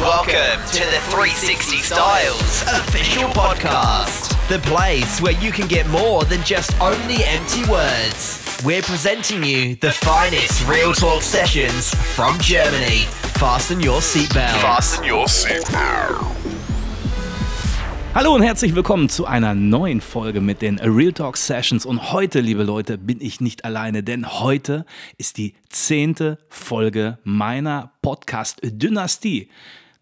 Welcome 0.00 0.64
to 0.72 0.80
the 0.80 0.98
360 1.12 1.76
Styles 1.76 2.62
official 2.62 3.28
podcast, 3.32 4.32
the 4.48 4.58
place 4.60 5.20
where 5.20 5.34
you 5.34 5.52
can 5.52 5.68
get 5.68 5.86
more 5.90 6.24
than 6.24 6.42
just 6.42 6.72
only 6.80 7.22
empty 7.24 7.70
words. 7.70 8.42
We're 8.64 8.80
presenting 8.80 9.44
you 9.44 9.76
the 9.76 9.90
finest 9.90 10.66
real 10.66 10.94
talk 10.94 11.20
sessions 11.20 11.94
from 12.16 12.38
Germany. 12.38 13.04
Fasten 13.36 13.78
your 13.78 14.00
seatbelt. 14.00 14.62
Fasten 14.62 15.04
your 15.04 15.26
seatbelt. 15.28 16.16
Hallo 18.14 18.34
und 18.34 18.42
herzlich 18.42 18.74
willkommen 18.74 19.10
zu 19.10 19.26
einer 19.26 19.54
neuen 19.54 20.00
Folge 20.00 20.40
mit 20.40 20.62
den 20.62 20.78
Real 20.78 21.12
Talk 21.12 21.36
Sessions. 21.36 21.84
Und 21.84 22.10
heute, 22.10 22.40
liebe 22.40 22.62
Leute, 22.62 22.96
bin 22.96 23.20
ich 23.20 23.42
nicht 23.42 23.66
alleine, 23.66 24.02
denn 24.02 24.40
heute 24.40 24.86
ist 25.18 25.36
die 25.36 25.54
zehnte 25.68 26.38
Folge 26.48 27.18
meiner 27.22 27.92
Podcast-Dynastie. 28.00 29.50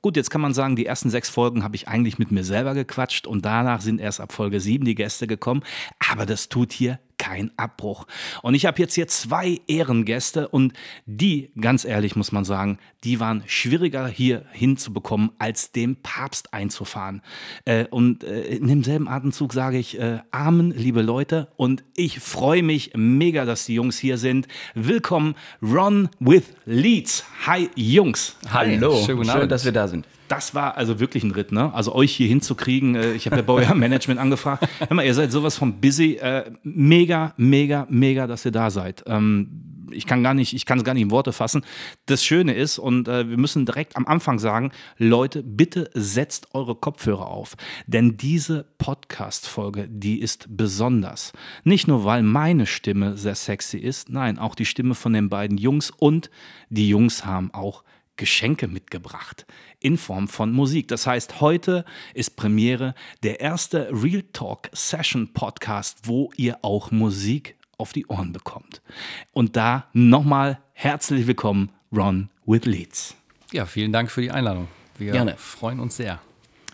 Gut, 0.00 0.16
jetzt 0.16 0.30
kann 0.30 0.40
man 0.40 0.54
sagen, 0.54 0.76
die 0.76 0.86
ersten 0.86 1.10
sechs 1.10 1.28
Folgen 1.28 1.64
habe 1.64 1.74
ich 1.74 1.88
eigentlich 1.88 2.18
mit 2.18 2.30
mir 2.30 2.44
selber 2.44 2.74
gequatscht 2.74 3.26
und 3.26 3.44
danach 3.44 3.80
sind 3.80 4.00
erst 4.00 4.20
ab 4.20 4.32
Folge 4.32 4.60
sieben 4.60 4.84
die 4.84 4.94
Gäste 4.94 5.26
gekommen. 5.26 5.64
Aber 6.10 6.24
das 6.24 6.48
tut 6.48 6.72
hier 6.72 7.00
kein 7.18 7.50
Abbruch. 7.56 8.06
Und 8.42 8.54
ich 8.54 8.66
habe 8.66 8.78
jetzt 8.78 8.94
hier 8.94 9.08
zwei 9.08 9.60
Ehrengäste 9.66 10.48
und 10.48 10.72
die, 11.06 11.50
ganz 11.60 11.84
ehrlich 11.84 12.16
muss 12.16 12.32
man 12.32 12.44
sagen, 12.44 12.78
die 13.04 13.20
waren 13.20 13.42
schwieriger 13.46 14.06
hier 14.08 14.44
hinzubekommen, 14.52 15.30
als 15.38 15.72
den 15.72 15.96
Papst 15.96 16.54
einzufahren. 16.54 17.22
Äh, 17.64 17.86
und 17.86 18.24
äh, 18.24 18.42
in 18.42 18.68
demselben 18.68 19.08
Atemzug 19.08 19.52
sage 19.52 19.78
ich 19.78 19.98
äh, 19.98 20.20
Amen, 20.30 20.70
liebe 20.70 21.02
Leute. 21.02 21.48
Und 21.56 21.84
ich 21.94 22.20
freue 22.20 22.62
mich 22.62 22.92
mega, 22.96 23.44
dass 23.44 23.66
die 23.66 23.74
Jungs 23.74 23.98
hier 23.98 24.18
sind. 24.18 24.48
Willkommen, 24.74 25.34
Ron 25.62 26.08
with 26.18 26.44
Leeds. 26.64 27.24
Hi, 27.46 27.68
Jungs. 27.74 28.36
Hallo, 28.50 29.04
Schönen 29.04 29.18
guten 29.18 29.30
schön, 29.30 29.36
Abend. 29.36 29.52
dass 29.52 29.64
wir 29.64 29.72
da 29.72 29.88
sind. 29.88 30.06
Das 30.28 30.54
war 30.54 30.76
also 30.76 31.00
wirklich 31.00 31.24
ein 31.24 31.30
Ritt, 31.30 31.52
ne? 31.52 31.72
Also 31.74 31.94
euch 31.94 32.14
hier 32.14 32.28
hinzukriegen. 32.28 32.94
Äh, 32.94 33.12
ich 33.12 33.26
habe 33.26 33.36
ja 33.36 33.42
bei 33.42 33.52
eurem 33.52 33.78
Management 33.80 34.20
angefragt. 34.20 34.68
Hör 34.78 34.94
mal, 34.94 35.04
ihr 35.04 35.14
seid 35.14 35.32
sowas 35.32 35.56
von 35.56 35.80
busy. 35.80 36.14
Äh, 36.16 36.50
mega, 36.62 37.34
mega, 37.36 37.86
mega, 37.90 38.26
dass 38.26 38.44
ihr 38.44 38.52
da 38.52 38.70
seid. 38.70 39.04
Ähm, 39.06 39.68
ich 39.90 40.06
kann 40.06 40.22
gar 40.22 40.34
nicht, 40.34 40.52
ich 40.52 40.66
kann 40.66 40.78
es 40.78 40.84
gar 40.84 40.94
nicht 40.94 41.02
in 41.02 41.10
Worte 41.10 41.32
fassen. 41.32 41.64
Das 42.06 42.24
Schöne 42.24 42.54
ist, 42.54 42.78
und 42.78 43.08
äh, 43.08 43.28
wir 43.28 43.36
müssen 43.36 43.66
direkt 43.66 43.96
am 43.96 44.06
Anfang 44.06 44.38
sagen, 44.38 44.72
Leute, 44.96 45.42
bitte 45.42 45.90
setzt 45.94 46.54
eure 46.54 46.74
Kopfhörer 46.74 47.28
auf. 47.28 47.56
Denn 47.86 48.16
diese 48.16 48.66
Podcast-Folge, 48.78 49.88
die 49.88 50.20
ist 50.20 50.46
besonders. 50.56 51.32
Nicht 51.64 51.88
nur, 51.88 52.04
weil 52.04 52.22
meine 52.22 52.66
Stimme 52.66 53.16
sehr 53.16 53.34
sexy 53.34 53.78
ist, 53.78 54.08
nein, 54.08 54.38
auch 54.38 54.54
die 54.54 54.66
Stimme 54.66 54.94
von 54.94 55.12
den 55.12 55.28
beiden 55.28 55.58
Jungs 55.58 55.90
und 55.90 56.30
die 56.68 56.88
Jungs 56.88 57.24
haben 57.24 57.52
auch 57.52 57.84
Geschenke 58.16 58.66
mitgebracht 58.66 59.46
in 59.80 59.96
Form 59.96 60.28
von 60.28 60.52
Musik. 60.52 60.88
Das 60.88 61.06
heißt, 61.06 61.40
heute 61.40 61.84
ist 62.14 62.36
Premiere 62.36 62.94
der 63.22 63.40
erste 63.40 63.88
Real 63.92 64.24
Talk 64.32 64.70
Session 64.72 65.32
Podcast, 65.32 66.00
wo 66.04 66.30
ihr 66.36 66.58
auch 66.62 66.90
Musik 66.90 67.56
auf 67.76 67.92
die 67.92 68.06
Ohren 68.06 68.32
bekommt. 68.32 68.82
Und 69.32 69.56
da 69.56 69.86
nochmal 69.92 70.58
herzlich 70.72 71.26
willkommen, 71.26 71.70
Ron 71.94 72.28
with 72.46 72.64
Leeds. 72.64 73.14
Ja, 73.52 73.66
vielen 73.66 73.92
Dank 73.92 74.10
für 74.10 74.20
die 74.20 74.30
Einladung. 74.30 74.68
Wir 74.98 75.12
Gerne. 75.12 75.36
freuen 75.36 75.80
uns 75.80 75.96
sehr. 75.96 76.20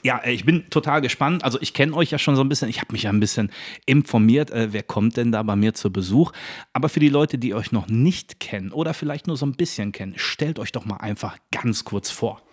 Ja, 0.04 0.18
äh, 0.18 0.32
ich 0.32 0.44
bin 0.44 0.68
total 0.70 1.00
gespannt. 1.00 1.44
Also 1.44 1.58
ich 1.60 1.72
kenne 1.72 1.94
euch 1.94 2.10
ja 2.10 2.18
schon 2.18 2.36
so 2.36 2.42
ein 2.42 2.48
bisschen. 2.48 2.68
Ich 2.68 2.80
habe 2.80 2.92
mich 2.92 3.04
ja 3.04 3.10
ein 3.10 3.20
bisschen 3.20 3.50
informiert, 3.86 4.50
äh, 4.50 4.72
wer 4.72 4.82
kommt 4.82 5.16
denn 5.16 5.32
da 5.32 5.42
bei 5.42 5.56
mir 5.56 5.74
zu 5.74 5.90
Besuch. 5.92 6.32
Aber 6.72 6.88
für 6.88 7.00
die 7.00 7.08
Leute, 7.08 7.38
die 7.38 7.54
euch 7.54 7.72
noch 7.72 7.88
nicht 7.88 8.38
kennen 8.38 8.70
oder 8.70 8.94
vielleicht 8.94 9.26
nur 9.26 9.36
so 9.36 9.46
ein 9.46 9.54
bisschen 9.54 9.92
kennen, 9.92 10.14
stellt 10.16 10.58
euch 10.58 10.72
doch 10.72 10.84
mal 10.84 10.98
einfach 10.98 11.38
ganz 11.50 11.84
kurz 11.84 12.10
vor. 12.10 12.43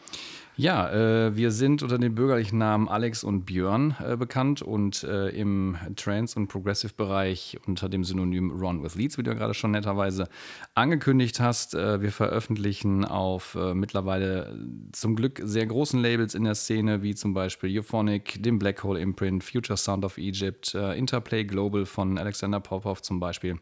Ja, 0.61 0.91
äh, 0.91 1.35
wir 1.35 1.49
sind 1.49 1.81
unter 1.81 1.97
dem 1.97 2.13
bürgerlichen 2.13 2.59
Namen 2.59 2.87
Alex 2.87 3.23
und 3.23 3.47
Björn 3.47 3.95
äh, 3.99 4.15
bekannt 4.15 4.61
und 4.61 5.03
äh, 5.03 5.29
im 5.29 5.75
Trance- 5.95 6.37
und 6.37 6.49
Progressive-Bereich 6.49 7.57
unter 7.65 7.89
dem 7.89 8.03
Synonym 8.03 8.51
Ron 8.51 8.83
with 8.83 8.93
Leads, 8.93 9.17
wie 9.17 9.23
du 9.23 9.31
ja 9.31 9.35
gerade 9.35 9.55
schon 9.55 9.71
netterweise 9.71 10.27
angekündigt 10.75 11.39
hast. 11.39 11.73
Äh, 11.73 12.03
wir 12.03 12.11
veröffentlichen 12.11 13.05
auf 13.05 13.55
äh, 13.55 13.73
mittlerweile 13.73 14.55
zum 14.91 15.15
Glück 15.15 15.41
sehr 15.43 15.65
großen 15.65 15.99
Labels 15.99 16.35
in 16.35 16.43
der 16.43 16.53
Szene, 16.53 17.01
wie 17.01 17.15
zum 17.15 17.33
Beispiel 17.33 17.75
Euphonic, 17.79 18.43
dem 18.43 18.59
Black 18.59 18.83
Hole 18.83 18.99
Imprint, 18.99 19.43
Future 19.43 19.77
Sound 19.77 20.05
of 20.05 20.19
Egypt, 20.19 20.75
äh, 20.75 20.95
Interplay 20.95 21.43
Global 21.43 21.87
von 21.87 22.19
Alexander 22.19 22.59
Popov 22.59 23.01
zum 23.01 23.19
Beispiel. 23.19 23.57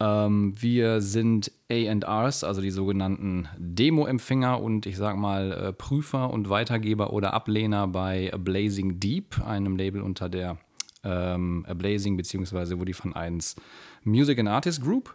Ähm, 0.00 0.54
wir 0.60 1.02
sind 1.02 1.52
ARs, 1.68 2.42
also 2.42 2.62
die 2.62 2.70
sogenannten 2.70 3.48
Demo-Empfänger 3.58 4.60
und 4.60 4.86
ich 4.86 4.96
sag 4.96 5.16
mal 5.16 5.52
äh, 5.52 5.72
Prüfer 5.72 6.30
und 6.30 6.48
Weitergeber 6.48 7.12
oder 7.12 7.34
Ablehner 7.34 7.86
bei 7.86 8.32
Blazing 8.38 8.98
Deep, 8.98 9.44
einem 9.44 9.76
Label 9.76 10.00
unter 10.00 10.30
der 10.30 10.56
ähm, 11.04 11.66
Blazing 11.74 12.16
bzw. 12.16 12.78
Woody 12.78 12.94
von 12.94 13.14
1 13.14 13.56
Music 14.04 14.38
and 14.38 14.48
Artist 14.48 14.82
Group. 14.82 15.14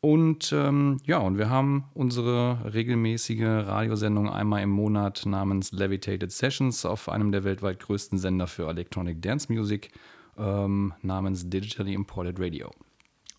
Und 0.00 0.52
ähm, 0.52 0.96
ja, 1.04 1.18
und 1.18 1.38
wir 1.38 1.48
haben 1.48 1.84
unsere 1.94 2.72
regelmäßige 2.74 3.42
Radiosendung 3.42 4.28
einmal 4.28 4.62
im 4.62 4.70
Monat 4.70 5.24
namens 5.26 5.70
Levitated 5.70 6.32
Sessions 6.32 6.84
auf 6.84 7.08
einem 7.08 7.30
der 7.30 7.44
weltweit 7.44 7.78
größten 7.78 8.18
Sender 8.18 8.48
für 8.48 8.68
Electronic 8.68 9.22
Dance 9.22 9.52
Music 9.52 9.90
ähm, 10.36 10.92
namens 11.02 11.48
Digitally 11.48 11.94
Imported 11.94 12.40
Radio. 12.40 12.72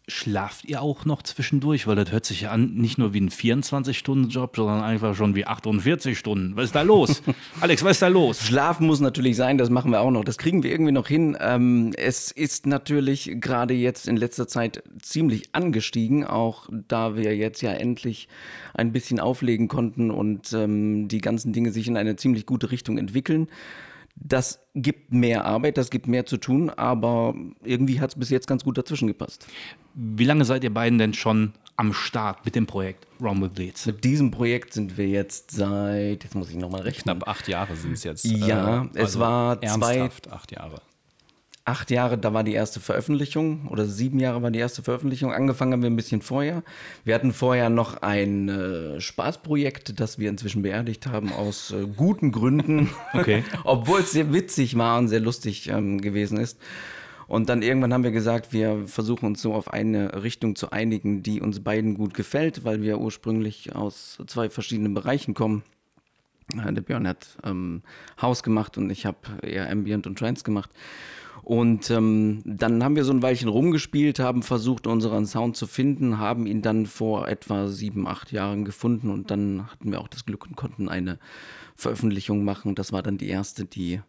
Schlaft 0.10 0.66
ihr 0.66 0.82
auch 0.82 1.06
noch 1.06 1.22
zwischendurch? 1.22 1.88
Weil 1.88 1.96
das 1.96 2.12
hört 2.12 2.26
sich 2.26 2.42
ja 2.42 2.52
an, 2.52 2.74
nicht 2.74 2.98
nur 2.98 3.14
wie 3.14 3.22
ein 3.22 3.30
24-Stunden-Job, 3.30 4.58
sondern 4.58 4.82
einfach 4.82 5.16
schon 5.16 5.34
wie 5.34 5.46
48 5.46 6.20
Stunden. 6.20 6.58
Was 6.58 6.66
ist 6.66 6.76
da 6.76 6.82
los? 6.82 7.24
Alex, 7.62 7.86
was 7.86 7.92
ist 7.92 8.02
da 8.02 8.10
los? 8.10 8.42
Schlafen 8.42 8.86
muss 8.86 9.00
natürlich 9.00 9.38
sein, 9.38 9.58
das 9.58 9.70
machen 9.70 9.92
wir 9.92 10.02
auch 10.02 10.12
noch. 10.12 10.26
Das 10.26 10.38
kriegen 10.38 10.62
wir 10.62 10.72
irgendwie 10.72 10.92
noch 10.92 11.08
hin. 11.08 11.38
Ähm, 11.40 11.94
es 11.96 12.32
ist 12.32 12.68
natürlich 12.68 13.38
gerade 13.40 13.74
jetzt 13.76 14.10
in 14.10 14.18
letzter 14.18 14.46
Zeit 14.46 14.84
ziemlich 15.02 15.56
angestiegen, 15.56 16.26
auch 16.26 16.68
da 16.90 17.16
wir 17.16 17.38
jetzt 17.38 17.62
ja 17.62 17.72
endlich 17.72 18.28
ein 18.74 18.92
bisschen 18.92 19.22
auflegen 19.22 19.70
konnten 19.70 20.12
und 20.12 20.52
ähm, 20.52 21.08
die 21.08 21.22
ganzen 21.22 21.54
Dinge 21.54 21.72
sich 21.72 21.88
in 21.88 21.96
eine 21.96 22.18
ziemlich 22.18 22.46
gute 22.46 22.72
Richtung 22.72 22.98
entwickeln. 22.98 23.48
Das 24.16 24.60
gibt 24.76 25.12
mehr 25.12 25.44
Arbeit, 25.46 25.78
das 25.78 25.90
gibt 25.90 26.08
mehr 26.08 26.26
zu 26.26 26.38
tun, 26.38 26.70
aber 26.70 27.34
irgendwie 27.64 28.00
hat 28.00 28.12
es 28.12 28.16
bis 28.20 28.30
jetzt 28.30 28.48
ganz 28.48 28.64
gut 28.64 28.78
dazwischen 28.78 29.08
gepasst. 29.08 29.48
Wie 29.96 30.24
lange 30.26 30.46
seid 30.46 30.64
ihr 30.64 30.74
beiden 30.74 31.00
denn 31.00 31.14
schon 31.14 31.54
am 31.76 31.94
Start 31.94 32.46
mit 32.46 32.56
dem 32.56 32.68
Projekt 32.68 33.08
Ron 33.20 33.42
with 33.42 33.58
Leeds? 33.58 33.86
Mit 33.88 34.04
diesem 34.04 34.30
Projekt 34.32 34.74
sind 34.74 34.98
wir 34.98 35.08
jetzt 35.08 35.52
seit, 35.52 36.24
jetzt 36.24 36.36
muss 36.36 36.50
ich 36.52 36.56
nochmal 36.58 36.82
rechnen, 36.82 37.04
Knapp 37.18 37.28
acht 37.28 37.48
Jahre 37.48 37.76
sind 37.76 37.94
es 37.94 38.04
jetzt. 38.04 38.24
Ja, 38.26 38.84
äh, 38.94 39.00
es 39.00 39.18
war 39.18 39.60
zwei- 39.62 39.98
ernsthaft 39.98 40.32
acht 40.32 40.52
Jahre. 40.52 40.82
Acht 41.66 41.92
Jahre, 41.92 42.18
da 42.18 42.34
war 42.34 42.44
die 42.44 42.54
erste 42.54 42.80
Veröffentlichung 42.80 43.68
oder 43.70 43.86
sieben 43.86 44.20
Jahre 44.20 44.42
war 44.42 44.52
die 44.52 44.60
erste 44.60 44.84
Veröffentlichung. 44.84 45.32
Angefangen 45.32 45.72
haben 45.72 45.82
wir 45.82 45.90
ein 45.90 45.96
bisschen 45.96 46.22
vorher. 46.22 46.64
Wir 47.06 47.16
hatten 47.16 47.32
vorher 47.32 47.70
noch 47.70 48.02
ein 48.02 48.50
äh, 48.50 49.00
Spaßprojekt, 49.00 50.00
das 50.00 50.20
wir 50.20 50.30
inzwischen 50.30 50.62
beerdigt 50.62 51.08
haben 51.08 51.32
aus 51.32 51.72
äh, 51.72 51.88
guten 51.96 52.32
Gründen. 52.32 52.90
Okay. 53.14 53.44
Obwohl 53.64 54.02
es 54.02 54.12
sehr 54.12 54.34
witzig 54.34 54.78
war 54.78 54.98
und 54.98 55.08
sehr 55.08 55.20
lustig 55.20 55.70
ähm, 55.70 56.02
gewesen 56.02 56.38
ist. 56.38 56.60
Und 57.28 57.48
dann 57.48 57.62
irgendwann 57.62 57.94
haben 57.94 58.04
wir 58.04 58.12
gesagt, 58.12 58.52
wir 58.54 58.88
versuchen 58.88 59.28
uns 59.28 59.42
so 59.42 59.54
auf 59.54 59.72
eine 59.72 60.24
Richtung 60.24 60.56
zu 60.56 60.72
einigen, 60.72 61.22
die 61.22 61.40
uns 61.40 61.64
beiden 61.64 61.94
gut 61.94 62.14
gefällt, 62.14 62.64
weil 62.64 62.82
wir 62.82 63.00
ursprünglich 63.00 63.76
aus 63.76 64.18
zwei 64.28 64.50
verschiedenen 64.50 64.94
Bereichen 64.94 65.34
kommen. 65.36 65.64
Äh, 66.54 66.74
Der 66.74 66.82
Björn 66.82 67.08
hat 67.08 67.38
ähm, 67.44 67.84
House 68.22 68.44
gemacht 68.44 68.78
und 68.78 68.90
ich 68.90 69.06
habe 69.06 69.20
eher 69.42 69.70
Ambient 69.70 70.08
und 70.08 70.18
Trance 70.18 70.44
gemacht. 70.44 70.72
Und 71.44 71.90
ähm, 71.92 72.42
dann 72.46 72.84
haben 72.84 72.96
wir 72.96 73.04
so 73.04 73.12
ein 73.12 73.22
Weilchen 73.22 73.50
rumgespielt, 73.50 74.20
haben 74.20 74.44
versucht, 74.44 74.88
unseren 74.88 75.26
Sound 75.26 75.58
zu 75.58 75.68
finden, 75.68 76.18
haben 76.18 76.48
ihn 76.48 76.62
dann 76.62 76.86
vor 76.86 77.28
etwa 77.28 77.68
sieben, 77.68 78.08
acht 78.08 78.32
Jahren 78.32 78.64
gefunden 78.64 79.10
und 79.10 79.30
dann 79.30 79.68
hatten 79.70 79.92
wir 79.92 80.00
auch 80.00 80.08
das 80.08 80.26
Glück 80.26 80.46
und 80.46 80.56
konnten 80.56 80.88
eine 80.88 81.20
Veröffentlichung 81.76 82.46
machen. 82.46 82.76
Das 82.76 82.94
war 82.94 83.04
dann 83.04 83.18
die 83.18 83.28
erste, 83.28 83.66
die 83.66 84.00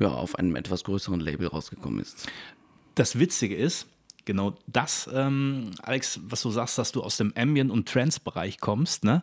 ja, 0.00 0.08
auf 0.08 0.34
einem 0.36 0.56
etwas 0.56 0.82
größeren 0.82 1.20
Label 1.20 1.46
rausgekommen 1.46 2.00
ist. 2.00 2.28
Das 2.96 3.18
Witzige 3.18 3.54
ist, 3.54 3.86
genau 4.24 4.54
das, 4.66 5.08
ähm, 5.12 5.70
Alex, 5.82 6.20
was 6.24 6.42
du 6.42 6.50
sagst, 6.50 6.78
dass 6.78 6.90
du 6.90 7.02
aus 7.02 7.16
dem 7.16 7.32
Ambient- 7.36 7.70
und 7.70 7.88
Trance-Bereich 7.88 8.58
kommst, 8.58 9.04
ne? 9.04 9.22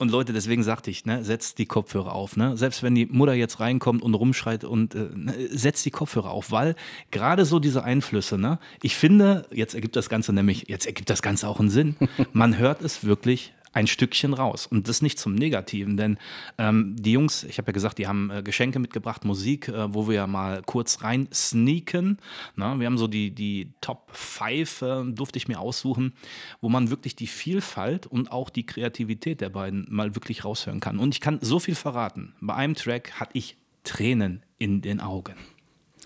Und 0.00 0.12
Leute, 0.12 0.32
deswegen 0.32 0.62
sagte 0.62 0.92
ich, 0.92 1.06
ne, 1.06 1.24
setzt 1.24 1.58
die 1.58 1.66
Kopfhörer 1.66 2.14
auf. 2.14 2.36
Ne? 2.36 2.56
Selbst 2.56 2.84
wenn 2.84 2.94
die 2.94 3.06
Mutter 3.06 3.34
jetzt 3.34 3.58
reinkommt 3.58 4.00
und 4.00 4.14
rumschreit 4.14 4.62
und 4.62 4.94
äh, 4.94 5.08
ne, 5.12 5.34
setzt 5.50 5.84
die 5.84 5.90
Kopfhörer 5.90 6.30
auf, 6.30 6.52
weil 6.52 6.76
gerade 7.10 7.44
so 7.44 7.58
diese 7.58 7.82
Einflüsse, 7.82 8.38
ne, 8.38 8.60
ich 8.80 8.94
finde, 8.94 9.48
jetzt 9.50 9.74
ergibt 9.74 9.96
das 9.96 10.08
Ganze 10.08 10.32
nämlich, 10.32 10.68
jetzt 10.68 10.86
ergibt 10.86 11.10
das 11.10 11.20
Ganze 11.20 11.48
auch 11.48 11.58
einen 11.58 11.68
Sinn. 11.68 11.96
Man 12.32 12.58
hört 12.58 12.80
es 12.80 13.02
wirklich 13.02 13.52
ein 13.72 13.86
Stückchen 13.86 14.34
raus. 14.34 14.66
Und 14.66 14.88
das 14.88 15.02
nicht 15.02 15.18
zum 15.18 15.34
Negativen, 15.34 15.96
denn 15.96 16.18
ähm, 16.58 16.96
die 16.98 17.12
Jungs, 17.12 17.44
ich 17.44 17.58
habe 17.58 17.68
ja 17.68 17.72
gesagt, 17.72 17.98
die 17.98 18.06
haben 18.06 18.30
äh, 18.30 18.42
Geschenke 18.42 18.78
mitgebracht, 18.78 19.24
Musik, 19.24 19.68
äh, 19.68 19.92
wo 19.92 20.08
wir 20.08 20.14
ja 20.14 20.26
mal 20.26 20.62
kurz 20.64 21.02
rein 21.02 21.28
sneaken. 21.32 22.18
Na, 22.56 22.78
wir 22.78 22.86
haben 22.86 22.98
so 22.98 23.06
die, 23.06 23.30
die 23.30 23.72
Top 23.80 24.10
5, 24.12 24.82
äh, 24.82 25.04
durfte 25.12 25.38
ich 25.38 25.48
mir 25.48 25.60
aussuchen, 25.60 26.14
wo 26.60 26.68
man 26.68 26.90
wirklich 26.90 27.16
die 27.16 27.26
Vielfalt 27.26 28.06
und 28.06 28.32
auch 28.32 28.50
die 28.50 28.66
Kreativität 28.66 29.40
der 29.40 29.50
beiden 29.50 29.86
mal 29.90 30.14
wirklich 30.14 30.44
raushören 30.44 30.80
kann. 30.80 30.98
Und 30.98 31.14
ich 31.14 31.20
kann 31.20 31.38
so 31.40 31.58
viel 31.58 31.74
verraten. 31.74 32.34
Bei 32.40 32.54
einem 32.54 32.74
Track 32.74 33.20
hatte 33.20 33.32
ich 33.34 33.56
Tränen 33.84 34.42
in 34.58 34.82
den 34.82 35.00
Augen. 35.00 35.34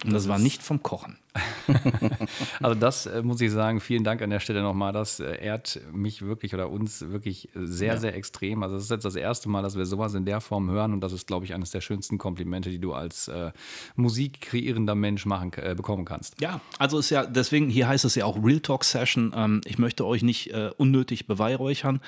Und 0.04 0.12
das, 0.12 0.24
das 0.24 0.28
war 0.28 0.38
nicht 0.38 0.62
vom 0.62 0.82
Kochen. 0.82 1.18
also 2.60 2.78
das 2.78 3.06
äh, 3.06 3.22
muss 3.22 3.40
ich 3.40 3.50
sagen, 3.50 3.80
vielen 3.80 4.04
Dank 4.04 4.20
an 4.22 4.30
der 4.30 4.40
Stelle 4.40 4.62
nochmal. 4.62 4.92
Das 4.92 5.20
äh, 5.20 5.42
ehrt 5.42 5.80
mich 5.92 6.22
wirklich 6.22 6.54
oder 6.54 6.70
uns 6.70 7.08
wirklich 7.08 7.48
sehr, 7.54 7.94
ja. 7.94 7.96
sehr 7.98 8.14
extrem. 8.14 8.62
Also 8.62 8.76
es 8.76 8.84
ist 8.84 8.90
jetzt 8.90 9.04
das 9.04 9.16
erste 9.16 9.48
Mal, 9.48 9.62
dass 9.62 9.76
wir 9.76 9.86
sowas 9.86 10.14
in 10.14 10.24
der 10.24 10.40
Form 10.40 10.70
hören 10.70 10.92
und 10.92 11.00
das 11.00 11.12
ist, 11.12 11.26
glaube 11.26 11.44
ich, 11.44 11.54
eines 11.54 11.70
der 11.70 11.80
schönsten 11.80 12.18
Komplimente, 12.18 12.70
die 12.70 12.78
du 12.78 12.92
als 12.92 13.28
äh, 13.28 13.52
musikkreierender 13.96 14.94
Mensch 14.94 15.24
machen, 15.24 15.52
äh, 15.56 15.74
bekommen 15.74 16.04
kannst. 16.04 16.40
Ja, 16.40 16.60
also 16.78 16.98
ist 16.98 17.10
ja, 17.10 17.24
deswegen, 17.24 17.70
hier 17.70 17.88
heißt 17.88 18.04
es 18.04 18.14
ja 18.14 18.24
auch 18.24 18.42
Real 18.42 18.60
Talk 18.60 18.84
Session. 18.84 19.32
Ähm, 19.34 19.60
ich 19.64 19.78
möchte 19.78 20.04
euch 20.06 20.22
nicht 20.22 20.52
äh, 20.52 20.70
unnötig 20.76 21.26
beweihräuchern, 21.26 22.00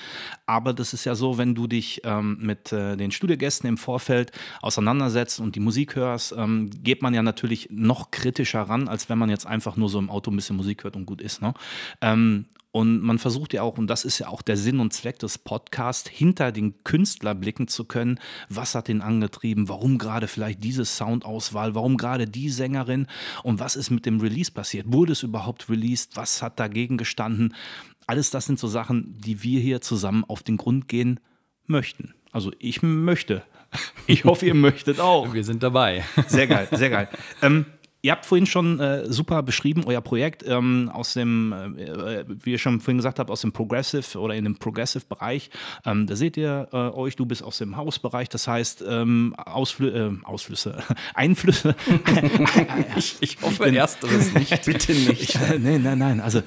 aber 0.47 0.73
das 0.73 0.93
ist 0.93 1.05
ja 1.05 1.15
so, 1.15 1.39
wenn 1.39 1.55
du 1.55 1.67
dich 1.67 2.03
ähm, 2.05 2.39
mit 2.41 2.73
äh, 2.73 2.97
den 2.97 3.11
Studiogästen 3.11 3.69
im 3.69 3.79
Vorfeld 3.79 4.33
auseinandersetzt 4.61 5.41
und 5.41 5.55
die 5.55 5.61
Musik 5.61 5.97
hörst, 5.97 6.35
ähm, 6.37 6.71
geht 6.83 7.03
man 7.03 7.15
ja 7.15 7.23
natürlich 7.23 7.69
noch 7.71 8.11
kritischer 8.11 8.63
ran, 8.63 8.89
als 8.89 9.09
wenn 9.09 9.14
wenn 9.15 9.21
man 9.21 9.31
jetzt 9.31 9.47
einfach 9.47 9.77
nur 9.77 9.89
so 9.89 10.01
im 10.01 10.11
Auto 10.11 10.33
ein 10.33 10.37
bisschen 10.37 10.57
Musik 10.57 10.83
hört 10.83 10.97
und 10.97 11.07
gut 11.07 11.21
ist. 11.21 11.41
Ne? 11.41 11.55
Ähm, 12.01 12.47
und 12.73 13.01
man 13.01 13.21
versucht 13.21 13.53
ja 13.53 13.63
auch, 13.63 13.79
und 13.79 13.87
das 13.87 14.05
ist 14.05 14.19
ja 14.19 14.27
auch 14.27 14.43
der 14.43 14.57
Sinn 14.57 14.81
und 14.81 14.93
Zweck 14.93 15.21
des 15.21 15.39
Podcasts, 15.39 16.11
hinter 16.11 16.51
den 16.51 16.83
Künstler 16.83 17.37
blicken 17.37 17.69
zu 17.69 17.85
können. 17.85 18.19
Was 18.49 18.75
hat 18.75 18.89
ihn 18.89 19.03
angetrieben? 19.03 19.69
Warum 19.69 19.99
gerade 19.99 20.27
vielleicht 20.27 20.65
diese 20.65 20.85
Soundauswahl? 20.85 21.77
Warum 21.77 21.97
gerade 21.97 22.27
die 22.27 22.49
Sängerin? 22.49 23.07
Und 23.45 23.61
was 23.61 23.77
ist 23.77 23.91
mit 23.91 24.05
dem 24.05 24.19
Release 24.19 24.51
passiert? 24.51 24.93
Wurde 24.93 25.13
es 25.13 25.23
überhaupt 25.23 25.71
released? 25.71 26.17
Was 26.17 26.43
hat 26.43 26.59
dagegen 26.59 26.97
gestanden? 26.97 27.55
Alles 28.09 28.31
das 28.31 28.47
sind 28.47 28.59
so 28.59 28.67
Sachen, 28.67 29.21
die 29.21 29.45
wir 29.45 29.61
hier 29.61 29.81
zusammen 29.81 30.25
auf 30.25 30.43
den 30.43 30.57
Grund 30.57 30.89
gehen 30.89 31.21
möchten. 31.67 32.15
Also 32.33 32.51
ich 32.59 32.83
möchte. 32.83 33.45
Ich 34.07 34.25
hoffe, 34.25 34.47
ihr 34.47 34.55
möchtet 34.55 35.01
auch. 35.01 35.33
Wir 35.33 35.43
sind 35.43 35.63
dabei. 35.63 36.05
Sehr 36.29 36.47
geil, 36.47 36.69
sehr 36.71 36.91
geil. 36.91 37.09
Ähm, 37.43 37.67
Ihr 38.05 38.13
habt 38.13 38.27
vorhin 38.27 38.45
schon 38.45 38.81
äh, 38.81 39.11
super 39.11 39.43
beschrieben, 39.43 39.85
euer 39.87 40.03
Projekt 40.03 40.45
ähm, 40.47 40.91
aus 40.93 41.15
dem, 41.15 41.55
äh, 41.55 42.27
wie 42.29 42.51
ihr 42.51 42.59
schon 42.59 42.83
vorhin 42.83 42.99
gesagt 42.99 43.19
habt, 43.19 43.31
aus 43.31 43.41
dem 43.41 43.53
Progressive 43.53 44.19
oder 44.19 44.35
in 44.35 44.45
dem 44.45 44.57
Progressive-Bereich. 44.57 45.49
Ähm, 45.87 46.07
da 46.07 46.15
seht 46.15 46.37
ihr 46.37 46.69
äh, 46.71 46.77
euch, 46.77 47.17
du 47.17 47.25
bist 47.25 47.43
aus 47.43 47.57
dem 47.57 47.79
Hausbereich, 47.79 48.29
das 48.29 48.47
heißt 48.47 48.85
ähm, 48.87 49.35
Ausflü 49.39 49.89
äh, 49.89 50.11
Ausflüsse, 50.25 50.77
Einflüsse. 51.15 51.75
ich, 52.97 53.17
ich 53.21 53.39
hoffe 53.41 53.71
ich 53.71 53.75
ersteres 53.75 54.35
nicht. 54.35 54.63
Bitte 54.67 54.93
nicht. 54.93 55.23
Ich, 55.23 55.39
nein, 55.59 55.81
nein, 55.83 55.97
nein. 55.97 56.21
Also 56.21 56.43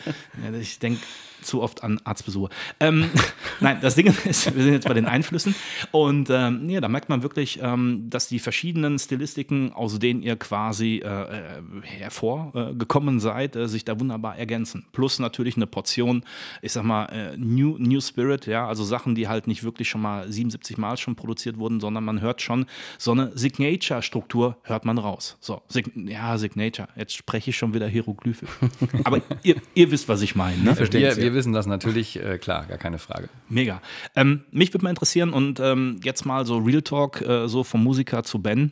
ich 0.62 0.78
denke, 0.78 1.02
zu 1.48 1.62
oft 1.62 1.84
an 1.84 2.00
Arztbesuche. 2.04 2.50
Ähm, 2.80 3.10
nein, 3.60 3.80
das 3.82 3.96
Ding 3.96 4.08
ist, 4.08 4.56
wir 4.56 4.64
sind 4.64 4.74
jetzt 4.74 4.88
bei 4.88 4.94
den 4.94 5.06
Einflüssen 5.06 5.56
und 5.92 6.30
ähm, 6.30 6.70
ja, 6.70 6.82
da 6.82 6.88
merkt 6.88 7.10
man 7.10 7.24
wirklich, 7.24 7.60
ähm, 7.62 8.10
dass 8.10 8.28
die 8.28 8.40
verschiedenen 8.40 9.00
Stilistiken, 9.00 9.74
aus 9.74 9.98
denen 10.00 10.22
ihr 10.22 10.36
quasi 10.36 11.02
äh, 11.04 11.08
äh 11.08 11.62
hervorgekommen 11.84 13.20
seid, 13.20 13.56
äh, 13.56 13.68
sich 13.68 13.86
da 13.86 14.00
wunderbar 14.00 14.38
ergänzen. 14.38 14.86
Plus 14.92 15.20
natürlich 15.20 15.56
eine 15.56 15.68
Portion, 15.68 16.24
ich 16.62 16.74
sag 16.74 16.84
mal, 16.84 17.06
äh, 17.06 17.38
New, 17.38 17.78
New 17.80 18.02
Spirit, 18.02 18.46
ja, 18.46 18.68
also 18.68 18.84
Sachen, 18.84 19.16
die 19.16 19.28
halt 19.28 19.48
nicht 19.48 19.64
wirklich 19.64 19.90
schon 19.90 20.02
mal 20.02 20.30
77 20.32 20.78
Mal 20.78 20.98
schon 20.98 21.16
produziert 21.16 21.58
wurden, 21.58 21.80
sondern 21.80 22.04
man 22.04 22.22
hört 22.22 22.42
schon 22.42 22.66
so 22.98 23.12
eine 23.12 23.32
Signature-Struktur, 23.36 24.58
hört 24.64 24.86
man 24.86 24.98
raus. 24.98 25.38
So, 25.40 25.62
Sig 25.70 25.92
ja, 25.96 26.38
Signature, 26.38 26.90
jetzt 26.96 27.16
spreche 27.16 27.52
ich 27.52 27.58
schon 27.58 27.74
wieder 27.74 27.88
Hieroglyphisch. 27.88 28.50
Aber 29.04 29.22
ihr, 29.44 29.56
ihr 29.74 29.92
wisst, 29.92 30.10
was 30.10 30.22
ich 30.22 30.36
meine. 30.36 30.62
Ne? 30.62 30.78
Wir, 30.92 31.16
wir 31.18 31.34
wissen 31.38 31.54
das 31.54 31.68
natürlich, 31.68 32.20
äh, 32.20 32.40
klar, 32.40 32.66
gar 32.66 32.80
keine 32.80 32.98
Frage. 32.98 33.30
Mega. 33.48 33.82
Ähm, 34.16 34.44
mich 34.52 34.74
würde 34.74 34.84
mal 34.84 34.90
interessieren 34.90 35.32
und 35.32 35.60
ähm, 35.60 36.02
jetzt 36.04 36.26
mal 36.26 36.46
so 36.46 36.58
Real 36.58 36.82
Talk, 36.82 37.22
äh, 37.22 37.48
so 37.48 37.64
vom 37.64 37.84
Musiker 37.84 38.24
zu 38.24 38.42
Ben. 38.42 38.72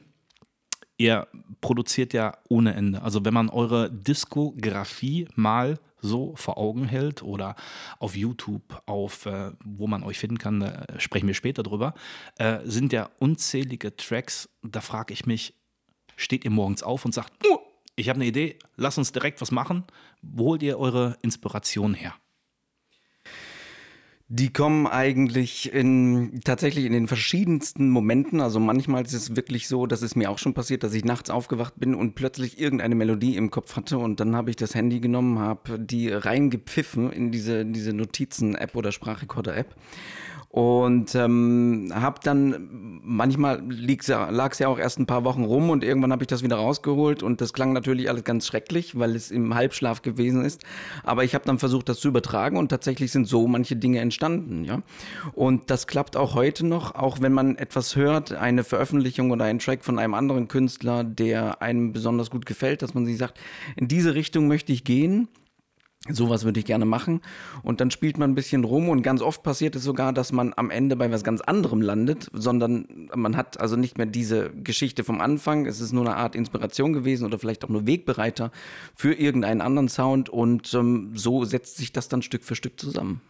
Ihr 0.97 1.27
produziert 1.62 2.13
ja 2.13 2.38
ohne 2.50 2.73
Ende. 2.73 3.01
Also 3.01 3.23
wenn 3.23 3.33
man 3.33 3.50
eure 3.50 3.91
Diskografie 3.91 5.27
mal 5.35 5.77
so 6.01 6.33
vor 6.35 6.57
Augen 6.57 6.85
hält 6.85 7.21
oder 7.21 7.56
auf 8.00 8.15
YouTube, 8.15 8.81
auf 8.85 9.25
äh, 9.25 9.51
wo 9.63 9.88
man 9.88 10.03
euch 10.03 10.17
finden 10.17 10.38
kann, 10.38 10.59
da 10.59 10.85
sprechen 10.97 11.27
wir 11.27 11.33
später 11.33 11.63
drüber, 11.63 11.94
äh, 12.38 12.59
sind 12.63 12.94
ja 12.94 13.09
unzählige 13.19 13.95
Tracks. 13.95 14.50
Da 14.63 14.81
frage 14.81 15.13
ich 15.13 15.25
mich, 15.25 15.53
steht 16.15 16.45
ihr 16.45 16.51
morgens 16.51 16.81
auf 16.81 17.06
und 17.06 17.13
sagt, 17.13 17.31
oh, 17.47 17.59
ich 17.95 18.09
habe 18.09 18.17
eine 18.17 18.25
Idee, 18.25 18.57
lass 18.75 18.97
uns 18.97 19.12
direkt 19.12 19.39
was 19.41 19.51
machen. 19.51 19.83
Wo 20.21 20.45
holt 20.45 20.63
ihr 20.63 20.79
eure 20.79 21.17
Inspiration 21.21 21.94
her? 21.94 22.13
Die 24.27 24.51
kommen 24.51 24.88
eigentlich 24.88 25.72
in, 25.72 26.42
tatsächlich 26.44 26.86
in 26.86 26.94
den 26.94 27.07
verschiedensten 27.07 27.92
Momenten. 27.92 28.42
Also 28.42 28.60
manchmal 28.60 29.06
ist 29.06 29.13
es 29.13 29.36
wirklich 29.36 29.68
so, 29.68 29.86
dass 29.86 30.01
es 30.01 30.16
mir 30.16 30.31
auch 30.31 30.39
schon 30.39 30.56
passiert, 30.56 30.81
dass 30.81 30.95
ich 30.95 31.06
nachts 31.06 31.30
aufgewacht 31.30 31.75
bin 31.77 31.94
und 31.94 32.16
plötzlich 32.16 32.60
irgendeine 32.60 32.95
Melodie 32.95 33.36
im 33.36 33.51
Kopf 33.51 33.75
hatte 33.75 34.00
und 34.00 34.19
dann 34.19 34.36
habe 34.36 34.50
ich 34.50 34.56
das 34.56 34.74
Handy 34.74 35.00
genommen, 35.00 35.38
habe 35.38 35.77
die 35.77 36.10
reingepfiffen 36.10 37.12
in 37.12 37.31
diese, 37.31 37.66
diese 37.66 37.94
Notizen-App 37.94 38.75
oder 38.75 38.92
Sprachrekorder-App 38.92 39.75
und 40.55 41.13
ähm, 41.15 41.91
habe 41.93 42.21
dann, 42.23 43.01
manchmal 43.03 43.61
lag 43.67 44.53
es 44.53 44.59
ja 44.59 44.69
auch 44.69 44.79
erst 44.79 44.99
ein 44.99 45.05
paar 45.05 45.25
Wochen 45.25 45.43
rum 45.43 45.69
und 45.69 45.83
irgendwann 45.83 46.13
habe 46.13 46.23
ich 46.23 46.27
das 46.27 46.43
wieder 46.43 46.55
rausgeholt 46.55 47.23
und 47.23 47.41
das 47.41 47.51
klang 47.51 47.73
natürlich 47.73 48.07
alles 48.07 48.23
ganz 48.23 48.47
schrecklich, 48.47 48.97
weil 48.97 49.17
es 49.17 49.31
im 49.31 49.53
Halbschlaf 49.53 50.01
gewesen 50.01 50.45
ist. 50.45 50.63
Aber 51.03 51.25
ich 51.25 51.35
habe 51.35 51.43
dann 51.43 51.59
versucht, 51.59 51.89
das 51.89 51.99
zu 51.99 52.07
übertragen 52.07 52.55
und 52.55 52.69
tatsächlich 52.69 53.11
sind 53.11 53.27
so 53.27 53.47
manche 53.47 53.75
Dinge 53.75 53.99
entstanden, 53.99 54.63
ja. 54.63 54.81
Und 55.33 55.69
das 55.69 55.87
klappt 55.87 56.15
auch 56.15 56.35
heute 56.35 56.65
noch, 56.65 56.95
auch 56.95 57.19
wenn 57.19 57.33
man 57.33 57.57
etwas 57.57 57.97
hört, 57.97 58.31
eine 58.31 58.63
Veröffentlichung 58.63 59.31
oder 59.31 59.43
einen 59.43 59.59
Track 59.59 59.83
von 59.83 59.99
einem 59.99 60.13
anderen 60.13 60.47
Künstler, 60.47 61.03
der 61.03 61.61
einem 61.61 61.91
besonders 61.91 62.29
gut 62.29 62.45
gefällt, 62.45 62.81
dass 62.81 62.93
man 62.93 63.05
sich 63.05 63.17
sagt, 63.17 63.37
in 63.75 63.89
diese 63.89 64.15
Richtung 64.15 64.47
möchte 64.47 64.71
ich 64.71 64.85
gehen 64.85 65.27
Sowas 66.07 66.45
würde 66.45 66.59
ich 66.59 66.67
gerne 66.67 66.85
machen. 66.85 67.21
Und 67.63 67.81
dann 67.81 67.89
spielt 67.89 68.19
man 68.19 68.29
ein 68.29 68.35
bisschen 68.35 68.63
rum 68.63 68.89
und 68.89 69.01
ganz 69.01 69.23
oft 69.23 69.41
passiert 69.41 69.75
es 69.75 69.83
sogar, 69.83 70.13
dass 70.13 70.31
man 70.31 70.53
am 70.55 70.69
Ende 70.69 70.95
bei 70.95 71.11
was 71.11 71.23
ganz 71.23 71.41
anderem 71.41 71.81
landet, 71.81 72.29
sondern 72.31 73.09
man 73.15 73.35
hat 73.35 73.59
also 73.59 73.75
nicht 73.75 73.97
mehr 73.97 74.05
diese 74.05 74.51
Geschichte 74.51 75.03
vom 75.03 75.19
Anfang. 75.19 75.65
Es 75.65 75.81
ist 75.81 75.93
nur 75.93 76.05
eine 76.05 76.15
Art 76.15 76.35
Inspiration 76.35 76.93
gewesen 76.93 77.25
oder 77.25 77.39
vielleicht 77.39 77.65
auch 77.65 77.69
nur 77.69 77.87
Wegbereiter 77.87 78.51
für 78.93 79.13
irgendeinen 79.13 79.61
anderen 79.61 79.89
Sound 79.89 80.29
und 80.29 80.71
ähm, 80.75 81.11
so 81.15 81.43
setzt 81.43 81.77
sich 81.77 81.91
das 81.91 82.07
dann 82.07 82.21
Stück 82.21 82.43
für 82.43 82.55
Stück 82.55 82.79
zusammen. 82.79 83.21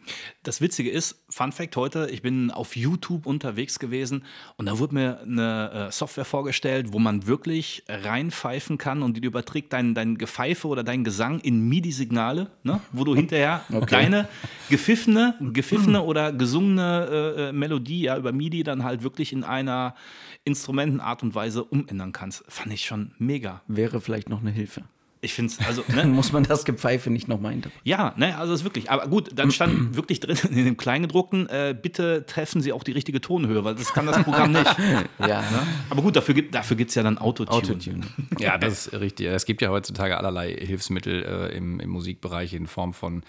Das 0.44 0.60
Witzige 0.60 0.90
ist, 0.90 1.24
Fun 1.30 1.54
Fact 1.54 1.78
heute, 1.78 2.10
ich 2.12 2.22
bin 2.22 2.52
auf 2.52 2.76
YouTube 2.76 3.26
unterwegs 3.26 3.80
gewesen 3.80 4.26
und 4.58 4.66
da 4.66 4.80
wurde 4.80 4.96
mir 4.96 5.22
eine 5.22 5.88
äh, 5.88 5.92
Software 5.94 6.26
vorgestellt, 6.26 6.92
wo 6.92 7.00
man 7.00 7.26
wirklich 7.26 7.84
reinpfeifen 7.88 8.78
kann 8.78 9.02
und 9.02 9.16
die 9.16 9.26
überträgt 9.26 9.72
dein, 9.72 9.96
dein 9.96 10.18
Gepfeife 10.18 10.68
oder 10.68 10.84
dein 10.84 11.06
Gesang 11.06 11.40
in 11.40 11.70
MIDI-Signale 11.70 12.52
ne? 12.66 12.82
wo 12.92 13.04
du 13.04 13.16
hinterher 13.16 13.64
okay. 13.72 13.86
deine 13.90 14.28
gepfiffene, 14.70 15.36
gepfiffene 15.40 16.02
oder 16.02 16.34
gesungene 16.34 17.08
äh, 17.10 17.42
äh, 17.50 17.52
Melodie 17.52 18.02
ja, 18.02 18.18
über 18.18 18.32
MIDI 18.32 18.64
dann 18.64 18.84
halt 18.84 19.04
wirklich 19.04 19.32
in 19.32 19.44
einer 19.44 19.96
Instrumentenart 20.44 21.24
und 21.24 21.36
Weise 21.36 21.64
umändern 21.64 22.12
kannst. 22.12 22.44
Fand 22.48 22.74
ich 22.74 22.86
schon 22.86 23.12
mega. 23.18 23.62
Wäre 23.68 24.02
vielleicht 24.02 24.30
noch 24.30 24.42
eine 24.42 24.52
Hilfe. 24.52 24.84
Ich 25.26 25.34
finde 25.34 25.52
es, 25.52 25.66
also. 25.66 25.84
Ne? 25.96 26.06
Muss 26.06 26.34
man 26.34 26.44
das 26.44 26.66
Gepfeife 26.66 27.10
nicht 27.10 27.28
nochmal 27.28 27.54
hinter. 27.54 27.70
Ja, 27.84 28.14
ne, 28.18 28.38
also 28.38 28.54
ist 28.54 28.64
wirklich. 28.64 28.92
Aber 28.92 29.08
gut, 29.08 29.30
dann 29.34 29.52
stand 29.52 29.96
wirklich 29.96 30.20
drin 30.20 30.38
in 30.50 30.66
dem 30.66 30.78
Kleingedruckten, 30.78 31.48
äh, 31.48 31.76
bitte 31.80 32.26
treffen 32.26 32.62
Sie 32.62 32.74
auch 32.74 32.84
die 32.84 32.92
richtige 32.92 33.22
Tonhöhe, 33.22 33.64
weil 33.64 33.76
das 33.76 33.94
kann 33.94 34.06
das 34.06 34.22
Programm 34.24 34.52
nicht. 34.52 34.76
ja. 35.20 35.42
Ne? 35.42 35.68
Aber 35.90 36.02
gut, 36.02 36.16
dafür 36.16 36.36
gibt 36.36 36.54
es 36.54 36.62
dafür 36.62 36.78
ja 36.78 37.04
dann 37.04 37.18
Autotune. 37.18 37.58
Autotune. 37.58 38.02
Ja, 38.40 38.58
das 38.58 38.88
ist 38.88 39.00
richtig. 39.00 39.28
Es 39.28 39.46
gibt 39.46 39.62
ja 39.62 39.70
heutzutage 39.70 40.18
allerlei 40.18 40.54
Hilfsmittel 40.54 41.24
äh, 41.24 41.56
im, 41.56 41.80
im 41.80 41.90
Musikbereich 41.90 42.54
in 42.54 42.68
Form 42.68 42.94
von 42.94 43.24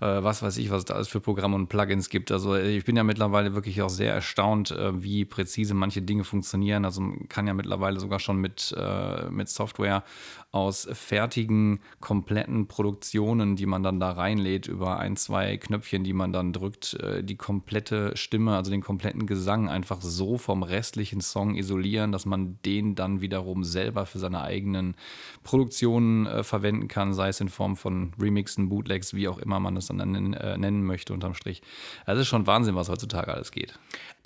äh, 0.00 0.22
was 0.22 0.42
weiß 0.42 0.58
ich, 0.58 0.70
was 0.70 0.84
da 0.84 0.94
alles 0.94 1.08
für 1.08 1.20
Programme 1.20 1.56
und 1.56 1.68
Plugins 1.68 2.08
gibt. 2.08 2.30
Also 2.30 2.54
ich 2.56 2.84
bin 2.84 2.96
ja 2.96 3.02
mittlerweile 3.02 3.54
wirklich 3.54 3.82
auch 3.82 3.88
sehr 3.88 4.14
erstaunt, 4.14 4.70
äh, 4.70 5.02
wie 5.02 5.24
präzise 5.24 5.74
manche 5.74 6.02
Dinge 6.02 6.24
funktionieren. 6.24 6.84
Also 6.84 7.00
man 7.00 7.28
kann 7.28 7.46
ja 7.46 7.54
mittlerweile 7.54 7.98
sogar 8.00 8.20
schon 8.20 8.38
mit, 8.38 8.74
äh, 8.78 9.28
mit 9.30 9.48
Software 9.48 10.04
aus 10.50 10.88
fertigen 10.90 11.80
kompletten 12.00 12.68
Produktionen, 12.68 13.54
die 13.54 13.66
man 13.66 13.82
dann 13.82 14.00
da 14.00 14.12
reinlädt, 14.12 14.66
über 14.66 14.98
ein, 14.98 15.16
zwei 15.16 15.58
Knöpfchen, 15.58 16.04
die 16.04 16.14
man 16.14 16.32
dann 16.32 16.54
drückt, 16.54 16.94
äh, 16.94 17.22
die 17.22 17.36
komplette 17.36 18.16
Stimme, 18.16 18.56
also 18.56 18.70
den 18.70 18.80
kompletten 18.80 19.26
Gesang 19.26 19.68
einfach 19.68 20.00
so 20.00 20.38
vom 20.38 20.62
restlichen 20.62 21.20
Song 21.20 21.54
isolieren, 21.54 22.12
dass 22.12 22.24
man 22.24 22.58
den 22.64 22.94
dann 22.94 23.20
wiederum 23.20 23.62
selber 23.62 24.06
für 24.06 24.18
seine 24.18 24.40
eigenen 24.40 24.96
Produktionen 25.44 26.26
äh, 26.26 26.42
verwenden 26.42 26.88
kann, 26.88 27.12
sei 27.12 27.28
es 27.28 27.40
in 27.40 27.50
Form 27.50 27.76
von 27.76 28.14
Remixen, 28.18 28.70
Bootlegs, 28.70 29.12
wie 29.12 29.28
auch 29.28 29.38
immer 29.38 29.60
man 29.60 29.76
es 29.76 29.86
dann 29.88 29.98
nennen, 29.98 30.32
äh, 30.32 30.56
nennen 30.56 30.82
möchte 30.82 31.12
unterm 31.12 31.34
Strich. 31.34 31.60
Das 32.06 32.18
ist 32.18 32.28
schon 32.28 32.46
Wahnsinn, 32.46 32.74
was 32.74 32.88
heutzutage 32.88 33.34
alles 33.34 33.52
geht. 33.52 33.78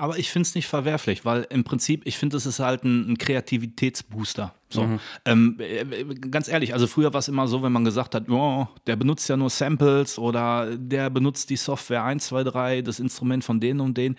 Aber 0.02 0.18
ich 0.18 0.32
finde 0.32 0.48
es 0.48 0.56
nicht 0.56 0.66
verwerflich, 0.66 1.24
weil 1.24 1.46
im 1.48 1.62
Prinzip, 1.62 2.04
ich 2.08 2.18
finde, 2.18 2.36
es 2.36 2.44
ist 2.44 2.58
halt 2.58 2.82
ein, 2.82 3.12
ein 3.12 3.18
Kreativitätsbooster. 3.18 4.52
So. 4.68 4.82
Mhm. 4.82 5.00
Ähm, 5.24 5.56
äh, 5.60 6.04
ganz 6.28 6.48
ehrlich, 6.48 6.74
also 6.74 6.88
früher 6.88 7.12
war 7.12 7.20
es 7.20 7.28
immer 7.28 7.46
so, 7.46 7.62
wenn 7.62 7.70
man 7.70 7.84
gesagt 7.84 8.16
hat, 8.16 8.28
oh, 8.28 8.66
der 8.88 8.96
benutzt 8.96 9.28
ja 9.28 9.36
nur 9.36 9.48
Samples 9.48 10.18
oder 10.18 10.76
der 10.76 11.08
benutzt 11.08 11.50
die 11.50 11.56
Software 11.56 12.02
1, 12.02 12.26
2, 12.26 12.42
3, 12.42 12.82
das 12.82 12.98
Instrument 12.98 13.44
von 13.44 13.60
denen 13.60 13.78
und 13.78 13.96
denen. 13.96 14.16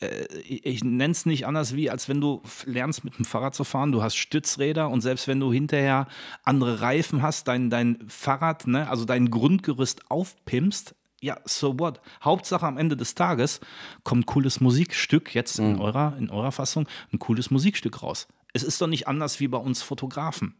Äh, 0.00 0.24
ich, 0.38 0.64
ich 0.64 0.84
nenne 0.84 1.12
es 1.12 1.26
nicht 1.26 1.46
anders 1.46 1.76
wie, 1.76 1.90
als 1.90 2.08
wenn 2.08 2.22
du 2.22 2.40
lernst 2.64 3.04
mit 3.04 3.18
dem 3.18 3.26
Fahrrad 3.26 3.54
zu 3.54 3.64
fahren, 3.64 3.92
du 3.92 4.02
hast 4.02 4.16
Stützräder 4.16 4.88
und 4.88 5.02
selbst 5.02 5.28
wenn 5.28 5.38
du 5.38 5.52
hinterher 5.52 6.08
andere 6.44 6.80
Reifen 6.80 7.20
hast, 7.20 7.46
dein, 7.46 7.68
dein 7.68 7.98
Fahrrad, 8.08 8.66
ne, 8.66 8.88
also 8.88 9.04
dein 9.04 9.28
Grundgerüst 9.30 10.10
aufpimpst, 10.10 10.94
ja, 11.20 11.38
so 11.44 11.78
what? 11.78 12.00
Hauptsache 12.22 12.66
am 12.66 12.78
Ende 12.78 12.96
des 12.96 13.14
Tages 13.14 13.60
kommt 14.04 14.22
ein 14.22 14.26
cooles 14.26 14.60
Musikstück, 14.60 15.34
jetzt 15.34 15.58
in, 15.58 15.78
eurer, 15.78 16.16
in 16.18 16.30
eurer 16.30 16.52
Fassung, 16.52 16.86
ein 17.12 17.18
cooles 17.18 17.50
Musikstück 17.50 18.02
raus. 18.02 18.28
Es 18.52 18.62
ist 18.62 18.80
doch 18.80 18.86
nicht 18.86 19.08
anders 19.08 19.40
wie 19.40 19.48
bei 19.48 19.58
uns 19.58 19.82
Fotografen. 19.82 20.54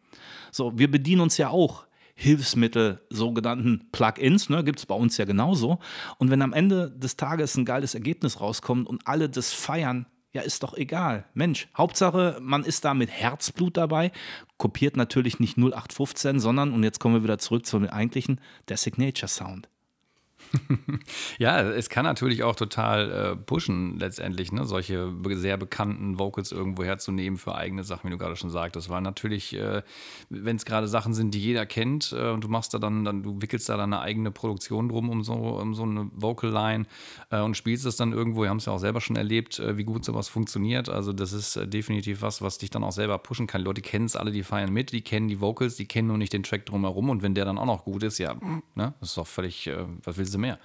So, 0.51 0.79
wir 0.79 0.91
bedienen 0.91 1.21
uns 1.21 1.37
ja 1.37 1.51
auch 1.51 1.87
Hilfsmittel, 2.15 3.03
sogenannten 3.11 3.89
Plugins, 3.93 4.49
ne, 4.49 4.65
gibt 4.65 4.79
es 4.79 4.87
bei 4.87 4.95
uns 4.95 5.19
ja 5.19 5.27
genauso. 5.27 5.79
Und 6.17 6.31
wenn 6.31 6.41
am 6.41 6.55
Ende 6.55 6.91
des 6.91 7.17
Tages 7.17 7.57
ein 7.57 7.67
geiles 7.67 7.95
Ergebnis 7.95 8.41
rauskommt 8.41 8.89
und 8.89 9.07
alle 9.07 9.29
das 9.29 9.53
feiern, 9.53 10.07
ja, 10.33 10.43
ist 10.43 10.63
doch 10.63 10.75
egal. 10.75 11.27
Mensch, 11.35 11.69
Hauptsache, 11.77 12.39
man 12.41 12.65
ist 12.65 12.85
da 12.85 12.95
mit 12.95 13.11
Herzblut 13.11 13.77
dabei, 13.77 14.13
kopiert 14.57 14.97
natürlich 14.97 15.41
nicht 15.41 15.57
0815, 15.59 16.41
sondern, 16.41 16.73
und 16.73 16.83
jetzt 16.83 17.01
kommen 17.01 17.15
wir 17.15 17.23
wieder 17.23 17.39
zurück 17.39 17.67
zum 17.67 17.87
eigentlichen, 17.87 18.41
der 18.69 18.77
Signature 18.77 19.29
Sound. 19.29 19.69
ja, 21.39 21.61
es 21.61 21.89
kann 21.89 22.05
natürlich 22.05 22.43
auch 22.43 22.57
total 22.57 23.11
äh, 23.11 23.37
pushen, 23.37 23.99
letztendlich, 23.99 24.53
ne? 24.53 24.65
solche 24.65 25.13
sehr 25.33 25.57
bekannten 25.57 26.19
Vocals 26.19 26.53
irgendwo 26.53 26.85
herzunehmen 26.85 27.39
für 27.39 27.55
eigene 27.55 27.85
Sachen, 27.85 28.09
wie 28.09 28.13
du 28.13 28.19
gerade 28.19 28.37
schon 28.37 28.51
sagtest. 28.51 28.89
Weil 28.89 29.03
natürlich, 29.03 29.55
äh, 29.55 29.83
wenn 30.29 30.57
es 30.57 30.65
gerade 30.65 30.89
Sachen 30.89 31.15
sind, 31.15 31.33
die 31.35 31.41
jeder 31.41 31.67
kennt, 31.67 32.13
äh, 32.13 32.31
und 32.31 32.45
du 32.45 32.49
machst 32.49 32.75
da 32.75 32.79
dann, 32.79 33.05
dann, 33.05 33.23
du 33.23 33.41
wickelst 33.41 33.69
da 33.69 33.77
deine 33.77 34.01
eigene 34.01 34.31
Produktion 34.31 34.89
drum 34.89 35.11
um 35.11 35.23
so, 35.23 35.35
um 35.35 35.75
so 35.75 35.83
eine 35.83 36.11
Vocal-Line 36.13 36.87
äh, 37.31 37.41
und 37.41 37.57
spielst 37.57 37.87
es 37.87 37.97
dann 37.97 38.13
irgendwo. 38.13 38.43
Wir 38.43 38.51
haben 38.51 38.59
es 38.59 38.67
ja 38.67 38.73
auch 38.73 38.79
selber 38.79 39.01
schon 39.01 39.17
erlebt, 39.17 39.59
äh, 39.59 39.77
wie 39.77 39.85
gut 39.85 40.05
sowas 40.05 40.29
funktioniert. 40.29 40.89
Also, 40.89 41.13
das 41.13 41.33
ist 41.33 41.57
äh, 41.57 41.67
definitiv 41.67 42.23
was, 42.23 42.43
was 42.43 42.59
dich 42.59 42.71
dann 42.71 42.85
auch 42.85 42.93
selber 42.93 43.19
pushen 43.19 43.47
kann. 43.47 43.63
Die 43.63 43.67
Leute 43.67 43.83
kennen 43.83 44.07
es 44.07 44.17
alle, 44.17 44.31
die 44.31 44.43
feiern 44.43 44.73
mit, 44.73 44.93
die 44.93 45.03
kennen 45.03 45.29
die 45.29 45.41
Vocals, 45.41 45.77
die 45.77 45.87
kennen 45.87 46.09
nur 46.09 46.19
nicht 46.19 46.33
den 46.33 46.43
Track 46.43 46.67
drumherum. 46.67 47.11
Und 47.11 47.23
wenn 47.23 47.35
der 47.35 47.45
dann 47.45 47.59
auch 47.59 47.67
noch 47.67 47.85
gut 47.85 48.03
ist, 48.03 48.19
ja, 48.19 48.35
ne? 48.75 48.95
das 49.01 49.11
ist 49.11 49.19
doch 49.19 49.27
völlig, 49.27 49.71
was 50.05 50.17
willst 50.17 50.35
du 50.35 50.36
mehr? 50.39 50.59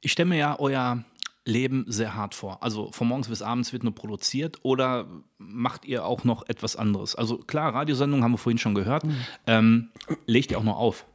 Ich 0.00 0.12
stelle 0.12 0.28
mir 0.28 0.38
ja 0.38 0.58
euer 0.58 1.04
Leben 1.46 1.84
sehr 1.86 2.14
hart 2.14 2.34
vor. 2.34 2.62
Also 2.62 2.90
von 2.90 3.06
morgens 3.06 3.28
bis 3.28 3.40
abends 3.40 3.72
wird 3.72 3.84
nur 3.84 3.94
produziert 3.94 4.58
oder 4.62 5.06
macht 5.38 5.84
ihr 5.84 6.04
auch 6.04 6.24
noch 6.24 6.48
etwas 6.48 6.76
anderes? 6.76 7.14
Also 7.14 7.38
klar, 7.38 7.72
Radiosendungen 7.72 8.24
haben 8.24 8.32
wir 8.32 8.38
vorhin 8.38 8.58
schon 8.58 8.74
gehört. 8.74 9.04
Mhm. 9.04 9.16
Ähm, 9.46 9.88
legt 10.26 10.50
ihr 10.50 10.58
auch 10.58 10.64
noch 10.64 10.76
auf? 10.76 11.06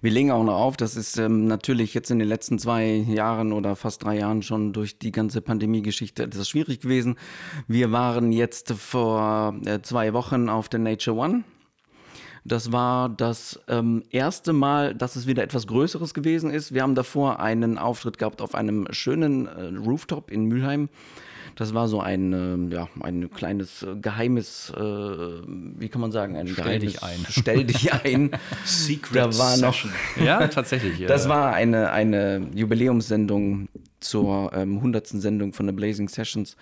Wir 0.00 0.10
legen 0.10 0.32
auch 0.32 0.42
noch 0.42 0.58
auf. 0.58 0.76
Das 0.76 0.96
ist 0.96 1.18
ähm, 1.18 1.46
natürlich 1.46 1.94
jetzt 1.94 2.10
in 2.10 2.18
den 2.18 2.28
letzten 2.28 2.58
zwei 2.58 2.96
Jahren 2.96 3.52
oder 3.52 3.76
fast 3.76 4.02
drei 4.02 4.18
Jahren 4.18 4.42
schon 4.42 4.72
durch 4.72 4.98
die 4.98 5.12
ganze 5.12 5.40
Pandemie-Geschichte 5.40 6.24
etwas 6.24 6.48
schwierig 6.48 6.80
gewesen. 6.80 7.16
Wir 7.68 7.92
waren 7.92 8.32
jetzt 8.32 8.72
vor 8.72 9.54
äh, 9.64 9.82
zwei 9.82 10.12
Wochen 10.14 10.48
auf 10.48 10.68
der 10.68 10.80
Nature 10.80 11.16
One 11.16 11.44
das 12.44 12.72
war 12.72 13.08
das 13.08 13.60
ähm, 13.68 14.02
erste 14.10 14.52
Mal, 14.52 14.94
dass 14.94 15.16
es 15.16 15.26
wieder 15.26 15.42
etwas 15.42 15.66
Größeres 15.66 16.12
gewesen 16.12 16.50
ist. 16.50 16.74
Wir 16.74 16.82
haben 16.82 16.94
davor 16.94 17.40
einen 17.40 17.78
Auftritt 17.78 18.18
gehabt 18.18 18.42
auf 18.42 18.54
einem 18.54 18.86
schönen 18.90 19.46
äh, 19.46 19.76
Rooftop 19.76 20.30
in 20.30 20.46
Mülheim. 20.46 20.88
Das 21.54 21.74
war 21.74 21.86
so 21.86 22.00
ein, 22.00 22.32
äh, 22.70 22.74
ja, 22.74 22.88
ein 23.00 23.30
kleines 23.30 23.82
äh, 23.82 23.94
geheimes, 23.96 24.72
äh, 24.74 24.80
wie 24.80 25.88
kann 25.88 26.00
man 26.00 26.10
sagen, 26.10 26.36
ein 26.36 26.48
Stell 26.48 26.64
geheimes, 26.64 26.92
dich 26.92 27.02
ein. 27.02 27.26
Stell 27.28 27.64
dich 27.64 27.92
ein. 27.92 28.30
Secret 28.64 29.16
da 29.16 29.38
war 29.38 29.56
noch, 29.58 29.74
Session. 29.74 29.92
Ja, 30.24 30.46
tatsächlich. 30.48 30.98
Ja. 31.02 31.08
das 31.08 31.28
war 31.28 31.52
eine, 31.52 31.90
eine 31.90 32.48
Jubiläumssendung 32.54 33.68
zur 34.02 34.52
ähm, 34.54 34.76
100. 34.76 35.06
Sendung 35.06 35.52
von 35.52 35.66
The 35.66 35.72
Blazing 35.72 36.08
Sessions. 36.08 36.56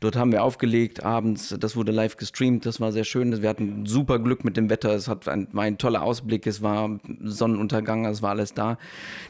Dort 0.00 0.16
haben 0.16 0.32
wir 0.32 0.42
aufgelegt 0.42 1.04
abends. 1.04 1.54
Das 1.58 1.76
wurde 1.76 1.92
live 1.92 2.16
gestreamt. 2.16 2.66
Das 2.66 2.80
war 2.80 2.92
sehr 2.92 3.04
schön. 3.04 3.42
Wir 3.42 3.48
hatten 3.48 3.86
super 3.86 4.18
Glück 4.18 4.44
mit 4.44 4.56
dem 4.56 4.70
Wetter. 4.70 4.94
Es 4.94 5.08
hat 5.08 5.28
ein, 5.28 5.48
war 5.52 5.64
ein 5.64 5.78
toller 5.78 6.02
Ausblick. 6.02 6.46
Es 6.46 6.62
war 6.62 6.98
Sonnenuntergang. 7.22 8.06
Es 8.06 8.22
war 8.22 8.30
alles 8.30 8.54
da. 8.54 8.78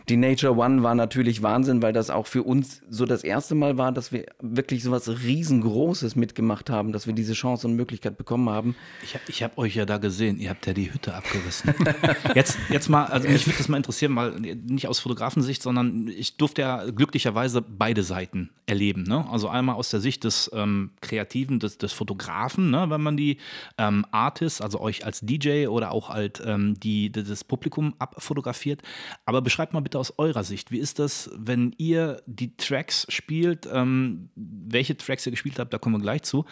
Die 0.09 0.17
Nature 0.17 0.57
One 0.57 0.83
war 0.83 0.95
natürlich 0.95 1.43
Wahnsinn, 1.43 1.83
weil 1.83 1.93
das 1.93 2.11
auch 2.11 2.27
für 2.27 2.43
uns 2.43 2.83
so 2.89 3.07
das 3.07 3.25
erste 3.25 3.55
Mal 3.55 3.79
war, 3.79 3.93
dass 3.93 4.13
wir 4.13 4.27
wirklich 4.41 4.83
so 4.83 4.91
was 4.91 5.09
riesengroßes 5.09 6.17
mitgemacht 6.17 6.71
haben, 6.71 6.93
dass 6.93 7.07
wir 7.07 7.15
diese 7.15 7.33
Chance 7.35 7.67
und 7.67 7.75
Möglichkeit 7.75 8.17
bekommen 8.17 8.49
haben. 8.49 8.75
Ich 9.03 9.15
habe 9.15 9.25
ich 9.29 9.43
hab 9.43 9.59
euch 9.59 9.75
ja 9.75 9.87
da 9.87 9.99
gesehen, 9.99 10.39
ihr 10.39 10.51
habt 10.51 10.67
ja 10.67 10.73
die 10.73 10.93
Hütte 10.93 11.15
abgerissen. 11.15 11.75
jetzt, 12.35 12.59
jetzt 12.69 12.89
mal, 12.89 13.05
also 13.07 13.29
mich 13.29 13.47
würde 13.47 13.59
das 13.59 13.69
mal 13.69 13.77
interessieren, 13.77 14.13
mal 14.13 14.33
nicht 14.41 14.89
aus 14.89 14.99
Fotografensicht, 14.99 15.63
sondern 15.63 16.09
ich 16.09 16.37
durfte 16.37 16.63
ja 16.63 16.85
glücklicherweise 16.91 17.44
beide 17.61 18.03
Seiten 18.03 18.51
erleben. 18.67 19.03
Ne? 19.03 19.29
Also 19.31 19.49
einmal 19.49 19.77
aus 19.77 19.91
der 19.91 20.01
Sicht 20.01 20.25
des 20.25 20.51
ähm, 20.55 20.91
Kreativen, 21.01 21.59
des, 21.59 21.79
des 21.79 21.93
Fotografen, 21.93 22.71
ne? 22.71 22.87
wenn 22.89 23.03
man 23.03 23.17
die 23.17 23.39
ähm, 23.79 24.07
Artists, 24.11 24.61
also 24.61 24.81
euch 24.81 25.05
als 25.05 25.21
DJ 25.21 25.67
oder 25.67 25.93
auch 25.93 26.09
halt 26.09 26.43
ähm, 26.45 26.79
die, 26.81 27.11
das 27.13 27.45
Publikum 27.45 27.95
abfotografiert. 27.99 28.83
Aber 29.27 29.43
beschreibt 29.43 29.75
mal 29.75 29.81
bitte 29.81 29.99
aus 29.99 30.19
eurer 30.19 30.45
Sicht, 30.45 30.71
wie 30.71 30.79
ist 30.79 30.99
das, 30.99 31.31
wenn 31.37 31.75
ihr 31.79 32.23
die 32.27 32.57
Tracks 32.57 33.07
spielt, 33.09 33.69
ähm, 33.71 34.31
welche 34.35 34.97
Tracks 34.97 35.27
ihr 35.27 35.33
gespielt 35.33 35.59
habt, 35.59 35.73
da 35.73 35.79
kommen 35.79 35.97
wir 35.97 36.03
gleich 36.03 36.23
zu. 36.23 36.45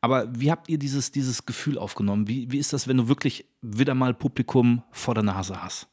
Aber 0.00 0.28
wie 0.34 0.50
habt 0.50 0.68
ihr 0.68 0.78
dieses, 0.78 1.12
dieses 1.12 1.46
Gefühl 1.46 1.78
aufgenommen? 1.78 2.26
Wie, 2.26 2.50
wie 2.50 2.58
ist 2.58 2.72
das, 2.72 2.88
wenn 2.88 2.96
du 2.96 3.08
wirklich 3.08 3.46
wieder 3.62 3.94
mal 3.94 4.14
Publikum 4.14 4.82
vor 4.90 5.14
der 5.14 5.22
Nase 5.22 5.62
hast? 5.62 5.89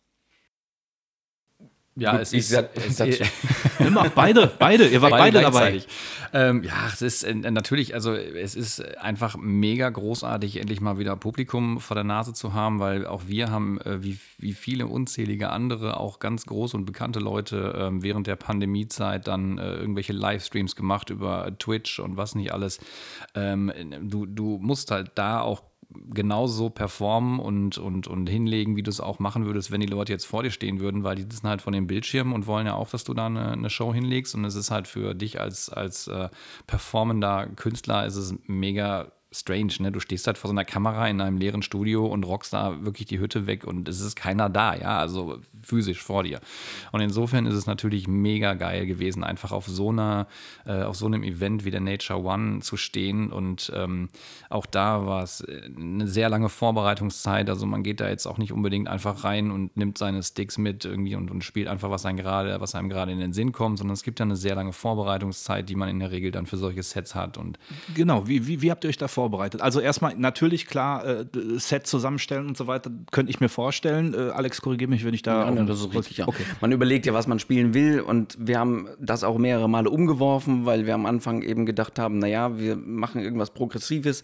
Ja, 2.00 2.20
es 2.20 2.32
ich 2.32 2.40
ist, 2.40 2.50
sag- 2.50 2.70
es, 2.76 3.18
schon. 3.18 3.88
Immer, 3.88 4.10
beide, 4.10 4.52
beide, 4.60 4.88
ihr 4.88 5.02
wart 5.02 5.12
beide, 5.12 5.42
dabei. 5.42 5.72
gleichzeitig. 5.72 5.88
Ähm, 6.34 6.64
ja, 6.64 6.74
es 6.94 7.02
ist 7.02 7.24
äh, 7.24 7.34
natürlich, 7.34 7.94
also 7.96 8.14
es 8.14 8.54
ist 8.56 8.82
einfach 8.98 9.36
mega 9.38 9.90
großartig, 9.90 10.58
endlich 10.58 10.80
mal 10.80 11.00
wieder 11.00 11.16
Publikum 11.16 11.80
vor 11.80 11.96
der 11.96 12.04
Nase 12.04 12.34
zu 12.34 12.54
haben, 12.54 12.80
weil 12.80 13.08
auch 13.08 13.24
wir 13.28 13.50
haben, 13.50 13.80
äh, 13.82 14.04
wie, 14.04 14.20
wie 14.38 14.54
viele 14.54 14.88
unzählige 14.88 15.50
andere, 15.50 16.00
auch 16.00 16.20
ganz 16.20 16.46
große 16.46 16.78
und 16.78 16.86
bekannte 16.86 17.20
Leute 17.20 17.74
ähm, 17.78 18.04
während 18.04 18.28
der 18.28 18.36
Pandemiezeit 18.36 19.28
dann 19.28 19.58
äh, 19.58 19.76
irgendwelche 19.76 20.14
Livestreams 20.14 20.76
gemacht 20.76 21.10
über 21.10 21.52
Twitch 21.58 22.00
und 22.00 22.18
was 22.18 22.36
nicht 22.36 22.54
alles. 22.54 22.80
Ähm, 23.34 23.72
du, 24.04 24.26
du 24.26 24.60
musst 24.62 24.92
halt 24.92 25.12
da 25.16 25.42
auch 25.42 25.64
genauso 26.14 26.70
performen 26.70 27.40
und, 27.40 27.78
und, 27.78 28.08
und 28.08 28.28
hinlegen, 28.28 28.76
wie 28.76 28.84
du 28.84 28.90
es 28.90 29.00
auch 29.00 29.20
machen 29.20 29.46
würdest, 29.46 29.72
wenn 29.72 29.82
die 29.82 29.88
Leute 29.88 30.14
jetzt 30.14 30.26
vor 30.26 30.44
dir 30.44 30.52
stehen 30.52 30.80
würden, 30.80 31.04
weil 31.04 31.16
die 31.16 31.24
sitzen 31.24 31.48
halt 31.48 31.62
vor 31.62 31.74
dem 31.74 31.88
Bildschirm 31.88 32.34
und 32.34 32.48
wollen 32.48 32.68
ja 32.68 32.76
auch, 32.76 32.90
dass 32.90 33.04
du 33.04 33.14
da 33.14 33.28
eine, 33.28 33.52
eine 33.52 33.70
Show 33.70 33.94
hinlegst. 33.94 34.36
Und 34.36 34.46
es 34.46 34.56
ist 34.56 34.72
halt 34.72 34.88
für 34.88 35.14
dich 35.14 35.40
als, 35.40 35.70
als 35.70 36.08
äh, 36.08 36.30
performender 36.68 37.48
Künstler 37.56 38.06
ist 38.06 38.16
es 38.16 38.36
mega 38.46 39.12
strange, 39.32 39.74
ne? 39.80 39.92
Du 39.92 40.00
stehst 40.00 40.28
halt 40.28 40.38
vor 40.38 40.48
so 40.48 40.54
einer 40.54 40.66
Kamera 40.66 41.08
in 41.08 41.22
einem 41.22 41.38
leeren 41.38 41.62
Studio 41.62 42.06
und 42.06 42.26
rockst 42.26 42.54
da 42.54 42.84
wirklich 42.86 43.08
die 43.08 43.20
Hütte 43.20 43.46
weg 43.48 43.66
und 43.66 43.88
es 43.90 44.00
ist 44.00 44.16
keiner 44.16 44.50
da, 44.50 44.76
ja, 44.76 44.98
also 44.98 45.40
physisch 45.62 46.02
vor 46.02 46.24
dir. 46.24 46.40
Und 46.92 47.02
insofern 47.02 47.46
ist 47.46 47.56
es 47.56 47.66
natürlich 47.66 48.08
mega 48.08 48.54
geil 48.54 48.86
gewesen, 48.86 49.24
einfach 49.24 49.52
auf 49.52 49.68
so 49.68 49.90
einer, 49.90 50.28
äh, 50.66 50.84
auf 50.84 50.96
so 50.96 51.06
einem 51.06 51.24
Event 51.24 51.66
wie 51.66 51.72
der 51.72 51.82
Nature 51.82 52.24
One 52.24 52.60
zu 52.62 52.78
stehen 52.78 53.32
und 53.32 53.72
ähm, 53.76 54.10
auch 54.50 54.66
da 54.66 55.06
war 55.06 55.24
es 55.24 55.42
äh, 55.42 55.70
eine 55.76 56.08
sehr 56.08 56.30
lange 56.30 56.50
Vorbereitungszeit, 56.50 57.50
also 57.50 57.66
man 57.66 57.84
geht 57.84 58.00
da 58.00 58.10
jetzt 58.10 58.26
auch 58.28 58.38
nicht 58.38 58.54
unbedingt 58.54 58.88
einfach 58.88 59.24
rein 59.24 59.52
und 59.52 59.76
nimmt 59.76 59.98
seine 59.98 60.24
Sticks 60.24 60.58
mit 60.58 60.86
irgendwie 60.86 61.16
und, 61.16 61.30
und 61.32 61.44
spielt 61.44 61.68
einfach, 61.68 61.90
was 61.90 62.06
einem 62.06 62.18
gerade, 62.18 62.60
was 62.62 62.76
einem 62.76 62.90
gerade 62.90 63.12
in 63.12 63.20
den 63.20 63.34
Sinn 63.34 63.52
kommt, 63.52 63.78
sondern 63.78 63.94
es 63.94 64.04
gibt 64.04 64.20
ja 64.20 64.26
eine 64.26 64.36
sehr 64.36 64.56
lange 64.56 64.74
Vorbereitungszeit, 64.74 65.68
die 65.68 65.76
man 65.76 65.90
in 65.90 66.00
der 66.00 66.12
Regel 66.12 66.32
dann 66.32 66.46
für 66.46 66.58
solche 66.58 66.82
Sets 66.84 67.14
hat 67.14 67.38
und 67.38 67.58
Genau, 67.94 68.28
wie, 68.28 68.48
wie, 68.48 68.62
wie 68.62 68.72
habt 68.72 68.84
ihr 68.84 68.90
euch 68.90 68.98
da 68.98 69.08
vorbereitet? 69.18 69.62
Also 69.64 69.80
erstmal 69.80 70.16
natürlich 70.16 70.68
klar, 70.68 71.04
äh, 71.04 71.26
Set 71.58 71.88
zusammenstellen 71.88 72.46
und 72.46 72.56
so 72.56 72.68
weiter, 72.68 72.92
könnte 73.12 73.32
ich 73.32 73.40
mir 73.40 73.50
vorstellen. 73.50 74.14
Äh, 74.14 74.30
Alex, 74.30 74.62
korrigiere 74.62 74.92
mich, 74.92 75.04
wenn 75.04 75.16
ich 75.16 75.24
da. 75.24 75.46
Ja, 75.46 75.52
ne, 75.52 75.66
das 75.66 75.80
ist 75.80 75.96
richtig, 75.96 76.18
ja. 76.18 76.28
Okay. 76.28 76.44
Man 76.62 76.72
überlegt 76.72 77.08
ja, 77.08 77.16
was 77.16 77.26
man 77.26 77.40
spielen 77.40 77.74
will 77.74 78.00
und 78.00 78.38
wir 78.40 78.60
haben 78.60 78.88
das 79.00 79.24
auch 79.24 79.40
mehrere 79.40 79.68
Male 79.68 79.90
umgeworfen, 79.90 80.68
weil 80.68 80.86
wir 80.86 80.94
am 80.94 81.08
Anfang 81.08 81.42
eben 81.42 81.66
gedacht 81.66 81.98
haben, 81.98 82.20
naja, 82.20 82.60
wir 82.60 82.76
machen 82.76 83.20
irgendwas 83.20 83.50
Progressives, 83.50 84.22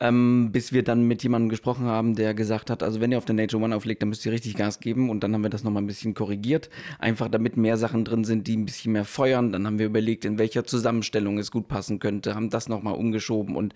ähm, 0.00 0.50
bis 0.50 0.72
wir 0.72 0.82
dann 0.82 1.04
mit 1.04 1.22
jemandem 1.22 1.48
gesprochen 1.48 1.86
haben, 1.86 2.16
der 2.16 2.34
gesagt 2.34 2.68
hat, 2.68 2.82
also 2.82 3.00
wenn 3.00 3.12
ihr 3.12 3.18
auf 3.18 3.26
der 3.26 3.36
Nature 3.36 3.62
One 3.62 3.76
auflegt, 3.76 4.02
dann 4.02 4.08
müsst 4.08 4.26
ihr 4.26 4.32
richtig 4.32 4.56
Gas 4.56 4.80
geben 4.80 5.08
und 5.08 5.22
dann 5.22 5.34
haben 5.34 5.44
wir 5.44 5.50
das 5.50 5.62
nochmal 5.62 5.84
ein 5.84 5.86
bisschen 5.86 6.14
korrigiert, 6.14 6.68
einfach 6.98 7.28
damit 7.28 7.56
mehr 7.56 7.76
Sachen 7.76 8.04
drin 8.04 8.24
sind, 8.24 8.48
die 8.48 8.56
ein 8.56 8.64
bisschen 8.64 8.92
mehr 8.92 9.04
feuern. 9.04 9.52
Dann 9.52 9.66
haben 9.68 9.78
wir 9.78 9.86
überlegt, 9.86 10.24
in 10.24 10.36
welcher 10.36 10.64
Zusammenstellung 10.64 11.38
es 11.38 11.52
gut 11.52 11.68
passen 11.68 12.00
könnte, 12.00 12.34
haben 12.34 12.50
das 12.50 12.68
nochmal 12.68 12.94
umgeschoben 12.94 13.54
und 13.54 13.72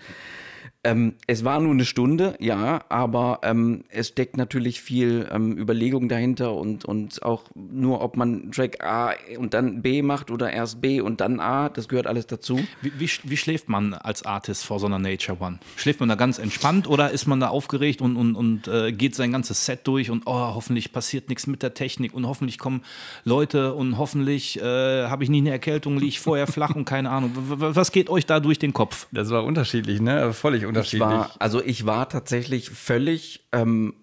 ähm, 0.83 1.15
es 1.27 1.45
war 1.45 1.61
nur 1.61 1.73
eine 1.73 1.85
Stunde, 1.85 2.37
ja, 2.41 2.81
aber 2.89 3.41
ähm, 3.43 3.85
es 3.91 4.09
steckt 4.09 4.39
natürlich 4.39 4.81
viel 4.81 5.29
ähm, 5.31 5.59
Überlegung 5.59 6.09
dahinter 6.09 6.55
und, 6.55 6.87
und 6.87 7.23
auch 7.23 7.45
nur, 7.55 8.01
ob 8.01 8.17
man 8.17 8.51
Track 8.51 8.83
A 8.83 9.13
und 9.39 9.53
dann 9.53 9.83
B 9.83 10.01
macht 10.01 10.31
oder 10.31 10.51
erst 10.51 10.81
B 10.81 11.03
und 11.03 11.21
dann 11.21 11.39
A, 11.39 11.69
das 11.69 11.87
gehört 11.87 12.07
alles 12.07 12.27
dazu. 12.27 12.59
Wie, 12.81 12.93
wie, 12.99 13.11
wie 13.25 13.37
schläft 13.37 13.69
man 13.69 13.93
als 13.93 14.23
Artist 14.23 14.65
vor 14.65 14.81
so 14.81 14.87
einer 14.87 14.99
Nature 14.99 15.39
One? 15.39 15.59
Schläft 15.77 16.01
man 16.01 16.09
da 16.09 16.15
ganz 16.15 16.39
entspannt 16.39 16.89
oder 16.89 17.11
ist 17.11 17.27
man 17.27 17.41
da 17.41 17.49
aufgeregt 17.49 18.01
und, 18.01 18.17
und, 18.17 18.35
und 18.35 18.67
äh, 18.69 18.91
geht 18.93 19.15
sein 19.15 19.33
ganzes 19.33 19.67
Set 19.67 19.81
durch 19.85 20.11
und 20.11 20.23
oh, 20.25 20.33
hoffentlich 20.33 20.93
passiert 20.93 21.29
nichts 21.29 21.47
mit 21.47 21.63
der 21.63 21.75
Technik 21.75 22.15
und 22.15 22.27
hoffentlich 22.27 22.59
kommen 22.59 22.83
Leute 23.25 23.75
und 23.75 23.99
hoffentlich 23.99 24.59
äh, 24.59 25.09
habe 25.09 25.25
ich 25.25 25.31
nie 25.31 25.41
eine 25.41 25.51
Erkältung, 25.51 25.97
liege 25.97 26.09
ich 26.09 26.21
vorher 26.21 26.47
flach 26.47 26.75
und 26.75 26.87
keine 26.87 27.11
Ahnung. 27.11 27.33
Was 27.35 27.93
geht 27.93 28.09
euch 28.09 28.25
da 28.25 28.41
durch 28.41 28.59
den 28.59 28.73
Kopf? 28.73 29.09
Das 29.13 29.29
war 29.29 29.45
unterschiedlich, 29.45 30.01
ne? 30.01 30.33
Völlig 30.51 30.67
unterschiedlich. 30.67 31.09
Ich 31.09 31.15
war, 31.15 31.31
also 31.39 31.63
ich 31.63 31.87
war 31.87 32.09
tatsächlich 32.09 32.71
völlig 32.71 33.47
ähm, 33.53 33.95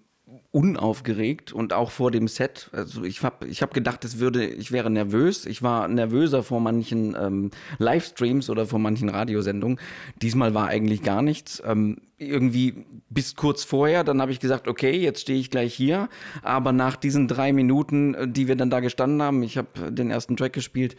unaufgeregt 0.50 1.52
und 1.52 1.72
auch 1.72 1.90
vor 1.90 2.10
dem 2.10 2.26
Set. 2.26 2.70
Also 2.72 3.04
ich 3.04 3.22
habe 3.22 3.46
ich 3.46 3.62
hab 3.62 3.74
gedacht, 3.74 4.04
es 4.04 4.18
würde, 4.18 4.46
ich 4.46 4.72
wäre 4.72 4.90
nervös. 4.90 5.46
Ich 5.46 5.62
war 5.62 5.88
nervöser 5.88 6.42
vor 6.42 6.60
manchen 6.60 7.14
ähm, 7.20 7.50
Livestreams 7.78 8.48
oder 8.48 8.66
vor 8.66 8.78
manchen 8.78 9.08
Radiosendungen. 9.08 9.78
Diesmal 10.22 10.54
war 10.54 10.68
eigentlich 10.68 11.02
gar 11.02 11.22
nichts. 11.22 11.62
Ähm, 11.66 11.98
irgendwie 12.16 12.86
bis 13.10 13.36
kurz 13.36 13.64
vorher, 13.64 14.04
dann 14.04 14.20
habe 14.20 14.32
ich 14.32 14.40
gesagt, 14.40 14.68
okay, 14.68 14.98
jetzt 14.98 15.20
stehe 15.20 15.38
ich 15.38 15.50
gleich 15.50 15.74
hier. 15.74 16.08
Aber 16.42 16.72
nach 16.72 16.96
diesen 16.96 17.28
drei 17.28 17.52
Minuten, 17.52 18.14
äh, 18.14 18.28
die 18.28 18.48
wir 18.48 18.56
dann 18.56 18.70
da 18.70 18.80
gestanden 18.80 19.22
haben, 19.22 19.42
ich 19.42 19.58
habe 19.58 19.92
den 19.92 20.10
ersten 20.10 20.36
Track 20.36 20.54
gespielt, 20.54 20.96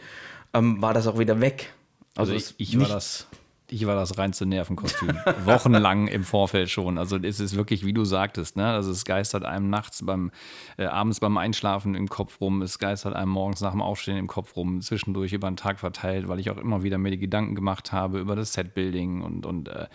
ähm, 0.54 0.80
war 0.80 0.94
das 0.94 1.06
auch 1.06 1.18
wieder 1.18 1.40
weg. 1.40 1.72
Also, 2.16 2.32
also 2.32 2.54
ich, 2.56 2.70
ich 2.72 2.78
war 2.78 2.88
das 2.88 3.26
ich 3.70 3.86
war 3.86 3.94
das 3.94 4.18
reinste 4.18 4.46
Nervenkostüm. 4.46 5.10
Wochenlang 5.44 6.08
im 6.08 6.24
Vorfeld 6.24 6.70
schon. 6.70 6.98
Also 6.98 7.16
es 7.16 7.40
ist 7.40 7.56
wirklich, 7.56 7.84
wie 7.84 7.92
du 7.92 8.04
sagtest, 8.04 8.56
ne? 8.56 8.66
Also 8.66 8.90
es 8.90 9.04
geistert 9.04 9.44
einem 9.44 9.70
nachts 9.70 10.04
beim, 10.04 10.30
äh, 10.76 10.86
abends 10.86 11.20
beim 11.20 11.36
Einschlafen 11.38 11.94
im 11.94 12.08
Kopf 12.08 12.40
rum, 12.40 12.62
es 12.62 12.78
geistert 12.78 13.14
einem 13.14 13.30
morgens 13.30 13.60
nach 13.60 13.72
dem 13.72 13.82
Aufstehen 13.82 14.16
im 14.16 14.26
Kopf 14.26 14.56
rum, 14.56 14.80
zwischendurch 14.80 15.32
über 15.32 15.48
den 15.50 15.56
Tag 15.56 15.78
verteilt, 15.80 16.28
weil 16.28 16.40
ich 16.40 16.50
auch 16.50 16.56
immer 16.56 16.82
wieder 16.82 16.98
mir 16.98 17.10
die 17.10 17.18
Gedanken 17.18 17.54
gemacht 17.54 17.92
habe 17.92 18.18
über 18.18 18.36
das 18.36 18.52
Setbuilding 18.52 19.22
und, 19.22 19.46
und 19.46 19.68
äh, 19.68 19.86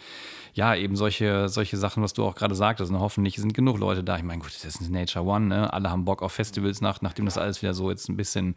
ja, 0.55 0.73
eben 0.73 0.95
solche, 0.95 1.49
solche 1.49 1.75
Sachen, 1.75 2.01
was 2.01 2.13
du 2.13 2.23
auch 2.23 2.33
gerade 2.33 2.55
sagtest. 2.55 2.89
Und 2.89 2.99
hoffentlich 3.01 3.35
sind 3.35 3.53
genug 3.53 3.77
Leute 3.77 4.05
da. 4.05 4.15
Ich 4.15 4.23
meine, 4.23 4.41
gut, 4.41 4.53
das 4.63 4.79
ist 4.79 4.89
Nature 4.89 5.25
One, 5.25 5.47
ne? 5.47 5.73
Alle 5.73 5.91
haben 5.91 6.05
Bock 6.05 6.21
auf 6.23 6.31
Festivals 6.31 6.79
nach, 6.79 7.01
nachdem 7.01 7.25
das 7.25 7.37
alles 7.37 7.61
wieder 7.61 7.73
so 7.73 7.89
jetzt 7.89 8.07
ein 8.07 8.15
bisschen 8.15 8.55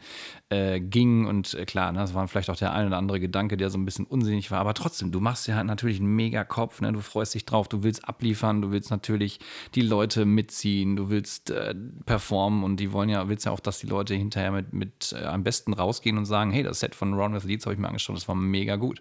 äh, 0.48 0.78
ging. 0.78 1.26
Und 1.26 1.54
äh, 1.54 1.64
klar, 1.64 1.90
ne, 1.90 1.98
das 1.98 2.14
war 2.14 2.28
vielleicht 2.28 2.50
auch 2.50 2.56
der 2.56 2.72
ein 2.72 2.86
oder 2.86 2.98
andere 2.98 3.18
Gedanke, 3.18 3.56
der 3.56 3.70
so 3.70 3.78
ein 3.78 3.84
bisschen 3.84 4.04
unsinnig 4.04 4.52
war. 4.52 4.60
Aber 4.60 4.74
trotzdem, 4.74 5.07
du 5.12 5.20
machst 5.20 5.46
ja 5.48 5.56
halt 5.56 5.66
natürlich 5.66 6.00
einen 6.00 6.14
mega 6.14 6.44
Kopf, 6.44 6.80
ne? 6.80 6.92
Du 6.92 7.00
freust 7.00 7.34
dich 7.34 7.44
drauf, 7.44 7.68
du 7.68 7.82
willst 7.82 8.08
abliefern, 8.08 8.62
du 8.62 8.70
willst 8.70 8.90
natürlich 8.90 9.40
die 9.74 9.82
Leute 9.82 10.24
mitziehen, 10.24 10.96
du 10.96 11.10
willst 11.10 11.50
äh, 11.50 11.74
performen 12.06 12.64
und 12.64 12.78
die 12.78 12.92
wollen 12.92 13.08
ja, 13.08 13.28
willst 13.28 13.46
ja 13.46 13.52
auch, 13.52 13.60
dass 13.60 13.78
die 13.78 13.86
Leute 13.86 14.14
hinterher 14.14 14.52
mit, 14.52 14.72
mit 14.72 15.14
äh, 15.18 15.24
am 15.24 15.44
besten 15.44 15.72
rausgehen 15.72 16.18
und 16.18 16.26
sagen, 16.26 16.50
hey, 16.50 16.62
das 16.62 16.80
Set 16.80 16.94
von 16.94 17.14
Ron 17.14 17.34
with 17.34 17.44
Leeds 17.44 17.66
habe 17.66 17.74
ich 17.74 17.80
mir 17.80 17.88
angeschaut, 17.88 18.16
das 18.16 18.28
war 18.28 18.34
mega 18.34 18.76
gut. 18.76 19.00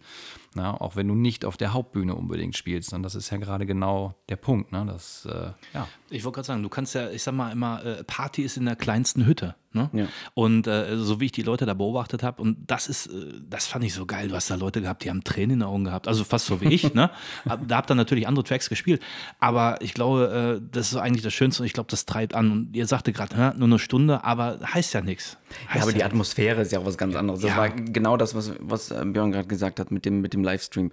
Ne? 0.55 0.79
Auch 0.81 0.95
wenn 0.95 1.07
du 1.07 1.15
nicht 1.15 1.45
auf 1.45 1.57
der 1.57 1.73
Hauptbühne 1.73 2.15
unbedingt 2.15 2.55
spielst. 2.55 2.93
Und 2.93 3.03
das 3.03 3.15
ist 3.15 3.29
ja 3.29 3.37
gerade 3.37 3.65
genau 3.65 4.15
der 4.29 4.37
Punkt. 4.37 4.71
Ne? 4.71 4.85
Das, 4.87 5.25
äh, 5.25 5.51
ja. 5.73 5.87
Ich 6.09 6.23
wollte 6.23 6.35
gerade 6.35 6.47
sagen, 6.47 6.63
du 6.63 6.69
kannst 6.69 6.95
ja, 6.95 7.09
ich 7.09 7.23
sag 7.23 7.33
mal 7.33 7.51
immer, 7.51 7.83
äh, 7.85 8.03
Party 8.03 8.41
ist 8.41 8.57
in 8.57 8.65
der 8.65 8.75
kleinsten 8.75 9.25
Hütte. 9.25 9.55
Ne? 9.73 9.89
Ja. 9.93 10.07
Und 10.33 10.65
äh, 10.65 10.97
so 10.97 11.19
wie 11.19 11.25
ich 11.25 11.31
die 11.31 11.43
Leute 11.43 11.65
da 11.65 11.73
beobachtet 11.73 12.23
habe, 12.23 12.41
und 12.41 12.57
das 12.65 12.87
ist, 12.87 13.07
äh, 13.07 13.33
das 13.47 13.67
fand 13.67 13.85
ich 13.85 13.93
so 13.93 14.05
geil. 14.05 14.29
Du 14.29 14.35
hast 14.35 14.49
da 14.49 14.55
Leute 14.55 14.81
gehabt, 14.81 15.03
die 15.03 15.09
haben 15.09 15.23
Tränen 15.23 15.51
in 15.51 15.59
den 15.59 15.67
Augen 15.67 15.83
gehabt. 15.83 16.07
Also 16.07 16.23
fast 16.23 16.47
so 16.47 16.61
wie 16.61 16.73
ich. 16.73 16.93
ne? 16.93 17.11
Da 17.67 17.77
habt 17.77 17.91
ihr 17.91 17.95
natürlich 17.95 18.27
andere 18.27 18.43
Tracks 18.43 18.69
gespielt. 18.69 19.01
Aber 19.39 19.81
ich 19.81 19.93
glaube, 19.93 20.59
äh, 20.61 20.67
das 20.71 20.91
ist 20.91 20.97
eigentlich 20.97 21.23
das 21.23 21.33
Schönste 21.33 21.61
und 21.61 21.67
ich 21.67 21.73
glaube, 21.73 21.89
das 21.89 22.05
treibt 22.05 22.33
an. 22.33 22.51
Und 22.51 22.75
ihr 22.75 22.87
sagte 22.87 23.13
gerade, 23.13 23.53
nur 23.57 23.67
eine 23.67 23.79
Stunde, 23.79 24.23
aber 24.23 24.59
heißt 24.63 24.93
ja 24.93 25.01
nichts. 25.01 25.37
Ja, 25.73 25.81
aber 25.81 25.93
die 25.93 26.03
Atmosphäre 26.03 26.61
ist 26.61 26.71
ja 26.71 26.79
auch 26.79 26.85
was 26.85 26.97
ganz 26.97 27.15
anderes. 27.15 27.41
Das 27.41 27.51
ja. 27.51 27.57
war 27.57 27.69
genau 27.69 28.17
das, 28.17 28.35
was, 28.35 28.53
was 28.59 28.91
äh, 28.91 29.03
Björn 29.05 29.31
gerade 29.31 29.47
gesagt 29.47 29.79
hat 29.79 29.91
mit 29.91 30.05
dem, 30.05 30.21
mit 30.21 30.33
dem 30.33 30.43
Livestream. 30.43 30.91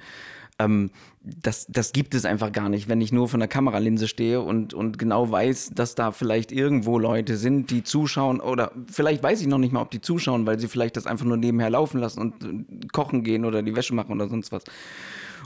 Ähm, 0.59 0.91
das, 1.21 1.67
das 1.69 1.93
gibt 1.93 2.15
es 2.15 2.25
einfach 2.25 2.53
gar 2.53 2.69
nicht, 2.69 2.89
wenn 2.89 3.01
ich 3.01 3.11
nur 3.11 3.29
von 3.29 3.41
der 3.41 3.49
Kameralinse 3.49 4.07
stehe 4.07 4.41
und, 4.41 4.75
und 4.75 4.99
genau 4.99 5.31
weiß, 5.31 5.73
dass 5.75 5.95
da 5.95 6.13
vielleicht 6.13 6.53
irgendwo 6.53 6.99
Leute 6.99 7.37
sind, 7.37 7.71
die 7.71 7.83
zuschauen 7.83 8.41
oder 8.41 8.73
vielleicht 8.91 9.23
weiß 9.23 9.41
ich 9.41 9.47
noch 9.47 9.59
nicht 9.59 9.73
mal, 9.73 9.81
ob 9.81 9.91
die 9.91 10.01
zuschauen, 10.01 10.47
weil 10.47 10.61
sie 10.61 10.69
vielleicht 10.69 10.97
das 10.97 11.07
einfach 11.07 11.25
nur 11.25 11.39
nebenher 11.39 11.71
laufen 11.71 11.99
lassen 11.99 12.21
und 12.21 12.93
kochen 12.93 13.25
gehen 13.25 13.45
oder 13.45 13.63
die 13.63 13.75
Wäsche 13.75 13.95
machen 13.95 14.13
oder 14.13 14.29
sonst 14.29 14.53
was. 14.53 14.65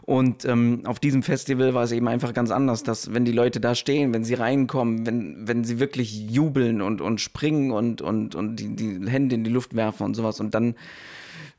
Und 0.03 0.45
ähm, 0.45 0.83
auf 0.85 1.01
diesem 1.01 1.23
Festival 1.23 1.75
war 1.75 1.85
es 1.85 1.93
eben 1.93 2.09
einfach 2.09 2.33
ganz 2.33 2.51
anders, 2.51 2.83
dass 2.83 3.13
wenn 3.13 3.25
die 3.25 3.33
Leute 3.33 3.61
da 3.61 3.75
stehen, 3.75 4.15
wenn 4.15 4.25
sie 4.25 4.35
reinkommen, 4.35 5.07
wenn, 5.07 5.47
wenn 5.47 5.65
sie 5.65 5.81
wirklich 5.81 6.31
jubeln 6.31 6.81
und, 6.83 7.01
und 7.01 7.21
springen 7.21 7.71
und, 7.73 8.01
und, 8.01 8.35
und 8.35 8.57
die, 8.57 8.75
die 8.75 9.09
Hände 9.09 9.35
in 9.35 9.45
die 9.45 9.51
Luft 9.51 9.75
werfen 9.75 10.05
und 10.05 10.15
sowas 10.15 10.41
und 10.41 10.55
dann 10.55 10.75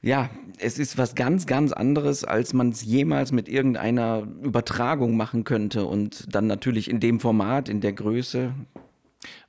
ja, 0.01 0.29
es 0.57 0.79
ist 0.79 0.97
was 0.97 1.15
ganz, 1.15 1.45
ganz 1.45 1.73
anderes, 1.73 2.23
als 2.23 2.53
man 2.53 2.69
es 2.69 2.83
jemals 2.83 3.31
mit 3.31 3.49
irgendeiner 3.49 4.25
Übertragung 4.41 5.17
machen 5.17 5.43
könnte. 5.43 5.85
Und 5.85 6.33
dann 6.33 6.47
natürlich 6.47 6.89
in 6.89 6.99
dem 6.99 7.19
Format, 7.19 7.67
in 7.67 7.81
der 7.81 7.93
Größe. 7.93 8.53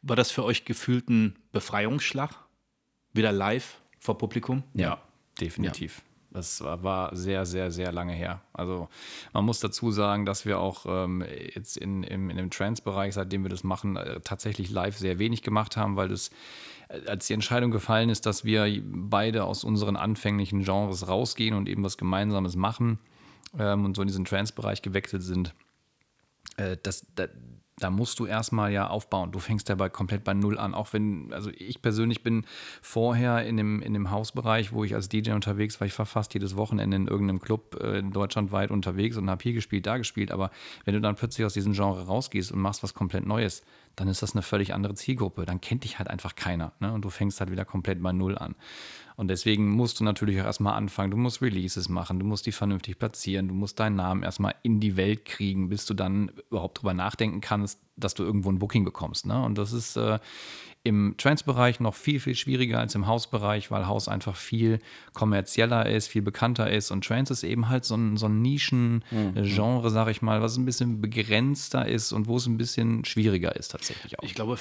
War 0.03 0.17
das 0.17 0.31
für 0.31 0.45
euch 0.45 0.65
gefühlt 0.65 1.09
ein 1.09 1.37
Befreiungsschlag? 1.53 2.33
Wieder 3.13 3.31
live 3.31 3.81
vor 3.99 4.19
Publikum? 4.19 4.65
Ja, 4.75 5.01
definitiv. 5.41 5.99
Ja. 5.99 6.10
Das 6.33 6.63
war 6.63 7.15
sehr, 7.17 7.45
sehr, 7.45 7.73
sehr 7.73 7.91
lange 7.91 8.13
her. 8.13 8.41
Also 8.53 8.89
man 9.33 9.45
muss 9.45 9.59
dazu 9.59 9.91
sagen, 9.91 10.27
dass 10.27 10.47
wir 10.47 10.61
auch 10.61 10.87
ähm, 10.87 11.25
jetzt 11.55 11.77
in, 11.77 12.05
in, 12.05 12.31
in 12.31 12.37
dem 12.37 12.51
Trance-Bereich, 12.51 13.15
seitdem 13.15 13.43
wir 13.43 13.51
das 13.51 13.65
machen, 13.65 13.97
äh, 13.97 14.21
tatsächlich 14.21 14.71
live 14.71 14.97
sehr 14.97 15.19
wenig 15.19 15.43
gemacht 15.43 15.77
haben, 15.77 15.97
weil 15.97 16.09
das 16.09 16.31
als 17.07 17.27
die 17.27 17.35
Entscheidung 17.35 17.71
gefallen 17.71 18.11
ist, 18.11 18.27
dass 18.27 18.45
wir 18.45 18.83
beide 18.85 19.45
aus 19.45 19.65
unseren 19.65 19.97
anfänglichen 19.97 20.65
Genres 20.65 21.07
rausgehen 21.09 21.55
und 21.55 21.69
eben 21.69 21.85
was 21.85 21.97
Gemeinsames 21.97 22.57
machen 22.57 22.99
ähm, 23.59 23.85
und 23.85 23.97
so 23.97 24.03
in 24.03 24.09
diesen 24.09 24.25
Trance-Bereich 24.25 24.83
gewechselt 24.83 25.23
sind, 25.23 25.55
äh, 26.57 26.77
das, 26.83 27.07
da, 27.15 27.27
da 27.83 27.91
musst 27.91 28.19
du 28.19 28.27
erstmal 28.27 28.73
ja 28.73 28.89
aufbauen. 28.89 29.33
Du 29.33 29.39
fängst 29.39 29.69
dabei 29.69 29.89
komplett 29.89 30.25
bei 30.25 30.35
Null 30.35 30.59
an. 30.59 30.75
Auch 30.75 30.93
wenn, 30.93 31.33
also 31.33 31.51
ich 31.57 31.83
persönlich 31.83 32.23
bin 32.23 32.45
vorher 32.83 33.45
in 33.47 33.57
dem, 33.57 33.83
in 33.83 33.93
dem 33.93 34.11
Hausbereich, 34.11 34.73
wo 34.73 34.85
ich 34.85 34.95
als 34.95 35.09
DJ 35.09 35.33
unterwegs 35.33 35.81
war, 35.81 35.87
ich 35.87 35.99
war 35.99 36.07
fast 36.07 36.35
jedes 36.35 36.57
Wochenende 36.57 36.97
in 36.97 37.09
irgendeinem 37.09 37.41
Club 37.41 37.81
äh, 37.81 38.03
deutschlandweit 38.03 38.71
unterwegs 38.71 39.17
und 39.17 39.29
habe 39.31 39.43
hier 39.43 39.53
gespielt, 39.53 39.87
da 39.87 39.99
gespielt. 39.99 40.31
Aber 40.31 40.51
wenn 40.85 40.95
du 40.95 41.01
dann 41.01 41.17
plötzlich 41.17 41.45
aus 41.45 41.55
diesem 41.55 41.73
Genre 41.73 42.07
rausgehst 42.07 42.53
und 42.53 42.61
machst 42.61 42.83
was 42.83 42.95
komplett 42.95 43.27
Neues, 43.27 43.63
dann 44.01 44.09
ist 44.09 44.23
das 44.23 44.33
eine 44.33 44.41
völlig 44.41 44.73
andere 44.73 44.95
Zielgruppe. 44.95 45.45
Dann 45.45 45.61
kennt 45.61 45.85
dich 45.85 45.99
halt 45.99 46.09
einfach 46.09 46.35
keiner. 46.35 46.73
Ne? 46.81 46.91
Und 46.91 47.05
du 47.05 47.11
fängst 47.11 47.39
halt 47.39 47.51
wieder 47.51 47.67
komplett 47.67 48.03
bei 48.03 48.13
Null 48.13 48.39
an. 48.39 48.55
Und 49.17 49.29
deswegen 49.29 49.69
musst 49.69 50.01
du 50.01 50.05
natürlich 50.05 50.41
auch 50.41 50.47
erstmal 50.47 50.73
anfangen. 50.73 51.11
Du 51.11 51.19
musst 51.19 51.43
Releases 51.43 51.91
machen, 51.91 52.19
du 52.19 52.25
musst 52.25 52.47
die 52.47 52.53
vernünftig 52.53 52.99
platzieren, 52.99 53.49
du 53.49 53.55
musst 53.55 53.79
deinen 53.79 53.97
Namen 53.97 54.23
erstmal 54.23 54.55
in 54.63 54.81
die 54.81 54.97
Welt 54.97 55.27
kriegen, 55.27 55.69
bis 55.69 55.85
du 55.85 55.93
dann 55.93 56.33
überhaupt 56.51 56.81
drüber 56.81 56.95
nachdenken 56.95 57.43
kannst, 57.43 57.79
dass 57.97 58.15
du 58.15 58.23
irgendwo 58.23 58.51
ein 58.51 58.59
Booking 58.59 58.87
bekommst. 58.87 59.27
Ne? 59.27 59.45
Und 59.45 59.59
das 59.59 59.75
ist 59.75 59.97
äh, 59.97 60.19
im 60.83 61.15
Trance-Bereich 61.19 61.81
noch 61.81 61.95
viel, 61.95 62.21
viel 62.21 62.35
schwieriger 62.35 62.79
als 62.79 62.95
im 62.95 63.07
Haus-Bereich, 63.07 63.71
weil 63.71 63.87
Haus 63.87 64.09
einfach 64.09 64.35
viel 64.35 64.79
kommerzieller 65.13 65.87
ist, 65.87 66.09
viel 66.09 66.23
bekannter 66.23 66.71
ist. 66.71 66.91
Und 66.91 67.05
Trance 67.05 67.35
ist 67.35 67.43
eben 67.43 67.69
halt 67.69 67.85
so 67.85 67.97
ein, 67.97 68.17
so 68.17 68.27
ein 68.27 68.41
Nischen-Genre, 68.41 69.89
mhm. 69.89 69.93
sag 69.93 70.09
ich 70.09 70.23
mal, 70.23 70.41
was 70.41 70.57
ein 70.57 70.65
bisschen 70.65 71.03
begrenzter 71.03 71.87
ist 71.87 72.13
und 72.13 72.29
wo 72.29 72.39
es 72.39 72.47
ein 72.47 72.57
bisschen 72.57 73.05
schwieriger 73.05 73.55
ist 73.57 73.73
tatsächlich 73.73 74.19
auch. 74.19 74.23
Ich 74.23 74.35
glaube, 74.35 74.57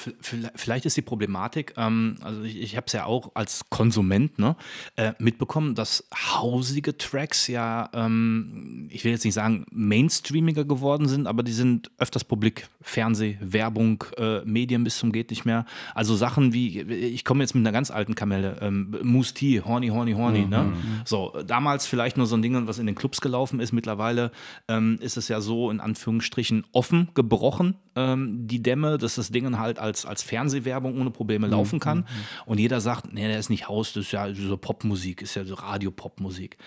vielleicht 0.55 0.85
ist 0.85 0.97
die 0.97 1.01
Problematik, 1.01 1.73
ähm, 1.77 2.17
also 2.21 2.43
ich, 2.43 2.61
ich 2.61 2.75
habe 2.75 2.87
es 2.87 2.93
ja 2.93 3.05
auch 3.05 3.31
als 3.35 3.61
Konsument 3.69 4.37
ne, 4.39 4.57
äh, 4.97 5.13
mitbekommen, 5.19 5.73
dass 5.73 6.05
hausige 6.13 6.97
Tracks 6.97 7.47
ja, 7.47 7.89
ähm, 7.93 8.89
ich 8.91 9.05
will 9.05 9.13
jetzt 9.13 9.23
nicht 9.23 9.35
sagen, 9.35 9.65
mainstreamiger 9.71 10.65
geworden 10.65 11.07
sind, 11.07 11.27
aber 11.27 11.43
die 11.43 11.53
sind 11.53 11.91
öfters 11.97 12.25
publik, 12.25 12.67
Fernsehen, 12.81 13.19
neu, 13.19 13.37
Werbung, 13.41 14.03
äh, 14.17 14.41
Medien 14.45 14.83
bis 14.83 14.97
zum 14.97 15.11
geht 15.11 15.29
nicht 15.29 15.45
mehr. 15.45 15.65
Also 15.93 16.15
Sachen 16.15 16.53
wie, 16.53 16.81
ich 16.81 17.25
komme 17.25 17.43
jetzt 17.43 17.53
mit 17.53 17.61
einer 17.65 17.71
ganz 17.71 17.91
alten 17.91 18.15
Kamelle, 18.15 18.57
ähm, 18.61 18.97
Moose 19.03 19.33
Tea, 19.33 19.61
Horny, 19.61 19.89
Horny, 19.89 20.13
Horny. 20.13 20.41
Mhm. 20.41 20.49
Ne? 20.49 20.73
So, 21.05 21.33
damals 21.45 21.85
vielleicht 21.87 22.17
nur 22.17 22.25
so 22.25 22.35
ein 22.35 22.41
Ding, 22.41 22.67
was 22.67 22.79
in 22.79 22.85
den 22.85 22.95
Clubs 22.95 23.21
gelaufen 23.21 23.59
ist. 23.59 23.73
Mittlerweile 23.73 24.31
ähm, 24.67 24.97
ist 25.01 25.17
es 25.17 25.27
ja 25.27 25.41
so 25.41 25.71
in 25.71 25.79
Anführungsstrichen 25.79 26.65
offen 26.71 27.09
gebrochen, 27.13 27.75
ähm, 27.95 28.47
die 28.47 28.61
Dämme, 28.61 28.97
dass 28.97 29.15
das 29.15 29.31
Ding 29.31 29.57
halt 29.57 29.79
als, 29.79 30.05
als 30.05 30.23
Fernsehwerbung 30.23 30.99
ohne 30.99 31.11
Probleme 31.11 31.47
Mhm. 31.47 31.51
laufen 31.51 31.79
kann. 31.79 32.05
Und 32.45 32.59
jeder 32.59 32.81
sagt, 32.81 33.13
nee, 33.13 33.27
der 33.27 33.39
ist 33.39 33.49
nicht 33.49 33.67
Haus, 33.67 33.93
das 33.93 34.05
ist 34.05 34.11
ja 34.11 34.33
so 34.33 34.57
Popmusik, 34.57 35.21
ist 35.21 35.35
ja 35.35 35.43
so 35.45 35.55
Radio-Popmusik 35.55 36.57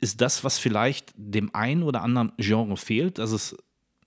ist 0.00 0.20
das, 0.20 0.44
was 0.44 0.58
vielleicht 0.58 1.14
dem 1.16 1.54
einen 1.54 1.82
oder 1.82 2.02
anderen 2.02 2.32
Genre 2.36 2.76
fehlt, 2.76 3.16
dass 3.16 3.30
es 3.30 3.56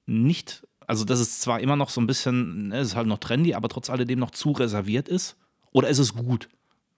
nicht, 0.05 0.66
also 0.87 1.05
dass 1.05 1.19
es 1.19 1.39
zwar 1.41 1.59
immer 1.59 1.75
noch 1.75 1.89
so 1.89 2.01
ein 2.01 2.07
bisschen, 2.07 2.69
ne, 2.69 2.79
es 2.79 2.89
ist 2.89 2.95
halt 2.95 3.07
noch 3.07 3.19
trendy, 3.19 3.53
aber 3.53 3.69
trotz 3.69 3.89
alledem 3.89 4.19
noch 4.19 4.31
zu 4.31 4.53
reserviert 4.53 5.07
ist? 5.07 5.35
Oder 5.73 5.89
ist 5.89 5.99
es 5.99 6.15
gut, 6.15 6.49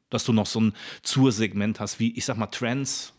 dass 0.09 0.23
du 0.23 0.31
noch 0.31 0.45
so 0.45 0.61
ein 0.61 0.73
Zur-Segment 1.01 1.79
hast, 1.79 1.99
wie 1.99 2.15
ich 2.15 2.23
sag 2.23 2.37
mal 2.37 2.47
Trends? 2.47 3.13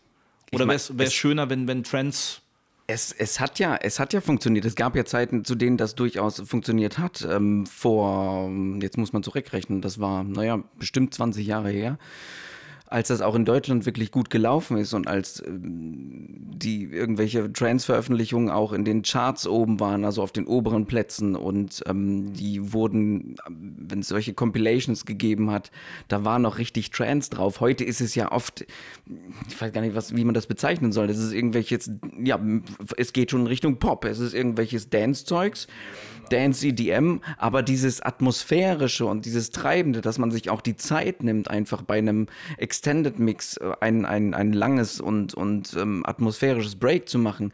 Oder 0.53 0.67
wäre 0.67 0.79
es 0.97 1.13
schöner, 1.13 1.49
wenn, 1.49 1.67
wenn 1.67 1.83
Trends 1.83 2.41
Es, 2.87 3.11
es, 3.11 3.39
hat 3.39 3.59
ja, 3.59 3.75
es 3.75 3.99
hat 3.99 4.13
ja 4.13 4.21
funktioniert. 4.21 4.65
Es 4.65 4.75
gab 4.75 4.95
ja 4.95 5.05
Zeiten, 5.05 5.45
zu 5.45 5.55
denen 5.55 5.77
das 5.77 5.95
durchaus 5.95 6.41
funktioniert 6.41 6.97
hat. 6.97 7.27
Ähm, 7.29 7.65
vor, 7.65 8.49
jetzt 8.81 8.97
muss 8.97 9.13
man 9.13 9.23
zurückrechnen, 9.23 9.81
das 9.81 9.99
war, 9.99 10.23
naja, 10.23 10.63
bestimmt 10.77 11.13
20 11.13 11.45
Jahre 11.45 11.69
her. 11.69 11.97
Als 12.91 13.07
das 13.07 13.21
auch 13.21 13.35
in 13.35 13.45
Deutschland 13.45 13.85
wirklich 13.85 14.11
gut 14.11 14.29
gelaufen 14.29 14.77
ist 14.77 14.93
und 14.93 15.07
als 15.07 15.41
ähm, 15.47 16.51
die 16.61 16.83
irgendwelche 16.83 17.51
Trance-Veröffentlichungen 17.51 18.49
auch 18.49 18.73
in 18.73 18.85
den 18.85 19.01
Charts 19.01 19.47
oben 19.47 19.79
waren, 19.79 20.05
also 20.05 20.21
auf 20.21 20.31
den 20.31 20.45
oberen 20.45 20.85
Plätzen 20.85 21.35
und 21.35 21.81
ähm, 21.87 22.33
die 22.33 22.73
wurden, 22.73 23.35
wenn 23.47 23.99
es 23.99 24.09
solche 24.09 24.33
Compilations 24.33 25.05
gegeben 25.05 25.51
hat, 25.51 25.71
da 26.09 26.25
war 26.25 26.37
noch 26.37 26.57
richtig 26.57 26.91
Trance 26.91 27.29
drauf. 27.29 27.61
Heute 27.61 27.83
ist 27.83 28.01
es 28.01 28.13
ja 28.13 28.31
oft, 28.31 28.65
ich 29.47 29.61
weiß 29.61 29.71
gar 29.71 29.81
nicht, 29.81 29.95
was, 29.95 30.15
wie 30.15 30.25
man 30.25 30.33
das 30.33 30.47
bezeichnen 30.47 30.91
soll. 30.91 31.07
Das 31.07 31.17
ist 31.17 31.31
irgendwelches, 31.31 31.91
ja, 32.21 32.39
es 32.97 33.13
geht 33.13 33.31
schon 33.31 33.41
in 33.41 33.47
Richtung 33.47 33.77
Pop. 33.77 34.05
Es 34.05 34.19
ist 34.19 34.33
irgendwelches 34.33 34.89
Dance-Zeugs, 34.89 35.67
Dance 36.29 36.67
EDM, 36.67 37.21
aber 37.37 37.63
dieses 37.63 38.01
atmosphärische 38.01 39.05
und 39.05 39.25
dieses 39.25 39.51
Treibende, 39.51 40.01
dass 40.01 40.17
man 40.17 40.31
sich 40.31 40.49
auch 40.49 40.61
die 40.61 40.75
Zeit 40.75 41.23
nimmt, 41.23 41.49
einfach 41.49 41.81
bei 41.81 41.97
einem 41.97 42.27
Extended 42.81 43.19
Mix 43.19 43.57
äh, 43.57 43.73
ein, 43.79 44.05
ein, 44.05 44.33
ein 44.33 44.53
langes 44.53 44.99
und, 44.99 45.35
und 45.35 45.75
ähm, 45.79 46.03
atmosphärisches 46.03 46.77
Break 46.77 47.07
zu 47.07 47.19
machen. 47.19 47.53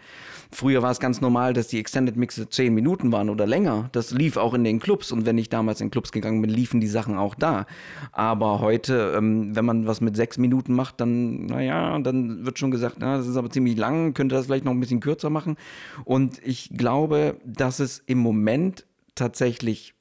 Früher 0.54 0.82
war 0.82 0.92
es 0.92 1.02
ganz 1.02 1.20
normal, 1.20 1.52
dass 1.52 1.68
die 1.68 1.80
Extended 1.80 2.16
Mixe 2.16 2.48
zehn 2.48 2.74
Minuten 2.74 3.12
waren 3.12 3.30
oder 3.30 3.46
länger. 3.46 3.90
Das 3.92 4.12
lief 4.12 4.38
auch 4.38 4.54
in 4.54 4.63
den 4.63 4.80
Clubs 4.80 5.12
und 5.12 5.26
wenn 5.26 5.38
ich 5.38 5.50
damals 5.50 5.82
in 5.82 5.92
Clubs 5.92 6.13
gegangen 6.13 6.42
bin, 6.42 6.50
liefen 6.50 6.80
die 6.80 6.88
Sachen 6.88 7.18
auch 7.18 7.36
da. 7.36 7.66
Aber 8.13 8.62
heute, 8.62 9.16
ähm, 9.18 9.54
wenn 9.54 9.66
man 9.66 9.86
was 9.86 10.00
mit 10.00 10.16
sechs 10.16 10.38
Minuten 10.38 10.74
macht, 10.74 11.02
dann, 11.02 11.48
naja, 11.48 12.00
dann 12.00 12.46
wird 12.46 12.58
schon 12.58 12.72
gesagt, 12.72 12.96
na, 13.00 13.18
das 13.18 13.28
ist 13.28 13.36
aber 13.36 13.50
ziemlich 13.50 13.76
lang, 13.76 14.13
könnte 14.13 14.34
das 14.34 14.46
vielleicht 14.46 14.63
noch 14.63 14.72
ein 14.72 14.80
bisschen 14.80 15.02
kürzer 15.02 15.30
machen. 15.30 15.58
Und 16.06 16.40
ich 16.42 16.70
glaube, 16.70 17.36
dass 17.44 17.82
es 17.82 18.02
im 18.06 18.20
Moment 18.20 18.86
tatsächlich 19.13 19.97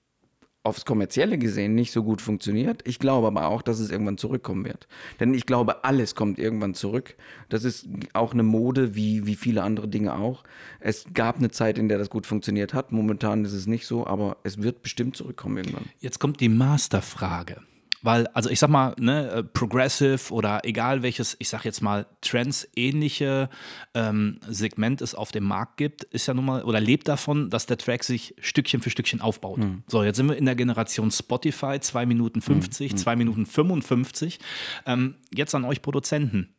aufs 0.67 0.85
Kommerzielle 0.85 1.39
gesehen 1.39 1.75
nicht 1.75 1.93
so 1.93 2.03
gut 2.03 2.21
funktioniert. 2.21 2.83
Ich 2.87 2.99
glaube 2.99 3.29
aber 3.29 3.47
auch, 3.47 3.63
dass 3.63 3.79
es 3.79 3.91
irgendwann 3.91 4.19
zurückkommen 4.19 4.65
wird. 4.65 4.89
Denn 5.21 5.33
ich 5.33 5.47
glaube, 5.47 5.85
alles 5.85 6.15
kommt 6.15 6.39
irgendwann 6.39 6.75
zurück. 6.75 7.17
Das 7.49 7.65
ist 7.65 7.89
auch 8.13 8.33
eine 8.33 8.43
Mode, 8.43 8.95
wie, 8.95 9.27
wie 9.27 9.37
viele 9.37 9.63
andere 9.63 9.89
Dinge 9.89 10.15
auch. 10.17 10.43
Es 10.81 11.07
gab 11.15 11.39
eine 11.39 11.51
Zeit, 11.51 11.79
in 11.79 11.89
der 11.89 11.99
das 11.99 12.11
gut 12.11 12.27
funktioniert 12.27 12.75
hat. 12.75 12.93
Momentan 12.93 13.45
ist 13.45 13.53
es 13.53 13.67
nicht 13.67 13.87
so, 13.87 14.07
aber 14.07 14.39
es 14.43 14.61
wird 14.61 14.83
bestimmt 14.83 15.17
zurückkommen 15.17 15.59
irgendwann. 15.59 15.85
Jetzt 16.01 16.19
kommt 16.19 16.41
die 16.41 16.49
Masterfrage. 16.49 17.63
Weil, 18.07 18.29
also 18.29 18.49
ich 18.51 18.61
sag 18.61 18.71
mal, 18.71 18.95
ne, 19.01 19.29
äh, 19.31 19.43
Progressive 19.43 20.33
oder 20.33 20.61
egal 20.65 21.03
welches, 21.03 21.35
ich 21.41 21.49
sag 21.49 21.65
jetzt 21.65 21.81
mal, 21.81 22.07
Trends-ähnliche 22.21 23.51
ähm, 23.95 24.39
Segment 24.47 25.03
es 25.03 25.17
auf 25.17 25.33
dem 25.33 25.43
Markt 25.43 25.77
gibt, 25.77 26.05
ist 26.05 26.29
ja 26.29 26.35
nun 26.35 26.45
mal, 26.45 26.63
oder 26.63 26.79
lebt 26.79 27.09
davon, 27.09 27.51
dass 27.51 27.67
der 27.67 27.79
Track 27.79 28.05
sich 28.05 28.37
Stückchen 28.39 28.81
für 28.81 28.91
Stückchen 28.91 29.21
aufbaut. 29.21 29.59
So, 29.89 30.05
jetzt 30.05 30.19
sind 30.19 30.29
wir 30.29 30.37
in 30.37 30.45
der 30.45 30.55
Generation 30.55 31.11
Spotify, 31.11 31.81
2 31.81 32.07
Minuten 32.07 32.43
50, 32.43 32.97
2 32.97 33.17
Minuten 33.17 33.45
55. 33.45 34.39
Ähm, 34.87 35.17
jetzt 35.35 35.57
an 35.57 35.65
euch 35.65 35.83
Produzenten. 35.83 36.55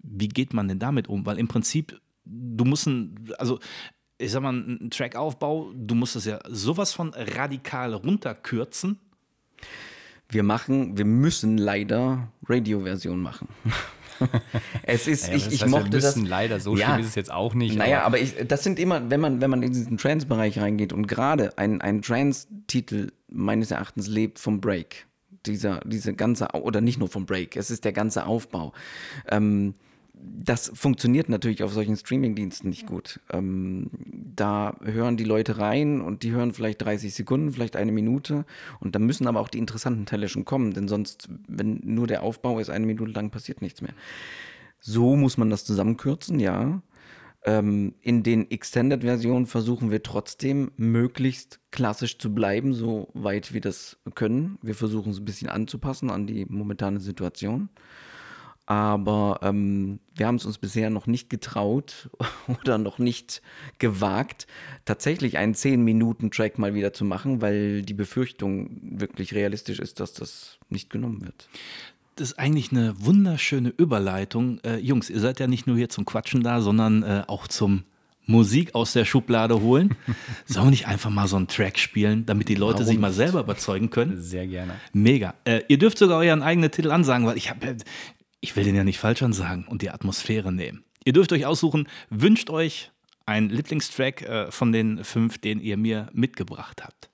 Wie 0.00 0.28
geht 0.28 0.52
man 0.52 0.66
denn 0.66 0.80
damit 0.80 1.06
um? 1.06 1.24
Weil 1.24 1.38
im 1.38 1.46
Prinzip, 1.46 2.00
du 2.24 2.64
musst 2.64 2.88
ein, 2.88 3.30
also 3.38 3.60
ich 4.18 4.32
sag 4.32 4.42
mal, 4.42 4.52
ein 4.52 4.90
Trackaufbau, 4.90 5.70
du 5.76 5.94
musst 5.94 6.16
es 6.16 6.24
ja 6.24 6.40
sowas 6.48 6.92
von 6.92 7.14
radikal 7.14 7.94
runterkürzen. 7.94 8.98
Wir 10.30 10.42
machen, 10.42 10.98
wir 10.98 11.04
müssen 11.06 11.56
leider 11.56 12.28
Radio-Version 12.46 13.20
machen. 13.22 13.48
es 14.82 15.06
ist, 15.06 15.24
Naja, 15.28 15.36
ich, 15.36 15.44
das 15.44 15.52
ich 15.54 15.62
heißt, 15.62 15.72
wir 15.72 15.78
mochte 15.78 15.90
das. 15.90 16.16
müssen 16.16 16.26
leider, 16.28 16.60
so 16.60 16.76
schlimm 16.76 16.98
ist 17.00 17.06
es 17.06 17.14
jetzt 17.14 17.30
auch 17.32 17.54
nicht, 17.54 17.76
Naja, 17.76 17.98
aber- 17.98 18.06
aber, 18.06 18.20
ich, 18.20 18.34
das 18.46 18.62
sind 18.64 18.78
immer, 18.78 19.10
wenn 19.10 19.20
man, 19.20 19.40
wenn 19.40 19.50
man 19.50 19.62
in 19.62 19.72
diesen 19.72 19.96
Trance-Bereich 19.96 20.58
reingeht 20.58 20.92
und 20.92 21.06
gerade 21.06 21.56
ein, 21.56 21.80
ein 21.80 22.02
Trance-Titel 22.02 23.12
meines 23.28 23.70
Erachtens 23.70 24.06
lebt 24.08 24.38
vom 24.38 24.60
Break. 24.60 25.06
Dieser, 25.46 25.80
diese 25.84 26.14
ganze, 26.14 26.48
oder 26.52 26.80
nicht 26.80 26.98
nur 26.98 27.08
vom 27.08 27.24
Break, 27.24 27.56
es 27.56 27.70
ist 27.70 27.84
der 27.84 27.92
ganze 27.92 28.26
Aufbau. 28.26 28.72
Ähm, 29.30 29.74
das 30.20 30.70
funktioniert 30.74 31.28
natürlich 31.28 31.62
auf 31.62 31.72
solchen 31.72 31.96
Streaming-Diensten 31.96 32.68
nicht 32.68 32.86
gut. 32.86 33.20
Ähm, 33.30 33.90
da 34.34 34.76
hören 34.82 35.16
die 35.16 35.24
Leute 35.24 35.58
rein 35.58 36.00
und 36.00 36.22
die 36.22 36.32
hören 36.32 36.52
vielleicht 36.52 36.82
30 36.82 37.14
Sekunden, 37.14 37.52
vielleicht 37.52 37.76
eine 37.76 37.92
Minute 37.92 38.44
und 38.80 38.94
dann 38.94 39.04
müssen 39.04 39.26
aber 39.26 39.40
auch 39.40 39.48
die 39.48 39.58
interessanten 39.58 40.06
Teile 40.06 40.28
schon 40.28 40.44
kommen, 40.44 40.72
denn 40.72 40.88
sonst, 40.88 41.28
wenn 41.46 41.80
nur 41.84 42.06
der 42.06 42.22
Aufbau 42.22 42.58
ist, 42.58 42.70
eine 42.70 42.86
Minute 42.86 43.12
lang 43.12 43.30
passiert 43.30 43.62
nichts 43.62 43.82
mehr. 43.82 43.94
So 44.80 45.16
muss 45.16 45.36
man 45.36 45.50
das 45.50 45.64
zusammenkürzen, 45.64 46.40
ja. 46.40 46.82
Ähm, 47.44 47.94
in 48.00 48.22
den 48.22 48.50
Extended-Versionen 48.50 49.46
versuchen 49.46 49.90
wir 49.90 50.02
trotzdem 50.02 50.72
möglichst 50.76 51.60
klassisch 51.70 52.18
zu 52.18 52.34
bleiben, 52.34 52.74
so 52.74 53.10
weit 53.14 53.52
wir 53.52 53.60
das 53.60 53.98
können. 54.14 54.58
Wir 54.62 54.74
versuchen 54.74 55.12
es 55.12 55.18
ein 55.18 55.24
bisschen 55.24 55.48
anzupassen 55.48 56.10
an 56.10 56.26
die 56.26 56.46
momentane 56.46 57.00
Situation. 57.00 57.68
Aber 58.68 59.40
ähm, 59.42 59.98
wir 60.14 60.26
haben 60.26 60.34
es 60.34 60.44
uns 60.44 60.58
bisher 60.58 60.90
noch 60.90 61.06
nicht 61.06 61.30
getraut 61.30 62.10
oder 62.60 62.76
noch 62.76 62.98
nicht 62.98 63.40
gewagt, 63.78 64.46
tatsächlich 64.84 65.38
einen 65.38 65.54
10-Minuten-Track 65.54 66.58
mal 66.58 66.74
wieder 66.74 66.92
zu 66.92 67.06
machen, 67.06 67.40
weil 67.40 67.80
die 67.80 67.94
Befürchtung 67.94 68.78
wirklich 68.82 69.34
realistisch 69.34 69.78
ist, 69.78 70.00
dass 70.00 70.12
das 70.12 70.58
nicht 70.68 70.90
genommen 70.90 71.22
wird. 71.22 71.48
Das 72.16 72.32
ist 72.32 72.38
eigentlich 72.38 72.70
eine 72.70 72.94
wunderschöne 72.98 73.70
Überleitung. 73.70 74.60
Äh, 74.62 74.76
Jungs, 74.80 75.08
ihr 75.08 75.20
seid 75.20 75.40
ja 75.40 75.46
nicht 75.46 75.66
nur 75.66 75.78
hier 75.78 75.88
zum 75.88 76.04
Quatschen 76.04 76.42
da, 76.42 76.60
sondern 76.60 77.02
äh, 77.02 77.22
auch 77.26 77.48
zum 77.48 77.84
Musik 78.26 78.74
aus 78.74 78.92
der 78.92 79.06
Schublade 79.06 79.62
holen. 79.62 79.96
Sollen 80.44 80.66
wir 80.66 80.70
nicht 80.72 80.86
einfach 80.86 81.08
mal 81.08 81.26
so 81.26 81.36
einen 81.36 81.48
Track 81.48 81.78
spielen, 81.78 82.26
damit 82.26 82.50
die 82.50 82.54
Leute 82.54 82.84
sich 82.84 82.98
mal 82.98 83.14
selber 83.14 83.40
überzeugen 83.40 83.88
können? 83.88 84.20
Sehr 84.20 84.46
gerne. 84.46 84.74
Mega. 84.92 85.32
Äh, 85.44 85.62
ihr 85.68 85.78
dürft 85.78 85.96
sogar 85.96 86.18
euren 86.18 86.42
eigenen 86.42 86.70
Titel 86.70 86.90
ansagen, 86.90 87.26
weil 87.26 87.38
ich 87.38 87.48
habe, 87.48 87.78
ich 88.40 88.56
will 88.56 88.64
den 88.64 88.74
ja 88.74 88.84
nicht 88.84 88.98
falsch 88.98 89.22
ansagen 89.22 89.66
und 89.66 89.82
die 89.82 89.90
Atmosphäre 89.90 90.52
nehmen. 90.52 90.84
Ihr 91.04 91.12
dürft 91.12 91.32
euch 91.32 91.46
aussuchen, 91.46 91.88
wünscht 92.10 92.50
euch 92.50 92.90
einen 93.26 93.50
Lieblingstrack 93.50 94.22
äh, 94.22 94.50
von 94.50 94.72
den 94.72 95.04
fünf, 95.04 95.38
den 95.38 95.60
ihr 95.60 95.76
mir 95.76 96.08
mitgebracht 96.12 96.82
habt. 96.84 97.07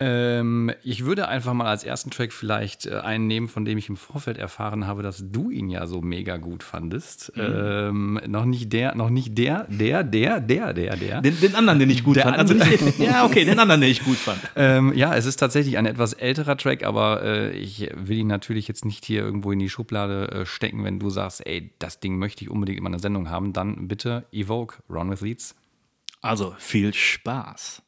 Ähm, 0.00 0.72
ich 0.82 1.04
würde 1.04 1.28
einfach 1.28 1.54
mal 1.54 1.66
als 1.66 1.84
ersten 1.84 2.10
Track 2.10 2.32
vielleicht 2.32 2.86
äh, 2.86 2.96
einen 2.98 3.28
nehmen, 3.28 3.46
von 3.46 3.64
dem 3.64 3.78
ich 3.78 3.88
im 3.88 3.96
Vorfeld 3.96 4.38
erfahren 4.38 4.88
habe, 4.88 5.04
dass 5.04 5.22
du 5.30 5.50
ihn 5.50 5.70
ja 5.70 5.86
so 5.86 6.00
mega 6.00 6.36
gut 6.36 6.64
fandest. 6.64 7.32
Ähm, 7.36 8.20
noch 8.26 8.44
nicht 8.44 8.72
der, 8.72 8.96
noch 8.96 9.08
nicht 9.08 9.38
der, 9.38 9.66
der, 9.68 10.02
der, 10.02 10.40
der, 10.40 10.72
der, 10.72 10.96
der. 10.96 11.20
Den, 11.20 11.40
den 11.40 11.54
anderen, 11.54 11.78
den 11.78 11.90
ich 11.90 12.02
gut 12.02 12.16
Der 12.16 12.24
fand. 12.24 12.38
Also 12.38 12.54
nicht, 12.54 12.98
ja, 12.98 13.24
okay, 13.24 13.44
den 13.44 13.58
anderen, 13.60 13.80
den 13.80 13.90
ich 13.90 14.02
gut 14.02 14.16
fand. 14.16 14.40
Ähm, 14.56 14.92
ja, 14.96 15.14
es 15.14 15.26
ist 15.26 15.36
tatsächlich 15.36 15.78
ein 15.78 15.86
etwas 15.86 16.12
älterer 16.12 16.56
Track, 16.56 16.82
aber 16.82 17.22
äh, 17.22 17.50
ich 17.52 17.88
will 17.94 18.18
ihn 18.18 18.26
natürlich 18.26 18.66
jetzt 18.66 18.84
nicht 18.84 19.04
hier 19.04 19.22
irgendwo 19.22 19.52
in 19.52 19.60
die 19.60 19.68
Schublade 19.68 20.28
äh, 20.32 20.46
stecken. 20.46 20.82
Wenn 20.82 20.98
du 20.98 21.08
sagst, 21.08 21.46
ey, 21.46 21.70
das 21.78 22.00
Ding 22.00 22.18
möchte 22.18 22.42
ich 22.42 22.50
unbedingt 22.50 22.78
in 22.78 22.84
meiner 22.84 22.98
Sendung 22.98 23.30
haben, 23.30 23.52
dann 23.52 23.86
bitte 23.86 24.24
Evoke, 24.32 24.82
Run 24.90 25.08
with 25.08 25.20
Leads. 25.20 25.54
Also 26.20 26.54
viel 26.58 26.92
Spaß. 26.92 27.83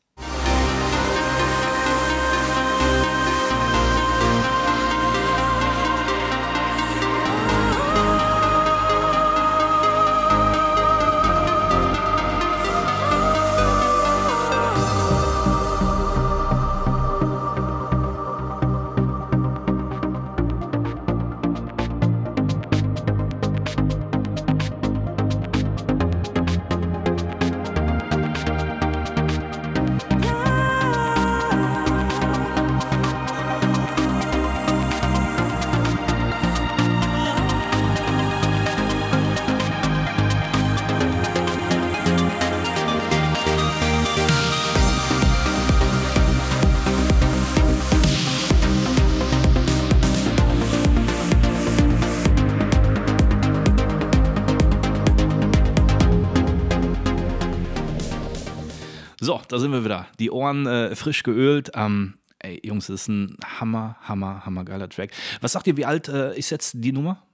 So, 59.27 59.41
da 59.49 59.59
sind 59.59 59.73
wir 59.73 59.85
wieder. 59.85 60.07
Die 60.21 60.31
Ohren 60.31 60.69
äh, 60.69 60.95
frisch 60.95 61.25
geölt. 61.25 61.73
Ähm, 61.75 62.15
ey, 62.39 62.61
Jungs, 62.63 62.87
das 62.87 63.01
ist 63.01 63.09
ein 63.09 63.37
Hammer, 63.45 63.97
Hammer, 64.03 64.47
Hammer 64.47 64.65
geiler 64.65 64.89
Track. 64.89 65.11
Was 65.41 65.51
sagt 65.51 65.67
ihr, 65.67 65.77
wie 65.77 65.85
alt 65.85 66.07
äh, 66.07 66.39
ist 66.39 66.51
jetzt 66.51 66.75
die 66.77 66.93
Nummer? 66.93 67.25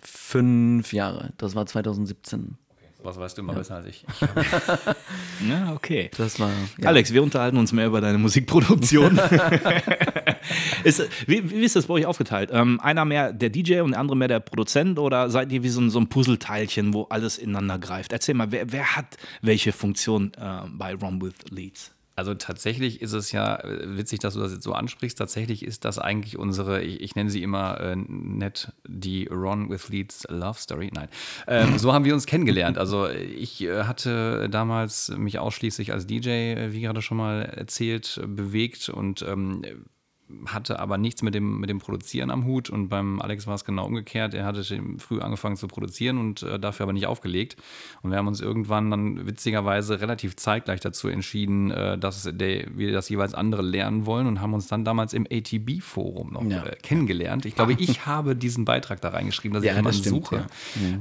Fünf 0.00 0.92
Jahre. 0.92 1.32
Das 1.36 1.54
war 1.54 1.66
2017. 1.66 2.58
Was 3.04 3.18
weißt 3.18 3.36
du 3.36 3.42
immer 3.42 3.54
besser 3.54 3.76
als 3.76 3.86
ich? 3.86 4.04
Ja, 5.48 5.72
okay. 5.74 6.10
Das 6.16 6.38
war. 6.40 6.50
Ja. 6.78 6.88
Alex, 6.88 7.12
wir 7.12 7.22
unterhalten 7.22 7.56
uns 7.56 7.72
mehr 7.72 7.86
über 7.86 8.00
deine 8.00 8.18
Musikproduktion. 8.18 9.18
ist, 10.84 11.02
wie, 11.26 11.50
wie 11.50 11.64
ist 11.64 11.76
das 11.76 11.86
bei 11.86 11.94
euch 11.94 12.06
aufgeteilt? 12.06 12.50
Ähm, 12.52 12.80
einer 12.80 13.04
mehr 13.04 13.32
der 13.32 13.50
DJ 13.50 13.80
und 13.80 13.92
der 13.92 14.00
andere 14.00 14.16
mehr 14.16 14.28
der 14.28 14.40
Produzent 14.40 14.98
oder 14.98 15.30
seid 15.30 15.52
ihr 15.52 15.62
wie 15.62 15.68
so 15.68 15.80
ein, 15.80 15.90
so 15.90 15.98
ein 15.98 16.08
Puzzleteilchen, 16.08 16.94
wo 16.94 17.02
alles 17.04 17.38
ineinander 17.38 17.78
greift? 17.78 18.12
Erzähl 18.12 18.34
mal, 18.34 18.50
wer, 18.52 18.70
wer 18.72 18.96
hat 18.96 19.16
welche 19.42 19.72
Funktion 19.72 20.32
äh, 20.34 20.60
bei 20.68 20.94
Rom 20.94 21.20
with 21.20 21.34
Leads? 21.50 21.92
Also 22.16 22.34
tatsächlich 22.34 23.02
ist 23.02 23.12
es 23.12 23.32
ja 23.32 23.56
äh, 23.56 23.96
witzig, 23.96 24.20
dass 24.20 24.34
du 24.34 24.40
das 24.40 24.52
jetzt 24.52 24.62
so 24.62 24.72
ansprichst. 24.72 25.18
Tatsächlich 25.18 25.64
ist 25.64 25.84
das 25.84 25.98
eigentlich 25.98 26.38
unsere, 26.38 26.82
ich, 26.82 27.00
ich 27.00 27.14
nenne 27.16 27.30
sie 27.30 27.42
immer 27.42 27.80
äh, 27.80 27.96
nett 27.96 28.72
die 28.86 29.26
Ron 29.26 29.68
with 29.68 29.88
Leeds 29.88 30.26
Love 30.28 30.58
Story. 30.58 30.90
Nein, 30.94 31.08
ähm, 31.46 31.78
so 31.78 31.92
haben 31.92 32.04
wir 32.04 32.14
uns 32.14 32.26
kennengelernt. 32.26 32.78
Also 32.78 33.08
ich 33.08 33.62
äh, 33.62 33.84
hatte 33.84 34.48
damals 34.48 35.08
mich 35.16 35.38
ausschließlich 35.38 35.92
als 35.92 36.06
DJ, 36.06 36.28
äh, 36.28 36.72
wie 36.72 36.82
gerade 36.82 37.02
schon 37.02 37.16
mal 37.16 37.42
erzählt, 37.42 38.20
bewegt 38.26 38.88
und 38.88 39.22
ähm, 39.22 39.62
hatte 40.46 40.78
aber 40.80 40.96
nichts 40.96 41.22
mit 41.22 41.34
dem, 41.34 41.60
mit 41.60 41.68
dem 41.68 41.78
Produzieren 41.78 42.30
am 42.30 42.44
Hut 42.46 42.70
und 42.70 42.88
beim 42.88 43.20
Alex 43.20 43.46
war 43.46 43.54
es 43.54 43.64
genau 43.64 43.84
umgekehrt. 43.86 44.32
Er 44.32 44.46
hatte 44.46 44.64
früh 44.98 45.20
angefangen 45.20 45.56
zu 45.56 45.68
produzieren 45.68 46.16
und 46.18 46.42
äh, 46.42 46.58
dafür 46.58 46.84
aber 46.84 46.94
nicht 46.94 47.06
aufgelegt. 47.06 47.56
Und 48.02 48.10
wir 48.10 48.16
haben 48.18 48.26
uns 48.26 48.40
irgendwann 48.40 48.90
dann 48.90 49.26
witzigerweise 49.26 50.00
relativ 50.00 50.34
zeitgleich 50.36 50.80
dazu 50.80 51.08
entschieden, 51.08 51.70
äh, 51.70 51.98
dass 51.98 52.22
der, 52.32 52.66
wir 52.76 52.92
das 52.92 53.08
jeweils 53.10 53.34
andere 53.34 53.60
lernen 53.62 54.06
wollen 54.06 54.26
und 54.26 54.40
haben 54.40 54.54
uns 54.54 54.66
dann 54.66 54.84
damals 54.84 55.12
im 55.12 55.26
ATB-Forum 55.30 56.32
noch 56.32 56.44
Ja. 56.44 56.64
äh, 56.64 56.76
kennengelernt. 56.82 57.44
Ich 57.44 57.54
glaube, 57.54 57.74
ich 57.74 58.06
habe 58.06 58.34
diesen 58.34 58.64
Beitrag 58.64 59.00
da 59.02 59.10
reingeschrieben, 59.10 59.54
dass 59.54 59.64
Ja, 59.64 59.72
ich 59.72 59.76
jemanden 59.76 59.98
das 59.98 60.06
stimmt, 60.06 60.24
suche. 60.26 60.46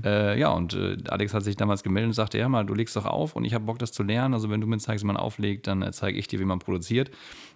Ja, 0.03 0.33
äh, 0.33 0.39
ja 0.39 0.49
und 0.49 0.73
äh, 0.73 0.97
Alex 1.07 1.33
hat 1.33 1.43
sich 1.43 1.55
damals 1.55 1.83
gemeldet 1.83 2.09
und 2.09 2.13
sagte, 2.13 2.37
ja 2.37 2.49
mal, 2.49 2.65
du 2.65 2.73
legst 2.73 2.95
doch 2.95 3.05
auf 3.05 3.35
und 3.35 3.45
ich 3.45 3.53
habe 3.53 3.63
Bock, 3.65 3.79
das 3.79 3.91
zu 3.93 4.03
lernen. 4.03 4.33
Also 4.33 4.49
wenn 4.49 4.59
du 4.61 4.67
mir 4.67 4.77
zeigst, 4.79 5.03
wie 5.03 5.07
man 5.07 5.17
auflegt, 5.17 5.67
dann 5.67 5.81
äh, 5.81 5.91
zeige 5.93 6.17
ich 6.19 6.27
dir, 6.27 6.39
wie 6.39 6.45
man 6.45 6.59
produziert. 6.59 7.09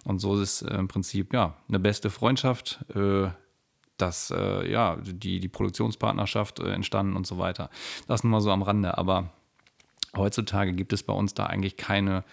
Und 0.08 0.20
so 0.20 0.40
ist 0.40 0.62
äh, 0.62 0.74
im 0.74 0.88
Prinzip 0.88 1.34
ja 1.34 1.54
eine 1.68 1.78
beste 1.78 2.08
Freundschaft, 2.08 2.82
äh, 2.94 3.28
dass 3.98 4.32
äh, 4.34 4.70
ja 4.70 4.96
die, 4.96 5.38
die 5.38 5.48
Produktionspartnerschaft 5.48 6.60
äh, 6.60 6.72
entstanden 6.72 7.14
und 7.14 7.26
so 7.26 7.36
weiter. 7.36 7.68
Das 8.06 8.24
nur 8.24 8.30
mal 8.30 8.40
so 8.40 8.50
am 8.50 8.62
Rande. 8.62 8.96
Aber 8.96 9.30
heutzutage 10.16 10.72
gibt 10.72 10.94
es 10.94 11.02
bei 11.02 11.12
uns 11.12 11.34
da 11.34 11.44
eigentlich 11.44 11.76
keine 11.76 12.24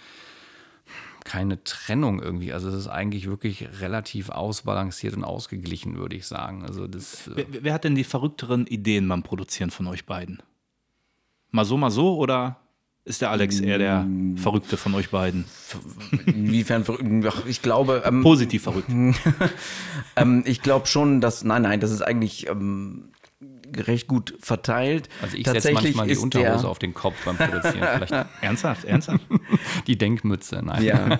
keine 1.26 1.64
Trennung 1.66 2.22
irgendwie. 2.22 2.54
Also 2.54 2.70
es 2.70 2.76
ist 2.76 2.88
eigentlich 2.88 3.28
wirklich 3.28 3.68
relativ 3.82 4.30
ausbalanciert 4.30 5.18
und 5.18 5.24
ausgeglichen, 5.26 5.98
würde 5.98 6.16
ich 6.16 6.28
sagen. 6.28 6.64
Also 6.64 6.88
das 6.88 7.28
äh, 7.28 7.46
Wer, 7.50 7.64
wer 7.64 7.74
hat 7.74 7.84
denn 7.84 7.96
die 7.96 8.04
verrückteren 8.06 8.68
Ideen 8.68 9.10
beim 9.10 9.24
Produzieren 9.24 9.72
von 9.72 9.88
euch 9.88 10.06
beiden? 10.06 10.42
Mal 11.52 11.66
so, 11.66 11.76
mal 11.76 11.92
so 11.92 12.16
oder 12.18 12.62
ist 13.06 13.22
der 13.22 13.30
Alex 13.30 13.60
eher 13.60 13.78
der 13.78 14.08
Verrückte 14.36 14.78
von 14.78 14.96
euch 14.96 15.12
beiden? 15.12 15.46
Inwiefern 16.26 16.84
verrückt? 16.84 17.06
Ich 17.48 17.62
glaube, 17.62 18.02
ähm, 18.06 18.24
Positiv 18.24 18.63
verrückt. 18.63 18.89
ähm, 20.15 20.44
ich 20.46 20.62
glaube 20.63 20.88
schon, 20.88 21.22
dass, 21.22 21.44
nein, 21.44 21.62
nein, 21.62 21.80
das 21.80 21.91
ist 21.91 22.02
eigentlich 22.02 22.48
ähm, 22.48 23.12
recht 23.78 24.08
gut 24.08 24.36
verteilt. 24.39 25.10
also 25.22 25.38
ich 25.38 25.48
setze 25.48 25.72
manchmal 25.74 26.08
die 26.08 26.18
Unterhose 26.18 26.62
der, 26.62 26.70
auf 26.70 26.80
den 26.80 26.96
Kopf 26.96 27.24
beim 27.26 27.38
Produzieren. 27.38 27.88
Vielleicht 27.96 28.28
Ernsthaft, 28.41 28.86
ernsthaft? 28.86 29.26
die 29.88 29.98
Denkmütze. 29.98 30.62
Nein. 30.63 30.84
Ja. 30.84 31.20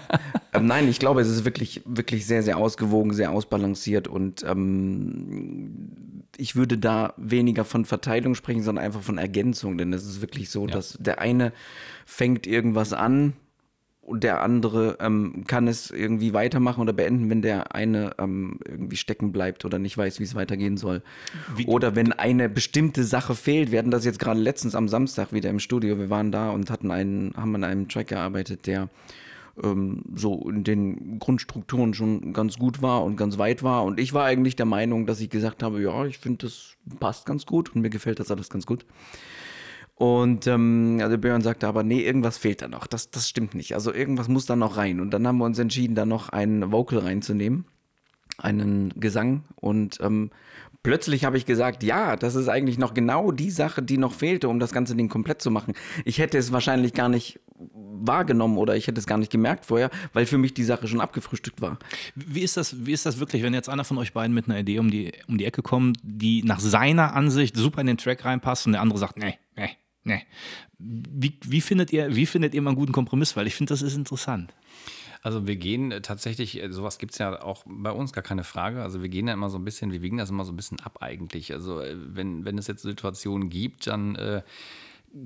ähm, 0.54 0.66
nein, 0.66 0.88
ich 0.88 1.00
glaube, 1.00 1.22
es 1.22 1.30
ist 1.30 1.46
wirklich, 1.46 1.82
wirklich 1.86 2.26
sehr, 2.26 2.42
sehr 2.42 2.58
ausgewogen, 2.58 3.14
sehr 3.14 3.32
ausbalanciert 3.32 4.08
und 4.08 4.44
ähm, 4.44 6.05
ich 6.38 6.56
würde 6.56 6.78
da 6.78 7.14
weniger 7.18 7.66
von 7.66 7.86
Verteilung 7.86 8.36
sprechen, 8.36 8.64
sondern 8.64 8.86
einfach 8.86 9.02
von 9.02 9.18
Ergänzung, 9.18 9.78
denn 9.78 9.94
es 9.94 10.06
ist 10.06 10.22
wirklich 10.22 10.50
so, 10.50 10.68
dass 10.68 10.98
der 11.00 11.20
eine 11.20 11.54
fängt 12.06 12.48
irgendwas 12.48 12.94
an 12.94 13.34
und 14.06 14.24
der 14.24 14.44
andere 14.44 14.98
ähm, 15.00 15.46
kann 15.48 15.68
es 15.68 15.90
irgendwie 15.90 16.32
weitermachen 16.34 16.82
oder 16.82 16.94
beenden, 16.94 17.28
wenn 17.32 17.42
der 17.42 17.74
eine 17.74 18.12
ähm, 18.20 18.60
irgendwie 18.64 18.98
stecken 18.98 19.32
bleibt 19.32 19.66
oder 19.66 19.80
nicht 19.80 19.98
weiß, 19.98 20.20
wie 20.20 20.24
es 20.24 20.36
weitergehen 20.36 20.78
soll. 20.78 21.02
Wie- 21.56 21.66
oder 21.66 21.96
wenn 21.96 22.14
eine 22.14 22.48
bestimmte 22.48 23.04
Sache 23.04 23.34
fehlt. 23.34 23.72
Wir 23.72 23.80
hatten 23.80 23.90
das 23.90 24.06
jetzt 24.06 24.20
gerade 24.20 24.40
letztens 24.40 24.76
am 24.76 24.88
Samstag 24.88 25.34
wieder 25.34 25.50
im 25.50 25.60
Studio. 25.60 25.98
Wir 25.98 26.12
waren 26.12 26.32
da 26.32 26.52
und 26.52 26.70
hatten 26.70 26.92
einen, 26.92 27.34
haben 27.36 27.56
an 27.56 27.64
einem 27.64 27.90
Track 27.90 28.10
gearbeitet, 28.10 28.68
der 28.68 28.90
ähm, 29.64 30.04
so 30.16 30.50
in 30.50 30.64
den 30.64 31.20
Grundstrukturen 31.20 31.94
schon 31.94 32.34
ganz 32.34 32.58
gut 32.58 32.82
war 32.82 33.04
und 33.04 33.16
ganz 33.16 33.38
weit 33.38 33.64
war. 33.64 33.84
Und 33.84 34.00
ich 34.00 34.14
war 34.14 34.26
eigentlich 34.26 34.56
der 34.56 34.66
Meinung, 34.66 35.06
dass 35.06 35.20
ich 35.20 35.30
gesagt 35.30 35.64
habe, 35.64 35.82
ja, 35.82 36.06
ich 36.06 36.18
finde, 36.18 36.46
das 36.46 36.76
passt 37.00 37.26
ganz 37.26 37.46
gut 37.46 37.74
und 37.74 37.82
mir 37.82 37.90
gefällt 37.90 38.20
das 38.20 38.32
alles 38.32 38.50
ganz 38.50 38.66
gut. 38.66 38.86
Und 39.96 40.46
ähm, 40.48 41.00
also 41.02 41.18
Björn 41.18 41.42
sagte 41.42 41.68
aber, 41.68 41.84
nee, 41.84 42.02
irgendwas 42.02 42.38
fehlt 42.38 42.62
da 42.62 42.68
noch. 42.68 42.86
Das, 42.86 43.12
das 43.12 43.30
stimmt 43.30 43.56
nicht. 43.56 43.74
Also 43.76 43.94
irgendwas 43.94 44.28
muss 44.28 44.46
da 44.46 44.58
noch 44.58 44.76
rein. 44.76 45.00
Und 45.00 45.12
dann 45.12 45.26
haben 45.26 45.38
wir 45.38 45.46
uns 45.46 45.58
entschieden, 45.58 45.96
da 45.96 46.06
noch 46.06 46.30
ein 46.30 46.72
Vocal 46.72 47.00
reinzunehmen, 47.00 47.66
einen 48.38 48.90
Gesang. 49.00 49.46
Und 49.56 50.00
ähm, 50.02 50.32
plötzlich 50.84 51.24
habe 51.24 51.38
ich 51.38 51.46
gesagt, 51.46 51.82
ja, 51.82 52.18
das 52.18 52.36
ist 52.36 52.50
eigentlich 52.50 52.78
noch 52.78 52.94
genau 52.94 53.32
die 53.32 53.52
Sache, 53.52 53.82
die 53.82 53.98
noch 53.98 54.12
fehlte, 54.12 54.50
um 54.50 54.60
das 54.60 54.74
ganze 54.74 54.98
Ding 54.98 55.08
komplett 55.08 55.42
zu 55.42 55.50
machen. 55.50 55.74
Ich 56.04 56.20
hätte 56.20 56.38
es 56.38 56.52
wahrscheinlich 56.52 56.94
gar 56.94 57.08
nicht 57.08 57.40
wahrgenommen 57.58 58.58
oder 58.58 58.76
ich 58.76 58.88
hätte 58.88 59.00
es 59.00 59.08
gar 59.08 59.18
nicht 59.18 59.32
gemerkt 59.32 59.66
vorher, 59.66 59.90
weil 60.14 60.26
für 60.26 60.38
mich 60.38 60.54
die 60.54 60.64
Sache 60.64 60.88
schon 60.88 61.02
abgefrühstückt 61.02 61.62
war. 61.62 61.78
Wie 62.16 62.42
ist, 62.42 62.58
das, 62.58 62.86
wie 62.86 62.92
ist 62.92 63.06
das 63.06 63.20
wirklich, 63.20 63.44
wenn 63.44 63.54
jetzt 63.54 63.70
einer 63.70 63.84
von 63.84 63.98
euch 63.98 64.14
beiden 64.14 64.34
mit 64.34 64.50
einer 64.50 64.60
Idee 64.60 64.80
um 64.80 64.92
die, 64.92 65.14
um 65.28 65.38
die 65.38 65.46
Ecke 65.46 65.62
kommt, 65.62 65.98
die 66.04 66.44
nach 66.44 66.60
seiner 66.60 67.14
Ansicht 67.14 67.56
super 67.56 67.82
in 67.82 67.88
den 67.88 67.98
Track 67.98 68.26
reinpasst 68.26 68.66
und 68.66 68.74
der 68.74 68.82
andere 68.82 69.00
sagt, 69.00 69.18
nee, 69.18 69.38
nee, 69.56 69.70
nee. 70.04 70.22
Wie, 70.78 71.40
wie, 71.46 71.62
findet 71.62 71.94
ihr, 71.94 72.16
wie 72.16 72.26
findet 72.26 72.54
ihr 72.54 72.62
mal 72.62 72.72
einen 72.72 72.78
guten 72.78 72.92
Kompromiss? 72.92 73.36
Weil 73.38 73.48
ich 73.48 73.56
finde, 73.56 73.74
das 73.74 73.82
ist 73.82 73.96
interessant. 73.96 74.54
Also 75.26 75.48
wir 75.48 75.56
gehen 75.56 75.92
äh, 75.92 76.02
tatsächlich, 76.02 76.62
äh, 76.62 76.72
sowas 76.72 77.00
gibt 77.00 77.14
es 77.14 77.18
ja 77.18 77.42
auch 77.42 77.64
bei 77.66 77.90
uns, 77.90 78.14
gar 78.14 78.24
keine 78.24 78.44
Frage. 78.44 78.84
Also 78.84 79.02
wir 79.02 79.10
gehen 79.10 79.28
ja 79.28 79.34
immer 79.34 79.50
so 79.50 79.58
ein 79.58 79.66
bisschen, 79.66 79.92
wir 79.92 80.04
wiegen 80.04 80.18
das 80.18 80.30
immer 80.30 80.46
so 80.46 80.52
ein 80.52 80.56
bisschen 80.56 80.80
ab 80.82 80.98
eigentlich. 81.02 81.52
Also 81.52 81.82
äh, 81.82 81.96
wenn, 81.98 82.46
wenn 82.46 82.60
es 82.60 82.68
jetzt 82.68 82.84
Situationen 82.84 83.50
gibt, 83.50 83.88
dann 83.88 84.16
äh, 84.16 84.44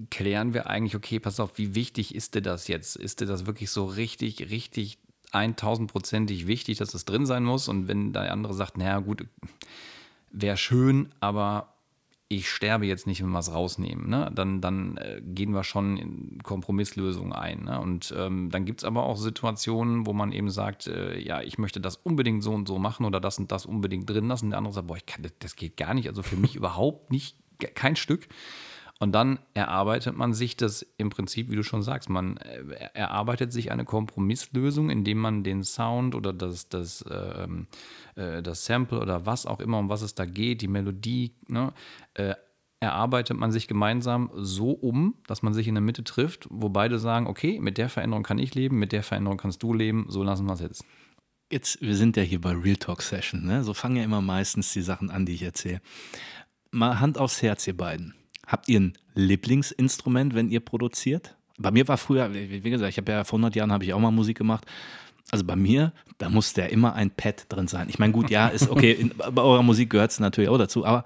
klären 0.09 0.53
wir 0.53 0.69
eigentlich, 0.69 0.95
okay, 0.95 1.19
pass 1.19 1.39
auf, 1.39 1.57
wie 1.57 1.75
wichtig 1.75 2.15
ist 2.15 2.35
dir 2.35 2.41
das 2.41 2.67
jetzt? 2.67 2.95
Ist 2.95 3.21
dir 3.21 3.25
das 3.25 3.45
wirklich 3.45 3.71
so 3.71 3.85
richtig, 3.85 4.49
richtig 4.49 4.99
1000%ig 5.31 6.47
wichtig, 6.47 6.77
dass 6.77 6.91
das 6.91 7.05
drin 7.05 7.25
sein 7.25 7.43
muss? 7.43 7.67
Und 7.67 7.87
wenn 7.87 8.13
der 8.13 8.31
andere 8.31 8.53
sagt, 8.53 8.77
naja 8.77 8.99
gut, 8.99 9.25
wäre 10.31 10.57
schön, 10.57 11.09
aber 11.19 11.73
ich 12.31 12.47
sterbe 12.47 12.85
jetzt 12.85 13.07
nicht, 13.07 13.23
wenn 13.23 13.31
wir 13.31 13.39
es 13.39 13.51
rausnehmen, 13.51 14.07
ne? 14.07 14.31
dann, 14.33 14.61
dann 14.61 14.97
äh, 14.97 15.19
gehen 15.23 15.51
wir 15.51 15.63
schon 15.63 15.97
in 15.97 16.43
Kompromisslösungen 16.43 17.33
ein. 17.33 17.63
Ne? 17.63 17.79
Und 17.81 18.13
ähm, 18.15 18.51
dann 18.51 18.65
gibt 18.65 18.81
es 18.81 18.85
aber 18.85 19.03
auch 19.03 19.17
Situationen, 19.17 20.05
wo 20.05 20.13
man 20.13 20.31
eben 20.31 20.51
sagt, 20.51 20.85
äh, 20.85 21.17
ja, 21.19 21.41
ich 21.41 21.57
möchte 21.57 21.81
das 21.81 21.95
unbedingt 21.95 22.43
so 22.43 22.51
und 22.53 22.67
so 22.67 22.77
machen 22.77 23.07
oder 23.07 23.19
das 23.19 23.39
und 23.39 23.51
das 23.51 23.65
unbedingt 23.65 24.07
drin 24.07 24.27
lassen. 24.27 24.51
Der 24.51 24.59
andere 24.59 24.75
sagt, 24.75 24.87
boah, 24.87 24.97
ich 24.97 25.07
kann, 25.07 25.23
das, 25.23 25.31
das 25.39 25.55
geht 25.55 25.75
gar 25.75 25.95
nicht, 25.95 26.07
also 26.07 26.21
für 26.21 26.37
mich 26.37 26.55
überhaupt 26.55 27.09
nicht, 27.11 27.35
kein 27.73 27.95
Stück. 27.95 28.27
Und 29.01 29.13
dann 29.13 29.39
erarbeitet 29.53 30.17
man 30.17 30.33
sich 30.33 30.57
das 30.57 30.85
im 30.97 31.09
Prinzip, 31.09 31.49
wie 31.49 31.55
du 31.55 31.63
schon 31.63 31.81
sagst, 31.83 32.09
man 32.09 32.35
äh, 32.37 32.89
erarbeitet 32.93 33.53
sich 33.53 33.71
eine 33.71 33.85
Kompromisslösung, 33.85 34.89
indem 34.89 35.19
man 35.19 35.43
den 35.43 35.63
Sound 35.63 36.15
oder 36.15 36.33
das, 36.33 36.67
das, 36.67 37.05
ähm, 37.09 37.67
äh, 38.15 38.41
das 38.41 38.65
Sample 38.65 38.99
oder 38.99 39.25
was 39.25 39.45
auch 39.45 39.61
immer, 39.61 39.79
um 39.79 39.87
was 39.87 40.01
es 40.01 40.15
da 40.15 40.25
geht, 40.25 40.61
die 40.61 40.67
Melodie, 40.67 41.33
ne, 41.47 41.71
äh, 42.15 42.35
erarbeitet 42.81 43.37
man 43.37 43.51
sich 43.51 43.67
gemeinsam 43.67 44.31
so 44.35 44.71
um, 44.71 45.15
dass 45.27 45.43
man 45.43 45.53
sich 45.53 45.67
in 45.67 45.75
der 45.75 45.81
Mitte 45.81 46.03
trifft, 46.03 46.47
wo 46.49 46.67
beide 46.67 46.99
sagen, 46.99 47.27
okay, 47.27 47.59
mit 47.61 47.77
der 47.77 47.89
Veränderung 47.89 48.23
kann 48.23 48.37
ich 48.37 48.53
leben, 48.53 48.79
mit 48.79 48.91
der 48.91 49.03
Veränderung 49.03 49.37
kannst 49.37 49.63
du 49.63 49.73
leben, 49.73 50.07
so 50.09 50.23
lassen 50.23 50.45
wir 50.45 50.53
es 50.53 50.61
jetzt. 50.61 50.85
Jetzt, 51.51 51.81
wir 51.81 51.95
sind 51.95 52.15
ja 52.15 52.23
hier 52.23 52.39
bei 52.39 52.51
Real 52.51 52.75
Talk 52.75 53.01
Session, 53.01 53.45
ne? 53.45 53.63
So 53.63 53.73
fangen 53.73 53.95
ja 53.95 54.03
immer 54.03 54.21
meistens 54.21 54.71
die 54.71 54.81
Sachen 54.81 55.09
an, 55.09 55.25
die 55.25 55.33
ich 55.33 55.43
erzähle. 55.43 55.81
Mal 56.71 56.99
Hand 56.99 57.17
aufs 57.17 57.41
Herz, 57.41 57.65
ihr 57.65 57.75
beiden. 57.75 58.13
Habt 58.49 58.67
ihr 58.67 58.79
ein 58.79 58.93
Lieblingsinstrument, 59.13 60.33
wenn 60.33 60.49
ihr 60.49 60.59
produziert? 60.59 61.37
Bei 61.59 61.69
mir 61.69 61.87
war 61.87 61.97
früher, 61.97 62.33
wie 62.33 62.61
gesagt, 62.61 62.89
ich 62.89 62.97
habe 62.97 63.11
ja 63.11 63.23
vor 63.23 63.37
100 63.37 63.55
Jahren 63.55 63.71
habe 63.71 63.83
ich 63.83 63.93
auch 63.93 63.99
mal 63.99 64.09
Musik 64.09 64.39
gemacht. 64.39 64.65
Also 65.29 65.45
bei 65.45 65.55
mir, 65.55 65.93
da 66.17 66.29
musste 66.29 66.61
ja 66.61 66.67
immer 66.67 66.93
ein 66.95 67.11
Pad 67.11 67.45
drin 67.49 67.67
sein. 67.67 67.89
Ich 67.89 67.99
meine, 67.99 68.11
gut, 68.11 68.31
ja, 68.31 68.47
ist 68.47 68.67
okay, 68.71 68.91
in, 68.91 69.13
bei 69.15 69.41
eurer 69.43 69.61
Musik 69.61 69.91
gehört 69.91 70.09
es 70.09 70.19
natürlich 70.19 70.49
auch 70.49 70.57
dazu, 70.57 70.83
aber 70.83 71.03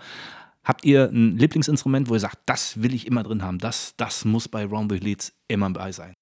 habt 0.64 0.86
ihr 0.86 1.10
ein 1.12 1.38
Lieblingsinstrument, 1.38 2.08
wo 2.08 2.14
ihr 2.14 2.22
sagt, 2.22 2.38
das 2.46 2.82
will 2.82 2.94
ich 2.94 3.08
immer 3.08 3.24
drin 3.24 3.44
haben, 3.44 3.58
das, 3.58 3.94
das 3.98 4.24
muss 4.24 4.48
bei 4.48 4.66
Round 4.66 4.90
the 4.94 4.98
Leads 4.98 5.34
immer 5.50 5.70
bei 5.72 5.92
sein? 5.92 6.14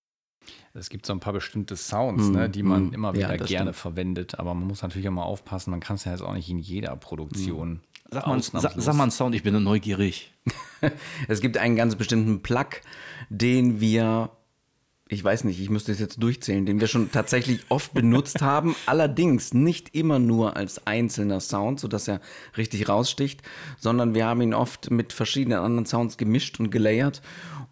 Es 0.74 0.90
gibt 0.90 1.06
so 1.06 1.14
ein 1.14 1.20
paar 1.20 1.34
bestimmte 1.34 1.76
Sounds, 1.76 2.30
ne, 2.30 2.50
die 2.50 2.64
man 2.64 2.88
mm, 2.88 2.94
immer 2.94 3.10
ja, 3.10 3.28
wieder 3.28 3.38
das 3.38 3.48
gerne 3.48 3.74
stimmt. 3.74 3.76
verwendet, 3.76 4.40
aber 4.40 4.56
man 4.56 4.68
muss 4.68 4.82
natürlich 4.82 5.06
immer 5.06 5.26
aufpassen, 5.26 5.70
man 5.70 5.82
kann 5.82 5.98
es 5.98 6.06
ja 6.06 6.14
jetzt 6.14 6.22
auch 6.22 6.34
nicht 6.34 6.50
in 6.50 6.58
jeder 6.58 6.96
Produktion. 6.96 7.82
Sag 8.14 8.28
mal, 8.28 8.38
ausnahmslos. 8.38 8.86
sag 8.86 8.96
mal 8.96 9.04
einen 9.04 9.12
Sound, 9.12 9.36
ich 9.36 9.44
bin 9.44 9.62
neugierig. 9.64 10.34
Es 11.28 11.42
gibt 11.42 11.58
einen 11.58 11.76
ganz 11.76 11.96
bestimmten 11.96 12.42
Plug, 12.42 12.82
den 13.30 13.80
wir 13.80 14.32
ich 15.08 15.24
weiß 15.24 15.44
nicht, 15.44 15.60
ich 15.60 15.70
müsste 15.70 15.92
es 15.92 16.00
jetzt 16.00 16.24
durchzählen, 16.24 16.66
den 16.66 16.80
wir 16.80 16.88
schon 16.88 17.12
tatsächlich 17.12 17.66
oft 17.68 17.94
benutzt 17.94 18.42
haben. 18.42 18.76
Allerdings 18.86 19.54
nicht 19.54 19.94
immer 19.94 20.20
nur 20.20 20.56
als 20.56 20.88
einzelner 20.88 21.42
Sound, 21.42 21.82
sodass 21.82 22.08
er 22.08 22.22
richtig 22.56 22.88
raussticht, 22.88 23.42
sondern 23.78 24.14
wir 24.14 24.26
haben 24.26 24.42
ihn 24.42 24.54
oft 24.54 24.90
mit 24.90 25.12
verschiedenen 25.12 25.60
anderen 25.60 25.86
Sounds 25.86 26.18
gemischt 26.18 26.62
und 26.62 26.72
gelayert. 26.72 27.22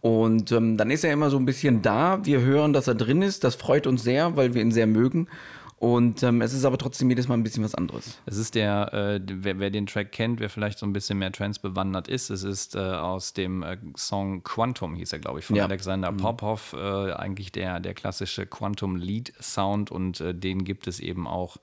Und 0.01 0.51
ähm, 0.51 0.75
dann 0.75 0.91
ist 0.91 1.05
er 1.05 1.13
immer 1.13 1.29
so 1.29 1.37
ein 1.37 1.45
bisschen 1.45 1.81
da. 1.81 2.19
Wir 2.25 2.41
hören, 2.41 2.73
dass 2.73 2.89
er 2.89 2.95
drin 2.95 3.21
ist. 3.21 3.45
Das 3.45 3.55
freut 3.55 3.87
uns 3.87 4.03
sehr, 4.03 4.35
weil 4.35 4.53
wir 4.53 4.61
ihn 4.61 4.71
sehr 4.71 4.87
mögen. 4.87 5.29
Und 5.79 6.23
ähm, 6.23 6.41
es 6.41 6.51
ist 6.51 6.65
aber 6.65 6.77
trotzdem 6.77 7.09
jedes 7.09 7.29
Mal 7.29 7.35
ein 7.35 7.43
bisschen 7.43 7.63
was 7.63 7.73
anderes. 7.73 8.19
Es 8.25 8.35
ist 8.35 8.53
der, 8.53 8.93
äh, 8.93 9.21
wer, 9.25 9.59
wer, 9.59 9.69
den 9.69 9.85
Track 9.85 10.11
kennt, 10.11 10.41
wer 10.41 10.49
vielleicht 10.49 10.77
so 10.77 10.85
ein 10.85 10.91
bisschen 10.91 11.17
mehr 11.17 11.31
Trance 11.31 11.61
bewandert 11.61 12.09
ist, 12.09 12.29
es 12.29 12.43
ist 12.43 12.75
äh, 12.75 12.79
aus 12.79 13.31
dem 13.31 13.63
äh, 13.63 13.77
Song 13.95 14.43
Quantum, 14.43 14.95
hieß 14.95 15.13
er, 15.13 15.19
glaube 15.19 15.39
ich, 15.39 15.45
von 15.45 15.55
ja. 15.55 15.63
Alexander 15.63 16.11
mhm. 16.11 16.17
Popov, 16.17 16.73
äh, 16.73 17.13
eigentlich 17.13 17.53
der, 17.53 17.79
der 17.79 17.93
klassische 17.93 18.45
Quantum 18.45 18.97
Lead 18.97 19.31
Sound 19.39 19.89
und 19.89 20.19
äh, 20.19 20.35
den 20.35 20.65
gibt 20.65 20.85
es 20.85 20.99
eben 20.99 21.27
auch 21.27 21.55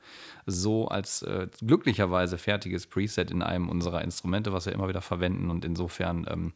so 0.46 0.88
als 0.88 1.20
äh, 1.20 1.48
glücklicherweise 1.60 2.38
fertiges 2.38 2.86
Preset 2.86 3.30
in 3.30 3.42
einem 3.42 3.68
unserer 3.68 4.00
Instrumente, 4.00 4.50
was 4.50 4.64
wir 4.64 4.72
immer 4.72 4.88
wieder 4.88 5.02
verwenden 5.02 5.50
und 5.50 5.62
insofern, 5.62 6.26
ähm, 6.30 6.52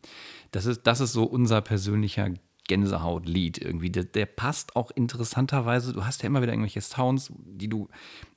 das, 0.51 0.65
ist, 0.65 0.87
das 0.87 1.01
ist 1.01 1.13
so 1.13 1.25
unser 1.25 1.61
persönlicher 1.61 2.31
Gänsehaut-Lied 2.71 3.59
irgendwie. 3.59 3.91
Der, 3.91 4.05
der, 4.05 4.27
passt 4.27 4.77
auch 4.77 4.93
interessanterweise. 4.93 5.93
Du 5.93 6.07
hast 6.07 6.23
ja 6.23 6.29
immer 6.29 6.41
wieder 6.41 6.53
irgendwelche 6.53 6.81
Sounds, 6.81 7.33
die 7.37 7.69
du 7.69 7.89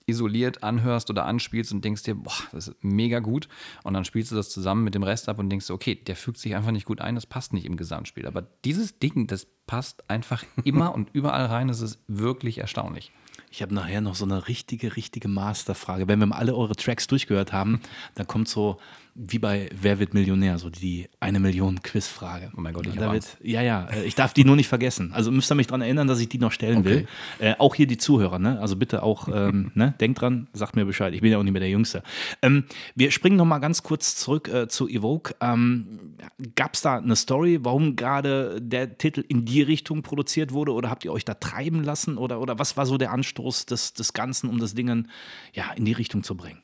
isoliert 0.07 0.63
anhörst 0.63 1.11
oder 1.11 1.25
anspielst 1.25 1.71
und 1.71 1.85
denkst 1.85 2.01
dir, 2.01 2.15
boah, 2.15 2.33
das 2.51 2.69
ist 2.69 2.83
mega 2.83 3.19
gut. 3.19 3.47
Und 3.83 3.93
dann 3.93 4.05
spielst 4.05 4.31
du 4.31 4.35
das 4.35 4.49
zusammen 4.49 4.83
mit 4.83 4.95
dem 4.95 5.03
Rest 5.03 5.29
ab 5.29 5.37
und 5.37 5.51
denkst, 5.51 5.69
okay, 5.69 5.93
der 5.93 6.15
fügt 6.15 6.39
sich 6.39 6.55
einfach 6.55 6.71
nicht 6.71 6.87
gut 6.87 6.99
ein, 6.99 7.13
das 7.13 7.27
passt 7.27 7.53
nicht 7.53 7.65
im 7.65 7.77
Gesamtspiel. 7.77 8.25
Aber 8.25 8.41
dieses 8.65 8.97
Ding, 8.97 9.27
das 9.27 9.45
passt 9.67 10.09
einfach 10.09 10.43
immer 10.63 10.95
und 10.95 11.09
überall 11.13 11.45
rein. 11.45 11.67
Das 11.67 11.81
ist 11.81 11.99
wirklich 12.07 12.57
erstaunlich. 12.57 13.11
Ich 13.51 13.61
habe 13.61 13.75
nachher 13.75 14.01
noch 14.01 14.15
so 14.15 14.25
eine 14.25 14.47
richtige, 14.47 14.95
richtige 14.95 15.27
Masterfrage. 15.27 16.07
Wenn 16.07 16.19
wir 16.19 16.25
mal 16.25 16.37
alle 16.37 16.55
eure 16.55 16.75
Tracks 16.75 17.05
durchgehört 17.05 17.53
haben, 17.53 17.81
dann 18.15 18.25
kommt 18.25 18.47
so 18.47 18.79
wie 19.15 19.37
bei 19.37 19.69
Wer 19.79 19.99
wird 19.99 20.13
Millionär, 20.13 20.57
so 20.57 20.69
die 20.69 21.07
eine 21.19 21.39
Million 21.39 21.81
Quizfrage. 21.83 22.51
Oh 22.57 22.61
mein 22.61 22.73
Gott, 22.73 22.87
ich 22.87 22.97
habe 22.97 23.19
Ja, 23.43 23.61
ja, 23.61 23.85
äh, 23.85 24.03
ich 24.05 24.15
darf 24.15 24.33
die 24.33 24.43
nur 24.43 24.55
nicht 24.55 24.67
vergessen. 24.67 25.13
Also 25.13 25.31
müsst 25.31 25.51
ihr 25.51 25.55
mich 25.55 25.67
daran 25.67 25.81
erinnern, 25.81 26.07
dass 26.07 26.19
ich 26.19 26.29
die 26.29 26.39
noch 26.39 26.51
stellen 26.51 26.79
okay. 26.79 26.89
will. 26.89 27.07
Äh, 27.39 27.55
auch 27.59 27.75
hier 27.75 27.85
die 27.85 27.97
Zuhörer, 27.97 28.39
ne? 28.39 28.59
Also 28.59 28.75
bitte 28.75 29.03
auch, 29.03 29.27
ähm, 29.27 29.71
ne? 29.75 29.93
denkt 29.99 30.21
dran, 30.21 30.47
sagt 30.53 30.75
mir 30.75 30.85
Bescheid. 30.85 31.13
Ich 31.13 31.21
bin 31.21 31.31
ja 31.31 31.37
auch 31.37 31.43
nicht 31.43 31.53
mehr 31.53 31.59
der 31.59 31.69
Jüngste. 31.69 32.01
Ähm, 32.41 32.65
wir 32.95 33.11
springen 33.11 33.37
noch 33.37 33.45
mal 33.45 33.59
ganz 33.59 33.83
kurz 33.83 34.15
zurück 34.15 34.47
äh, 34.47 34.67
zu 34.67 34.87
Evoke. 34.87 35.35
Ähm, 35.41 36.15
Gab 36.55 36.73
es 36.73 36.81
da 36.81 36.97
eine 36.97 37.15
Story, 37.15 37.59
warum 37.61 37.95
gerade 37.95 38.59
der 38.61 38.97
Titel 38.97 39.23
in 39.27 39.45
die 39.45 39.61
Richtung 39.61 40.01
produziert 40.01 40.53
wurde 40.53 40.71
oder 40.73 40.89
habt 40.89 41.05
ihr 41.05 41.13
euch 41.13 41.25
da 41.25 41.35
treiben 41.35 41.83
lassen 41.83 42.17
oder, 42.17 42.41
oder 42.41 42.57
was 42.57 42.77
war 42.77 42.85
so 42.85 42.97
der 42.97 43.11
Anstoß 43.11 43.67
des, 43.67 43.93
des 43.93 44.13
Ganzen, 44.13 44.49
um 44.49 44.59
das 44.59 44.73
Ding 44.73 45.07
ja, 45.53 45.71
in 45.75 45.85
die 45.85 45.93
Richtung 45.93 46.23
zu 46.23 46.35
bringen? 46.35 46.63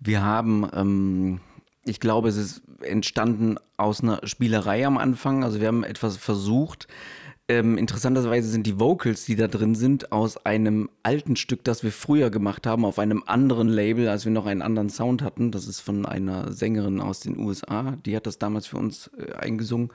Wir 0.00 0.22
haben, 0.22 0.68
ähm, 0.74 1.40
ich 1.84 2.00
glaube, 2.00 2.28
es 2.28 2.36
ist 2.36 2.62
entstanden 2.82 3.56
aus 3.76 4.02
einer 4.02 4.26
Spielerei 4.26 4.86
am 4.86 4.98
Anfang. 4.98 5.44
Also 5.44 5.60
wir 5.60 5.68
haben 5.68 5.84
etwas 5.84 6.16
versucht. 6.16 6.88
Ähm, 7.48 7.76
interessanterweise 7.76 8.48
sind 8.48 8.66
die 8.66 8.78
Vocals, 8.78 9.24
die 9.24 9.34
da 9.34 9.48
drin 9.48 9.74
sind, 9.74 10.12
aus 10.12 10.46
einem 10.46 10.88
alten 11.02 11.36
Stück, 11.36 11.64
das 11.64 11.82
wir 11.82 11.90
früher 11.90 12.30
gemacht 12.30 12.66
haben, 12.66 12.84
auf 12.84 12.98
einem 12.98 13.24
anderen 13.26 13.68
Label, 13.68 14.08
als 14.08 14.24
wir 14.24 14.32
noch 14.32 14.46
einen 14.46 14.62
anderen 14.62 14.88
Sound 14.88 15.22
hatten. 15.22 15.50
Das 15.50 15.66
ist 15.66 15.80
von 15.80 16.06
einer 16.06 16.52
Sängerin 16.52 17.00
aus 17.00 17.20
den 17.20 17.38
USA. 17.38 17.96
Die 18.06 18.14
hat 18.16 18.26
das 18.26 18.38
damals 18.38 18.68
für 18.68 18.78
uns 18.78 19.10
äh, 19.18 19.32
eingesungen. 19.32 19.90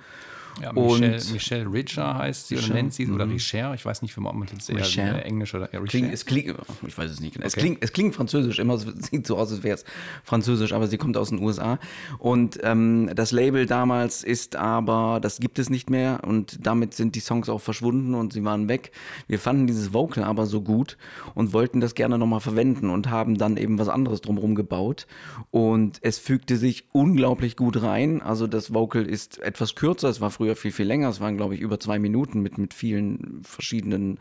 Ja, 0.61 0.71
Michelle, 0.71 1.21
Michelle 1.33 1.71
Richer 1.71 2.17
heißt 2.17 2.47
sie 2.47 2.55
Richer. 2.55 2.67
oder 2.67 2.75
nennt 2.75 2.93
sie 2.93 3.07
oder 3.09 3.25
mhm. 3.25 3.33
Richer. 3.33 3.73
Ich 3.73 3.85
weiß 3.85 4.01
nicht, 4.01 4.15
wie 4.15 4.21
man 4.21 4.47
jetzt 4.51 4.69
eher 4.69 4.77
Richer. 4.77 5.25
Englisch 5.25 5.53
oder 5.53 5.73
ja, 5.73 5.81
klingt, 5.81 6.13
es 6.13 6.25
klingt, 6.25 6.55
ich 6.87 6.97
weiß 6.97 7.11
es 7.11 7.19
nicht 7.19 7.33
genau. 7.33 7.45
Okay. 7.45 7.47
Es, 7.47 7.55
klingt, 7.55 7.83
es 7.83 7.91
klingt 7.91 8.15
französisch, 8.15 8.59
immer 8.59 8.75
es 8.75 8.85
sieht 9.07 9.27
so 9.27 9.37
aus, 9.37 9.51
als 9.51 9.63
wäre 9.63 9.75
es 9.75 9.85
französisch, 10.23 10.73
aber 10.73 10.87
sie 10.87 10.97
kommt 10.97 11.17
aus 11.17 11.29
den 11.29 11.39
USA. 11.39 11.79
Und 12.19 12.59
ähm, 12.63 13.09
das 13.13 13.31
Label 13.31 13.65
damals 13.65 14.23
ist 14.23 14.55
aber, 14.55 15.19
das 15.21 15.39
gibt 15.39 15.59
es 15.59 15.69
nicht 15.69 15.89
mehr 15.89 16.21
und 16.25 16.65
damit 16.65 16.93
sind 16.93 17.15
die 17.15 17.19
Songs 17.19 17.49
auch 17.49 17.61
verschwunden 17.61 18.13
und 18.13 18.33
sie 18.33 18.43
waren 18.43 18.69
weg. 18.69 18.91
Wir 19.27 19.39
fanden 19.39 19.67
dieses 19.67 19.93
Vocal 19.93 20.23
aber 20.23 20.45
so 20.45 20.61
gut 20.61 20.97
und 21.33 21.53
wollten 21.53 21.81
das 21.81 21.95
gerne 21.95 22.17
nochmal 22.17 22.39
verwenden 22.39 22.89
und 22.89 23.09
haben 23.09 23.37
dann 23.37 23.57
eben 23.57 23.77
was 23.77 23.89
anderes 23.89 24.21
drumherum 24.21 24.55
gebaut. 24.55 25.07
Und 25.51 25.99
es 26.01 26.17
fügte 26.17 26.57
sich 26.57 26.85
unglaublich 26.91 27.55
gut 27.55 27.81
rein. 27.81 28.21
Also 28.21 28.47
das 28.47 28.73
Vocal 28.73 29.05
ist 29.05 29.39
etwas 29.39 29.75
kürzer, 29.75 30.09
es 30.09 30.21
war 30.21 30.31
früher 30.31 30.44
früher 30.45 30.55
viel, 30.55 30.71
viel 30.71 30.85
länger. 30.85 31.09
Es 31.09 31.19
waren, 31.19 31.37
glaube 31.37 31.55
ich, 31.55 31.61
über 31.61 31.79
zwei 31.79 31.97
Minuten 31.97 32.41
mit, 32.41 32.57
mit 32.59 32.73
vielen 32.73 33.41
verschiedenen 33.43 34.19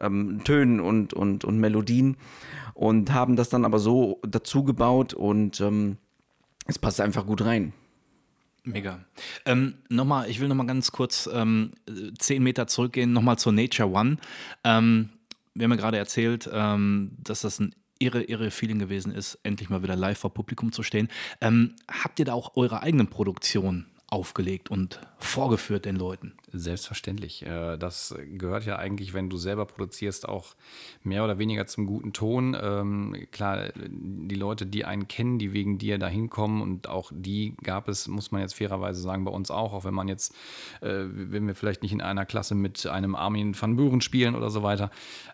ähm, 0.00 0.40
Tönen 0.44 0.80
und, 0.80 1.12
und, 1.12 1.44
und 1.44 1.58
Melodien 1.58 2.16
und 2.72 3.12
haben 3.12 3.36
das 3.36 3.50
dann 3.50 3.66
aber 3.66 3.78
so 3.78 4.20
dazu 4.26 4.64
gebaut 4.64 5.12
und 5.12 5.60
ähm, 5.60 5.98
es 6.66 6.78
passt 6.78 7.00
einfach 7.00 7.26
gut 7.26 7.44
rein. 7.44 7.74
Mega. 8.64 9.04
Ähm, 9.44 9.74
nochmal, 9.90 10.30
ich 10.30 10.40
will 10.40 10.48
nochmal 10.48 10.66
ganz 10.66 10.90
kurz 10.92 11.28
ähm, 11.32 11.72
zehn 12.18 12.42
Meter 12.42 12.66
zurückgehen, 12.66 13.12
nochmal 13.12 13.38
zur 13.38 13.52
Nature 13.52 13.90
One. 13.90 14.16
Ähm, 14.64 15.10
wir 15.54 15.64
haben 15.64 15.72
ja 15.72 15.76
gerade 15.76 15.98
erzählt, 15.98 16.48
ähm, 16.52 17.12
dass 17.22 17.42
das 17.42 17.60
ein 17.60 17.74
irre, 17.98 18.22
irre 18.22 18.50
Feeling 18.50 18.78
gewesen 18.78 19.12
ist, 19.12 19.38
endlich 19.42 19.68
mal 19.68 19.82
wieder 19.82 19.94
live 19.94 20.18
vor 20.18 20.32
Publikum 20.32 20.72
zu 20.72 20.82
stehen. 20.82 21.08
Ähm, 21.40 21.76
habt 21.88 22.18
ihr 22.18 22.24
da 22.24 22.32
auch 22.32 22.56
eure 22.56 22.82
eigenen 22.82 23.08
Produktionen 23.08 23.86
aufgelegt 24.08 24.70
und 24.70 25.00
vorgeführt 25.18 25.84
den 25.84 25.96
Leuten? 25.96 26.34
Selbstverständlich. 26.52 27.44
Äh, 27.44 27.76
das 27.76 28.14
gehört 28.38 28.66
ja 28.66 28.76
eigentlich, 28.76 29.14
wenn 29.14 29.28
du 29.28 29.36
selber 29.36 29.66
produzierst, 29.66 30.28
auch 30.28 30.54
mehr 31.02 31.24
oder 31.24 31.38
weniger 31.38 31.66
zum 31.66 31.86
guten 31.86 32.12
Ton. 32.12 32.56
Ähm, 32.60 33.26
klar, 33.32 33.70
die 33.74 34.34
Leute, 34.36 34.64
die 34.64 34.84
einen 34.84 35.08
kennen, 35.08 35.40
die 35.40 35.52
wegen 35.52 35.78
dir 35.78 35.98
da 35.98 36.06
hinkommen 36.06 36.62
und 36.62 36.88
auch 36.88 37.10
die 37.12 37.56
gab 37.64 37.88
es, 37.88 38.06
muss 38.06 38.30
man 38.30 38.42
jetzt 38.42 38.54
fairerweise 38.54 39.00
sagen, 39.00 39.24
bei 39.24 39.32
uns 39.32 39.50
auch, 39.50 39.72
auch 39.72 39.84
wenn 39.84 39.94
man 39.94 40.06
jetzt, 40.06 40.36
äh, 40.82 41.04
wenn 41.08 41.48
wir 41.48 41.56
vielleicht 41.56 41.82
nicht 41.82 41.92
in 41.92 42.00
einer 42.00 42.24
Klasse 42.24 42.54
mit 42.54 42.86
einem 42.86 43.16
Armin 43.16 43.60
van 43.60 43.74
Buren 43.74 44.00
spielen 44.00 44.36
oder 44.36 44.48
so 44.48 44.62
weiter, 44.62 44.92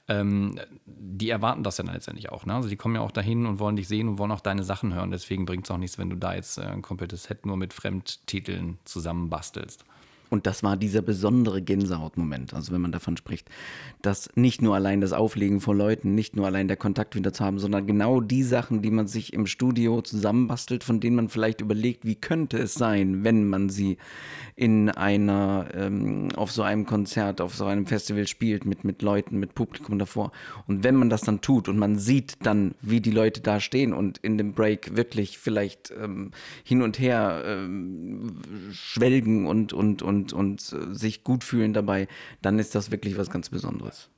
ähm, 0.08 0.58
die 0.86 1.28
erwarten 1.28 1.62
das 1.62 1.76
ja 1.76 1.84
dann 1.84 1.92
letztendlich 1.92 2.32
auch. 2.32 2.46
Ne? 2.46 2.54
Also 2.54 2.70
die 2.70 2.76
kommen 2.76 2.94
ja 2.94 3.02
auch 3.02 3.12
dahin 3.12 3.44
und 3.44 3.58
wollen 3.58 3.76
dich 3.76 3.86
sehen 3.86 4.08
und 4.08 4.18
wollen 4.18 4.32
auch 4.32 4.40
deine 4.40 4.64
Sachen 4.64 4.94
hören. 4.94 5.10
Deswegen 5.10 5.44
bringt 5.44 5.66
es 5.66 5.70
auch 5.70 5.76
nichts, 5.76 5.98
wenn 5.98 6.08
du 6.08 6.16
da 6.16 6.34
jetzt 6.34 6.56
äh, 6.56 6.62
ein 6.62 6.80
komplettes 6.80 7.24
Set 7.24 7.44
nur 7.44 7.58
mit 7.58 7.74
Fremdtiteln 7.74 8.78
zusammenbastelst. 8.86 9.84
Und 10.32 10.46
das 10.46 10.62
war 10.62 10.78
dieser 10.78 11.02
besondere 11.02 11.60
Gänsehautmoment, 11.60 12.54
also 12.54 12.72
wenn 12.72 12.80
man 12.80 12.90
davon 12.90 13.18
spricht, 13.18 13.50
dass 14.00 14.30
nicht 14.34 14.62
nur 14.62 14.74
allein 14.74 15.02
das 15.02 15.12
Auflegen 15.12 15.60
von 15.60 15.76
Leuten, 15.76 16.14
nicht 16.14 16.36
nur 16.36 16.46
allein 16.46 16.68
der 16.68 16.78
Kontakt 16.78 17.14
wieder 17.14 17.34
zu 17.34 17.44
haben, 17.44 17.58
sondern 17.58 17.86
genau 17.86 18.22
die 18.22 18.42
Sachen, 18.42 18.80
die 18.80 18.90
man 18.90 19.06
sich 19.06 19.34
im 19.34 19.46
Studio 19.46 20.00
zusammenbastelt, 20.00 20.84
von 20.84 21.00
denen 21.00 21.16
man 21.16 21.28
vielleicht 21.28 21.60
überlegt, 21.60 22.06
wie 22.06 22.14
könnte 22.14 22.56
es 22.56 22.72
sein, 22.72 23.24
wenn 23.24 23.46
man 23.46 23.68
sie 23.68 23.98
in 24.56 24.88
einer, 24.88 25.68
ähm, 25.74 26.28
auf 26.34 26.50
so 26.50 26.62
einem 26.62 26.86
Konzert, 26.86 27.42
auf 27.42 27.54
so 27.54 27.66
einem 27.66 27.84
Festival 27.84 28.26
spielt, 28.26 28.64
mit, 28.64 28.84
mit 28.84 29.02
Leuten, 29.02 29.38
mit 29.38 29.54
Publikum 29.54 29.98
davor. 29.98 30.32
Und 30.66 30.82
wenn 30.82 30.96
man 30.96 31.10
das 31.10 31.20
dann 31.20 31.42
tut 31.42 31.68
und 31.68 31.76
man 31.76 31.98
sieht 31.98 32.36
dann, 32.40 32.74
wie 32.80 33.02
die 33.02 33.10
Leute 33.10 33.42
da 33.42 33.60
stehen 33.60 33.92
und 33.92 34.16
in 34.16 34.38
dem 34.38 34.54
Break 34.54 34.96
wirklich 34.96 35.36
vielleicht 35.36 35.92
ähm, 36.02 36.30
hin 36.64 36.80
und 36.80 36.98
her 36.98 37.42
ähm, 37.44 38.40
schwelgen 38.72 39.46
und, 39.46 39.74
und, 39.74 40.00
und 40.00 40.21
und, 40.22 40.32
und 40.32 40.72
äh, 40.72 40.94
sich 40.94 41.24
gut 41.24 41.44
fühlen 41.44 41.72
dabei, 41.72 42.08
dann 42.40 42.58
ist 42.58 42.74
das 42.74 42.90
wirklich 42.90 43.18
was 43.18 43.30
ganz 43.30 43.50
Besonderes. 43.50 44.08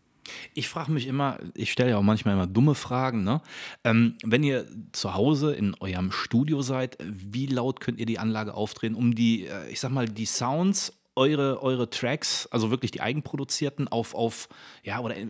Ich 0.55 0.69
frage 0.69 0.90
mich 0.90 1.07
immer, 1.07 1.38
ich 1.55 1.71
stelle 1.71 1.90
ja 1.90 1.99
auch 1.99 2.03
manchmal 2.03 2.35
immer 2.35 2.47
dumme 2.47 2.75
Fragen, 2.75 3.25
ne? 3.25 3.43
Ähm, 3.85 4.14
wenn 4.25 4.43
ihr 4.43 4.67
zu 4.93 5.14
Hause 5.14 5.55
in 5.55 5.75
eurem 5.81 6.12
Studio 6.12 6.62
seid, 6.62 6.97
wie 7.03 7.47
laut 7.47 7.81
könnt 7.81 7.99
ihr 7.99 8.07
die 8.07 8.19
Anlage 8.19 8.55
aufdrehen, 8.55 8.95
um 8.95 9.14
die, 9.14 9.47
äh, 9.47 9.69
ich 9.71 9.81
sag 9.81 9.90
mal, 9.90 10.09
die 10.09 10.25
Sounds 10.25 10.95
eure, 11.17 11.62
eure 11.62 11.90
Tracks, 11.90 12.49
also 12.51 12.71
wirklich 12.71 12.90
die 12.90 13.03
eigenproduzierten, 13.03 13.87
auf, 13.88 14.14
auf 14.14 14.49
ja, 14.83 14.99
oder 15.01 15.17
äh, 15.17 15.27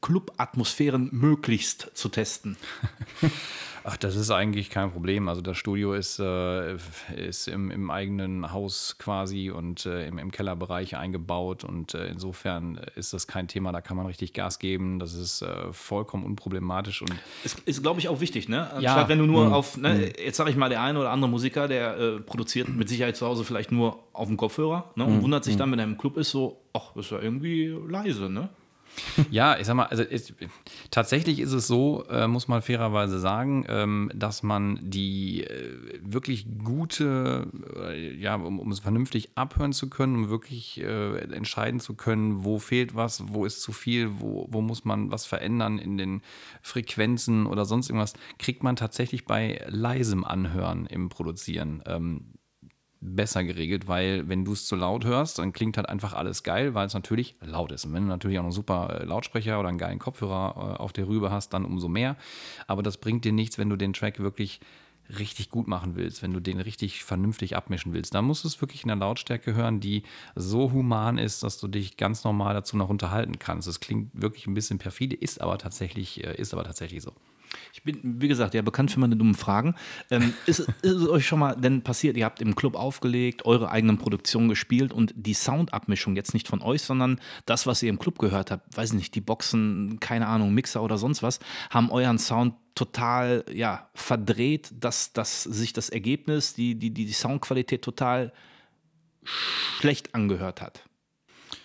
Club-Atmosphären 0.00 1.08
möglichst 1.12 1.90
zu 1.94 2.08
testen? 2.08 2.56
Ach, 3.90 3.96
das 3.96 4.16
ist 4.16 4.30
eigentlich 4.30 4.68
kein 4.68 4.90
Problem. 4.92 5.30
Also 5.30 5.40
das 5.40 5.56
Studio 5.56 5.94
ist, 5.94 6.18
äh, 6.18 6.76
ist 7.16 7.48
im, 7.48 7.70
im, 7.70 7.90
eigenen 7.90 8.52
Haus 8.52 8.96
quasi 8.98 9.48
und 9.48 9.86
äh, 9.86 10.06
im, 10.06 10.18
im, 10.18 10.30
Kellerbereich 10.30 10.98
eingebaut 10.98 11.64
und 11.64 11.94
äh, 11.94 12.08
insofern 12.08 12.78
ist 12.96 13.14
das 13.14 13.26
kein 13.26 13.48
Thema, 13.48 13.72
da 13.72 13.80
kann 13.80 13.96
man 13.96 14.04
richtig 14.04 14.34
Gas 14.34 14.58
geben. 14.58 14.98
Das 14.98 15.14
ist 15.14 15.40
äh, 15.40 15.72
vollkommen 15.72 16.26
unproblematisch. 16.26 17.00
Und 17.00 17.14
ist, 17.44 17.60
ist 17.60 17.80
glaube 17.80 17.98
ich, 17.98 18.10
auch 18.10 18.20
wichtig, 18.20 18.50
ne? 18.50 18.70
Ja. 18.78 18.92
Statt 18.92 19.08
wenn 19.08 19.20
du 19.20 19.24
nur 19.24 19.46
mhm. 19.46 19.52
auf, 19.54 19.78
ne, 19.78 19.94
mhm. 19.94 20.00
jetzt 20.22 20.36
sage 20.36 20.50
ich 20.50 20.56
mal, 20.56 20.68
der 20.68 20.82
eine 20.82 20.98
oder 20.98 21.10
andere 21.10 21.30
Musiker, 21.30 21.66
der 21.66 21.96
äh, 21.96 22.20
produziert 22.20 22.68
mit 22.68 22.90
Sicherheit 22.90 23.16
zu 23.16 23.24
Hause 23.24 23.42
vielleicht 23.42 23.72
nur 23.72 24.00
auf 24.12 24.28
dem 24.28 24.36
Kopfhörer 24.36 24.90
ne, 24.96 25.06
und 25.06 25.16
mhm. 25.16 25.22
wundert 25.22 25.44
sich 25.44 25.56
dann, 25.56 25.72
wenn 25.72 25.78
er 25.78 25.86
im 25.86 25.96
Club 25.96 26.18
ist, 26.18 26.28
so, 26.28 26.60
ach, 26.74 26.94
ist 26.94 27.10
ja 27.10 27.20
irgendwie 27.20 27.74
leise, 27.88 28.28
ne? 28.28 28.50
Ja, 29.30 29.58
ich 29.58 29.66
sag 29.66 29.74
mal, 29.74 29.86
also 29.86 30.02
es, 30.02 30.32
tatsächlich 30.90 31.40
ist 31.40 31.52
es 31.52 31.66
so, 31.66 32.04
äh, 32.08 32.26
muss 32.26 32.48
man 32.48 32.62
fairerweise 32.62 33.18
sagen, 33.18 33.64
ähm, 33.68 34.10
dass 34.14 34.42
man 34.42 34.78
die 34.82 35.44
äh, 35.44 36.00
wirklich 36.02 36.46
gute, 36.64 37.46
äh, 37.76 38.14
ja, 38.14 38.36
um, 38.36 38.58
um, 38.58 38.70
es 38.70 38.80
vernünftig 38.80 39.30
abhören 39.34 39.72
zu 39.72 39.90
können, 39.90 40.16
um 40.16 40.30
wirklich 40.30 40.80
äh, 40.80 41.18
entscheiden 41.34 41.80
zu 41.80 41.94
können, 41.94 42.44
wo 42.44 42.58
fehlt 42.58 42.94
was, 42.94 43.24
wo 43.28 43.44
ist 43.44 43.62
zu 43.62 43.72
viel, 43.72 44.20
wo, 44.20 44.46
wo 44.50 44.60
muss 44.60 44.84
man 44.84 45.10
was 45.10 45.26
verändern 45.26 45.78
in 45.78 45.98
den 45.98 46.22
Frequenzen 46.62 47.46
oder 47.46 47.64
sonst 47.64 47.88
irgendwas, 47.88 48.14
kriegt 48.38 48.62
man 48.62 48.76
tatsächlich 48.76 49.24
bei 49.24 49.64
leisem 49.68 50.24
Anhören 50.24 50.86
im 50.86 51.08
Produzieren. 51.08 51.82
Ähm, 51.86 52.37
besser 53.00 53.44
geregelt, 53.44 53.86
weil 53.86 54.28
wenn 54.28 54.44
du 54.44 54.52
es 54.52 54.66
zu 54.66 54.74
laut 54.74 55.04
hörst, 55.04 55.38
dann 55.38 55.52
klingt 55.52 55.76
halt 55.76 55.88
einfach 55.88 56.14
alles 56.14 56.42
geil, 56.42 56.74
weil 56.74 56.86
es 56.86 56.94
natürlich 56.94 57.36
laut 57.40 57.70
ist. 57.70 57.84
Und 57.84 57.94
wenn 57.94 58.02
du 58.02 58.08
natürlich 58.08 58.38
auch 58.38 58.44
einen 58.44 58.52
super 58.52 59.00
äh, 59.00 59.04
Lautsprecher 59.04 59.60
oder 59.60 59.68
einen 59.68 59.78
geilen 59.78 59.98
Kopfhörer 59.98 60.54
äh, 60.56 60.82
auf 60.82 60.92
der 60.92 61.06
Rübe 61.06 61.30
hast, 61.30 61.52
dann 61.52 61.64
umso 61.64 61.88
mehr. 61.88 62.16
Aber 62.66 62.82
das 62.82 62.96
bringt 62.96 63.24
dir 63.24 63.32
nichts, 63.32 63.58
wenn 63.58 63.70
du 63.70 63.76
den 63.76 63.92
Track 63.92 64.18
wirklich 64.18 64.60
richtig 65.16 65.50
gut 65.50 65.68
machen 65.68 65.96
willst, 65.96 66.22
wenn 66.22 66.32
du 66.32 66.40
den 66.40 66.60
richtig 66.60 67.04
vernünftig 67.04 67.56
abmischen 67.56 67.92
willst. 67.92 68.14
dann 68.14 68.26
musst 68.26 68.44
du 68.44 68.48
es 68.48 68.60
wirklich 68.60 68.82
in 68.82 68.88
der 68.88 68.96
Lautstärke 68.96 69.54
hören, 69.54 69.80
die 69.80 70.02
so 70.34 70.72
human 70.72 71.16
ist, 71.18 71.42
dass 71.42 71.58
du 71.58 71.68
dich 71.68 71.96
ganz 71.96 72.24
normal 72.24 72.52
dazu 72.52 72.76
noch 72.76 72.90
unterhalten 72.90 73.38
kannst. 73.38 73.68
Es 73.68 73.80
klingt 73.80 74.10
wirklich 74.12 74.46
ein 74.46 74.54
bisschen 74.54 74.78
perfide, 74.78 75.16
ist 75.16 75.40
aber 75.40 75.56
tatsächlich, 75.56 76.24
äh, 76.24 76.34
ist 76.34 76.52
aber 76.52 76.64
tatsächlich 76.64 77.02
so. 77.02 77.12
Ich 77.72 77.82
bin, 77.82 78.20
wie 78.20 78.28
gesagt, 78.28 78.54
ja 78.54 78.62
bekannt 78.62 78.90
für 78.90 79.00
meine 79.00 79.16
dummen 79.16 79.34
Fragen. 79.34 79.74
Ähm, 80.10 80.34
ist, 80.46 80.60
ist, 80.60 80.68
es 80.82 81.08
euch 81.08 81.26
schon 81.26 81.38
mal 81.38 81.54
denn 81.56 81.82
passiert, 81.82 82.16
ihr 82.16 82.24
habt 82.24 82.40
im 82.40 82.54
Club 82.54 82.74
aufgelegt, 82.76 83.44
eure 83.44 83.70
eigenen 83.70 83.98
Produktionen 83.98 84.48
gespielt 84.48 84.92
und 84.92 85.12
die 85.16 85.34
Soundabmischung 85.34 86.16
jetzt 86.16 86.34
nicht 86.34 86.48
von 86.48 86.62
euch, 86.62 86.82
sondern 86.82 87.20
das, 87.46 87.66
was 87.66 87.82
ihr 87.82 87.90
im 87.90 87.98
Club 87.98 88.18
gehört 88.18 88.50
habt, 88.50 88.76
weiß 88.76 88.92
nicht, 88.92 89.14
die 89.14 89.20
Boxen, 89.20 89.98
keine 90.00 90.26
Ahnung, 90.26 90.54
Mixer 90.54 90.82
oder 90.82 90.98
sonst 90.98 91.22
was, 91.22 91.40
haben 91.70 91.90
euren 91.90 92.18
Sound 92.18 92.54
total 92.74 93.44
ja, 93.52 93.90
verdreht, 93.94 94.70
dass, 94.78 95.12
dass 95.12 95.42
sich 95.42 95.72
das 95.72 95.88
Ergebnis, 95.88 96.54
die, 96.54 96.76
die, 96.76 96.90
die 96.90 97.12
Soundqualität 97.12 97.82
total 97.82 98.32
schlecht 99.80 100.14
angehört 100.14 100.62
hat. 100.62 100.84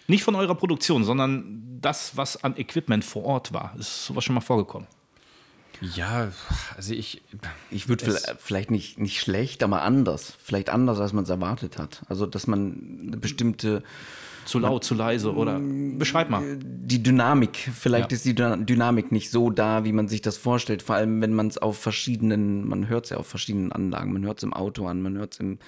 Nicht 0.08 0.24
von 0.24 0.36
eurer 0.36 0.56
Produktion, 0.56 1.04
sondern 1.04 1.80
das, 1.80 2.18
was 2.18 2.44
an 2.44 2.58
Equipment 2.58 3.06
vor 3.06 3.24
Ort 3.24 3.54
war. 3.54 3.76
Ist 3.78 4.06
sowas 4.06 4.24
schon 4.24 4.36
mal 4.36 4.42
vorgekommen? 4.42 4.88
Ja, 5.82 6.32
also 6.76 6.94
ich. 6.94 7.22
Ich 7.70 7.90
würde 7.90 8.18
vielleicht 8.38 8.72
nicht, 8.72 9.00
nicht 9.00 9.20
schlecht, 9.20 9.64
aber 9.64 9.82
anders. 9.82 10.34
Vielleicht 10.44 10.70
anders, 10.70 11.00
als 11.00 11.14
man 11.14 11.24
es 11.24 11.30
erwartet 11.30 11.78
hat. 11.78 12.02
Also, 12.08 12.26
dass 12.26 12.48
man 12.48 13.02
eine 13.08 13.18
bestimmte. 13.18 13.84
Zu 14.46 14.60
laut, 14.60 14.84
zu 14.84 14.94
leise 14.96 15.34
oder. 15.34 15.60
Beschreib 15.60 16.30
mal. 16.30 16.42
Die 16.60 17.02
Dynamik. 17.02 17.58
Vielleicht 17.58 18.12
ja. 18.12 18.16
ist 18.16 18.26
die 18.26 18.36
Dynamik 18.36 19.12
nicht 19.12 19.32
so 19.32 19.50
da, 19.50 19.86
wie 19.86 19.92
man 19.92 20.08
sich 20.08 20.22
das 20.22 20.38
vorstellt. 20.38 20.82
Vor 20.82 20.96
allem, 20.96 21.22
wenn 21.22 21.34
man 21.34 21.48
es 21.48 21.58
auf 21.58 21.78
verschiedenen. 21.78 22.68
Man 22.68 22.88
hört 22.88 23.06
es 23.06 23.12
ja 23.12 23.18
auf 23.18 23.28
verschiedenen 23.28 23.72
Anlagen. 23.72 24.14
Man 24.14 24.26
hört 24.26 24.40
es 24.40 24.44
im 24.44 24.54
Auto 24.54 24.88
an, 24.88 25.02
man 25.02 25.18
hört 25.18 25.34
es 25.34 25.40
im, 25.40 25.60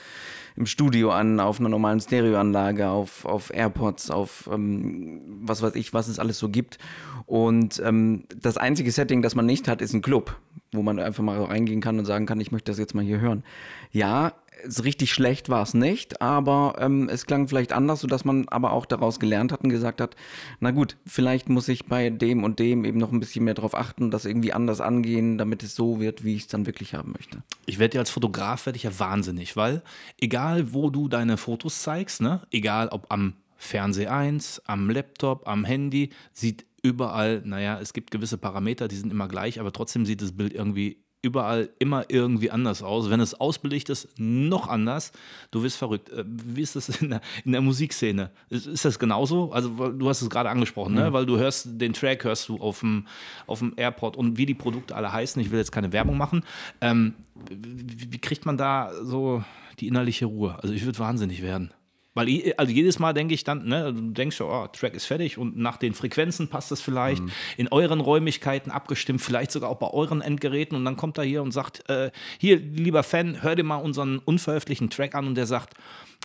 im 0.55 0.65
Studio 0.65 1.11
an, 1.11 1.39
auf 1.39 1.59
einer 1.59 1.69
normalen 1.69 1.99
Stereoanlage, 1.99 2.87
auf, 2.87 3.25
auf 3.25 3.53
AirPods, 3.53 4.11
auf 4.11 4.49
ähm, 4.51 5.21
was 5.41 5.61
weiß 5.61 5.75
ich, 5.75 5.93
was 5.93 6.07
es 6.07 6.19
alles 6.19 6.39
so 6.39 6.49
gibt. 6.49 6.77
Und 7.25 7.81
ähm, 7.83 8.23
das 8.35 8.57
einzige 8.57 8.91
Setting, 8.91 9.21
das 9.21 9.35
man 9.35 9.45
nicht 9.45 9.67
hat, 9.67 9.81
ist 9.81 9.93
ein 9.93 10.01
Club, 10.01 10.37
wo 10.71 10.81
man 10.81 10.99
einfach 10.99 11.23
mal 11.23 11.43
reingehen 11.43 11.81
kann 11.81 11.97
und 11.97 12.05
sagen 12.05 12.25
kann, 12.25 12.39
ich 12.39 12.51
möchte 12.51 12.71
das 12.71 12.77
jetzt 12.77 12.93
mal 12.93 13.03
hier 13.03 13.19
hören. 13.19 13.43
Ja, 13.91 14.33
richtig 14.83 15.13
schlecht 15.13 15.49
war 15.49 15.63
es 15.63 15.73
nicht, 15.73 16.21
aber 16.21 16.75
ähm, 16.79 17.09
es 17.09 17.25
klang 17.25 17.47
vielleicht 17.47 17.73
anders, 17.73 18.01
sodass 18.01 18.25
man 18.25 18.47
aber 18.49 18.71
auch 18.71 18.85
daraus 18.85 19.19
gelernt 19.19 19.51
hat 19.51 19.63
und 19.63 19.69
gesagt 19.69 20.01
hat, 20.01 20.15
na 20.59 20.71
gut, 20.71 20.97
vielleicht 21.05 21.49
muss 21.49 21.67
ich 21.67 21.85
bei 21.85 22.09
dem 22.09 22.43
und 22.43 22.59
dem 22.59 22.85
eben 22.85 22.97
noch 22.97 23.11
ein 23.11 23.19
bisschen 23.19 23.45
mehr 23.45 23.53
darauf 23.53 23.75
achten, 23.75 24.11
das 24.11 24.25
irgendwie 24.25 24.53
anders 24.53 24.81
angehen, 24.81 25.37
damit 25.37 25.63
es 25.63 25.75
so 25.75 25.99
wird, 25.99 26.23
wie 26.23 26.35
ich 26.35 26.43
es 26.43 26.47
dann 26.47 26.65
wirklich 26.65 26.93
haben 26.93 27.13
möchte. 27.13 27.43
Ich 27.65 27.79
werde 27.79 27.95
ja 27.95 28.01
als 28.01 28.09
Fotograf 28.09 28.65
werde 28.65 28.77
ich 28.77 28.83
ja 28.83 28.99
wahnsinnig, 28.99 29.55
weil 29.55 29.81
egal 30.19 30.73
wo 30.73 30.89
du 30.89 31.07
deine 31.07 31.37
Fotos 31.37 31.81
zeigst, 31.81 32.21
ne, 32.21 32.41
egal 32.51 32.89
ob 32.89 33.11
am 33.11 33.33
Fernseher 33.57 34.13
1, 34.13 34.63
am 34.65 34.89
Laptop, 34.89 35.47
am 35.47 35.65
Handy, 35.65 36.09
sieht 36.33 36.65
überall, 36.83 37.41
naja, 37.43 37.79
es 37.81 37.93
gibt 37.93 38.11
gewisse 38.11 38.37
Parameter, 38.37 38.87
die 38.87 38.95
sind 38.95 39.11
immer 39.11 39.27
gleich, 39.27 39.59
aber 39.59 39.71
trotzdem 39.71 40.05
sieht 40.05 40.21
das 40.21 40.33
Bild 40.33 40.53
irgendwie 40.53 41.04
überall 41.25 41.69
immer 41.79 42.05
irgendwie 42.07 42.51
anders 42.51 42.83
aus. 42.83 43.09
Wenn 43.09 43.19
es 43.19 43.33
ausbelichtet 43.33 43.91
ist, 43.91 44.19
noch 44.19 44.67
anders. 44.67 45.11
Du 45.49 45.63
wirst 45.63 45.77
verrückt. 45.77 46.09
Äh, 46.09 46.23
wie 46.27 46.61
ist 46.61 46.75
das 46.75 46.89
in 47.01 47.09
der, 47.09 47.21
in 47.43 47.51
der 47.51 47.61
Musikszene? 47.61 48.29
Ist, 48.49 48.67
ist, 48.67 48.85
das 48.85 48.99
genauso? 48.99 49.51
Also, 49.51 49.69
du 49.89 50.07
hast 50.07 50.21
es 50.21 50.29
gerade 50.29 50.49
angesprochen, 50.49 50.93
ne? 50.93 51.01
mhm. 51.01 51.05
ne? 51.07 51.13
weil 51.13 51.25
du 51.25 51.37
hörst, 51.37 51.81
den 51.81 51.93
Track 51.93 52.23
hörst 52.23 52.47
du 52.47 52.57
auf 52.57 52.81
dem, 52.81 53.07
auf 53.47 53.59
dem 53.59 53.73
Airport 53.75 54.15
und 54.15 54.37
wie 54.37 54.45
die 54.45 54.53
Produkte 54.53 54.95
alle 54.95 55.11
heißen. 55.11 55.41
Ich 55.41 55.49
will 55.49 55.57
jetzt 55.57 55.71
keine 55.71 55.91
Werbung 55.91 56.17
machen. 56.17 56.43
Ähm, 56.79 57.15
wie, 57.49 58.13
wie 58.13 58.19
kriegt 58.19 58.45
man 58.45 58.57
da 58.57 58.91
so 59.01 59.43
die 59.79 59.87
innerliche 59.87 60.27
Ruhe? 60.27 60.57
Also, 60.61 60.73
ich 60.73 60.85
würde 60.85 60.99
wahnsinnig 60.99 61.41
werden. 61.41 61.73
Weil 62.15 62.53
also 62.55 62.71
jedes 62.71 62.97
Mal 62.97 63.13
denke 63.13 63.33
ich 63.33 63.43
dann, 63.43 63.65
ne, 63.65 63.93
du 63.93 64.11
denkst 64.11 64.39
ja, 64.39 64.45
oh, 64.45 64.67
Track 64.67 64.95
ist 64.95 65.05
fertig 65.05 65.37
und 65.37 65.57
nach 65.57 65.75
den 65.75 65.93
Frequenzen 65.93 66.47
passt 66.47 66.71
es 66.71 66.81
vielleicht, 66.81 67.21
mhm. 67.21 67.31
in 67.57 67.67
euren 67.67 67.99
Räumlichkeiten 67.99 68.71
abgestimmt, 68.71 69.21
vielleicht 69.21 69.51
sogar 69.51 69.69
auch 69.69 69.77
bei 69.77 69.91
euren 69.91 70.21
Endgeräten 70.21 70.77
und 70.77 70.85
dann 70.85 70.95
kommt 70.95 71.17
er 71.17 71.25
hier 71.25 71.43
und 71.43 71.51
sagt, 71.51 71.87
äh, 71.89 72.11
hier, 72.39 72.57
lieber 72.57 73.03
Fan, 73.03 73.43
hör 73.43 73.55
dir 73.55 73.63
mal 73.63 73.75
unseren 73.75 74.19
unveröffentlichten 74.19 74.89
Track 74.89 75.13
an 75.13 75.27
und 75.27 75.35
der 75.35 75.45
sagt, 75.45 75.73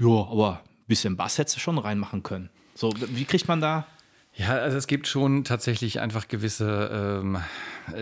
ja, 0.01 0.07
aber 0.07 0.61
ein 0.63 0.87
bisschen 0.87 1.17
Bass 1.17 1.39
hättest 1.39 1.57
du 1.57 1.61
schon 1.61 1.77
reinmachen 1.77 2.23
können. 2.23 2.51
So, 2.77 2.95
wie 2.97 3.25
kriegt 3.25 3.49
man 3.49 3.61
da 3.61 3.87
ja, 4.41 4.55
also 4.55 4.79
es 4.79 4.87
gibt 4.87 5.07
schon 5.07 5.45
tatsächlich 5.45 6.01
einfach 6.01 6.27
gewisse 6.27 7.21
ähm, 7.23 7.37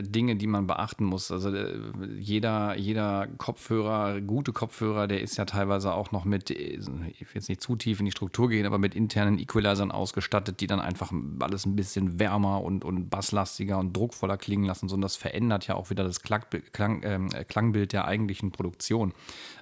Dinge, 0.03 0.37
die 0.37 0.47
man 0.47 0.69
beachten 0.69 1.05
muss. 1.05 1.33
Also 1.33 1.53
äh, 1.53 1.77
jeder, 2.17 2.77
jeder 2.77 3.27
Kopfhörer, 3.39 4.21
gute 4.21 4.53
Kopfhörer, 4.53 5.09
der 5.09 5.21
ist 5.21 5.37
ja 5.37 5.47
teilweise 5.47 5.93
auch 5.93 6.13
noch 6.13 6.25
mit, 6.25 6.51
ich 6.51 6.87
will 6.87 7.27
jetzt 7.35 7.49
nicht 7.49 7.61
zu 7.61 7.75
tief 7.75 7.99
in 7.99 8.07
die 8.07 8.13
Struktur 8.13 8.49
gehen, 8.49 8.67
aber 8.67 8.79
mit 8.79 8.95
internen 8.95 9.41
Equalizern 9.41 9.91
ausgestattet, 9.91 10.61
die 10.61 10.69
dann 10.69 10.79
einfach 10.79 11.13
alles 11.41 11.67
ein 11.67 11.75
bisschen 11.75 12.21
wärmer 12.21 12.63
und, 12.63 12.85
und 12.85 13.11
basslastiger 13.11 13.77
und 13.77 13.97
druckvoller 13.97 14.37
klingen 14.37 14.65
lassen. 14.65 14.89
So, 14.89 14.95
und 14.95 15.01
das 15.01 15.17
verändert 15.17 15.67
ja 15.67 15.75
auch 15.75 15.91
wieder 15.91 16.05
das 16.05 16.23
Klang, 16.23 16.45
Klang, 16.73 17.03
äh, 17.03 17.45
Klangbild 17.49 17.93
der 17.93 18.05
eigentlichen 18.05 18.53
Produktion 18.53 19.13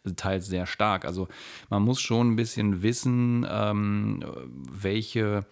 also 0.04 0.14
teils 0.14 0.46
sehr 0.46 0.66
stark. 0.66 1.06
Also 1.06 1.26
man 1.70 1.82
muss 1.82 2.02
schon 2.02 2.32
ein 2.32 2.36
bisschen 2.36 2.82
wissen, 2.82 3.46
ähm, 3.48 4.22
welche 4.70 5.46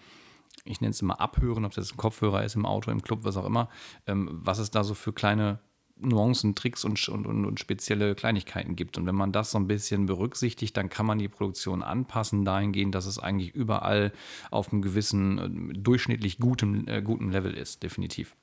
ich 0.64 0.80
nenne 0.80 0.90
es 0.90 1.02
immer 1.02 1.20
abhören, 1.20 1.64
ob 1.64 1.72
das 1.72 1.92
ein 1.92 1.96
Kopfhörer 1.96 2.44
ist 2.44 2.56
im 2.56 2.66
Auto, 2.66 2.90
im 2.90 3.02
Club, 3.02 3.20
was 3.22 3.36
auch 3.36 3.44
immer, 3.44 3.68
ähm, 4.06 4.28
was 4.32 4.58
es 4.58 4.70
da 4.70 4.82
so 4.84 4.94
für 4.94 5.12
kleine 5.12 5.60
Nuancen, 5.96 6.54
Tricks 6.54 6.84
und, 6.84 7.08
und, 7.08 7.26
und, 7.26 7.44
und, 7.44 7.60
spezielle 7.60 8.14
Kleinigkeiten 8.14 8.74
gibt. 8.74 8.98
Und 8.98 9.06
wenn 9.06 9.14
man 9.14 9.30
das 9.30 9.52
so 9.52 9.58
ein 9.58 9.68
bisschen 9.68 10.06
berücksichtigt, 10.06 10.76
dann 10.76 10.88
kann 10.88 11.06
man 11.06 11.18
die 11.18 11.28
Produktion 11.28 11.82
anpassen, 11.82 12.44
dahingehend, 12.44 12.94
dass 12.94 13.06
es 13.06 13.18
eigentlich 13.18 13.54
überall 13.54 14.12
auf 14.50 14.72
einem 14.72 14.82
gewissen, 14.82 15.38
äh, 15.38 15.78
durchschnittlich 15.78 16.38
gutem, 16.38 16.88
äh, 16.88 17.00
guten 17.00 17.30
Level 17.30 17.54
ist, 17.54 17.82
definitiv. 17.82 18.34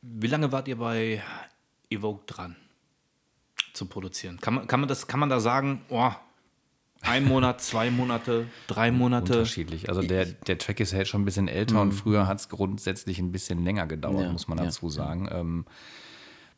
Wie 0.00 0.28
lange 0.28 0.50
wart 0.50 0.68
ihr 0.68 0.78
bei 0.78 1.22
Evoke 1.90 2.24
dran 2.26 2.56
zu 3.74 3.84
produzieren? 3.84 4.40
Kann 4.40 4.54
man, 4.54 4.66
kann 4.66 4.80
man, 4.80 4.88
das, 4.88 5.06
kann 5.06 5.20
man 5.20 5.28
da 5.28 5.40
sagen, 5.40 5.82
oh, 5.90 6.12
ein 7.02 7.24
Monat, 7.24 7.60
zwei 7.60 7.90
Monate, 7.90 8.46
drei 8.66 8.90
Monate. 8.90 9.32
Unterschiedlich. 9.32 9.88
Also 9.88 10.02
der, 10.02 10.26
der 10.26 10.58
Track 10.58 10.80
ist 10.80 10.92
ja 10.92 10.98
jetzt 10.98 11.08
schon 11.08 11.22
ein 11.22 11.24
bisschen 11.24 11.48
älter 11.48 11.74
mhm. 11.74 11.80
und 11.80 11.92
früher 11.92 12.26
hat 12.26 12.38
es 12.40 12.48
grundsätzlich 12.48 13.18
ein 13.18 13.32
bisschen 13.32 13.64
länger 13.64 13.86
gedauert, 13.86 14.26
ja, 14.26 14.32
muss 14.32 14.48
man 14.48 14.58
dazu 14.58 14.86
ja. 14.86 14.92
sagen. 14.92 15.28
Ähm, 15.32 15.64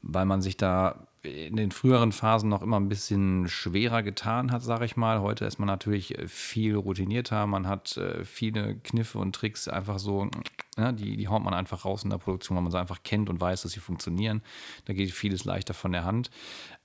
weil 0.02 0.24
man 0.24 0.42
sich 0.42 0.56
da 0.56 1.06
in 1.22 1.56
den 1.56 1.70
früheren 1.70 2.10
Phasen 2.10 2.48
noch 2.48 2.62
immer 2.62 2.80
ein 2.80 2.88
bisschen 2.88 3.48
schwerer 3.48 4.02
getan 4.02 4.50
hat, 4.50 4.62
sage 4.62 4.84
ich 4.84 4.96
mal. 4.96 5.20
Heute 5.20 5.44
ist 5.44 5.58
man 5.58 5.68
natürlich 5.68 6.16
viel 6.26 6.74
routinierter, 6.74 7.46
man 7.46 7.68
hat 7.68 7.96
äh, 7.96 8.24
viele 8.24 8.76
Kniffe 8.76 9.18
und 9.18 9.34
Tricks 9.34 9.68
einfach 9.68 10.00
so, 10.00 10.28
ja, 10.76 10.90
die, 10.90 11.16
die 11.16 11.28
haut 11.28 11.44
man 11.44 11.54
einfach 11.54 11.84
raus 11.84 12.02
in 12.02 12.10
der 12.10 12.18
Produktion, 12.18 12.56
weil 12.56 12.62
man 12.62 12.72
sie 12.72 12.78
einfach 12.78 13.04
kennt 13.04 13.30
und 13.30 13.40
weiß, 13.40 13.62
dass 13.62 13.72
sie 13.72 13.80
funktionieren. 13.80 14.42
Da 14.86 14.94
geht 14.94 15.12
vieles 15.12 15.44
leichter 15.44 15.74
von 15.74 15.92
der 15.92 16.04
Hand. 16.04 16.30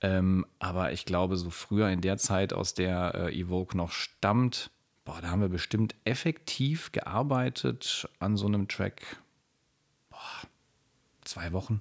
Ähm, 0.02 0.46
aber 0.60 0.92
ich 0.92 1.04
glaube, 1.04 1.36
so 1.36 1.50
früher 1.50 1.88
in 1.90 2.00
der 2.00 2.16
Zeit, 2.16 2.52
aus 2.52 2.74
der 2.74 3.14
äh, 3.14 3.40
Evoke 3.40 3.76
noch 3.76 3.90
stammt, 3.90 4.70
boah, 5.04 5.20
da 5.20 5.30
haben 5.30 5.40
wir 5.40 5.48
bestimmt 5.48 5.96
effektiv 6.04 6.92
gearbeitet 6.92 8.08
an 8.20 8.36
so 8.36 8.46
einem 8.46 8.68
Track. 8.68 9.16
Boah, 10.10 10.48
zwei 11.24 11.52
Wochen 11.52 11.80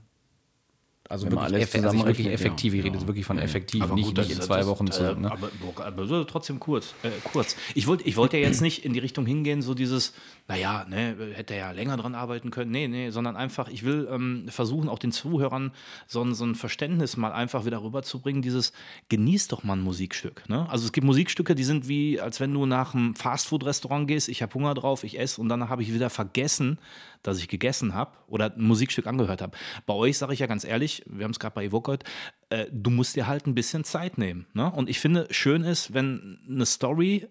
Also 1.09 1.25
Wenn 1.25 1.33
wirklich, 1.33 1.53
alles 1.55 1.75
also 1.85 2.05
wirklich 2.05 2.27
effektiv. 2.27 2.73
ja. 2.73 2.79
Ich 2.79 2.85
rede 2.85 2.97
jetzt 2.97 3.07
wirklich 3.07 3.25
von 3.25 3.39
effektiv, 3.39 3.81
Aber 3.83 3.95
nicht, 3.95 4.07
gut, 4.07 4.17
nicht 4.17 4.31
in 4.31 4.41
zwei 4.41 4.57
das- 4.57 4.67
Wochen 4.67 4.91
zu. 4.91 5.03
äh, 5.03 5.15
Ne? 5.15 5.31
Aber, 5.31 5.49
aber 5.85 6.05
so 6.05 6.23
trotzdem 6.25 6.59
kurz. 6.59 6.93
Äh, 7.03 7.09
kurz. 7.23 7.55
Ich 7.75 7.87
wollte 7.87 8.03
ich 8.03 8.17
wollt 8.17 8.33
ja 8.33 8.39
jetzt 8.39 8.61
nicht 8.61 8.83
in 8.83 8.93
die 8.93 8.99
Richtung 8.99 9.25
hingehen, 9.25 9.61
so 9.61 9.73
dieses, 9.73 10.13
naja, 10.47 10.85
ne, 10.89 11.15
hätte 11.33 11.53
er 11.53 11.59
ja 11.59 11.71
länger 11.71 11.95
dran 11.97 12.13
arbeiten 12.13 12.51
können. 12.51 12.71
Nee, 12.71 12.87
nee, 12.89 13.09
sondern 13.09 13.35
einfach, 13.37 13.69
ich 13.69 13.83
will 13.83 14.07
ähm, 14.11 14.45
versuchen, 14.49 14.89
auch 14.89 14.99
den 14.99 15.11
Zuhörern 15.13 15.71
so 16.07 16.21
ein, 16.23 16.33
so 16.33 16.45
ein 16.45 16.55
Verständnis 16.55 17.15
mal 17.15 17.31
einfach 17.31 17.65
wieder 17.65 17.81
rüberzubringen, 17.81 18.41
dieses, 18.41 18.73
genieß 19.09 19.47
doch 19.47 19.63
mal 19.63 19.73
ein 19.73 19.81
Musikstück. 19.81 20.47
Ne? 20.49 20.69
Also 20.69 20.85
es 20.85 20.91
gibt 20.91 21.05
Musikstücke, 21.05 21.55
die 21.55 21.63
sind 21.63 21.87
wie, 21.87 22.19
als 22.19 22.39
wenn 22.41 22.53
du 22.53 22.65
nach 22.65 22.93
einem 22.93 23.15
Fastfood-Restaurant 23.15 24.07
gehst, 24.07 24.27
ich 24.29 24.41
habe 24.41 24.53
Hunger 24.53 24.73
drauf, 24.73 25.03
ich 25.03 25.17
esse 25.19 25.39
und 25.39 25.47
danach 25.49 25.69
habe 25.69 25.81
ich 25.83 25.93
wieder 25.93 26.09
vergessen, 26.09 26.79
dass 27.23 27.39
ich 27.39 27.47
gegessen 27.47 27.93
habe 27.93 28.11
oder 28.27 28.53
ein 28.55 28.61
Musikstück 28.63 29.07
angehört 29.07 29.41
habe. 29.41 29.57
Bei 29.85 29.93
euch 29.93 30.17
sage 30.17 30.33
ich 30.33 30.39
ja 30.39 30.47
ganz 30.47 30.63
ehrlich, 30.63 30.96
wir 31.05 31.23
haben 31.23 31.31
es 31.31 31.39
gerade 31.39 31.55
bei 31.55 31.65
Evoke 31.65 31.87
gehört, 31.87 32.03
äh, 32.49 32.65
du 32.71 32.89
musst 32.89 33.15
dir 33.15 33.27
halt 33.27 33.47
ein 33.47 33.55
bisschen 33.55 33.83
Zeit 33.83 34.17
nehmen. 34.17 34.47
Ne? 34.53 34.71
Und 34.71 34.89
ich 34.89 34.99
finde, 34.99 35.27
schön 35.31 35.63
ist, 35.63 35.93
wenn 35.93 36.39
eine 36.49 36.65
Story, 36.65 37.27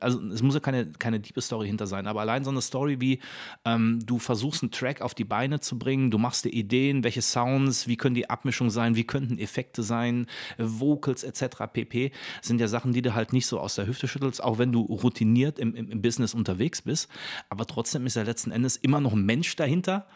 also 0.00 0.20
es 0.28 0.42
muss 0.42 0.54
ja 0.54 0.60
keine, 0.60 0.86
keine 0.92 1.20
tiefe 1.22 1.40
Story 1.40 1.66
hinter 1.66 1.86
sein, 1.86 2.06
aber 2.06 2.20
allein 2.20 2.44
so 2.44 2.50
eine 2.50 2.60
Story 2.60 3.00
wie, 3.00 3.20
ähm, 3.64 4.00
du 4.04 4.18
versuchst 4.18 4.62
einen 4.62 4.70
Track 4.70 5.00
auf 5.00 5.14
die 5.14 5.24
Beine 5.24 5.60
zu 5.60 5.78
bringen, 5.78 6.10
du 6.10 6.18
machst 6.18 6.44
dir 6.44 6.50
Ideen, 6.50 7.04
welche 7.04 7.22
Sounds, 7.22 7.86
wie 7.86 7.96
können 7.96 8.14
die 8.14 8.28
Abmischungen 8.28 8.70
sein, 8.70 8.96
wie 8.96 9.04
könnten 9.04 9.38
Effekte 9.38 9.82
sein, 9.82 10.26
äh, 10.58 10.64
Vocals 10.64 11.24
etc. 11.24 11.64
pp. 11.72 12.12
sind 12.42 12.60
ja 12.60 12.68
Sachen, 12.68 12.92
die 12.92 13.02
du 13.02 13.14
halt 13.14 13.32
nicht 13.32 13.46
so 13.46 13.58
aus 13.60 13.76
der 13.76 13.86
Hüfte 13.86 14.08
schüttelst, 14.08 14.42
auch 14.42 14.58
wenn 14.58 14.72
du 14.72 14.82
routiniert 14.82 15.58
im, 15.58 15.74
im, 15.74 15.90
im 15.90 16.02
Business 16.02 16.34
unterwegs 16.34 16.82
bist. 16.82 17.08
Aber 17.48 17.66
trotzdem 17.66 18.06
ist 18.06 18.16
ja 18.16 18.22
letzten 18.22 18.50
Endes 18.50 18.76
immer 18.76 19.00
noch 19.00 19.12
ein 19.12 19.24
Mensch 19.24 19.56
dahinter, 19.56 20.06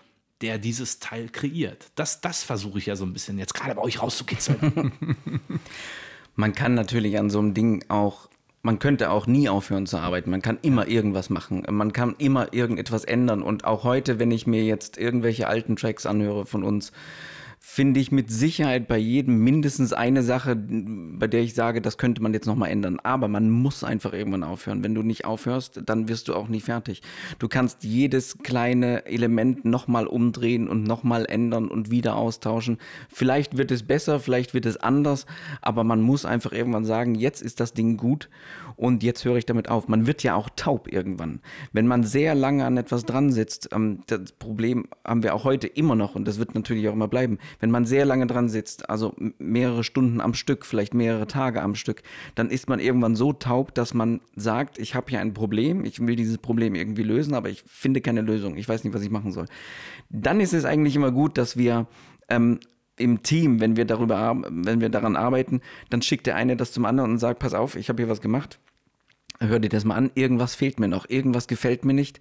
der 0.44 0.58
dieses 0.58 0.98
Teil 0.98 1.30
kreiert. 1.30 1.86
Das, 1.94 2.20
das 2.20 2.42
versuche 2.42 2.78
ich 2.78 2.84
ja 2.84 2.96
so 2.96 3.06
ein 3.06 3.14
bisschen 3.14 3.38
jetzt 3.38 3.54
gerade 3.54 3.74
bei 3.74 3.80
euch 3.80 4.02
rauszukitzeln. 4.02 4.92
Man 6.36 6.52
kann 6.52 6.74
natürlich 6.74 7.18
an 7.18 7.30
so 7.30 7.38
einem 7.38 7.54
Ding 7.54 7.82
auch, 7.88 8.28
man 8.60 8.78
könnte 8.78 9.10
auch 9.10 9.26
nie 9.26 9.48
aufhören 9.48 9.86
zu 9.86 9.96
arbeiten. 9.96 10.30
Man 10.30 10.42
kann 10.42 10.58
immer 10.60 10.86
irgendwas 10.86 11.30
machen. 11.30 11.64
Man 11.70 11.94
kann 11.94 12.14
immer 12.18 12.52
irgendetwas 12.52 13.04
ändern. 13.04 13.40
Und 13.42 13.64
auch 13.64 13.84
heute, 13.84 14.18
wenn 14.18 14.32
ich 14.32 14.46
mir 14.46 14.64
jetzt 14.64 14.98
irgendwelche 14.98 15.46
alten 15.46 15.76
Tracks 15.76 16.04
anhöre 16.04 16.44
von 16.44 16.62
uns, 16.62 16.92
finde 17.66 17.98
ich 17.98 18.12
mit 18.12 18.30
Sicherheit 18.30 18.86
bei 18.86 18.98
jedem 18.98 19.42
mindestens 19.42 19.92
eine 19.92 20.22
Sache, 20.22 20.54
bei 20.54 21.26
der 21.26 21.40
ich 21.40 21.54
sage, 21.54 21.80
das 21.80 21.98
könnte 21.98 22.22
man 22.22 22.32
jetzt 22.32 22.46
nochmal 22.46 22.70
ändern. 22.70 23.00
Aber 23.02 23.26
man 23.26 23.50
muss 23.50 23.82
einfach 23.82 24.12
irgendwann 24.12 24.44
aufhören. 24.44 24.84
Wenn 24.84 24.94
du 24.94 25.02
nicht 25.02 25.24
aufhörst, 25.24 25.80
dann 25.84 26.06
wirst 26.06 26.28
du 26.28 26.34
auch 26.34 26.46
nie 26.46 26.60
fertig. 26.60 27.02
Du 27.40 27.48
kannst 27.48 27.82
jedes 27.82 28.38
kleine 28.44 29.06
Element 29.06 29.64
nochmal 29.64 30.06
umdrehen 30.06 30.68
und 30.68 30.84
nochmal 30.84 31.24
ändern 31.24 31.66
und 31.66 31.90
wieder 31.90 32.14
austauschen. 32.14 32.78
Vielleicht 33.08 33.56
wird 33.56 33.72
es 33.72 33.82
besser, 33.82 34.20
vielleicht 34.20 34.54
wird 34.54 34.66
es 34.66 34.76
anders, 34.76 35.26
aber 35.60 35.82
man 35.82 36.00
muss 36.00 36.26
einfach 36.26 36.52
irgendwann 36.52 36.84
sagen, 36.84 37.16
jetzt 37.16 37.42
ist 37.42 37.58
das 37.58 37.72
Ding 37.72 37.96
gut 37.96 38.28
und 38.76 39.02
jetzt 39.02 39.24
höre 39.24 39.36
ich 39.36 39.46
damit 39.46 39.68
auf. 39.68 39.88
Man 39.88 40.06
wird 40.06 40.22
ja 40.22 40.34
auch 40.34 40.48
taub 40.56 40.90
irgendwann. 40.92 41.40
Wenn 41.72 41.86
man 41.86 42.04
sehr 42.04 42.34
lange 42.34 42.64
an 42.64 42.76
etwas 42.76 43.04
dran 43.04 43.32
sitzt, 43.32 43.68
ähm, 43.72 44.00
das 44.06 44.32
Problem 44.32 44.86
haben 45.04 45.22
wir 45.22 45.34
auch 45.34 45.44
heute 45.44 45.66
immer 45.66 45.94
noch 45.94 46.14
und 46.14 46.26
das 46.26 46.38
wird 46.38 46.54
natürlich 46.54 46.88
auch 46.88 46.92
immer 46.92 47.08
bleiben. 47.08 47.38
Wenn 47.60 47.70
man 47.70 47.84
sehr 47.84 48.04
lange 48.04 48.26
dran 48.26 48.48
sitzt, 48.48 48.90
also 48.90 49.14
mehrere 49.38 49.84
Stunden 49.84 50.20
am 50.20 50.34
Stück, 50.34 50.66
vielleicht 50.66 50.94
mehrere 50.94 51.26
Tage 51.26 51.62
am 51.62 51.74
Stück, 51.74 52.02
dann 52.34 52.50
ist 52.50 52.68
man 52.68 52.80
irgendwann 52.80 53.16
so 53.16 53.32
taub, 53.32 53.74
dass 53.74 53.94
man 53.94 54.20
sagt, 54.36 54.78
ich 54.78 54.94
habe 54.94 55.10
hier 55.10 55.20
ein 55.20 55.34
Problem, 55.34 55.84
ich 55.84 56.04
will 56.06 56.16
dieses 56.16 56.38
Problem 56.38 56.74
irgendwie 56.74 57.02
lösen, 57.02 57.34
aber 57.34 57.48
ich 57.48 57.62
finde 57.66 58.00
keine 58.00 58.20
Lösung, 58.20 58.56
ich 58.56 58.68
weiß 58.68 58.84
nicht, 58.84 58.94
was 58.94 59.02
ich 59.02 59.10
machen 59.10 59.32
soll. 59.32 59.46
Dann 60.10 60.40
ist 60.40 60.54
es 60.54 60.64
eigentlich 60.64 60.96
immer 60.96 61.12
gut, 61.12 61.38
dass 61.38 61.56
wir 61.56 61.86
ähm, 62.28 62.60
im 62.96 63.22
Team, 63.22 63.60
wenn 63.60 63.76
wir 63.76 63.84
darüber, 63.84 64.16
ar- 64.16 64.42
wenn 64.48 64.80
wir 64.80 64.88
daran 64.88 65.16
arbeiten, 65.16 65.60
dann 65.90 66.02
schickt 66.02 66.26
der 66.26 66.36
eine 66.36 66.56
das 66.56 66.72
zum 66.72 66.84
anderen 66.84 67.12
und 67.12 67.18
sagt, 67.18 67.38
pass 67.40 67.54
auf, 67.54 67.76
ich 67.76 67.88
habe 67.88 68.02
hier 68.02 68.08
was 68.10 68.20
gemacht. 68.20 68.58
Hör 69.40 69.58
dir 69.58 69.68
das 69.68 69.84
mal 69.84 69.96
an, 69.96 70.10
irgendwas 70.14 70.54
fehlt 70.54 70.78
mir 70.78 70.86
noch, 70.88 71.08
irgendwas 71.08 71.48
gefällt 71.48 71.84
mir 71.84 71.92
nicht. 71.94 72.20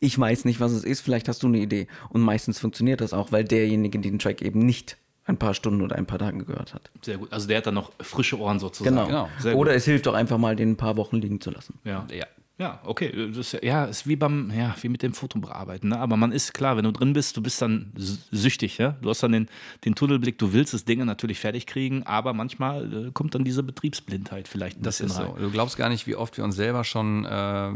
Ich 0.00 0.18
weiß 0.18 0.44
nicht, 0.46 0.58
was 0.60 0.72
es 0.72 0.84
ist, 0.84 1.00
vielleicht 1.00 1.28
hast 1.28 1.42
du 1.42 1.46
eine 1.48 1.58
Idee. 1.58 1.86
Und 2.08 2.22
meistens 2.22 2.58
funktioniert 2.58 3.00
das 3.00 3.12
auch, 3.12 3.30
weil 3.32 3.44
derjenige 3.44 3.98
den 3.98 4.18
Track 4.18 4.40
eben 4.42 4.60
nicht 4.60 4.96
ein 5.26 5.36
paar 5.38 5.54
Stunden 5.54 5.82
oder 5.82 5.96
ein 5.96 6.06
paar 6.06 6.18
Tage 6.18 6.44
gehört 6.44 6.72
hat. 6.72 6.90
Sehr 7.02 7.18
gut. 7.18 7.32
Also 7.32 7.48
der 7.48 7.58
hat 7.58 7.66
dann 7.66 7.74
noch 7.74 7.92
frische 8.00 8.38
Ohren 8.38 8.58
sozusagen. 8.58 8.94
Genau. 8.96 9.06
Genau. 9.08 9.28
Sehr 9.38 9.52
gut. 9.52 9.60
Oder 9.62 9.74
es 9.74 9.84
hilft 9.84 10.06
auch 10.08 10.14
einfach 10.14 10.38
mal, 10.38 10.54
den 10.56 10.70
ein 10.72 10.76
paar 10.76 10.96
Wochen 10.96 11.16
liegen 11.16 11.40
zu 11.40 11.50
lassen. 11.50 11.78
Ja. 11.84 12.06
Ja. 12.12 12.26
Ja, 12.58 12.80
okay. 12.84 13.12
Das 13.28 13.52
ist, 13.52 13.62
ja- 13.62 13.84
ist 13.84 14.06
wie 14.06 14.16
beim, 14.16 14.50
ja, 14.50 14.74
wie 14.80 14.88
mit 14.88 15.02
dem 15.02 15.12
Fotobearbeiten. 15.12 15.90
Ne? 15.90 15.98
Aber 15.98 16.16
man 16.16 16.32
ist 16.32 16.54
klar, 16.54 16.78
wenn 16.78 16.84
du 16.84 16.90
drin 16.90 17.12
bist, 17.12 17.36
du 17.36 17.42
bist 17.42 17.60
dann 17.60 17.92
süchtig. 17.96 18.78
Ja? 18.78 18.96
Du 19.02 19.10
hast 19.10 19.22
dann 19.22 19.32
den, 19.32 19.48
den 19.84 19.94
Tunnelblick, 19.94 20.38
du 20.38 20.54
willst 20.54 20.72
das 20.72 20.86
Ding 20.86 21.04
natürlich 21.04 21.38
fertig 21.38 21.66
kriegen, 21.66 22.02
aber 22.04 22.32
manchmal 22.32 23.08
äh, 23.08 23.10
kommt 23.12 23.34
dann 23.34 23.44
diese 23.44 23.62
Betriebsblindheit 23.62 24.48
vielleicht 24.48 24.78
ein 24.78 24.82
Das 24.84 24.98
bisschen 25.00 25.10
ist 25.10 25.18
rein. 25.20 25.34
so. 25.36 25.42
Du 25.42 25.50
glaubst 25.50 25.76
gar 25.76 25.90
nicht, 25.90 26.06
wie 26.06 26.16
oft 26.16 26.38
wir 26.38 26.44
uns 26.44 26.56
selber 26.56 26.82
schon, 26.84 27.26
äh, 27.26 27.70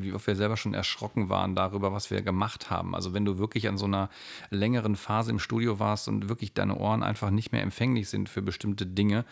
wie 0.00 0.12
oft 0.12 0.26
wir 0.26 0.34
selber 0.34 0.56
schon 0.56 0.74
erschrocken 0.74 1.28
waren 1.28 1.54
darüber, 1.54 1.92
was 1.92 2.10
wir 2.10 2.20
gemacht 2.22 2.70
haben. 2.70 2.96
Also 2.96 3.14
wenn 3.14 3.24
du 3.24 3.38
wirklich 3.38 3.68
an 3.68 3.78
so 3.78 3.84
einer 3.84 4.10
längeren 4.50 4.96
Phase 4.96 5.30
im 5.30 5.38
Studio 5.38 5.78
warst 5.78 6.08
und 6.08 6.28
wirklich 6.28 6.52
deine 6.54 6.74
Ohren 6.76 7.04
einfach 7.04 7.30
nicht 7.30 7.52
mehr 7.52 7.62
empfänglich 7.62 8.08
sind 8.08 8.28
für 8.28 8.42
bestimmte 8.42 8.84
Dinge 8.84 9.24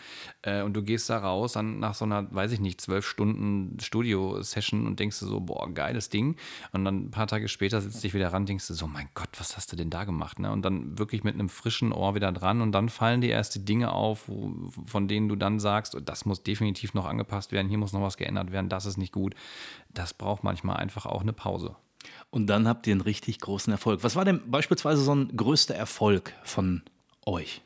äh, 0.43 0.61
und 0.61 0.73
du 0.75 0.81
gehst 0.81 1.09
da 1.09 1.17
raus 1.17 1.51
dann 1.51 1.79
nach 1.79 1.93
so 1.93 2.05
einer, 2.05 2.33
weiß 2.33 2.53
ich 2.53 2.61
nicht, 2.61 2.79
zwölf 2.79 3.05
Stunden 3.05 3.77
Studio-Session 3.81 4.92
und 4.93 4.99
denkst 4.99 5.19
du 5.19 5.25
so, 5.25 5.39
boah, 5.39 5.73
geiles 5.73 6.09
Ding. 6.09 6.35
Und 6.71 6.85
dann 6.85 7.05
ein 7.05 7.11
paar 7.11 7.25
Tage 7.25 7.47
später 7.47 7.81
sitzt 7.81 7.97
du 7.97 8.01
dich 8.01 8.13
wieder 8.13 8.31
ran, 8.31 8.45
denkst 8.45 8.67
du 8.67 8.75
so, 8.75 8.85
mein 8.85 9.09
Gott, 9.15 9.29
was 9.37 9.57
hast 9.57 9.71
du 9.71 9.75
denn 9.75 9.89
da 9.89 10.03
gemacht? 10.03 10.37
Ne? 10.37 10.51
Und 10.51 10.63
dann 10.63 10.99
wirklich 10.99 11.23
mit 11.23 11.33
einem 11.33 11.49
frischen 11.49 11.91
Ohr 11.91 12.13
wieder 12.13 12.31
dran 12.31 12.61
und 12.61 12.71
dann 12.71 12.89
fallen 12.89 13.21
dir 13.21 13.31
erst 13.31 13.55
die 13.55 13.65
Dinge 13.65 13.91
auf, 13.91 14.27
wo, 14.27 14.53
von 14.85 15.07
denen 15.07 15.27
du 15.29 15.35
dann 15.35 15.59
sagst, 15.59 15.97
das 16.05 16.25
muss 16.25 16.43
definitiv 16.43 16.93
noch 16.93 17.05
angepasst 17.05 17.51
werden, 17.51 17.69
hier 17.69 17.79
muss 17.79 17.93
noch 17.93 18.01
was 18.01 18.17
geändert 18.17 18.51
werden, 18.51 18.69
das 18.69 18.85
ist 18.85 18.97
nicht 18.97 19.11
gut. 19.11 19.33
Das 19.93 20.13
braucht 20.13 20.43
manchmal 20.43 20.77
einfach 20.77 21.07
auch 21.07 21.21
eine 21.21 21.33
Pause. 21.33 21.75
Und 22.29 22.47
dann 22.47 22.67
habt 22.67 22.85
ihr 22.85 22.91
einen 22.91 23.01
richtig 23.01 23.39
großen 23.39 23.71
Erfolg. 23.71 24.03
Was 24.03 24.15
war 24.15 24.25
denn 24.25 24.41
beispielsweise 24.45 25.01
so 25.01 25.15
ein 25.15 25.35
größter 25.35 25.75
Erfolg 25.75 26.33
von 26.43 26.83
euch? 27.25 27.61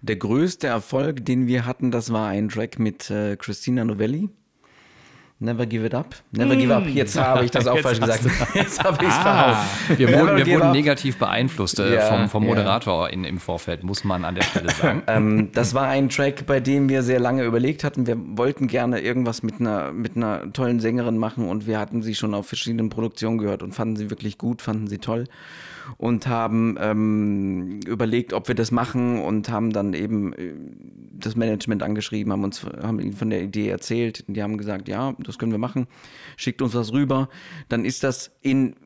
Der 0.00 0.16
größte 0.16 0.66
Erfolg, 0.66 1.24
den 1.24 1.46
wir 1.46 1.64
hatten, 1.66 1.90
das 1.90 2.12
war 2.12 2.28
ein 2.28 2.48
Track 2.48 2.78
mit 2.78 3.10
äh, 3.10 3.36
Christina 3.36 3.84
Novelli. 3.84 4.28
Never 5.42 5.66
give 5.66 5.84
it 5.84 5.92
up. 5.92 6.14
Never 6.30 6.54
give 6.54 6.72
up. 6.72 6.86
Jetzt 6.86 7.18
habe 7.20 7.44
ich 7.44 7.50
das 7.50 7.66
auch 7.66 7.78
falsch 7.80 7.98
gesagt. 7.98 8.24
Jetzt 8.54 8.82
habe 8.82 9.02
ich 9.02 9.08
es 9.08 9.14
Ah. 9.16 9.64
Wir 9.96 10.08
wurden, 10.12 10.36
wir 10.36 10.46
wurden 10.46 10.70
negativ 10.70 11.16
beeinflusst 11.16 11.80
äh, 11.80 11.94
Ja, 11.96 12.02
vom, 12.02 12.28
vom 12.28 12.44
ja. 12.44 12.50
Moderator 12.50 13.10
in, 13.10 13.24
im 13.24 13.38
Vorfeld, 13.38 13.82
muss 13.82 14.04
man 14.04 14.24
an 14.24 14.36
der 14.36 14.42
Stelle 14.42 14.70
sagen. 14.80 15.02
ähm, 15.08 15.48
das 15.52 15.74
war 15.74 15.88
ein 15.88 16.08
Track, 16.10 16.46
bei 16.46 16.60
dem 16.60 16.88
wir 16.88 17.02
sehr 17.02 17.18
lange 17.18 17.42
überlegt 17.42 17.82
hatten. 17.82 18.06
Wir 18.06 18.16
wollten 18.18 18.68
gerne 18.68 19.00
irgendwas 19.00 19.42
mit 19.42 19.58
einer, 19.58 19.90
mit 19.90 20.14
einer 20.16 20.52
tollen 20.52 20.78
Sängerin 20.78 21.18
machen 21.18 21.48
und 21.48 21.66
wir 21.66 21.80
hatten 21.80 22.02
sie 22.02 22.14
schon 22.14 22.34
auf 22.34 22.46
verschiedenen 22.46 22.88
Produktionen 22.88 23.38
gehört 23.38 23.64
und 23.64 23.74
fanden 23.74 23.96
sie 23.96 24.10
wirklich 24.10 24.38
gut, 24.38 24.62
fanden 24.62 24.86
sie 24.86 24.98
toll 24.98 25.24
und 25.96 26.26
haben 26.26 26.76
ähm, 26.80 27.80
überlegt, 27.86 28.32
ob 28.32 28.48
wir 28.48 28.54
das 28.54 28.70
machen 28.70 29.20
und 29.20 29.48
haben 29.48 29.72
dann 29.72 29.94
eben 29.94 30.32
äh, 30.32 30.54
das 31.12 31.36
Management 31.36 31.82
angeschrieben, 31.82 32.32
haben 32.32 32.44
uns 32.44 32.64
haben 32.64 33.00
ihnen 33.00 33.12
von 33.12 33.30
der 33.30 33.42
Idee 33.42 33.68
erzählt. 33.68 34.24
Die 34.26 34.42
haben 34.42 34.58
gesagt, 34.58 34.88
ja, 34.88 35.14
das 35.18 35.38
können 35.38 35.52
wir 35.52 35.58
machen, 35.58 35.86
schickt 36.36 36.62
uns 36.62 36.74
was 36.74 36.92
rüber. 36.92 37.28
Dann 37.68 37.84
ist 37.84 38.02
das 38.02 38.32
in 38.40 38.76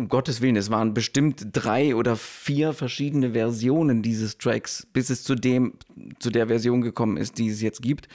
um 0.00 0.08
Gottes 0.08 0.40
Willen, 0.40 0.56
es 0.56 0.70
waren 0.70 0.94
bestimmt 0.94 1.46
drei 1.52 1.94
oder 1.94 2.16
vier 2.16 2.72
verschiedene 2.72 3.32
Versionen 3.32 4.02
dieses 4.02 4.38
Tracks, 4.38 4.86
bis 4.92 5.10
es 5.10 5.22
zu 5.22 5.34
dem, 5.34 5.74
zu 6.18 6.30
der 6.30 6.46
Version 6.48 6.80
gekommen 6.80 7.16
ist, 7.18 7.38
die 7.38 7.48
es 7.48 7.60
jetzt 7.60 7.82
gibt. 7.82 8.08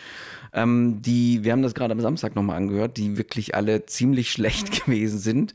Ähm, 0.52 1.02
die, 1.02 1.44
wir 1.44 1.52
haben 1.52 1.62
das 1.62 1.76
gerade 1.76 1.92
am 1.92 2.00
Samstag 2.02 2.36
nochmal 2.36 2.58
angehört, 2.58 2.98
die 2.98 3.18
wirklich 3.18 3.54
alle 3.56 3.86
ziemlich 3.86 4.32
schlecht 4.32 4.86
gewesen 4.86 5.20
sind. 5.20 5.54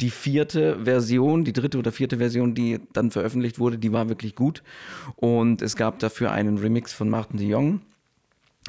Die 0.00 0.10
vierte 0.10 0.84
Version, 0.84 1.44
die 1.44 1.52
dritte 1.52 1.78
oder 1.78 1.90
vierte 1.90 2.18
Version, 2.18 2.54
die 2.54 2.78
dann 2.92 3.10
veröffentlicht 3.10 3.58
wurde, 3.58 3.78
die 3.78 3.92
war 3.92 4.08
wirklich 4.08 4.34
gut. 4.34 4.62
Und 5.16 5.62
es 5.62 5.74
gab 5.74 5.98
dafür 5.98 6.30
einen 6.32 6.58
Remix 6.58 6.92
von 6.92 7.08
Martin 7.08 7.38
de 7.38 7.48
Jong. 7.48 7.80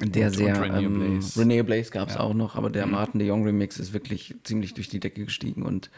Der 0.02 0.28
Und- 0.28 0.34
sehr, 0.34 0.58
und 0.58 0.64
René 0.64 0.84
ähm, 0.86 1.20
Blaze. 1.20 1.64
Blaze 1.64 1.92
gab 1.92 2.10
es 2.10 2.18
auch 2.18 2.34
noch, 2.34 2.56
aber 2.56 2.72
der 2.72 2.88
Martin 2.88 3.20
de 3.20 3.28
Jong 3.28 3.44
Remix 3.46 3.78
ist 3.78 3.94
wirklich 3.94 4.34
ziemlich 4.44 4.74
durch 4.74 4.90
die 4.90 5.00
Decke 5.00 5.26
gestiegen 5.26 5.62
und 5.62 5.92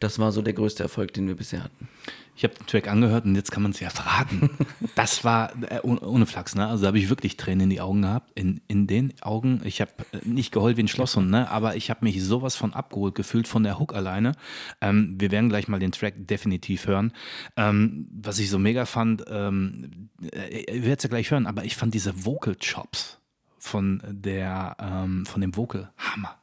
das 0.00 0.18
war 0.18 0.32
so 0.32 0.42
der 0.42 0.52
größte 0.52 0.82
Erfolg, 0.82 1.12
den 1.12 1.26
wir 1.28 1.36
bisher 1.36 1.64
hatten. 1.64 1.88
Ich 2.36 2.44
habe 2.44 2.54
den 2.54 2.66
Track 2.66 2.86
angehört 2.88 3.24
und 3.24 3.34
jetzt 3.34 3.50
kann 3.50 3.62
man 3.62 3.72
es 3.72 3.80
ja 3.80 3.90
verraten. 3.90 4.50
Das 4.94 5.24
war 5.24 5.52
äh, 5.70 5.80
ohne, 5.82 6.24
Flachs, 6.24 6.54
ne? 6.54 6.66
Also 6.66 6.82
da 6.82 6.88
habe 6.88 6.98
ich 6.98 7.10
wirklich 7.10 7.36
Tränen 7.36 7.64
in 7.64 7.70
die 7.70 7.82
Augen 7.82 8.02
gehabt. 8.02 8.30
In, 8.34 8.62
in 8.66 8.86
den 8.86 9.12
Augen, 9.20 9.60
ich 9.64 9.82
habe 9.82 9.90
äh, 10.12 10.26
nicht 10.26 10.52
geheult 10.52 10.78
wie 10.78 10.84
ein 10.84 10.88
Schlosshund, 10.88 11.30
ne? 11.30 11.50
Aber 11.50 11.76
ich 11.76 11.90
habe 11.90 12.04
mich 12.04 12.22
sowas 12.24 12.56
von 12.56 12.72
abgeholt 12.72 13.14
gefühlt 13.14 13.46
von 13.46 13.62
der 13.62 13.78
Hook 13.78 13.94
alleine. 13.94 14.32
Ähm, 14.80 15.16
wir 15.18 15.30
werden 15.30 15.50
gleich 15.50 15.68
mal 15.68 15.80
den 15.80 15.92
Track 15.92 16.14
definitiv 16.16 16.86
hören. 16.86 17.12
Ähm, 17.56 18.08
was 18.10 18.38
ich 18.38 18.48
so 18.48 18.58
mega 18.58 18.86
fand, 18.86 19.24
ähm, 19.28 20.08
äh, 20.32 20.76
ihr 20.76 20.82
werdet 20.82 21.00
es 21.00 21.04
ja 21.04 21.08
gleich 21.10 21.30
hören, 21.30 21.46
aber 21.46 21.64
ich 21.64 21.76
fand 21.76 21.92
diese 21.92 22.24
Vocal 22.24 22.56
Chops 22.56 23.18
von 23.58 24.02
der, 24.08 24.76
ähm, 24.80 25.26
von 25.26 25.42
dem 25.42 25.56
Vocal 25.56 25.90
Hammer. 25.98 26.38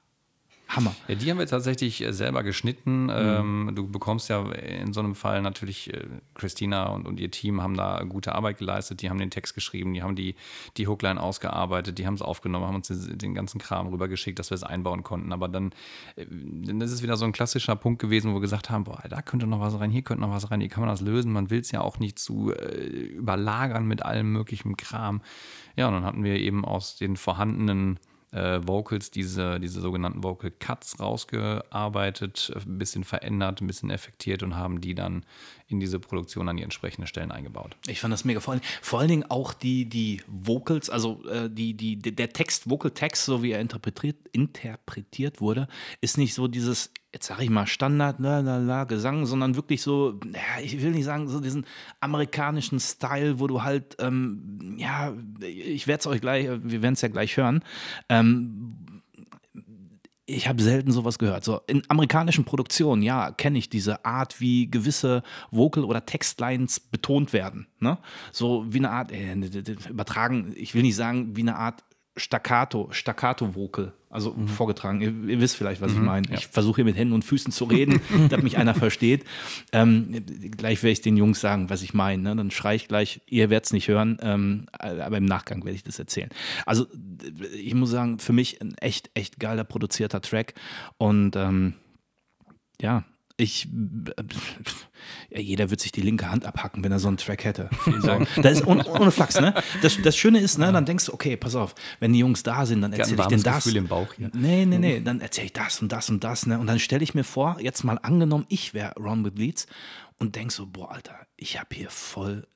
Hammer. 0.76 0.96
Ja, 1.08 1.16
die 1.16 1.30
haben 1.30 1.40
wir 1.40 1.48
tatsächlich 1.48 2.02
äh, 2.02 2.14
selber 2.14 2.44
geschnitten. 2.44 3.10
Ähm, 3.12 3.72
du 3.76 3.88
bekommst 3.88 4.30
ja 4.30 4.44
in 4.52 4.94
so 4.94 5.00
einem 5.00 5.16
Fall 5.16 5.42
natürlich, 5.42 5.94
äh, 5.94 6.06
Christina 6.34 6.88
und, 6.88 7.08
und 7.08 7.20
ihr 7.20 7.32
Team 7.32 7.62
haben 7.62 7.76
da 7.76 8.04
gute 8.04 8.34
Arbeit 8.34 8.58
geleistet. 8.58 9.02
Die 9.02 9.10
haben 9.10 9.20
den 9.20 9.30
Text 9.30 9.54
geschrieben, 9.54 9.94
die 9.94 10.02
haben 10.02 10.16
die, 10.16 10.36
die 10.78 10.88
Hookline 10.88 11.22
ausgearbeitet, 11.22 11.98
die 12.00 12.08
haben 12.08 12.16
es 12.16 12.22
aufgenommen, 12.22 12.66
haben 12.66 12.76
uns 12.76 12.88
den, 12.88 13.18
den 13.18 13.36
ganzen 13.36 13.60
Kram 13.60 13.88
rübergeschickt, 13.88 14.40
dass 14.40 14.50
wir 14.50 14.56
es 14.56 14.64
einbauen 14.64 15.04
konnten. 15.04 15.32
Aber 15.32 15.48
dann, 15.48 15.72
äh, 16.16 16.26
dann 16.30 16.82
ist 16.82 16.92
es 16.92 17.04
wieder 17.04 17.18
so 17.18 17.26
ein 17.26 17.32
klassischer 17.32 17.76
Punkt 17.76 18.02
gewesen, 18.02 18.32
wo 18.32 18.36
wir 18.36 18.42
gesagt 18.42 18.70
haben, 18.70 18.84
boah, 18.84 19.02
da 19.10 19.22
könnte 19.22 19.48
noch 19.48 19.60
was 19.60 19.80
rein, 19.80 19.92
hier 19.92 20.02
könnte 20.02 20.22
noch 20.22 20.32
was 20.32 20.52
rein, 20.52 20.60
hier 20.60 20.70
kann 20.70 20.82
man 20.82 20.90
das 20.90 21.02
lösen. 21.02 21.32
Man 21.32 21.50
will 21.50 21.60
es 21.60 21.72
ja 21.72 21.82
auch 21.82 22.00
nicht 22.00 22.20
zu 22.20 22.52
äh, 22.52 22.86
überlagern 22.88 23.86
mit 23.86 24.04
allem 24.04 24.32
möglichen 24.32 24.78
Kram. 24.78 25.22
Ja, 25.76 25.88
und 25.88 25.94
dann 25.94 26.06
hatten 26.06 26.24
wir 26.24 26.40
eben 26.40 26.66
aus 26.66 26.98
den 26.98 27.18
vorhandenen 27.18 28.00
äh, 28.34 28.60
Vocals, 28.68 29.12
diese, 29.12 29.60
diese 29.60 29.80
sogenannten 29.80 30.24
Vocal 30.24 30.52
Cuts 30.52 31.00
rausgearbeitet, 31.00 32.52
ein 32.66 32.78
bisschen 32.78 33.04
verändert, 33.04 33.62
ein 33.62 33.68
bisschen 33.68 33.90
effektiert 33.90 34.44
und 34.44 34.56
haben 34.56 34.82
die 34.82 34.96
dann 34.96 35.26
in 35.68 35.80
diese 35.80 36.00
Produktion 36.00 36.50
an 36.50 36.58
die 36.58 36.64
entsprechenden 36.64 37.08
Stellen 37.08 37.32
eingebaut. 37.32 37.78
Ich 37.88 38.02
fand 38.02 38.14
das 38.14 38.26
mega. 38.26 38.40
Vor 38.40 38.54
allen, 38.54 38.62
vor 38.82 39.00
allen 39.00 39.10
Dingen 39.10 39.26
auch 39.30 39.54
die, 39.54 39.86
die 39.86 40.22
Vocals, 40.28 40.90
also 40.90 41.24
äh, 41.30 41.50
die, 41.50 41.76
die, 41.76 41.98
der 41.98 42.34
Text, 42.34 42.70
Vocal 42.70 42.92
Text, 42.92 43.26
so 43.26 43.44
wie 43.44 43.52
er 43.52 43.62
interpretiert, 43.62 44.18
interpretiert 44.32 45.40
wurde, 45.40 45.68
ist 46.02 46.18
nicht 46.18 46.34
so 46.34 46.48
dieses, 46.48 46.92
jetzt 47.14 47.28
sage 47.28 47.44
ich 47.44 47.50
mal, 47.50 47.68
Standard, 47.68 48.20
la, 48.20 48.40
la, 48.40 48.58
la, 48.58 48.84
Gesang, 48.86 49.26
sondern 49.28 49.56
wirklich 49.56 49.84
so, 49.84 50.20
ja, 50.34 50.62
ich 50.64 50.82
will 50.82 50.92
nicht 50.92 51.06
sagen, 51.06 51.30
so 51.30 51.40
diesen 51.40 51.66
amerikanischen 52.00 52.80
Style, 52.80 53.40
wo 53.40 53.46
du 53.46 53.62
halt, 53.62 53.96
ähm, 54.00 54.76
ja, 54.80 55.14
ich 55.40 55.86
werde 55.86 56.00
es 56.00 56.08
euch 56.08 56.22
gleich, 56.22 56.50
wir 56.50 56.82
werden 56.82 56.96
es 56.96 57.02
ja 57.02 57.10
gleich 57.10 57.38
hören, 57.38 57.64
ähm, 58.10 58.94
ich 60.26 60.48
habe 60.48 60.64
selten 60.64 60.92
sowas 60.92 61.20
gehört. 61.20 61.44
So 61.44 61.62
in 61.68 61.84
amerikanischen 61.90 62.46
Produktionen, 62.46 63.02
ja, 63.02 63.32
kenne 63.32 63.60
ich 63.60 63.70
diese 63.70 64.06
Art, 64.06 64.40
wie 64.40 64.72
gewisse 64.72 65.22
Vocal- 65.52 65.84
oder 65.84 66.06
Textlines 66.06 66.80
betont 66.80 67.34
werden. 67.34 67.68
Ne? 67.80 67.98
So 68.32 68.66
wie 68.70 68.80
eine 68.80 68.90
Art, 68.90 69.12
äh, 69.12 69.34
übertragen, 69.90 70.54
ich 70.56 70.74
will 70.74 70.82
nicht 70.82 70.96
sagen, 70.96 71.36
wie 71.36 71.42
eine 71.42 71.58
Art 71.58 71.84
Staccato, 72.16 72.90
Staccato-Vocal, 72.92 73.92
also 74.10 74.36
vorgetragen. 74.46 75.02
Ihr, 75.02 75.14
ihr, 75.28 75.42
wisst 75.42 75.56
vielleicht, 75.56 75.82
was 75.82 75.94
ich 75.94 75.98
meine. 75.98 76.28
Ich 76.32 76.46
versuche 76.46 76.78
hier 76.78 76.86
mit 76.86 76.96
Händen 76.96 77.14
und 77.14 77.26
Füßen 77.26 77.52
zu 77.52 77.66
reden, 77.66 78.02
damit 78.30 78.44
mich 78.44 78.58
einer 78.58 78.76
versteht. 78.76 79.24
Ähm, 79.72 80.24
gleich 80.56 80.84
werde 80.84 80.92
ich 80.92 81.02
den 81.02 81.18
Jungs 81.18 81.42
sagen, 81.42 81.72
was 81.72 81.82
ich 81.82 81.96
meine. 81.96 82.22
Ne? 82.22 82.36
Dann 82.36 82.52
schreie 82.52 82.76
ich 82.76 82.88
gleich, 82.88 83.22
ihr 83.26 83.50
werdet 83.50 83.66
es 83.66 83.74
nicht 83.74 83.88
hören, 83.88 84.20
ähm, 84.22 84.68
aber 84.78 85.18
im 85.18 85.26
Nachgang 85.26 85.64
werde 85.66 85.76
ich 85.76 85.84
das 85.84 85.98
erzählen. 85.98 86.30
Also 86.68 86.86
ich 87.56 87.74
muss 87.74 87.90
sagen, 87.90 88.20
für 88.20 88.34
mich 88.34 88.62
ein 88.62 88.76
echt, 88.78 89.10
echt 89.16 89.40
geiler 89.40 89.64
produzierter 89.64 90.22
Track 90.22 90.54
und 90.98 91.36
ähm, 91.36 91.74
ja, 92.80 93.06
ich, 93.36 93.68
ja, 95.32 95.40
jeder 95.40 95.72
wird 95.72 95.82
sich 95.82 95.92
die 95.92 96.02
linke 96.02 96.30
Hand 96.30 96.46
abhacken, 96.46 96.84
wenn 96.84 96.92
er 96.92 97.00
so 97.00 97.08
einen 97.08 97.18
Track 97.18 97.44
hätte. 97.46 97.70
Das 98.38 98.60
ist 98.60 98.68
ohne, 98.68 98.86
ohne 98.86 99.12
Flachs, 99.12 99.40
ne? 99.40 99.56
Das, 99.82 100.00
das 100.02 100.16
Schöne 100.16 100.40
ist, 100.40 100.60
ne, 100.60 100.72
dann 100.72 100.86
denkst 100.86 101.06
du, 101.08 101.14
okay, 101.14 101.36
pass 101.36 101.56
auf, 101.56 101.74
wenn 102.00 102.14
die 102.14 102.20
Jungs 102.20 102.44
da 102.44 102.66
sind, 102.66 102.82
dann 102.82 102.94
erzähle 102.94 103.22
ich 103.22 103.28
denen 103.28 103.44
das. 103.44 103.64
Gefühl 103.64 103.78
im 103.78 103.88
Bauch 103.88 104.14
hier. 104.14 104.30
Nee, 104.34 104.66
nee, 104.66 104.78
nee, 104.78 105.02
dann 105.02 105.20
erzähle 105.20 105.48
ich 105.48 105.54
das 105.54 105.82
und 105.82 105.92
das 105.92 106.10
und 106.10 106.24
das, 106.24 106.46
ne? 106.46 106.60
Und 106.60 106.68
dann 106.68 106.80
stelle 106.80 107.04
ich 107.04 107.16
mir 107.16 107.24
vor, 107.24 107.58
jetzt 107.60 107.84
mal 107.84 107.98
angenommen, 108.02 108.46
ich 108.50 108.74
wäre 108.76 108.94
Ron 109.00 109.26
with 109.26 109.34
Leeds 109.36 109.68
und 110.20 110.36
denk 110.36 110.52
so, 110.52 110.68
boah, 110.68 110.92
Alter, 110.92 111.26
ich 111.36 111.60
habe 111.60 111.76
hier 111.76 111.90
voll 111.90 112.48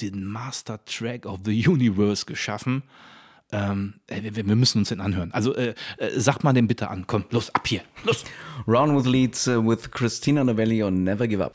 den 0.00 0.24
Master 0.24 0.82
Track 0.86 1.26
of 1.26 1.40
the 1.44 1.68
Universe 1.68 2.24
geschaffen. 2.24 2.84
Ähm, 3.52 3.94
wir, 4.08 4.34
wir, 4.46 4.56
müssen 4.56 4.78
uns 4.78 4.88
den 4.88 5.00
anhören. 5.00 5.30
Also 5.32 5.54
äh, 5.54 5.74
äh, 5.98 6.18
sagt 6.18 6.42
mal 6.42 6.54
den 6.54 6.66
bitte 6.66 6.88
an. 6.88 7.06
Komm, 7.06 7.26
los, 7.30 7.54
ab 7.54 7.68
hier. 7.68 7.82
Los. 8.04 8.24
Round 8.66 8.96
with 8.96 9.06
Leads 9.06 9.46
uh, 9.46 9.62
with 9.62 9.90
Christina 9.90 10.42
Novelli 10.42 10.82
on 10.82 11.04
Never 11.04 11.28
Give 11.28 11.44
Up. 11.44 11.54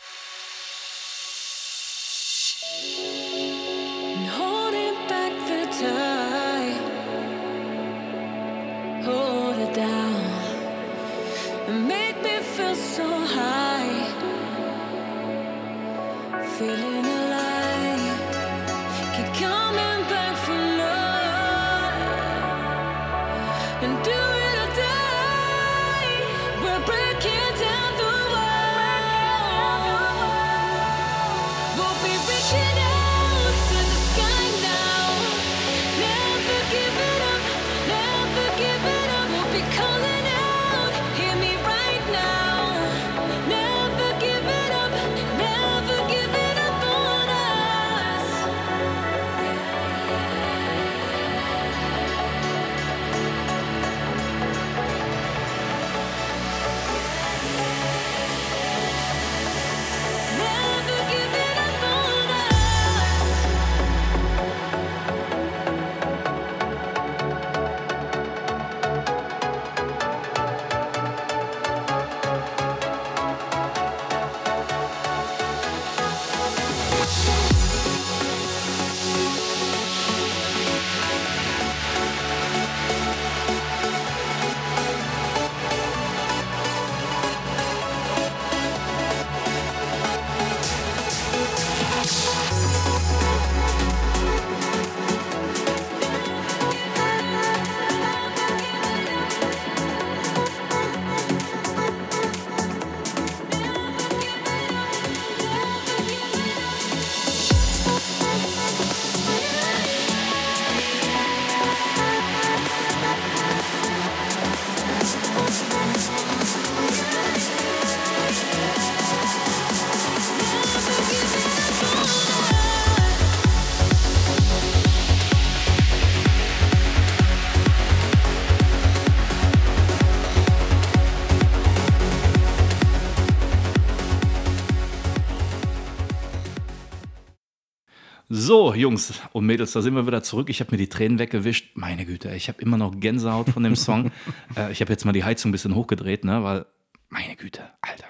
So, 138.47 138.73
Jungs 138.73 139.11
und 139.33 139.45
Mädels, 139.45 139.73
da 139.73 139.81
sind 139.81 139.93
wir 139.93 140.07
wieder 140.07 140.23
zurück. 140.23 140.49
Ich 140.49 140.61
habe 140.61 140.71
mir 140.71 140.77
die 140.77 140.87
Tränen 140.87 141.19
weggewischt. 141.19 141.71
Meine 141.73 142.05
Güte, 142.05 142.33
ich 142.33 142.47
habe 142.47 142.61
immer 142.61 142.77
noch 142.77 142.97
Gänsehaut 142.97 143.49
von 143.49 143.61
dem 143.61 143.75
Song. 143.75 144.09
äh, 144.55 144.71
ich 144.71 144.79
habe 144.79 144.89
jetzt 144.89 145.03
mal 145.03 145.11
die 145.11 145.25
Heizung 145.25 145.49
ein 145.49 145.51
bisschen 145.51 145.75
hochgedreht, 145.75 146.23
ne, 146.23 146.41
weil, 146.45 146.65
meine 147.09 147.35
Güte, 147.35 147.63
Alter, 147.81 148.07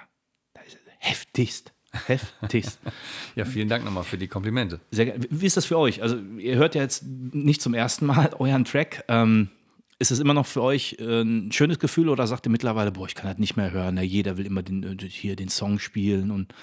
das 0.54 0.68
ist 0.68 0.78
heftigst. 1.00 1.74
Heftigst. 2.06 2.80
Ja, 3.36 3.46
vielen 3.46 3.68
Dank 3.68 3.84
nochmal 3.84 4.04
für 4.04 4.20
die 4.20 4.28
Komplimente. 4.28 4.80
Sehr 4.92 5.08
geil. 5.08 5.22
Wie 5.28 5.48
ist 5.48 5.58
das 5.58 5.66
für 5.66 5.80
euch? 5.80 6.04
Also, 6.04 6.20
ihr 6.38 6.58
hört 6.58 6.76
ja 6.76 6.84
jetzt 6.84 7.04
nicht 7.04 7.60
zum 7.60 7.74
ersten 7.74 8.06
Mal 8.06 8.30
euren 8.38 8.64
Track. 8.64 9.06
Ähm, 9.08 9.50
ist 9.98 10.12
es 10.12 10.20
immer 10.20 10.36
noch 10.36 10.46
für 10.46 10.62
euch 10.62 10.98
äh, 11.00 11.22
ein 11.22 11.52
schönes 11.52 11.80
Gefühl 11.80 12.10
oder 12.10 12.28
sagt 12.28 12.46
ihr 12.46 12.52
mittlerweile, 12.52 12.92
boah, 12.92 13.08
ich 13.08 13.16
kann 13.16 13.28
das 13.28 13.40
nicht 13.40 13.58
mehr 13.58 13.72
hören, 13.72 13.98
ja, 13.98 14.04
jeder 14.04 14.38
will 14.38 14.46
immer 14.46 14.62
den, 14.62 14.84
äh, 14.84 15.04
hier 15.10 15.36
den 15.36 15.50
Song 15.50 15.80
spielen 15.80 16.30
und 16.30 16.54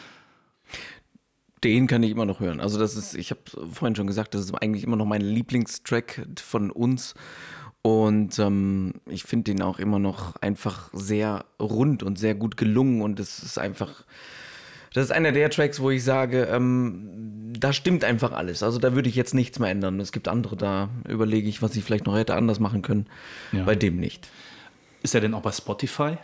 Den 1.64 1.86
kann 1.86 2.02
ich 2.02 2.10
immer 2.10 2.26
noch 2.26 2.40
hören. 2.40 2.60
Also 2.60 2.78
das 2.78 2.94
ist, 2.94 3.14
ich 3.14 3.30
habe 3.30 3.40
vorhin 3.72 3.96
schon 3.96 4.06
gesagt, 4.06 4.34
das 4.34 4.42
ist 4.42 4.54
eigentlich 4.54 4.84
immer 4.84 4.96
noch 4.96 5.06
mein 5.06 5.22
Lieblingstrack 5.22 6.26
von 6.36 6.70
uns. 6.70 7.14
Und 7.80 8.38
ähm, 8.38 8.94
ich 9.06 9.24
finde 9.24 9.50
ihn 9.50 9.62
auch 9.62 9.78
immer 9.78 9.98
noch 9.98 10.36
einfach 10.36 10.90
sehr 10.92 11.44
rund 11.60 12.02
und 12.02 12.18
sehr 12.18 12.34
gut 12.34 12.56
gelungen. 12.56 13.00
Und 13.00 13.18
es 13.18 13.42
ist 13.42 13.58
einfach, 13.58 14.04
das 14.92 15.06
ist 15.06 15.10
einer 15.10 15.32
der 15.32 15.50
Tracks, 15.50 15.80
wo 15.80 15.90
ich 15.90 16.04
sage, 16.04 16.44
ähm, 16.44 17.52
da 17.58 17.72
stimmt 17.72 18.04
einfach 18.04 18.32
alles. 18.32 18.62
Also 18.62 18.78
da 18.78 18.94
würde 18.94 19.08
ich 19.08 19.16
jetzt 19.16 19.34
nichts 19.34 19.58
mehr 19.58 19.70
ändern. 19.70 20.00
Es 20.00 20.12
gibt 20.12 20.28
andere, 20.28 20.56
da 20.56 20.90
überlege 21.08 21.48
ich, 21.48 21.62
was 21.62 21.76
ich 21.76 21.84
vielleicht 21.84 22.06
noch 22.06 22.16
hätte 22.16 22.34
anders 22.36 22.60
machen 22.60 22.82
können. 22.82 23.06
Ja. 23.52 23.64
Bei 23.64 23.74
dem 23.74 23.96
nicht. 23.96 24.28
Ist 25.02 25.14
er 25.14 25.20
denn 25.22 25.34
auch 25.34 25.42
bei 25.42 25.52
Spotify? 25.52 26.16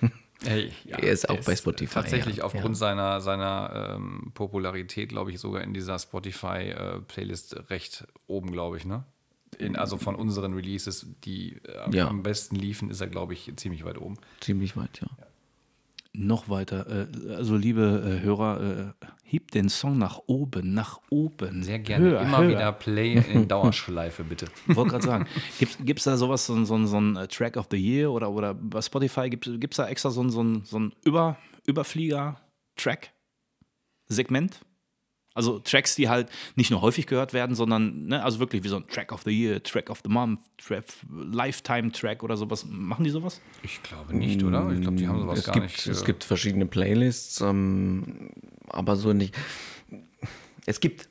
Hey, 0.44 0.72
ja, 0.84 0.98
Er 0.98 1.12
ist 1.12 1.28
auch 1.28 1.36
der 1.36 1.42
bei 1.42 1.56
Spotify, 1.56 1.94
Tatsächlich 1.94 2.38
ja. 2.38 2.44
aufgrund 2.44 2.74
Ja. 2.74 2.74
seiner, 2.74 3.20
seiner 3.20 3.94
ähm, 3.96 4.32
Popularität, 4.34 5.08
glaube 5.10 5.30
ich, 5.30 5.38
sogar 5.38 5.62
in 5.62 5.72
dieser 5.74 5.98
Spotify-Playlist 5.98 7.70
recht 7.70 8.06
oben, 8.26 8.50
glaube 8.52 8.76
ich, 8.76 8.84
ne? 8.84 9.04
In, 9.58 9.76
also 9.76 9.98
von 9.98 10.14
unseren 10.16 10.54
Releases, 10.54 11.06
die 11.24 11.60
äh, 11.64 11.94
Ja. 11.94 12.08
am 12.08 12.22
besten 12.22 12.56
liefen, 12.56 12.90
ist 12.90 13.00
er, 13.02 13.06
glaube 13.08 13.34
ich, 13.34 13.52
ziemlich 13.56 13.84
weit 13.84 13.98
oben. 13.98 14.16
Ziemlich 14.40 14.76
weit, 14.76 15.00
ja. 15.02 15.08
Noch 16.14 16.50
weiter. 16.50 16.86
Äh, 16.88 17.06
also, 17.34 17.56
liebe 17.56 18.18
äh, 18.20 18.22
Hörer, 18.22 18.60
äh, 18.60 18.92
hebt 19.24 19.54
den 19.54 19.70
Song 19.70 19.96
nach 19.96 20.18
oben, 20.26 20.74
nach 20.74 21.00
oben. 21.08 21.62
Sehr 21.62 21.78
gerne. 21.78 22.04
Höher, 22.04 22.20
Immer 22.20 22.40
höher. 22.42 22.48
wieder 22.50 22.70
Play 22.72 23.14
in 23.32 23.48
Dauerschleife, 23.48 24.22
bitte. 24.24 24.44
Wollte 24.66 24.90
gerade 24.90 25.06
sagen, 25.06 25.26
gibt 25.58 25.98
es 26.00 26.04
da 26.04 26.18
sowas, 26.18 26.44
so, 26.44 26.52
ein- 26.54 26.66
so, 26.66 26.84
so 26.84 27.00
ein 27.00 27.14
Track 27.30 27.56
of 27.56 27.68
the 27.70 27.78
Year 27.78 28.12
oder, 28.12 28.30
oder 28.30 28.52
bei 28.52 28.82
Spotify 28.82 29.30
gibt 29.30 29.46
es 29.48 29.76
da 29.76 29.88
extra 29.88 30.10
so 30.10 30.22
ein, 30.22 30.28
so 30.30 30.42
ein, 30.44 30.64
so 30.64 30.80
ein 30.80 30.92
Über, 31.02 31.38
Überflieger-Track-Segment? 31.66 34.60
Also 35.34 35.58
Tracks, 35.58 35.94
die 35.94 36.08
halt 36.08 36.28
nicht 36.56 36.70
nur 36.70 36.82
häufig 36.82 37.06
gehört 37.06 37.32
werden, 37.32 37.54
sondern 37.54 38.06
ne, 38.06 38.22
also 38.22 38.38
wirklich 38.38 38.64
wie 38.64 38.68
so 38.68 38.76
ein 38.76 38.86
Track 38.88 39.12
of 39.12 39.22
the 39.22 39.30
Year, 39.30 39.62
Track 39.62 39.90
of 39.90 40.00
the 40.04 40.10
Month, 40.10 40.40
Track, 40.58 40.84
Lifetime-Track 41.10 42.22
oder 42.22 42.36
sowas. 42.36 42.66
Machen 42.68 43.04
die 43.04 43.10
sowas? 43.10 43.40
Ich 43.62 43.82
glaube 43.82 44.14
nicht, 44.16 44.42
oder? 44.42 44.70
Ich 44.72 44.80
glaube, 44.80 44.96
die 44.96 45.08
haben 45.08 45.20
sowas 45.20 45.40
es 45.40 45.44
gar 45.46 45.54
gibt, 45.54 45.66
nicht. 45.66 45.86
Es 45.86 46.02
äh, 46.02 46.04
gibt 46.04 46.24
verschiedene 46.24 46.66
Playlists, 46.66 47.40
ähm, 47.40 48.30
aber 48.68 48.96
so 48.96 49.12
nicht. 49.12 49.34
Es 50.66 50.80
gibt, 50.80 51.08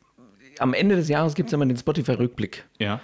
am 0.60 0.74
Ende 0.74 0.96
des 0.96 1.10
Jahres 1.10 1.34
gibt 1.34 1.50
es 1.50 1.54
immer 1.54 1.66
den 1.66 1.78
Spotify-Rückblick. 1.78 2.66
Ja. 2.80 3.02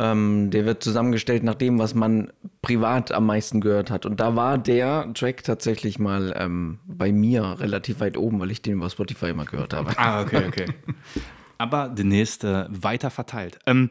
Ähm, 0.00 0.50
der 0.50 0.64
wird 0.64 0.82
zusammengestellt 0.82 1.42
nach 1.42 1.56
dem, 1.56 1.78
was 1.78 1.94
man 1.94 2.32
privat 2.62 3.12
am 3.12 3.26
meisten 3.26 3.60
gehört 3.60 3.90
hat. 3.90 4.06
Und 4.06 4.18
da 4.18 4.34
war 4.34 4.56
der 4.56 5.12
Track 5.12 5.44
tatsächlich 5.44 5.98
mal 5.98 6.34
ähm, 6.38 6.78
bei 6.86 7.12
mir 7.12 7.56
relativ 7.60 8.00
weit 8.00 8.16
oben, 8.16 8.40
weil 8.40 8.50
ich 8.50 8.62
den 8.62 8.74
über 8.74 8.88
Spotify 8.88 9.26
immer 9.26 9.44
gehört 9.44 9.74
habe. 9.74 9.92
Ah, 9.98 10.22
okay, 10.22 10.44
okay. 10.48 10.66
Aber 11.58 11.90
demnächst 11.90 12.44
äh, 12.44 12.64
weiter 12.70 13.10
verteilt. 13.10 13.58
Ähm, 13.66 13.90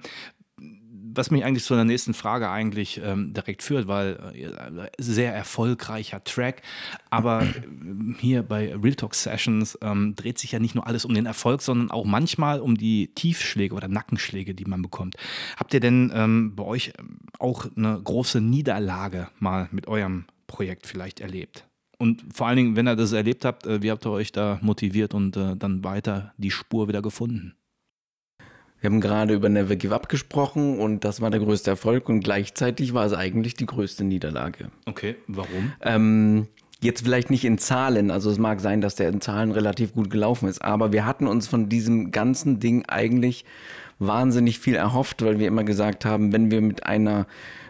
was 1.14 1.32
mich 1.32 1.43
eigentlich 1.43 1.64
zu 1.64 1.76
der 1.76 1.86
nächsten 1.86 2.14
Frage 2.14 2.49
eigentlich 2.49 2.99
ähm, 3.03 3.34
direkt 3.34 3.64
führt, 3.64 3.88
weil 3.88 4.34
äh, 4.34 4.89
sehr 4.97 5.34
erfolgreicher 5.34 6.24
Track, 6.24 6.62
aber 7.10 7.43
äh, 7.43 8.16
hier 8.20 8.43
bei 8.43 8.76
Real 8.76 8.95
Talk 8.95 9.16
Sessions 9.16 9.78
ähm, 9.82 10.16
dreht 10.16 10.38
sich 10.38 10.51
ja 10.51 10.60
nicht 10.60 10.76
nur 10.76 10.88
alles 10.88 11.05
um 11.05 11.14
den 11.14 11.26
Erfolg, 11.26 11.62
sondern 11.62 11.91
auch 11.91 12.05
manchmal 12.05 12.60
um 12.60 12.78
die 12.78 13.14
Tiefschläge 13.14 13.76
oder 13.76 13.88
Nackenschläge, 13.88 14.53
die 14.53 14.66
man 14.66 14.82
bekommt. 14.82 15.16
Habt 15.57 15.74
ihr 15.74 15.80
denn 15.80 16.12
ähm, 16.14 16.55
bei 16.55 16.64
euch 16.64 16.93
ähm, 16.99 17.20
auch 17.39 17.66
eine 17.76 17.99
große 18.01 18.41
Niederlage 18.41 19.30
mal 19.39 19.70
mit 19.72 19.88
eurem 19.88 20.26
Projekt 20.47 20.88
vielleicht 20.88 21.20
erlebt? 21.20 21.66
Und 21.97 22.24
vor 22.34 22.47
allen 22.47 22.55
Dingen, 22.55 22.76
wenn 22.78 22.88
ihr 22.88 22.95
das 22.95 23.12
erlebt 23.12 23.43
habt, 23.43 23.66
äh, 23.66 23.82
wie 23.82 23.91
habt 23.91 24.05
ihr 24.05 24.12
euch 24.12 24.32
da 24.32 24.57
motiviert 24.62 25.14
und 25.14 25.36
äh, 25.36 25.55
dann 25.57 25.84
weiter 25.84 26.34
die 26.38 26.51
Spur 26.51 26.88
wieder 26.88 27.01
gefunden? 27.01 27.55
Wir 28.82 28.89
haben 28.89 29.01
gerade 29.01 29.34
über 29.34 29.49
Never 29.49 29.75
Give 29.75 29.93
Up 29.93 30.07
gesprochen 30.07 30.80
und 30.80 31.03
das 31.03 31.19
war 31.21 31.30
der 31.30 31.39
größte 31.39 31.69
Erfolg 31.69 32.07
und 32.07 32.21
gleichzeitig 32.21 32.93
war 32.93 33.05
es 33.05 33.13
eigentlich 33.13 33.55
die 33.55 33.65
größte 33.65 34.03
Niederlage. 34.03 34.71
Okay, 34.86 35.15
warum? 35.27 35.73
Ähm, 35.82 36.47
jetzt 36.82 37.03
vielleicht 37.03 37.30
nicht 37.30 37.43
in 37.43 37.57
Zahlen, 37.57 38.09
also 38.09 38.32
es 38.32 38.38
mag 38.38 38.61
sein, 38.61 38.80
dass 38.80 38.95
der 38.95 39.09
in 39.09 39.19
Zahlen 39.19 39.51
relativ 39.51 39.93
gut 39.93 40.09
gelaufen 40.09 40.47
ist, 40.47 40.63
aber 40.63 40.93
wir 40.93 41.05
hatten 41.05 41.27
uns 41.27 41.47
von 41.47 41.67
diesem 41.67 42.11
ganzen 42.11 42.59
Ding 42.59 42.86
eigentlich 42.88 43.43
wahnsinnig 43.99 44.59
viel 44.59 44.75
erhofft, 44.75 45.23
weil 45.23 45.39
wir 45.39 45.47
immer 45.47 45.65
gesagt 45.65 46.05
haben, 46.05 46.32
wenn 46.32 46.49
wir 46.51 46.61
mit 46.61 46.86
einer 46.86 47.27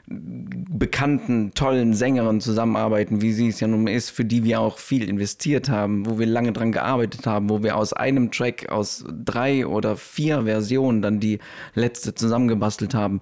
bekannten, 0.09 1.51
tollen 1.53 1.93
Sängerin 1.93 2.41
zusammenarbeiten, 2.41 3.21
wie 3.21 3.31
sie 3.31 3.47
es 3.49 3.59
ja 3.59 3.67
nun 3.67 3.87
ist, 3.87 4.09
für 4.09 4.25
die 4.25 4.43
wir 4.43 4.59
auch 4.59 4.79
viel 4.79 5.07
investiert 5.07 5.69
haben, 5.69 6.05
wo 6.05 6.17
wir 6.17 6.25
lange 6.25 6.51
dran 6.51 6.71
gearbeitet 6.71 7.27
haben, 7.27 7.49
wo 7.49 7.61
wir 7.61 7.75
aus 7.75 7.93
einem 7.93 8.31
Track, 8.31 8.69
aus 8.69 9.05
drei 9.25 9.67
oder 9.67 9.97
vier 9.97 10.43
Versionen 10.43 11.01
dann 11.01 11.19
die 11.19 11.39
letzte 11.75 12.15
zusammengebastelt 12.15 12.95
haben, 12.95 13.21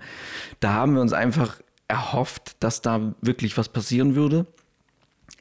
da 0.60 0.74
haben 0.74 0.94
wir 0.94 1.02
uns 1.02 1.14
einfach 1.14 1.60
erhofft, 1.90 2.56
dass 2.62 2.82
da 2.82 3.14
wirklich 3.22 3.58
was 3.58 3.70
passieren 3.70 4.16
würde. 4.16 4.46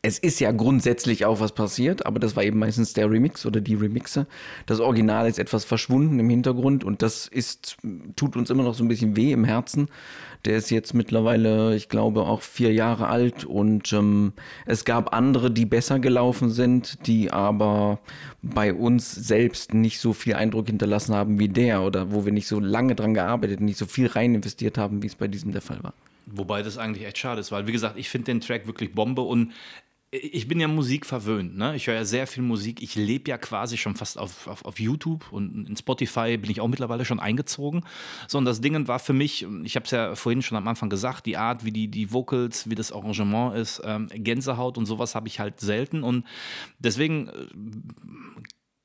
Es 0.07 0.21
ist 0.21 0.39
ja 0.39 0.53
grundsätzlich 0.53 1.25
auch 1.25 1.41
was 1.41 1.51
passiert, 1.51 2.07
aber 2.07 2.21
das 2.21 2.37
war 2.37 2.45
eben 2.45 2.61
meistens 2.61 2.93
der 2.93 3.11
Remix 3.11 3.45
oder 3.45 3.61
die 3.61 3.75
Remixe. 3.75 4.29
Das 4.65 4.79
Original 4.79 5.27
ist 5.27 5.41
etwas 5.41 5.65
verschwunden 5.65 6.21
im 6.21 6.31
Hintergrund 6.31 6.85
und 6.85 7.03
das 7.03 7.27
ist, 7.27 7.77
tut 8.15 8.37
uns 8.37 8.49
immer 8.49 8.63
noch 8.63 8.75
so 8.75 8.85
ein 8.85 8.89
bisschen 8.89 9.17
weh 9.17 9.33
im 9.33 9.43
Herzen. 9.43 9.89
Der 10.45 10.59
ist 10.59 10.71
jetzt 10.71 10.95
mittlerweile, 10.95 11.75
ich 11.75 11.89
glaube, 11.89 12.23
auch 12.23 12.43
vier 12.43 12.73
Jahre 12.73 13.09
alt 13.09 13.45
und 13.45 13.93
ähm, 13.93 14.33
es 14.65 14.85
gab 14.85 15.13
andere, 15.13 15.51
die 15.51 15.67
besser 15.67 15.99
gelaufen 15.99 16.51
sind, 16.51 17.05
die 17.09 17.33
aber 17.33 17.99
bei 18.43 18.73
uns 18.75 19.13
selbst 19.13 19.75
nicht 19.75 19.99
so 19.99 20.13
viel 20.13 20.35
Eindruck 20.35 20.69
hinterlassen 20.69 21.17
haben 21.17 21.41
wie 21.41 21.49
der 21.49 21.83
oder 21.83 22.13
wo 22.13 22.25
wir 22.25 22.33
nicht 22.33 22.47
so 22.47 22.61
lange 22.61 22.95
dran 22.95 23.13
gearbeitet 23.13 23.61
nicht 23.61 23.77
so 23.77 23.87
viel 23.87 24.07
rein 24.07 24.37
investiert 24.37 24.79
haben, 24.79 25.03
wie 25.03 25.09
es 25.09 25.17
bei 25.17 25.27
diesem 25.27 25.51
der 25.51 25.63
Fall 25.63 25.83
war. 25.83 25.95
Wobei 26.27 26.63
das 26.63 26.77
eigentlich 26.77 27.07
echt 27.07 27.19
schade 27.19 27.41
ist, 27.41 27.53
weil, 27.53 27.69
wie 27.69 27.73
gesagt, 27.73 27.97
ich 27.97 28.09
finde 28.09 28.27
den 28.27 28.41
Track 28.41 28.67
wirklich 28.67 28.93
Bombe 28.93 29.23
und 29.23 29.53
ich 30.11 30.47
bin 30.47 30.61
ja 30.61 30.69
Musik 30.69 31.05
verwöhnt. 31.05 31.57
Ne? 31.57 31.75
Ich 31.75 31.89
höre 31.89 31.95
ja 31.97 32.05
sehr 32.05 32.27
viel 32.27 32.43
Musik. 32.43 32.81
Ich 32.81 32.95
lebe 32.95 33.29
ja 33.29 33.39
quasi 33.39 33.77
schon 33.77 33.97
fast 33.97 34.19
auf, 34.19 34.47
auf, 34.47 34.65
auf 34.65 34.79
YouTube 34.79 35.33
und 35.33 35.69
in 35.69 35.77
Spotify 35.77 36.37
bin 36.37 36.51
ich 36.51 36.61
auch 36.61 36.69
mittlerweile 36.69 37.05
schon 37.05 37.19
eingezogen. 37.19 37.83
So, 38.29 38.39
und 38.39 38.45
das 38.45 38.61
Ding 38.61 38.87
war 38.87 38.99
für 38.99 39.13
mich, 39.13 39.47
ich 39.65 39.75
habe 39.75 39.85
es 39.85 39.91
ja 39.91 40.15
vorhin 40.15 40.43
schon 40.43 40.57
am 40.57 40.69
Anfang 40.69 40.91
gesagt, 40.91 41.27
die 41.27 41.37
Art, 41.37 41.65
wie 41.65 41.73
die, 41.73 41.89
die 41.89 42.13
Vocals, 42.13 42.71
wie 42.71 42.77
das 42.77 42.93
Arrangement 42.93 43.57
ist, 43.57 43.83
ähm, 43.85 44.09
Gänsehaut 44.13 44.79
und 44.79 44.87
sowas 44.87 45.15
habe 45.15 45.29
ich 45.29 45.41
halt 45.41 45.61
selten. 45.61 46.03
Und 46.03 46.25
deswegen. 46.79 47.29
Äh, 47.29 47.33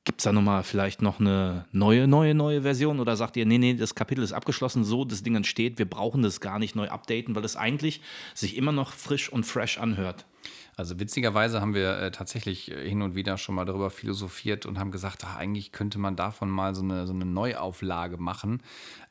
Gibt 0.04 0.18
es 0.20 0.24
da 0.24 0.32
nochmal 0.32 0.64
vielleicht 0.64 1.00
noch 1.00 1.20
eine 1.20 1.66
neue, 1.70 2.08
neue, 2.08 2.34
neue 2.34 2.62
Version 2.62 2.98
oder 2.98 3.14
sagt 3.14 3.36
ihr, 3.36 3.46
nee, 3.46 3.58
nee, 3.58 3.74
das 3.74 3.94
Kapitel 3.94 4.24
ist 4.24 4.32
abgeschlossen, 4.32 4.82
so 4.82 5.04
das 5.04 5.22
Ding 5.22 5.36
entsteht, 5.36 5.78
wir 5.78 5.88
brauchen 5.88 6.24
das 6.24 6.40
gar 6.40 6.58
nicht 6.58 6.74
neu 6.74 6.88
updaten, 6.88 7.36
weil 7.36 7.44
es 7.44 7.54
eigentlich 7.54 8.00
sich 8.34 8.56
immer 8.56 8.72
noch 8.72 8.92
frisch 8.94 9.32
und 9.32 9.46
fresh 9.46 9.78
anhört? 9.78 10.26
Also 10.76 10.98
witzigerweise 10.98 11.60
haben 11.60 11.74
wir 11.74 11.98
äh, 11.98 12.10
tatsächlich 12.10 12.70
äh, 12.70 12.88
hin 12.88 13.02
und 13.02 13.14
wieder 13.14 13.36
schon 13.36 13.54
mal 13.54 13.66
darüber 13.66 13.90
philosophiert 13.90 14.64
und 14.64 14.78
haben 14.78 14.90
gesagt, 14.90 15.22
ach, 15.26 15.36
eigentlich 15.36 15.70
könnte 15.70 15.98
man 15.98 16.16
davon 16.16 16.48
mal 16.48 16.74
so 16.74 16.82
eine, 16.82 17.06
so 17.06 17.12
eine 17.12 17.26
Neuauflage 17.26 18.16
machen. 18.16 18.62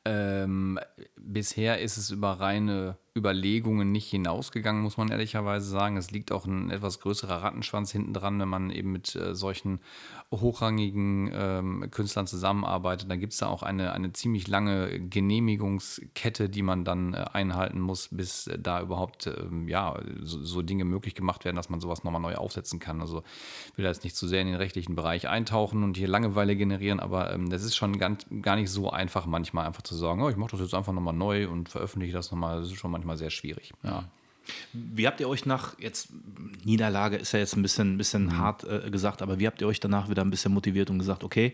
Ähm, 0.03 0.79
bisher 1.15 1.79
ist 1.79 1.97
es 1.97 2.09
über 2.09 2.39
reine 2.39 2.97
Überlegungen 3.15 3.91
nicht 3.91 4.09
hinausgegangen, 4.09 4.81
muss 4.81 4.97
man 4.97 5.09
ehrlicherweise 5.09 5.69
sagen. 5.69 5.97
Es 5.97 6.09
liegt 6.09 6.31
auch 6.31 6.45
ein 6.45 6.71
etwas 6.71 6.99
größerer 6.99 7.43
Rattenschwanz 7.43 7.91
hinten 7.91 8.13
dran, 8.13 8.39
wenn 8.39 8.49
man 8.49 8.71
eben 8.71 8.91
mit 8.91 9.15
äh, 9.15 9.35
solchen 9.35 9.81
hochrangigen 10.31 11.29
ähm, 11.33 11.87
Künstlern 11.91 12.25
zusammenarbeitet. 12.25 13.11
Dann 13.11 13.19
gibt 13.19 13.33
es 13.33 13.39
da 13.39 13.47
auch 13.47 13.63
eine, 13.63 13.91
eine 13.91 14.13
ziemlich 14.13 14.47
lange 14.47 15.01
Genehmigungskette, 15.01 16.49
die 16.49 16.61
man 16.61 16.85
dann 16.85 17.13
äh, 17.13 17.25
einhalten 17.33 17.81
muss, 17.81 18.07
bis 18.11 18.47
äh, 18.47 18.57
da 18.57 18.81
überhaupt 18.81 19.27
ähm, 19.27 19.67
ja, 19.67 19.99
so, 20.21 20.41
so 20.43 20.61
Dinge 20.61 20.85
möglich 20.85 21.15
gemacht 21.15 21.43
werden, 21.43 21.57
dass 21.57 21.69
man 21.69 21.81
sowas 21.81 22.05
nochmal 22.05 22.21
neu 22.21 22.35
aufsetzen 22.35 22.79
kann. 22.79 23.01
Also 23.01 23.23
will 23.75 23.83
da 23.83 23.89
jetzt 23.89 24.05
nicht 24.05 24.15
zu 24.15 24.25
sehr 24.25 24.41
in 24.41 24.47
den 24.47 24.55
rechtlichen 24.55 24.95
Bereich 24.95 25.27
eintauchen 25.27 25.83
und 25.83 25.97
hier 25.97 26.07
Langeweile 26.07 26.55
generieren, 26.55 27.01
aber 27.01 27.33
ähm, 27.33 27.49
das 27.49 27.63
ist 27.63 27.75
schon 27.75 27.99
ganz, 27.99 28.25
gar 28.41 28.55
nicht 28.55 28.69
so 28.69 28.89
einfach 28.89 29.25
manchmal 29.25 29.67
einfach 29.67 29.81
zu 29.81 29.95
sagen, 29.95 30.21
oh, 30.21 30.29
ich 30.29 30.37
mache 30.37 30.51
das 30.51 30.61
jetzt 30.61 30.73
einfach 30.73 30.93
nochmal 30.93 31.13
neu 31.13 31.49
und 31.49 31.67
veröffentliche 31.67 32.13
das 32.13 32.31
nochmal. 32.31 32.59
Das 32.61 32.67
ist 32.67 32.77
schon 32.77 32.91
manchmal 32.91 33.17
sehr 33.17 33.31
schwierig. 33.31 33.73
Ja. 33.83 34.05
Wie 34.73 35.07
habt 35.07 35.19
ihr 35.19 35.29
euch 35.29 35.45
nach, 35.45 35.77
jetzt 35.79 36.09
Niederlage 36.63 37.17
ist 37.17 37.31
ja 37.31 37.39
jetzt 37.39 37.55
ein 37.55 37.61
bisschen, 37.61 37.97
bisschen 37.97 38.37
hart 38.37 38.63
äh, 38.63 38.89
gesagt, 38.89 39.21
aber 39.21 39.39
wie 39.39 39.47
habt 39.47 39.61
ihr 39.61 39.67
euch 39.67 39.79
danach 39.79 40.09
wieder 40.09 40.23
ein 40.23 40.29
bisschen 40.29 40.53
motiviert 40.53 40.89
und 40.89 40.99
gesagt, 40.99 41.23
okay, 41.23 41.53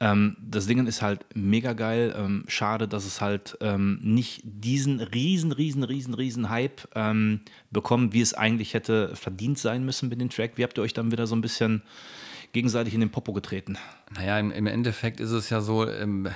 ähm, 0.00 0.36
das 0.40 0.66
Ding 0.66 0.86
ist 0.86 1.02
halt 1.02 1.24
mega 1.34 1.72
geil, 1.72 2.14
ähm, 2.16 2.44
schade, 2.46 2.88
dass 2.88 3.04
es 3.04 3.20
halt 3.20 3.56
ähm, 3.60 3.98
nicht 4.02 4.42
diesen 4.44 5.00
riesen, 5.00 5.52
riesen, 5.52 5.82
riesen, 5.82 6.14
riesen 6.14 6.48
Hype 6.48 6.88
ähm, 6.94 7.40
bekommt, 7.70 8.12
wie 8.12 8.20
es 8.20 8.34
eigentlich 8.34 8.74
hätte 8.74 9.14
verdient 9.16 9.58
sein 9.58 9.84
müssen 9.84 10.08
mit 10.08 10.20
dem 10.20 10.30
Track. 10.30 10.52
Wie 10.56 10.64
habt 10.64 10.78
ihr 10.78 10.82
euch 10.82 10.94
dann 10.94 11.10
wieder 11.10 11.26
so 11.26 11.34
ein 11.34 11.40
bisschen 11.40 11.82
gegenseitig 12.52 12.94
in 12.94 13.00
den 13.00 13.10
Popo 13.10 13.32
getreten? 13.32 13.78
Naja, 14.14 14.38
im, 14.38 14.66
Endeffekt 14.66 15.20
ist 15.20 15.32
es 15.32 15.50
ja 15.50 15.60
so, 15.60 15.86
ähm, 15.86 16.28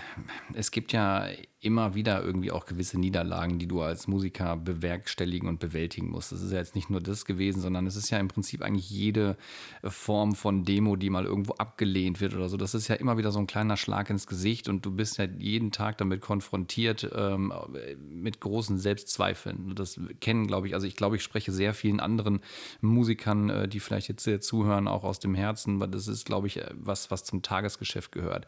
es 0.52 0.70
gibt 0.70 0.92
ja 0.92 1.26
immer 1.62 1.94
wieder 1.94 2.22
irgendwie 2.22 2.50
auch 2.50 2.66
gewisse 2.66 2.98
Niederlagen, 2.98 3.60
die 3.60 3.68
du 3.68 3.82
als 3.82 4.08
Musiker 4.08 4.56
bewerkstelligen 4.56 5.48
und 5.48 5.60
bewältigen 5.60 6.10
musst. 6.10 6.32
Das 6.32 6.42
ist 6.42 6.50
ja 6.50 6.58
jetzt 6.58 6.74
nicht 6.74 6.90
nur 6.90 7.00
das 7.00 7.24
gewesen, 7.24 7.62
sondern 7.62 7.86
es 7.86 7.94
ist 7.94 8.10
ja 8.10 8.18
im 8.18 8.26
Prinzip 8.26 8.62
eigentlich 8.62 8.90
jede 8.90 9.36
Form 9.84 10.34
von 10.34 10.64
Demo, 10.64 10.96
die 10.96 11.08
mal 11.08 11.24
irgendwo 11.24 11.52
abgelehnt 11.54 12.20
wird 12.20 12.34
oder 12.34 12.48
so. 12.48 12.56
Das 12.56 12.74
ist 12.74 12.88
ja 12.88 12.96
immer 12.96 13.16
wieder 13.16 13.30
so 13.30 13.38
ein 13.38 13.46
kleiner 13.46 13.76
Schlag 13.76 14.10
ins 14.10 14.26
Gesicht 14.26 14.68
und 14.68 14.84
du 14.84 14.90
bist 14.90 15.18
ja 15.18 15.26
jeden 15.38 15.70
Tag 15.70 15.98
damit 15.98 16.20
konfrontiert 16.20 17.08
ähm, 17.14 17.52
mit 18.10 18.40
großen 18.40 18.78
Selbstzweifeln. 18.78 19.76
Das 19.76 20.00
kennen, 20.20 20.48
glaube 20.48 20.66
ich, 20.66 20.74
also 20.74 20.88
ich 20.88 20.96
glaube, 20.96 21.14
ich 21.14 21.22
spreche 21.22 21.52
sehr 21.52 21.74
vielen 21.74 22.00
anderen 22.00 22.40
Musikern, 22.80 23.50
äh, 23.50 23.68
die 23.68 23.78
vielleicht 23.78 24.08
jetzt 24.08 24.28
zuhören, 24.42 24.88
auch 24.88 25.04
aus 25.04 25.20
dem 25.20 25.36
Herzen, 25.36 25.78
weil 25.78 25.88
das 25.88 26.08
ist, 26.08 26.26
glaube 26.26 26.48
ich, 26.48 26.56
äh, 26.56 26.70
was, 26.74 27.12
was 27.12 27.22
zum 27.22 27.42
Tagesgeschäft 27.62 28.12
gehört 28.12 28.46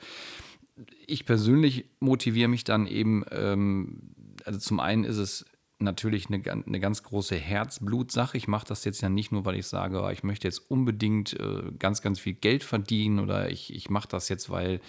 ich 1.06 1.24
persönlich 1.24 1.84
motiviere 2.00 2.48
mich 2.48 2.64
dann 2.64 2.86
eben, 2.86 3.24
ähm, 3.30 4.00
also 4.44 4.58
zum 4.58 4.80
einen 4.80 5.04
ist 5.04 5.18
es 5.18 5.44
natürlich 5.78 6.28
eine, 6.28 6.42
eine 6.50 6.80
ganz 6.80 7.02
große 7.02 7.36
Herzblutsache. 7.36 8.36
Ich 8.36 8.48
mache 8.48 8.66
das 8.66 8.84
jetzt 8.84 9.02
ja 9.02 9.08
nicht 9.08 9.32
nur, 9.32 9.44
weil 9.44 9.56
ich 9.56 9.66
sage, 9.66 10.08
ich 10.12 10.22
möchte 10.22 10.48
jetzt 10.48 10.70
unbedingt 10.70 11.38
äh, 11.38 11.72
ganz, 11.78 12.00
ganz 12.00 12.18
viel 12.20 12.34
Geld 12.34 12.64
verdienen 12.64 13.18
oder 13.18 13.50
ich, 13.50 13.74
ich 13.74 13.90
mache 13.90 14.08
das 14.08 14.28
jetzt, 14.28 14.50
weil 14.50 14.80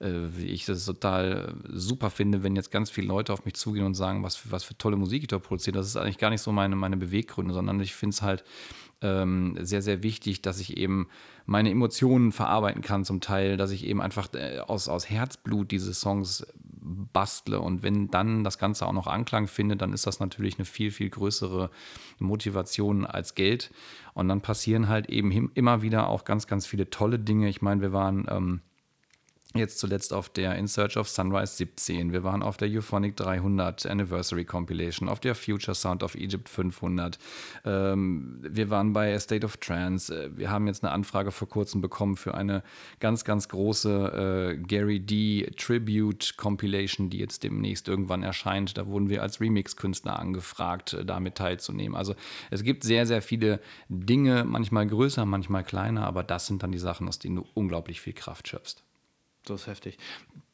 äh, 0.00 0.28
ich 0.40 0.64
das 0.64 0.84
total 0.84 1.54
super 1.68 2.10
finde, 2.10 2.42
wenn 2.42 2.56
jetzt 2.56 2.70
ganz 2.70 2.88
viele 2.88 3.08
Leute 3.08 3.32
auf 3.32 3.44
mich 3.44 3.54
zugehen 3.54 3.84
und 3.84 3.94
sagen, 3.94 4.22
was 4.22 4.36
für, 4.36 4.50
was 4.50 4.64
für 4.64 4.78
tolle 4.78 4.96
Musik 4.96 5.22
ich 5.22 5.28
da 5.28 5.38
produziere. 5.38 5.76
Das 5.76 5.86
ist 5.86 5.96
eigentlich 5.96 6.18
gar 6.18 6.30
nicht 6.30 6.42
so 6.42 6.52
meine, 6.52 6.76
meine 6.76 6.96
Beweggründe, 6.96 7.52
sondern 7.52 7.80
ich 7.80 7.94
finde 7.94 8.14
es 8.14 8.22
halt 8.22 8.44
ähm, 9.00 9.56
sehr, 9.60 9.82
sehr 9.82 10.02
wichtig, 10.02 10.42
dass 10.42 10.60
ich 10.60 10.76
eben 10.76 11.08
meine 11.46 11.70
Emotionen 11.70 12.32
verarbeiten 12.32 12.82
kann 12.82 13.04
zum 13.04 13.20
Teil, 13.20 13.56
dass 13.56 13.70
ich 13.70 13.86
eben 13.86 14.00
einfach 14.00 14.32
äh, 14.34 14.58
aus, 14.60 14.88
aus 14.88 15.08
Herzblut 15.08 15.70
diese 15.70 15.94
Songs 15.94 16.46
bastle 17.12 17.60
und 17.60 17.82
wenn 17.82 18.10
dann 18.10 18.44
das 18.44 18.58
Ganze 18.58 18.86
auch 18.86 18.92
noch 18.92 19.06
Anklang 19.06 19.46
findet, 19.46 19.82
dann 19.82 19.92
ist 19.92 20.06
das 20.06 20.20
natürlich 20.20 20.58
eine 20.58 20.64
viel, 20.64 20.90
viel 20.90 21.10
größere 21.10 21.70
Motivation 22.18 23.04
als 23.04 23.34
Geld 23.34 23.70
und 24.14 24.28
dann 24.28 24.40
passieren 24.40 24.88
halt 24.88 25.08
eben 25.08 25.50
immer 25.54 25.82
wieder 25.82 26.08
auch 26.08 26.24
ganz, 26.24 26.46
ganz 26.46 26.66
viele 26.66 26.90
tolle 26.90 27.18
Dinge. 27.18 27.48
Ich 27.48 27.62
meine, 27.62 27.80
wir 27.80 27.92
waren... 27.92 28.26
Ähm, 28.30 28.60
Jetzt 29.54 29.78
zuletzt 29.78 30.12
auf 30.12 30.28
der 30.28 30.56
In 30.56 30.66
Search 30.66 30.98
of 30.98 31.08
Sunrise 31.08 31.56
17. 31.56 32.12
Wir 32.12 32.22
waren 32.22 32.42
auf 32.42 32.58
der 32.58 32.68
Euphonic 32.68 33.16
300 33.16 33.86
Anniversary 33.86 34.44
Compilation, 34.44 35.08
auf 35.08 35.20
der 35.20 35.34
Future 35.34 35.74
Sound 35.74 36.02
of 36.02 36.14
Egypt 36.16 36.50
500. 36.50 37.18
Ähm, 37.64 38.40
wir 38.42 38.68
waren 38.68 38.92
bei 38.92 39.14
A 39.14 39.18
State 39.18 39.46
of 39.46 39.56
Trance. 39.56 40.14
Äh, 40.14 40.36
Wir 40.36 40.50
haben 40.50 40.66
jetzt 40.66 40.84
eine 40.84 40.92
Anfrage 40.92 41.32
vor 41.32 41.48
kurzem 41.48 41.80
bekommen 41.80 42.16
für 42.16 42.34
eine 42.34 42.62
ganz, 43.00 43.24
ganz 43.24 43.48
große 43.48 44.58
äh, 44.58 44.62
Gary 44.66 45.00
D. 45.00 45.50
Tribute 45.56 46.36
Compilation, 46.36 47.08
die 47.08 47.18
jetzt 47.18 47.42
demnächst 47.42 47.88
irgendwann 47.88 48.22
erscheint. 48.22 48.76
Da 48.76 48.86
wurden 48.86 49.08
wir 49.08 49.22
als 49.22 49.40
Remix-Künstler 49.40 50.18
angefragt, 50.18 50.92
äh, 50.92 51.06
damit 51.06 51.36
teilzunehmen. 51.36 51.96
Also 51.96 52.14
es 52.50 52.64
gibt 52.64 52.84
sehr, 52.84 53.06
sehr 53.06 53.22
viele 53.22 53.60
Dinge, 53.88 54.44
manchmal 54.44 54.86
größer, 54.86 55.24
manchmal 55.24 55.64
kleiner, 55.64 56.06
aber 56.06 56.22
das 56.22 56.46
sind 56.46 56.62
dann 56.62 56.70
die 56.70 56.78
Sachen, 56.78 57.08
aus 57.08 57.18
denen 57.18 57.36
du 57.36 57.46
unglaublich 57.54 58.02
viel 58.02 58.12
Kraft 58.12 58.46
schöpfst. 58.46 58.84
Das 59.48 59.62
ist 59.62 59.66
heftig. 59.66 59.98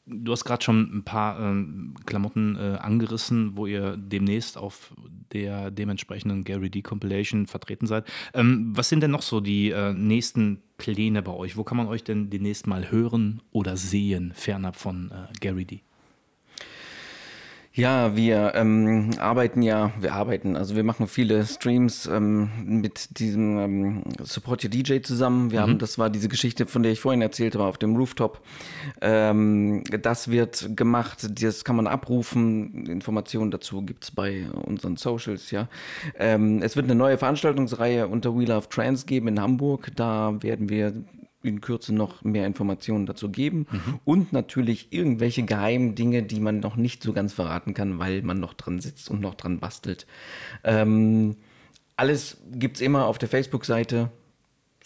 Du 0.07 0.33
hast 0.33 0.45
gerade 0.45 0.63
schon 0.63 0.99
ein 0.99 1.03
paar 1.03 1.41
ähm, 1.41 1.95
Klamotten 2.05 2.57
äh, 2.57 2.77
angerissen, 2.79 3.57
wo 3.57 3.67
ihr 3.67 3.97
demnächst 3.97 4.59
auf 4.59 4.95
der 5.33 5.71
dementsprechenden 5.71 6.45
Gary 6.45 6.69
D 6.69 6.83
Compilation 6.83 7.47
vertreten 7.47 7.87
seid. 7.87 8.07
Ähm, 8.35 8.73
was 8.77 8.91
sind 8.91 9.01
denn 9.01 9.13
noch 9.13 9.23
so 9.23 9.41
die 9.41 9.71
äh, 9.71 9.95
nächsten 9.95 10.63
Pläne 10.77 11.23
bei 11.23 11.33
euch? 11.33 11.57
Wo 11.57 11.65
kann 11.65 11.79
man 11.79 11.87
euch 11.87 12.05
denn 12.05 12.29
demnächst 12.29 12.67
mal 12.67 12.91
hören 12.91 13.41
oder 13.51 13.79
sehen, 13.79 14.33
fernab 14.35 14.77
von 14.77 15.11
äh, 15.11 15.33
Gary 15.41 15.65
D? 15.65 15.83
Ja, 17.77 18.15
wir 18.15 18.53
ähm, 18.55 19.11
arbeiten 19.19 19.61
ja, 19.61 19.91
wir 19.99 20.15
arbeiten, 20.15 20.55
also 20.55 20.77
wir 20.77 20.85
machen 20.85 21.09
viele 21.09 21.45
Streams 21.45 22.07
ähm, 22.07 22.49
mit 22.65 23.19
diesem 23.19 23.59
ähm, 23.59 24.03
Support 24.23 24.63
Your 24.63 24.71
DJ 24.71 25.01
zusammen. 25.01 25.51
Wir 25.51 25.61
haben, 25.61 25.81
das 25.81 25.99
war 25.99 26.09
diese 26.09 26.29
Geschichte, 26.29 26.67
von 26.67 26.85
der 26.85 26.93
ich 26.93 27.01
vorhin 27.01 27.21
erzählt 27.21 27.55
habe, 27.55 27.65
auf 27.65 27.77
dem 27.77 27.97
Rooftop. 27.97 28.41
Ähm, 29.01 29.83
das 29.91 30.31
wird 30.31 30.77
gemacht, 30.77 31.29
das 31.43 31.65
kann 31.65 31.75
man 31.75 31.89
abrufen. 31.89 32.87
Informationen 32.87 33.51
dazu 33.51 33.83
gibt's 33.83 34.13
bei 34.13 34.47
unseren 34.53 34.97
Socials, 34.97 35.51
ja. 35.51 35.69
Ähm, 36.17 36.63
es 36.63 36.77
wird 36.77 36.85
eine 36.85 36.95
neue 36.95 37.19
Veranstaltungsreihe 37.19 38.07
unter 38.07 38.39
Wheel 38.39 38.53
of 38.53 38.69
Trans 38.69 39.05
geben 39.05 39.27
in 39.27 39.41
Hamburg. 39.41 39.91
Da 39.97 40.41
werden 40.45 40.69
wir 40.69 40.93
in 41.45 41.61
Kürze 41.61 41.95
noch 41.95 42.25
mehr 42.25 42.47
Informationen 42.47 43.07
dazu 43.07 43.31
geben 43.31 43.67
und 44.05 44.33
natürlich 44.33 44.93
irgendwelche 44.93 45.45
geheimen 45.45 45.95
Dinge, 45.95 46.23
die 46.23 46.41
man 46.41 46.61
noch 46.61 46.77
nicht 46.77 47.03
so 47.03 47.13
ganz 47.13 47.33
verraten 47.33 47.75
kann, 47.75 47.99
weil 47.99 48.23
man 48.23 48.41
noch 48.41 48.55
dran 48.55 48.81
sitzt 48.81 49.11
und 49.11 49.21
noch 49.21 49.35
dran 49.35 49.61
bastelt. 49.61 50.07
Ähm, 50.65 51.37
alles 51.97 52.39
gibt's 52.53 52.81
immer 52.81 53.07
auf 53.07 53.19
der 53.19 53.29
Facebook-Seite. 53.29 54.11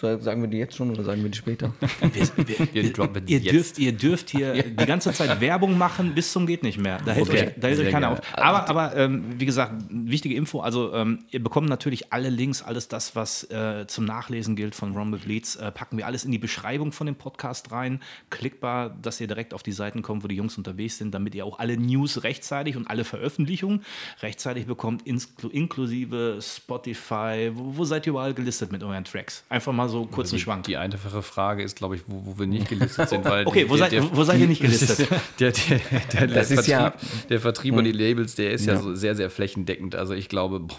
Sagen 0.01 0.43
wir 0.43 0.49
die 0.49 0.59
jetzt 0.59 0.77
schon 0.77 0.91
oder 0.93 1.03
sagen 1.03 1.25
wir 1.25 1.31
die 1.31 1.37
später? 1.39 1.73
Wir 2.73 2.93
droppen 2.93 3.27
Ihr 3.27 3.39
jetzt. 3.41 3.53
dürft, 3.53 3.79
ihr 3.79 3.93
dürft 3.93 4.31
hier 4.31 4.63
die 4.63 4.87
ganze 4.87 5.13
Zeit 5.13 5.41
Werbung 5.41 5.77
machen, 5.77 6.15
bis 6.15 6.33
zum 6.33 6.47
geht 6.47 6.63
nicht 6.63 6.79
mehr. 6.79 6.99
Da 7.05 7.13
hält, 7.13 7.29
Okay. 7.29 7.47
euch, 7.49 7.53
da 7.59 7.67
hält 7.69 7.81
euch 7.81 7.91
keiner 7.91 8.11
auf. 8.11 8.21
Aber, 8.35 8.69
aber 8.69 8.97
ähm, 8.97 9.25
wie 9.39 9.45
gesagt, 9.45 9.73
wichtige 9.91 10.37
Info, 10.37 10.61
also 10.61 10.95
ähm, 10.95 11.25
ihr 11.31 11.43
bekommt 11.43 11.69
natürlich 11.69 12.13
alle 12.13 12.29
Links, 12.31 12.63
alles 12.63 12.87
das, 12.87 13.17
was 13.17 13.43
äh, 13.51 13.87
zum 13.89 14.05
Nachlesen 14.05 14.55
gilt 14.55 14.77
von 14.77 14.97
Rumble 14.97 15.19
Bleeds, 15.19 15.57
äh, 15.57 15.73
packen 15.73 15.97
wir 15.99 16.07
alles 16.07 16.25
in 16.25 16.31
die 16.31 16.39
Beschreibung 16.39 16.93
von 16.93 17.07
dem 17.09 17.17
Podcast 17.17 17.73
rein. 17.73 18.01
Klickbar, 18.31 18.91
dass 19.03 19.21
ihr 19.21 19.27
direkt 19.27 19.53
auf 19.53 19.65
die 19.65 19.73
Seiten 19.73 20.03
kommt, 20.03 20.23
wo 20.23 20.29
die 20.29 20.37
Jungs 20.37 20.57
unterwegs 20.57 20.99
sind, 20.99 21.13
damit 21.13 21.35
ihr 21.35 21.45
auch 21.45 21.59
alle 21.59 21.77
News 21.77 22.23
rechtzeitig 22.23 22.77
und 22.77 22.87
alle 22.89 23.03
Veröffentlichungen 23.03 23.83
rechtzeitig 24.23 24.67
bekommt, 24.67 25.05
inklu 25.09 25.49
inklusive 25.49 26.39
Spotify. 26.41 27.51
Wo, 27.53 27.79
wo 27.79 27.85
seid 27.85 28.07
ihr 28.07 28.11
überall 28.11 28.33
gelistet 28.33 28.71
mit 28.71 28.83
euren 28.85 29.05
Tracks? 29.05 29.43
Einfach 29.49 29.73
mal 29.73 29.88
so 29.89 30.05
kurz 30.07 30.31
einen 30.33 30.41
Schwank. 30.41 30.65
Die 30.65 30.77
einfache 30.77 31.23
Frage 31.23 31.63
ist, 31.63 31.77
glaube 31.77 31.97
ich, 31.97 32.03
wo, 32.07 32.23
wo 32.35 32.39
wir 32.39 32.47
nicht 32.47 32.69
gelistet 32.69 33.09
sind, 33.09 33.25
weil 33.25 33.47
Okay, 33.47 33.65
die- 33.65 33.71
wo 33.71 33.77
seid- 33.77 34.17
wo 34.17 34.25
seid 34.25 34.39
ihr 34.41 34.47
nicht 34.47 34.61
gelistet? 34.63 35.09
Der, 35.41 35.53
der, 35.53 35.79
der, 35.79 36.01
der, 36.21 36.27
Das 36.29 36.49
der 36.49 36.59
ist 36.61 36.67
ja- 36.67 36.91
Vertrieb, 36.91 37.29
der 37.29 37.41
Vertrieb 37.41 37.75
und 37.75 37.85
die 37.85 37.93
Labels, 37.93 38.35
der 38.35 38.53
ist 38.53 38.67
ja, 38.67 38.77
so 38.79 38.95
sehr, 38.95 39.15
sehr 39.15 39.31
flächendeckend. 39.31 39.95
Also 39.95 40.15
ich 40.15 40.29
glaube, 40.29 40.61
boah, 40.61 40.77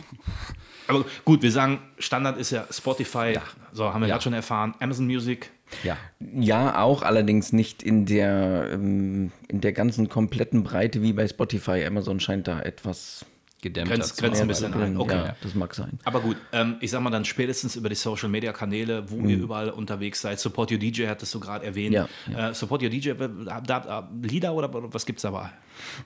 Aber 0.87 1.05
gut, 1.25 1.41
wir 1.41 1.51
sagen, 1.51 1.79
Standard 1.97 2.37
ist 2.37 2.51
ja 2.51 2.65
Spotify, 2.71 3.35
so 3.73 3.93
haben 3.93 4.01
wir 4.01 4.07
Ja. 4.07 4.15
gerade 4.15 4.23
schon 4.23 4.33
erfahren, 4.33 4.73
Amazon 4.79 5.05
Music. 5.05 5.51
ja. 5.83 5.97
Ja, 6.35 6.81
auch 6.81 7.03
allerdings 7.03 7.53
nicht 7.53 7.81
in 7.83 8.05
der, 8.05 8.69
ähm, 8.73 9.31
in 9.47 9.61
der 9.61 9.71
ganzen 9.71 10.09
kompletten 10.09 10.63
Breite 10.63 11.01
wie 11.01 11.13
bei 11.13 11.27
Spotify. 11.27 11.85
Amazon 11.85 12.19
scheint 12.19 12.47
da 12.47 12.59
etwas 12.61 13.25
gedämmt. 13.61 13.89
Grenz- 13.89 14.09
dazu. 14.09 14.21
Grenzen 14.21 14.41
ein 14.43 14.47
bisschen 14.47 14.73
ein. 14.73 14.97
Okay. 14.97 15.15
Ja, 15.15 15.35
das 15.41 15.53
mag 15.55 15.73
sein. 15.75 15.99
Aber 16.05 16.19
gut, 16.21 16.37
ähm, 16.51 16.77
ich 16.79 16.91
sag 16.91 17.01
mal 17.01 17.09
dann 17.09 17.25
spätestens 17.25 17.75
über 17.75 17.89
die 17.89 17.95
Social 17.95 18.29
Media 18.29 18.51
Kanäle, 18.53 19.09
wo 19.11 19.17
ihr 19.27 19.37
überall 19.37 19.69
unterwegs 19.69 20.21
seid. 20.21 20.39
Support 20.39 20.71
Your 20.71 20.77
DJ 20.79 21.07
hattest 21.07 21.33
du 21.33 21.39
gerade 21.39 21.65
erwähnt. 21.65 21.93
Ja, 21.93 22.07
Äh, 22.49 22.53
Support 22.53 22.83
Your 22.83 22.89
DJ, 22.89 23.11
da, 23.45 23.61
da, 23.61 24.09
Lieder 24.21 24.53
oder 24.53 24.69
was 24.93 25.05
gibt's 25.05 25.23
dabei? 25.23 25.49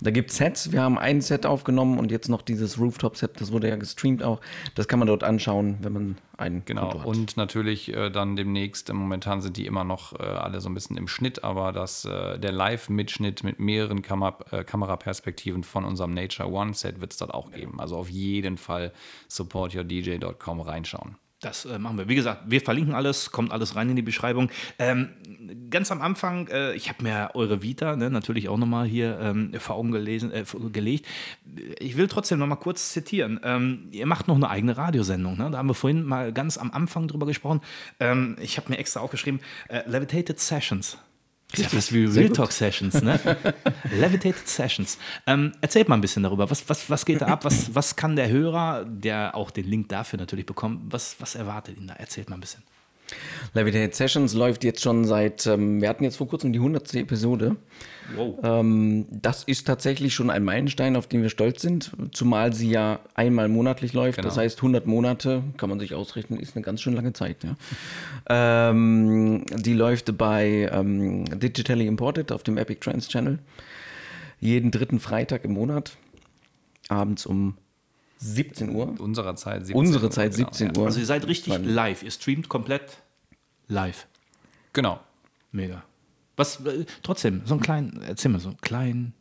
Da 0.02 0.12
gibt 0.12 0.32
es 0.32 0.38
Sets. 0.38 0.72
Wir 0.72 0.82
haben 0.82 0.98
ein 0.98 1.22
Set 1.22 1.46
aufgenommen 1.46 2.00
und 2.00 2.12
jetzt 2.12 2.30
noch 2.30 2.42
dieses 2.42 2.80
Rooftop-Set. 2.80 3.40
Das 3.42 3.52
wurde 3.52 3.70
ja 3.70 3.76
gestreamt 3.76 4.24
auch. 4.24 4.42
Das 4.76 4.88
kann 4.88 5.00
man 5.00 5.08
dort 5.08 5.24
anschauen, 5.24 5.78
wenn 5.82 5.94
man 5.94 6.18
ein 6.38 6.64
Genau, 6.66 6.82
Konto 6.90 7.00
hat. 7.00 7.06
und 7.08 7.38
natürlich 7.38 7.94
äh, 7.94 8.10
dann 8.10 8.36
demnächst, 8.36 8.90
äh, 8.90 8.94
momentan 8.94 9.42
sind 9.42 9.56
die 9.58 9.66
immer 9.66 9.84
noch 9.84 10.20
äh, 10.20 10.24
alle 10.24 10.62
so 10.62 10.70
ein 10.70 10.74
bisschen 10.74 10.98
im 10.98 11.08
Schnitt, 11.08 11.44
aber 11.44 11.72
das, 11.72 12.06
äh, 12.06 12.40
der 12.40 12.52
Live-Mitschnitt 12.52 13.44
mit 13.44 13.60
mehreren 13.60 14.02
Kamer 14.02 14.38
äh, 14.52 14.64
Kameraperspektiven 14.64 15.64
von 15.64 15.86
unserem 15.86 16.14
Nature 16.14 16.50
One-Set 16.50 17.02
wird 17.02 17.12
es 17.12 17.18
dort 17.20 17.34
auch 17.34 17.52
geben. 17.52 17.80
Also 17.80 17.98
auf 17.98 18.10
jeden 18.10 18.58
Fall 18.58 18.92
supportyourdj.com 19.28 20.62
reinschauen. 20.62 21.16
Das 21.44 21.66
äh, 21.66 21.78
machen 21.78 21.98
wir. 21.98 22.08
Wie 22.08 22.16
gesagt, 22.16 22.44
wir 22.46 22.62
verlinken 22.62 22.96
alles, 22.96 23.32
kommt 23.32 23.52
alles 23.52 23.76
rein 23.76 23.90
in 23.90 23.98
die 23.98 24.02
Beschreibung. 24.02 24.50
Ähm, 24.80 25.10
ganz 25.70 25.92
am 25.92 26.02
Anfang, 26.02 26.48
äh, 26.48 26.74
ich 26.74 26.88
habe 26.88 27.04
mir 27.04 27.32
eure 27.34 27.62
Vita 27.62 27.98
ne, 27.98 28.10
natürlich 28.10 28.48
auch 28.48 28.58
nochmal 28.58 28.86
hier 28.86 29.20
ähm, 29.20 29.52
vor 29.60 29.76
Augen 29.76 29.92
gelesen, 29.92 30.32
äh, 30.32 30.46
gelegt. 30.72 31.06
Ich 31.80 31.98
will 31.98 32.08
trotzdem 32.08 32.40
nochmal 32.40 32.60
kurz 32.60 32.94
zitieren. 32.94 33.42
Ähm, 33.44 33.90
ihr 33.92 34.06
macht 34.06 34.30
noch 34.30 34.36
eine 34.36 34.50
eigene 34.50 34.78
Radiosendung. 34.78 35.38
Ne? 35.38 35.50
Da 35.52 35.58
haben 35.58 35.68
wir 35.68 35.74
vorhin 35.74 36.04
mal 36.04 36.32
ganz 36.32 36.58
am 36.58 36.72
Anfang 36.72 37.10
drüber 37.10 37.26
gesprochen. 37.26 37.60
Ähm, 38.00 38.38
ich 38.40 38.58
habe 38.58 38.70
mir 38.70 38.78
extra 38.78 39.02
aufgeschrieben, 39.02 39.42
äh, 39.68 39.82
Levitated 39.86 40.40
Sessions. 40.40 40.98
Ist 41.54 41.62
ja 41.62 41.70
fast 41.70 41.94
wie 41.94 42.06
Real 42.06 42.30
Talk 42.30 42.52
Sessions, 42.52 43.02
ne? 43.04 43.20
Levitated 43.92 44.48
Sessions. 44.48 44.98
Ähm, 45.28 45.52
erzählt 45.62 45.88
mal 45.88 45.96
ein 45.96 46.02
bisschen 46.02 46.24
darüber. 46.24 46.50
Was, 46.50 46.68
was, 46.68 46.90
was 46.90 47.06
geht 47.06 47.22
da 47.22 47.28
ab? 47.28 47.46
Was, 47.46 47.76
was 47.76 47.96
kann 47.96 48.16
der 48.16 48.30
Hörer, 48.30 48.86
der 48.86 49.36
auch 49.36 49.52
den 49.52 49.70
Link 49.70 49.90
dafür 49.90 50.18
natürlich 50.18 50.48
bekommt, 50.48 50.92
was, 50.92 51.16
was 51.20 51.36
erwartet 51.36 51.78
ihn 51.78 51.88
da? 51.88 51.94
Erzählt 51.94 52.30
mal 52.30 52.38
ein 52.38 52.42
bisschen. 52.42 52.64
Levitate 53.54 53.96
Sessions 53.96 54.34
läuft 54.34 54.64
jetzt 54.64 54.82
schon 54.82 55.06
seit, 55.06 55.46
ähm, 55.46 55.82
wir 55.82 55.90
hatten 55.90 56.04
jetzt 56.04 56.18
vor 56.18 56.28
kurzem 56.28 56.54
die 56.54 56.60
100. 56.60 56.96
Episode. 56.96 57.56
Ähm, 58.44 59.06
das 59.12 59.44
ist 59.44 59.66
tatsächlich 59.68 60.14
schon 60.14 60.30
ein 60.30 60.44
Meilenstein, 60.44 60.96
auf 60.96 61.08
den 61.08 61.22
wir 61.22 61.30
stolz 61.30 61.62
sind, 61.62 61.92
zumal 62.12 62.54
sie 62.54 62.70
ja 62.70 63.00
einmal 63.14 63.48
monatlich 63.48 63.94
läuft. 63.94 64.18
Das 64.20 64.34
Genau. 64.34 64.38
heißt, 64.44 64.58
100 64.58 64.88
Monate, 64.88 65.44
kann 65.58 65.70
man 65.70 65.80
sich 65.80 65.94
ausrechnen, 65.94 66.40
ist 66.40 66.56
eine 66.56 66.64
ganz 66.66 66.82
schön 66.82 66.94
lange 66.94 67.14
Zeit. 67.14 67.38
Ja. 67.44 68.70
ähm, 68.70 69.46
die 69.56 69.74
läuft 69.74 70.18
bei 70.18 70.70
ähm, 70.72 71.26
Digitally 71.40 71.88
Imported 71.88 72.32
auf 72.32 72.44
dem 72.44 72.58
Epic 72.58 72.80
Trans 72.82 73.08
Channel. 73.08 73.40
Jeden 74.40 74.72
dritten 74.72 75.00
Freitag 75.00 75.46
im 75.46 75.54
Monat, 75.54 75.96
abends 76.90 77.26
um 77.26 77.56
17 78.18 78.74
Uhr. 78.76 78.96
Unserer 79.00 79.36
Zeit 79.36 79.66
17 79.66 79.76
Unsere 79.76 80.06
Uhr, 80.06 80.12
Zeit 80.12 80.36
genau, 80.36 80.50
17 80.50 80.68
ja. 80.68 80.80
Uhr. 80.80 80.86
Also 80.88 81.00
ihr 81.00 81.06
seid 81.06 81.28
richtig 81.28 81.54
live. 81.64 82.04
Ihr 82.04 82.12
streamt 82.12 82.50
komplett 82.50 83.03
live. 83.74 84.08
Genau. 84.72 85.02
Mega. 85.52 85.84
Was, 86.36 86.66
äh, 86.66 86.86
trotzdem, 87.04 87.42
so 87.46 87.54
einen 87.56 87.62
kleinen, 87.62 88.02
erzähl 88.02 88.32
mal 88.32 88.40
so 88.40 88.50
einen 88.50 88.62
kleinen, 88.62 89.14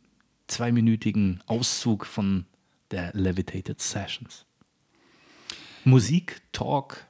zweiminütigen 0.47 1.41
Auszug 1.47 2.05
von 2.05 2.45
der 2.91 3.11
Levitated 3.13 3.81
Sessions. 3.81 4.45
Musik, 5.83 6.41
Talk, 6.53 7.05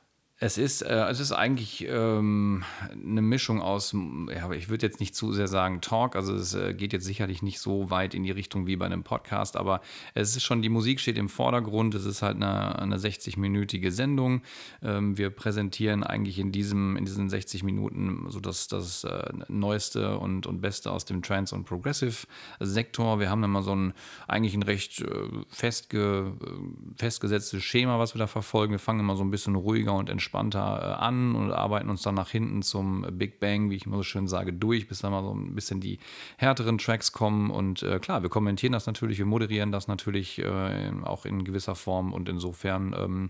Es 0.46 0.58
ist, 0.58 0.82
äh, 0.82 1.06
es 1.06 1.22
ist 1.22 1.32
eigentlich 1.32 1.88
ähm, 1.88 2.66
eine 2.92 3.22
Mischung 3.22 3.62
aus, 3.62 3.96
ja, 4.30 4.52
ich 4.52 4.68
würde 4.68 4.86
jetzt 4.86 5.00
nicht 5.00 5.16
zu 5.16 5.32
sehr 5.32 5.48
sagen 5.48 5.80
Talk, 5.80 6.18
also 6.18 6.36
es 6.36 6.54
äh, 6.54 6.74
geht 6.74 6.92
jetzt 6.92 7.06
sicherlich 7.06 7.42
nicht 7.42 7.62
so 7.62 7.90
weit 7.90 8.14
in 8.14 8.24
die 8.24 8.32
Richtung 8.32 8.68
wie 8.68 8.76
bei 8.76 8.86
einem 8.86 9.04
Podcast, 9.04 9.56
aber 9.56 9.80
es 10.16 10.36
ist 10.36 10.44
schon, 10.44 10.62
die 10.62 10.68
Musik 10.68 11.00
steht 11.00 11.18
im 11.18 11.30
Vordergrund, 11.30 11.96
es 11.96 12.04
ist 12.04 12.22
halt 12.22 12.36
eine, 12.36 12.78
eine 12.78 12.98
60-minütige 12.98 13.90
Sendung. 13.90 14.42
Ähm, 14.82 15.18
wir 15.18 15.30
präsentieren 15.30 16.04
eigentlich 16.04 16.40
in, 16.40 16.52
diesem, 16.52 16.98
in 16.98 17.06
diesen 17.06 17.30
60 17.30 17.64
Minuten 17.64 18.26
so 18.28 18.42
das, 18.42 18.68
das 18.68 19.06
äh, 19.06 19.32
Neueste 19.48 20.18
und, 20.18 20.46
und 20.46 20.60
Beste 20.60 20.92
aus 20.92 21.06
dem 21.06 21.22
Trans- 21.22 21.54
und 21.54 21.64
Progressive-Sektor. 21.64 23.22
Wir 23.22 23.30
haben 23.30 23.46
immer 23.46 23.62
so 23.62 23.74
ein, 23.74 23.94
eigentlich 24.28 24.56
ein 24.56 24.64
recht 24.64 25.00
äh, 25.00 25.08
festge, 25.48 26.34
äh, 26.42 26.98
festgesetztes 26.98 27.64
Schema, 27.64 27.98
was 27.98 28.14
wir 28.14 28.20
da 28.20 28.28
verfolgen. 28.28 28.74
Wir 28.74 28.80
fangen 28.80 29.00
immer 29.00 29.16
so 29.16 29.24
ein 29.24 29.32
bisschen 29.32 29.56
ruhiger 29.56 29.94
und 29.94 30.10
entspannter 30.10 30.33
äh, 30.34 30.58
an 30.58 31.36
und 31.36 31.52
arbeiten 31.52 31.90
uns 31.90 32.02
dann 32.02 32.16
nach 32.16 32.30
hinten 32.30 32.62
zum 32.62 33.06
Big 33.12 33.40
Bang, 33.40 33.70
wie 33.70 33.76
ich 33.76 33.86
immer 33.86 33.98
so 33.98 34.04
schön 34.04 34.28
sage, 34.28 34.54
durch, 34.54 34.88
bis 34.88 35.00
dann 35.00 35.12
mal 35.12 35.24
so 35.24 35.34
ein 35.34 35.56
bisschen 35.56 35.80
die 35.80 36.00
härteren 36.38 36.78
Tracks 36.78 37.12
kommen. 37.12 37.52
Und 37.52 37.84
äh, 37.84 38.00
klar, 38.00 38.22
wir 38.22 38.30
kommentieren 38.30 38.74
das 38.74 38.86
natürlich, 38.86 39.18
wir 39.18 39.26
moderieren 39.26 39.72
das 39.72 39.88
natürlich 39.88 40.40
äh, 40.40 40.92
auch 41.04 41.26
in 41.26 41.44
gewisser 41.44 41.76
Form 41.76 42.14
und 42.14 42.30
insofern, 42.30 42.96
ähm, 42.98 43.30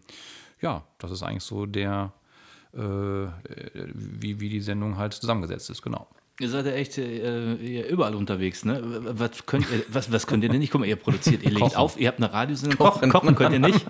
ja, 0.61 0.83
das 0.97 1.11
ist 1.11 1.23
eigentlich 1.23 1.43
so 1.43 1.65
der, 1.65 2.13
äh, 2.75 3.23
äh, 3.25 3.29
wie, 3.93 4.39
wie 4.39 4.49
die 4.49 4.61
Sendung 4.61 4.97
halt 4.97 5.13
zusammengesetzt 5.13 5.69
ist, 5.69 5.81
genau. 5.81 6.07
Ihr 6.39 6.49
seid 6.49 6.65
ja 6.65 6.71
echt 6.71 6.97
äh, 6.97 7.87
überall 7.87 8.15
unterwegs, 8.15 8.65
ne? 8.65 8.81
Was 8.83 9.45
könnt 9.45 9.67
ihr, 9.71 9.83
was, 9.87 10.11
was 10.11 10.25
könnt 10.25 10.43
ihr 10.43 10.49
denn 10.49 10.57
nicht? 10.57 10.71
Guck 10.71 10.81
mal, 10.81 10.87
ihr 10.87 10.95
produziert, 10.95 11.43
ihr 11.43 11.51
legt 11.51 11.61
Kochen. 11.61 11.75
auf, 11.75 11.99
ihr 11.99 12.07
habt 12.07 12.17
eine 12.17 12.33
Radiosendung. 12.33 12.79
Kochen, 12.79 13.11
kochen 13.11 13.35
könnt 13.35 13.53
ihr 13.53 13.59
nicht. 13.59 13.85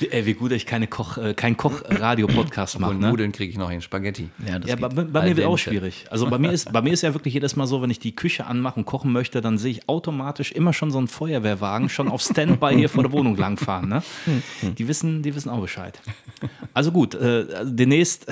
Wie, 0.00 0.08
ey, 0.10 0.26
wie 0.26 0.34
gut, 0.34 0.50
dass 0.50 0.56
ich 0.56 0.66
keine 0.66 0.88
Koch, 0.88 1.16
äh, 1.16 1.32
kein 1.34 1.56
Koch-Radio-Podcast 1.56 2.80
mache, 2.80 2.94
ne? 2.94 3.08
Nudeln 3.08 3.30
kriege 3.30 3.52
ich 3.52 3.56
noch 3.56 3.70
hin, 3.70 3.80
Spaghetti. 3.80 4.30
Ja, 4.44 4.58
das 4.58 4.68
Ja, 4.68 4.74
bei, 4.74 4.88
bei 4.88 5.22
mir 5.22 5.36
wird 5.36 5.46
auch 5.46 5.56
schwierig. 5.56 6.06
Also 6.10 6.28
bei 6.28 6.38
mir, 6.38 6.50
ist, 6.50 6.72
bei 6.72 6.82
mir 6.82 6.92
ist 6.92 7.02
ja 7.02 7.14
wirklich 7.14 7.34
jedes 7.34 7.54
Mal 7.54 7.68
so, 7.68 7.80
wenn 7.80 7.90
ich 7.90 8.00
die 8.00 8.16
Küche 8.16 8.46
anmache 8.46 8.80
und 8.80 8.84
kochen 8.84 9.12
möchte, 9.12 9.40
dann 9.40 9.56
sehe 9.56 9.70
ich 9.70 9.88
automatisch 9.88 10.50
immer 10.50 10.72
schon 10.72 10.90
so 10.90 10.98
einen 10.98 11.06
Feuerwehrwagen 11.06 11.88
schon 11.88 12.08
auf 12.08 12.20
Standby 12.20 12.74
hier 12.74 12.88
vor 12.88 13.04
der 13.04 13.12
Wohnung 13.12 13.36
langfahren. 13.36 13.88
Ne? 13.88 14.02
Die, 14.76 14.88
wissen, 14.88 15.22
die 15.22 15.32
wissen 15.36 15.50
auch 15.50 15.60
Bescheid. 15.60 16.00
Also 16.72 16.90
gut, 16.90 17.14
äh, 17.14 17.46
also 17.54 17.72
demnächst 17.72 18.26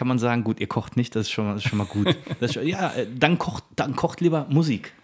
kann 0.00 0.08
man 0.08 0.18
sagen, 0.18 0.44
gut, 0.44 0.60
ihr 0.60 0.66
kocht 0.66 0.96
nicht, 0.96 1.14
das 1.14 1.26
ist 1.26 1.30
schon, 1.30 1.44
mal- 1.44 1.52
das 1.56 1.62
ist 1.62 1.68
schon 1.68 1.76
mal 1.76 1.84
gut. 1.86 2.16
Schon- 2.50 2.66
ja, 2.66 2.90
äh, 2.94 3.06
dann 3.14 3.36
kocht, 3.36 3.64
dann 3.76 3.94
kocht 3.94 4.22
lieber 4.22 4.46
Musik. 4.48 4.94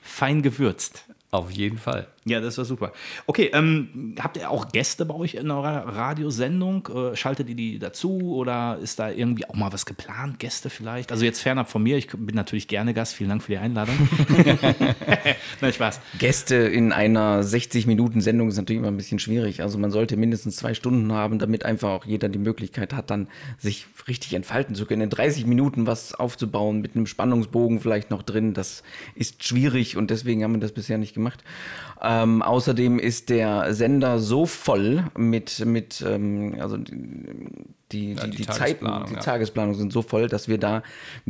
Fein 0.00 0.40
gewürzt. 0.40 1.04
Auf 1.32 1.50
jeden 1.50 1.78
Fall. 1.78 2.06
Ja, 2.28 2.40
das 2.40 2.58
war 2.58 2.64
super. 2.64 2.92
Okay, 3.26 3.52
ähm, 3.54 4.16
habt 4.18 4.36
ihr 4.36 4.50
auch 4.50 4.72
Gäste 4.72 5.06
bei 5.06 5.14
euch 5.14 5.34
in 5.34 5.48
eurer 5.48 5.94
Radiosendung? 5.94 6.88
Äh, 6.88 7.14
schaltet 7.14 7.48
ihr 7.48 7.54
die 7.54 7.78
dazu 7.78 8.34
oder 8.34 8.78
ist 8.82 8.98
da 8.98 9.10
irgendwie 9.10 9.48
auch 9.48 9.54
mal 9.54 9.72
was 9.72 9.86
geplant? 9.86 10.40
Gäste 10.40 10.68
vielleicht? 10.68 11.12
Also 11.12 11.24
jetzt 11.24 11.40
fernab 11.40 11.70
von 11.70 11.84
mir, 11.84 11.96
ich 11.96 12.08
bin 12.08 12.34
natürlich 12.34 12.66
gerne 12.66 12.94
Gast. 12.94 13.14
Vielen 13.14 13.30
Dank 13.30 13.44
für 13.44 13.52
die 13.52 13.58
Einladung. 13.58 13.94
Nein, 15.60 15.72
Spaß. 15.72 16.00
Gäste 16.18 16.56
in 16.56 16.90
einer 16.90 17.42
60-Minuten-Sendung 17.42 18.48
ist 18.48 18.56
natürlich 18.56 18.80
immer 18.80 18.90
ein 18.90 18.96
bisschen 18.96 19.20
schwierig. 19.20 19.62
Also 19.62 19.78
man 19.78 19.92
sollte 19.92 20.16
mindestens 20.16 20.56
zwei 20.56 20.74
Stunden 20.74 21.12
haben, 21.12 21.38
damit 21.38 21.64
einfach 21.64 21.90
auch 21.90 22.06
jeder 22.06 22.28
die 22.28 22.40
Möglichkeit 22.40 22.92
hat, 22.92 23.10
dann 23.10 23.28
sich 23.58 23.86
richtig 24.08 24.34
entfalten 24.34 24.74
zu 24.74 24.84
können. 24.84 25.02
In 25.02 25.10
30 25.10 25.46
Minuten 25.46 25.86
was 25.86 26.12
aufzubauen 26.12 26.80
mit 26.80 26.96
einem 26.96 27.06
Spannungsbogen 27.06 27.78
vielleicht 27.78 28.10
noch 28.10 28.22
drin, 28.22 28.52
das 28.52 28.82
ist 29.14 29.44
schwierig 29.44 29.96
und 29.96 30.10
deswegen 30.10 30.42
haben 30.42 30.54
wir 30.54 30.60
das 30.60 30.72
bisher 30.72 30.98
nicht 30.98 31.14
gemacht. 31.14 31.44
Ähm, 32.22 32.42
außerdem 32.42 32.98
ist 32.98 33.30
der 33.30 33.74
Sender 33.74 34.18
so 34.18 34.46
voll 34.46 35.04
mit, 35.16 35.64
mit 35.64 36.04
ähm, 36.06 36.56
also 36.58 36.76
die, 36.76 36.94
die, 37.92 38.14
die, 38.14 38.14
die 38.14 38.36
die 38.36 38.46
Zeiten, 38.46 38.56
Tagesplanung, 38.58 39.08
die 39.08 39.14
ja. 39.14 39.20
Tagesplanungen 39.20 39.78
sind 39.78 39.92
so 39.92 40.02
voll, 40.02 40.28
dass 40.28 40.48
wir 40.48 40.58
da 40.58 40.82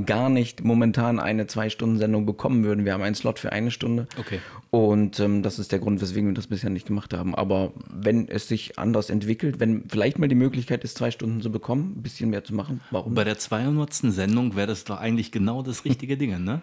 gar 0.04 0.30
nicht 0.30 0.64
momentan 0.64 1.18
eine 1.18 1.46
Zwei-Stunden-Sendung 1.46 2.24
bekommen 2.26 2.64
würden. 2.64 2.84
Wir 2.84 2.92
haben 2.92 3.02
einen 3.02 3.14
Slot 3.14 3.38
für 3.38 3.52
eine 3.52 3.70
Stunde. 3.70 4.06
Okay. 4.18 4.40
Und 4.70 5.20
ähm, 5.20 5.42
das 5.42 5.58
ist 5.58 5.72
der 5.72 5.78
Grund, 5.78 6.00
weswegen 6.00 6.30
wir 6.30 6.34
das 6.34 6.46
bisher 6.46 6.70
nicht 6.70 6.86
gemacht 6.86 7.12
haben. 7.14 7.34
Aber 7.34 7.72
wenn 7.88 8.28
es 8.28 8.48
sich 8.48 8.78
anders 8.78 9.10
entwickelt, 9.10 9.60
wenn 9.60 9.88
vielleicht 9.88 10.18
mal 10.18 10.28
die 10.28 10.34
Möglichkeit 10.34 10.84
ist, 10.84 10.96
zwei 10.96 11.10
Stunden 11.10 11.40
zu 11.42 11.50
bekommen, 11.50 11.94
ein 11.96 12.02
bisschen 12.02 12.30
mehr 12.30 12.44
zu 12.44 12.54
machen, 12.54 12.80
warum 12.90 13.14
Bei 13.14 13.24
der 13.24 13.38
200. 13.38 13.92
Sendung 13.94 14.56
wäre 14.56 14.66
das 14.66 14.84
doch 14.84 14.98
eigentlich 14.98 15.32
genau 15.32 15.62
das 15.62 15.84
richtige 15.84 16.16
Ding, 16.16 16.42
ne? 16.42 16.62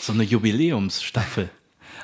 So 0.00 0.12
eine 0.12 0.22
Jubiläumsstaffel. 0.22 1.50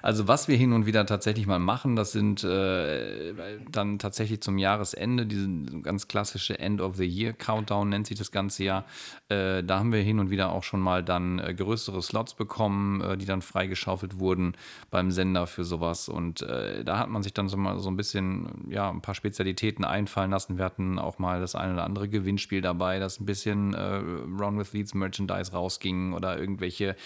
Also 0.03 0.28
was 0.28 0.48
wir 0.48 0.57
hin 0.57 0.72
und 0.72 0.86
wieder 0.86 1.07
tatsächlich 1.07 1.46
mal 1.46 1.59
machen, 1.59 1.96
das 1.96 2.12
sind 2.12 2.42
äh, 2.44 3.34
dann 3.70 3.98
tatsächlich 3.98 4.40
zum 4.40 4.59
Jahresende, 4.59 5.26
diese 5.26 5.48
ganz 5.82 6.09
klassische 6.09 6.59
End 6.59 6.80
of 6.80 6.96
the 6.96 7.07
Year 7.07 7.32
Countdown 7.32 7.88
nennt 7.88 8.07
sich 8.07 8.18
das 8.18 8.30
ganze 8.30 8.64
Jahr. 8.64 8.84
Äh, 9.28 9.62
da 9.62 9.78
haben 9.78 9.92
wir 9.92 10.01
hin 10.01 10.18
und 10.18 10.30
wieder 10.30 10.51
auch 10.53 10.62
schon 10.62 10.80
mal 10.80 11.05
dann 11.05 11.38
äh, 11.38 11.55
größere 11.55 12.03
Slots 12.03 12.34
bekommen, 12.34 13.01
äh, 13.01 13.16
die 13.16 13.26
dann 13.26 13.42
freigeschaufelt 13.42 14.18
wurden 14.18 14.55
beim 14.90 15.11
Sender 15.11 15.46
für 15.46 15.64
sowas. 15.64 16.09
Und 16.09 16.42
äh, 16.42 16.84
da 16.84 16.98
hat 16.98 17.09
man 17.09 17.22
sich 17.22 17.34
dann 17.34 17.48
so 17.48 17.57
mal 17.57 17.78
so 17.78 17.90
ein 17.90 17.96
bisschen, 17.96 18.66
ja, 18.68 18.90
ein 18.90 19.03
paar 19.03 19.14
Spezialitäten 19.14 19.84
einfallen 19.84 20.30
lassen. 20.30 20.59
Wir 20.59 20.64
hatten 20.64 20.98
auch 20.98 21.18
mal 21.18 21.40
das 21.40 21.55
eine 21.55 21.74
oder 21.74 21.84
andere 21.84 22.09
Gewinnspiel 22.09 22.61
dabei, 22.61 22.98
das 22.98 23.20
ein 23.20 23.26
bisschen 23.26 23.74
äh, 23.74 23.96
Run 23.96 24.59
with 24.59 24.72
Leads 24.72 24.94
Merchandise 24.94 25.53
rausging 25.53 26.12
oder 26.12 26.38
irgendwelche 26.38 26.96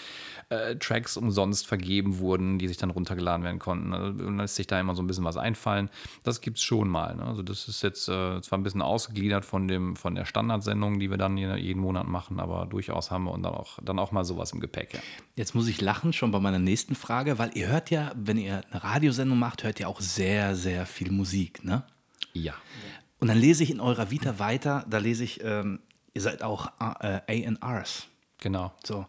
Tracks 0.79 1.17
umsonst 1.17 1.65
vergeben 1.65 2.19
wurden, 2.19 2.59
die 2.59 2.67
sich 2.67 2.77
dann 2.77 2.84
runtergeladen 2.91 3.43
werden 3.43 3.59
konnten. 3.59 3.93
Also, 3.93 4.11
dann 4.23 4.37
lässt 4.37 4.55
sich 4.55 4.67
da 4.67 4.79
immer 4.79 4.95
so 4.95 5.03
ein 5.03 5.07
bisschen 5.07 5.23
was 5.23 5.37
einfallen. 5.37 5.89
Das 6.23 6.41
gibt 6.41 6.57
es 6.57 6.63
schon 6.63 6.87
mal. 6.89 7.15
Ne? 7.15 7.23
Also 7.23 7.43
das 7.43 7.67
ist 7.67 7.81
jetzt 7.81 8.07
äh, 8.09 8.41
zwar 8.41 8.57
ein 8.59 8.63
bisschen 8.63 8.81
ausgegliedert 8.81 9.45
von, 9.45 9.67
dem, 9.67 9.95
von 9.95 10.15
der 10.15 10.25
Standardsendung, 10.25 10.99
die 10.99 11.09
wir 11.09 11.17
dann 11.17 11.37
je- 11.37 11.55
jeden 11.57 11.81
Monat 11.81 12.07
machen, 12.07 12.39
aber 12.39 12.65
durchaus 12.65 13.11
haben 13.11 13.25
wir 13.25 13.31
und 13.31 13.43
dann 13.43 13.53
auch, 13.53 13.79
dann 13.83 13.99
auch 13.99 14.11
mal 14.11 14.25
sowas 14.25 14.51
im 14.51 14.59
Gepäck. 14.59 14.93
Ja. 14.93 14.99
Jetzt 15.35 15.55
muss 15.55 15.67
ich 15.67 15.81
lachen 15.81 16.13
schon 16.13 16.31
bei 16.31 16.39
meiner 16.39 16.59
nächsten 16.59 16.95
Frage, 16.95 17.37
weil 17.39 17.51
ihr 17.55 17.67
hört 17.67 17.89
ja, 17.91 18.11
wenn 18.15 18.37
ihr 18.37 18.61
eine 18.71 18.83
Radiosendung 18.83 19.37
macht, 19.39 19.63
hört 19.63 19.79
ihr 19.79 19.87
auch 19.89 20.01
sehr, 20.01 20.55
sehr 20.55 20.85
viel 20.85 21.11
Musik, 21.11 21.63
ne? 21.63 21.83
ja. 22.33 22.53
Und 23.19 23.29
dann 23.29 23.37
lese 23.37 23.63
ich 23.63 23.71
in 23.71 23.79
eurer 23.79 24.11
Vita 24.11 24.39
weiter, 24.39 24.85
da 24.89 24.97
lese 24.97 25.23
ich, 25.23 25.41
ähm, 25.43 25.79
ihr 26.13 26.21
seid 26.21 26.43
auch 26.43 26.67
äh, 26.99 27.47
A&Rs. 27.47 28.07
Genau. 28.39 28.73
So, 28.83 29.05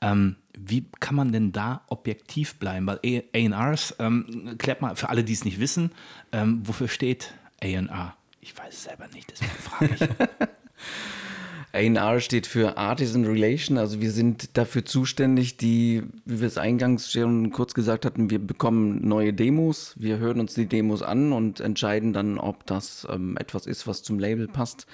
ähm, 0.00 0.36
wie 0.58 0.86
kann 1.00 1.14
man 1.14 1.32
denn 1.32 1.52
da 1.52 1.82
objektiv 1.88 2.56
bleiben? 2.56 2.86
Weil 2.86 3.24
A&Rs, 3.34 3.96
ähm, 3.98 4.56
klärt 4.58 4.80
mal 4.80 4.96
für 4.96 5.08
alle, 5.08 5.24
die 5.24 5.32
es 5.32 5.44
nicht 5.44 5.60
wissen, 5.60 5.92
ähm, 6.32 6.62
wofür 6.64 6.88
steht 6.88 7.34
A&R? 7.62 8.16
Ich 8.40 8.56
weiß 8.56 8.72
es 8.72 8.84
selber 8.84 9.06
nicht, 9.08 9.30
deswegen 9.30 9.52
frage 9.52 9.94
ich. 9.94 10.00
A&R 11.72 12.20
steht 12.20 12.48
für 12.48 12.78
Artisan 12.78 13.24
Relation, 13.24 13.78
also 13.78 14.00
wir 14.00 14.10
sind 14.10 14.56
dafür 14.56 14.84
zuständig, 14.84 15.56
die, 15.56 16.02
wie 16.24 16.40
wir 16.40 16.48
es 16.48 16.58
eingangs 16.58 17.12
schon 17.12 17.50
kurz 17.52 17.74
gesagt 17.74 18.04
hatten, 18.04 18.28
wir 18.28 18.40
bekommen 18.40 19.06
neue 19.06 19.32
Demos, 19.32 19.94
wir 19.96 20.18
hören 20.18 20.40
uns 20.40 20.54
die 20.54 20.66
Demos 20.66 21.02
an 21.02 21.32
und 21.32 21.60
entscheiden 21.60 22.12
dann, 22.12 22.38
ob 22.38 22.66
das 22.66 23.06
ähm, 23.08 23.36
etwas 23.36 23.66
ist, 23.66 23.86
was 23.86 24.02
zum 24.02 24.18
Label 24.18 24.48
passt 24.48 24.88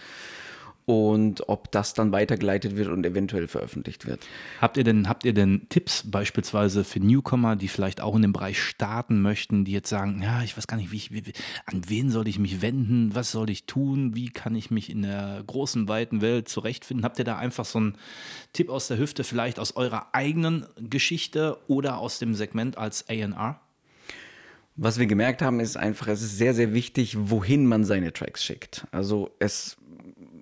und 0.86 1.48
ob 1.48 1.72
das 1.72 1.94
dann 1.94 2.12
weitergeleitet 2.12 2.76
wird 2.76 2.88
und 2.88 3.04
eventuell 3.04 3.48
veröffentlicht 3.48 4.06
wird. 4.06 4.20
habt, 4.60 4.76
ihr 4.76 4.84
denn, 4.84 5.08
habt 5.08 5.24
ihr 5.24 5.34
denn 5.34 5.66
Tipps 5.68 6.04
beispielsweise 6.08 6.84
für 6.84 7.00
Newcomer, 7.00 7.56
die 7.56 7.66
vielleicht 7.66 8.00
auch 8.00 8.14
in 8.14 8.22
dem 8.22 8.32
Bereich 8.32 8.62
starten 8.62 9.20
möchten, 9.20 9.64
die 9.64 9.72
jetzt 9.72 9.88
sagen, 9.88 10.22
ja, 10.22 10.44
ich 10.44 10.56
weiß 10.56 10.68
gar 10.68 10.76
nicht, 10.76 10.92
wie 10.92 10.96
ich, 10.96 11.12
wie, 11.12 11.24
an 11.66 11.82
wen 11.88 12.10
soll 12.10 12.28
ich 12.28 12.38
mich 12.38 12.62
wenden, 12.62 13.16
was 13.16 13.32
soll 13.32 13.50
ich 13.50 13.66
tun, 13.66 14.14
wie 14.14 14.28
kann 14.28 14.54
ich 14.54 14.70
mich 14.70 14.88
in 14.88 15.02
der 15.02 15.42
großen, 15.44 15.88
weiten 15.88 16.20
Welt 16.20 16.48
zurechtfinden? 16.48 17.04
Habt 17.04 17.18
ihr 17.18 17.24
da 17.24 17.36
einfach 17.36 17.64
so 17.64 17.80
einen 17.80 17.98
Tipp 18.52 18.70
aus 18.70 18.86
der 18.86 18.98
Hüfte, 18.98 19.24
vielleicht 19.24 19.58
aus 19.58 19.74
eurer 19.74 20.14
eigenen 20.14 20.66
Geschichte 20.78 21.58
oder 21.66 21.98
aus 21.98 22.20
dem 22.20 22.34
Segment 22.34 22.78
als 22.78 23.08
A&R? 23.08 23.60
Was 24.78 24.98
wir 24.98 25.06
gemerkt 25.06 25.40
haben, 25.40 25.58
ist 25.58 25.76
einfach, 25.76 26.06
es 26.08 26.20
ist 26.20 26.36
sehr, 26.36 26.52
sehr 26.52 26.74
wichtig, 26.74 27.16
wohin 27.18 27.66
man 27.66 27.84
seine 27.84 28.12
Tracks 28.12 28.44
schickt. 28.44 28.86
Also 28.92 29.30
es 29.38 29.78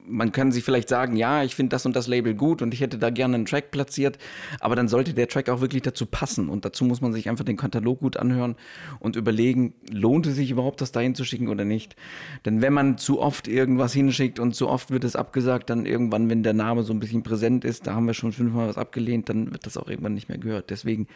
man 0.07 0.33
kann 0.33 0.53
sich 0.53 0.65
vielleicht 0.65 0.89
sagen, 0.89 1.17
ja, 1.17 1.43
ich 1.43 1.55
finde 1.55 1.71
das 1.71 1.87
und 1.87 1.97
das 1.97 2.07
Label 2.07 2.35
gut 2.35 2.63
und 2.63 2.75
ich 2.75 2.81
hätte 2.81 2.99
da 2.99 3.11
gerne 3.11 3.37
einen 3.37 3.47
Track 3.47 3.71
platziert, 3.71 4.19
aber 4.61 4.77
dann 4.77 4.89
sollte 4.89 5.15
der 5.15 5.29
Track 5.29 5.49
auch 5.49 5.61
wirklich 5.61 5.83
dazu 5.83 6.07
passen 6.07 6.49
und 6.49 6.65
dazu 6.65 6.85
muss 6.85 7.01
man 7.01 7.13
sich 7.13 7.29
einfach 7.29 7.45
den 7.45 7.57
Katalog 7.57 8.01
gut 8.01 8.17
anhören 8.17 8.57
und 9.01 9.17
überlegen, 9.17 9.75
lohnt 9.91 10.27
es 10.27 10.37
sich 10.37 10.51
überhaupt, 10.51 10.81
das 10.81 10.93
dahin 10.93 11.15
zu 11.15 11.25
schicken 11.25 11.49
oder 11.49 11.65
nicht. 11.65 11.97
Denn 12.45 12.61
wenn 12.61 12.73
man 12.73 12.99
zu 12.99 13.21
oft 13.21 13.49
irgendwas 13.49 13.93
hinschickt 13.93 14.39
und 14.39 14.55
zu 14.55 14.69
oft 14.69 14.91
wird 14.91 15.05
es 15.05 15.17
abgesagt, 15.17 15.71
dann 15.71 15.87
irgendwann, 15.87 16.29
wenn 16.29 16.43
der 16.43 16.55
Name 16.55 16.83
so 16.83 16.93
ein 16.93 17.01
bisschen 17.01 17.23
präsent 17.23 17.65
ist, 17.65 17.87
da 17.87 17.95
haben 17.95 18.07
wir 18.07 18.15
schon 18.15 18.33
fünfmal 18.33 18.69
was 18.69 18.79
abgelehnt, 18.79 19.29
dann 19.29 19.53
wird 19.53 19.67
das 19.67 19.77
auch 19.77 19.89
irgendwann 19.89 20.15
nicht 20.15 20.29
mehr 20.29 20.39
gehört. 20.39 20.71
Deswegen 20.71 21.07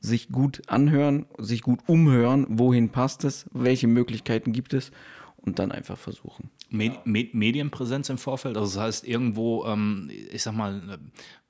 sich 0.00 0.30
gut 0.30 0.62
anhören, 0.66 1.26
sich 1.38 1.62
gut 1.62 1.80
umhören, 1.86 2.46
wohin 2.48 2.88
passt 2.88 3.24
es, 3.24 3.46
welche 3.52 3.86
Möglichkeiten 3.86 4.52
gibt 4.52 4.74
es 4.74 4.90
und 5.42 5.58
dann 5.58 5.72
einfach 5.72 5.98
versuchen. 5.98 6.50
Med 6.70 7.04
Med 7.04 7.34
Medienpräsenz 7.34 8.08
im 8.08 8.18
Vorfeld, 8.18 8.56
also 8.56 8.74
das 8.74 8.82
heißt 8.82 9.08
irgendwo, 9.08 9.64
ähm, 9.66 10.10
ich 10.30 10.42
sag 10.42 10.54
mal, 10.54 10.82
äh, 10.88 10.98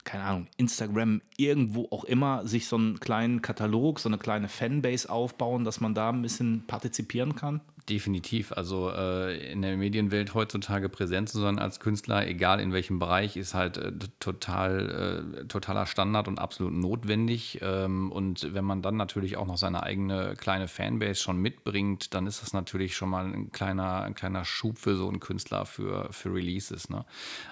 keine 0.04 0.24
Ahnung, 0.24 0.46
Instagram, 0.56 1.22
irgendwo 1.36 1.86
auch 1.90 2.04
immer, 2.04 2.46
sich 2.46 2.66
so 2.66 2.76
einen 2.76 2.98
kleinen 2.98 3.40
Katalog, 3.40 4.00
so 4.00 4.08
eine 4.08 4.18
kleine 4.18 4.48
Fanbase 4.48 5.08
aufbauen, 5.08 5.64
dass 5.64 5.80
man 5.80 5.94
da 5.94 6.10
ein 6.10 6.22
bisschen 6.22 6.64
partizipieren 6.66 7.36
kann? 7.36 7.60
Definitiv. 7.88 8.52
Also 8.52 8.90
äh, 8.90 9.50
in 9.50 9.60
der 9.60 9.76
Medienwelt 9.76 10.34
heutzutage 10.34 10.88
präsent 10.88 11.28
zu 11.28 11.40
sein 11.40 11.58
als 11.58 11.80
Künstler, 11.80 12.28
egal 12.28 12.60
in 12.60 12.72
welchem 12.72 13.00
Bereich, 13.00 13.36
ist 13.36 13.54
halt 13.54 13.76
äh, 13.76 13.90
total, 14.20 15.34
äh, 15.40 15.44
totaler 15.46 15.86
Standard 15.86 16.28
und 16.28 16.38
absolut 16.38 16.72
notwendig. 16.74 17.58
Ähm, 17.60 18.12
und 18.12 18.54
wenn 18.54 18.64
man 18.64 18.82
dann 18.82 18.96
natürlich 18.96 19.36
auch 19.36 19.46
noch 19.46 19.56
seine 19.56 19.82
eigene 19.82 20.34
kleine 20.36 20.68
Fanbase 20.68 21.20
schon 21.20 21.38
mitbringt, 21.38 22.14
dann 22.14 22.28
ist 22.28 22.40
das 22.40 22.52
natürlich 22.52 22.94
schon 22.94 23.08
mal 23.08 23.24
ein 23.26 23.50
kleiner, 23.50 24.02
ein 24.02 24.14
kleiner 24.14 24.44
Schub 24.44 24.78
für 24.78 24.94
so 24.94 25.08
einen 25.08 25.18
Künstler 25.18 25.66
für, 25.66 26.06
für 26.12 26.32
Releases. 26.32 26.88
Ne? 26.88 27.04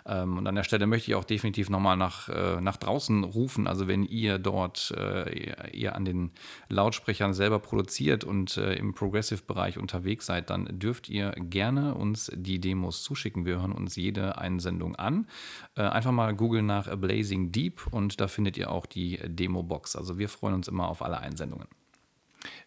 Ähm, 0.07 0.39
und 0.39 0.47
an 0.47 0.55
der 0.55 0.63
Stelle 0.63 0.87
möchte 0.87 1.11
ich 1.11 1.17
auch 1.17 1.25
definitiv 1.25 1.71
nochmal 1.71 1.97
nach, 1.97 2.29
äh, 2.29 2.61
nach 2.61 2.77
draußen 2.77 3.25
rufen. 3.25 3.67
Also 3.67 3.89
wenn 3.89 4.05
ihr 4.05 4.39
dort, 4.39 4.95
äh, 4.97 5.71
ihr, 5.73 5.97
an 5.97 6.05
den 6.05 6.31
Lautsprechern 6.69 7.35
selber 7.35 7.59
produziert 7.59 8.23
und 8.23 8.57
äh, 8.59 8.75
im 8.75 8.95
Progressive-Bereich 8.95 9.77
unterwegs 9.77 10.20
seid, 10.23 10.51
dann 10.51 10.79
dürft 10.79 11.09
ihr 11.09 11.33
gerne 11.37 11.95
uns 11.95 12.31
die 12.35 12.61
Demos 12.61 13.03
zuschicken. 13.03 13.45
Wir 13.45 13.61
hören 13.61 13.73
uns 13.73 13.97
jede 13.97 14.39
Einsendung 14.39 14.97
an. 14.97 15.27
Äh, 15.75 15.83
einfach 15.83 16.13
mal 16.13 16.35
googeln 16.35 16.67
nach 16.67 16.95
Blazing 16.97 17.53
Deep 17.53 17.87
und 17.91 18.21
da 18.21 18.29
findet 18.29 18.57
ihr 18.57 18.71
auch 18.71 18.87
die 18.87 19.19
Demo-Box. 19.25 19.97
Also 19.97 20.19
wir 20.19 20.29
freuen 20.29 20.55
uns 20.55 20.69
immer 20.69 20.89
auf 20.89 21.03
alle 21.03 21.19
Einsendungen. 21.19 21.69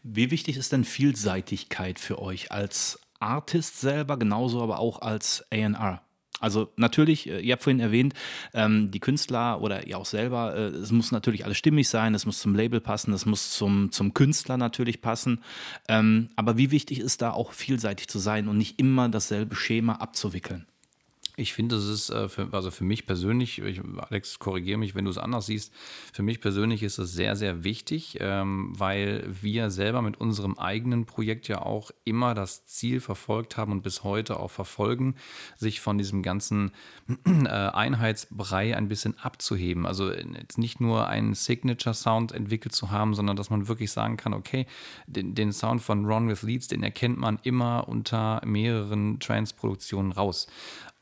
Wie 0.04 0.32
wichtig 0.32 0.58
ist 0.58 0.72
denn 0.72 0.84
Vielseitigkeit 0.84 1.99
für 1.99 2.22
euch 2.22 2.51
als 2.51 2.99
Artist 3.20 3.80
selber, 3.80 4.18
genauso 4.18 4.62
aber 4.62 4.80
auch 4.80 5.01
als 5.01 5.45
AR? 5.51 6.04
Also 6.40 6.72
natürlich, 6.76 7.30
äh, 7.30 7.40
ihr 7.40 7.54
habt 7.54 7.64
vorhin 7.64 7.80
erwähnt, 7.80 8.14
ähm, 8.54 8.92
die 8.92 9.00
Künstler 9.00 9.62
oder 9.62 9.88
ihr 9.88 9.98
auch 9.98 10.06
selber, 10.06 10.56
äh, 10.56 10.68
es 10.68 10.92
muss 10.92 11.12
natürlich 11.12 11.46
alles 11.46 11.58
stimmig 11.58 11.88
sein, 11.88 12.14
es 12.16 12.26
muss 12.26 12.40
zum 12.40 12.56
Label 12.56 12.82
passen, 12.82 13.14
es 13.14 13.26
muss 13.26 13.52
zum, 13.52 13.92
zum 13.92 14.14
Künstler 14.14 14.58
natürlich 14.58 15.02
passen. 15.02 15.42
Ähm, 15.88 16.30
aber 16.36 16.58
wie 16.58 16.72
wichtig 16.72 17.00
ist 17.00 17.22
da 17.22 17.32
auch 17.32 17.54
vielseitig 17.54 18.08
zu 18.08 18.20
sein 18.20 18.48
und 18.48 18.58
nicht 18.58 18.80
immer 18.80 19.10
dasselbe 19.10 19.56
Schema 19.56 19.94
abzuwickeln? 19.94 20.66
Ich 21.36 21.54
finde, 21.54 21.78
es 21.78 21.88
ist 21.88 22.10
äh, 22.12 22.30
für, 22.30 22.50
also 22.52 22.70
für 22.70 22.84
mich 22.84 23.08
persönlich, 23.08 23.58
ich, 23.60 23.82
Alex, 23.98 24.38
korrigiere 24.38 24.78
mich, 24.78 24.94
wenn 24.94 25.06
du 25.06 25.10
es 25.12 25.18
anders 25.18 25.48
siehst. 25.48 25.74
Für 26.14 26.22
mich 26.22 26.40
persönlich 26.42 26.84
ist 26.84 27.00
es 27.00 27.12
sehr, 27.12 27.36
sehr 27.36 27.64
wichtig, 27.64 28.18
ähm, 28.20 28.72
weil 28.78 29.28
wir 29.42 29.72
selber 29.72 30.04
mit 30.04 30.22
unserem 30.22 30.60
eigenen 30.60 31.06
Projekt 31.06 31.48
ja 31.48 31.64
auch 31.64 31.90
immer 32.04 32.36
das 32.36 32.68
Ziel 32.68 33.00
verfolgt 33.00 33.58
haben 33.58 33.72
und 33.72 33.82
bis 33.82 34.04
heute 34.04 34.40
auch 34.40 34.52
verfolgen, 34.52 35.16
sich 35.58 35.82
von 35.82 35.98
diesem 35.98 36.22
ganzen 36.22 36.72
äh, 37.26 37.48
Einheitsbrei 37.48 38.78
ein 38.78 38.88
bisschen 38.88 39.18
abzuheben. 39.18 39.88
Also 39.88 40.12
jetzt 40.12 40.60
nicht 40.60 40.82
nur 40.82 41.08
einen 41.08 41.34
Signature-Sound 41.34 42.32
entwickelt 42.32 42.76
zu 42.76 42.92
haben, 42.92 43.16
sondern 43.16 43.38
dass 43.38 43.50
man 43.50 43.68
wirklich 43.68 43.92
sagen 43.92 44.18
kann, 44.18 44.36
okay, 44.36 44.68
den, 45.08 45.34
den 45.34 45.52
Sound 45.52 45.82
von 45.82 46.06
Ron 46.06 46.30
with 46.30 46.44
Leads, 46.44 46.68
den 46.68 46.84
erkennt 46.84 47.18
man 47.18 47.40
immer 47.42 47.88
unter 47.88 48.40
mehreren 48.46 49.20
Trance-Produktionen 49.20 50.12
raus. 50.12 50.46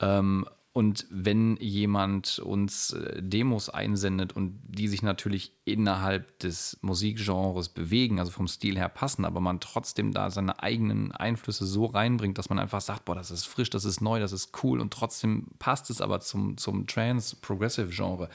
Ähm, 0.01 0.45
und 0.73 1.05
wenn 1.09 1.57
jemand 1.57 2.39
uns 2.39 2.93
äh, 2.93 3.21
Demos 3.21 3.69
einsendet 3.69 4.33
und 4.33 4.57
die 4.63 4.87
sich 4.87 5.01
natürlich 5.01 5.51
innerhalb 5.65 6.39
des 6.39 6.77
Musikgenres 6.81 7.67
bewegen, 7.67 8.19
also 8.19 8.31
vom 8.31 8.47
Stil 8.47 8.77
her 8.77 8.87
passen, 8.87 9.25
aber 9.25 9.41
man 9.41 9.59
trotzdem 9.59 10.13
da 10.13 10.29
seine 10.29 10.63
eigenen 10.63 11.11
Einflüsse 11.11 11.65
so 11.65 11.85
reinbringt, 11.87 12.37
dass 12.37 12.47
man 12.47 12.57
einfach 12.57 12.79
sagt, 12.79 13.03
boah, 13.03 13.15
das 13.15 13.31
ist 13.31 13.45
frisch, 13.45 13.69
das 13.69 13.83
ist 13.83 13.99
neu, 13.99 14.21
das 14.21 14.31
ist 14.31 14.63
cool 14.63 14.79
und 14.79 14.93
trotzdem 14.93 15.47
passt 15.59 15.89
es 15.89 15.99
aber 15.99 16.21
zum, 16.21 16.57
zum 16.57 16.87
Trance-Progressive-Genre, 16.87 18.29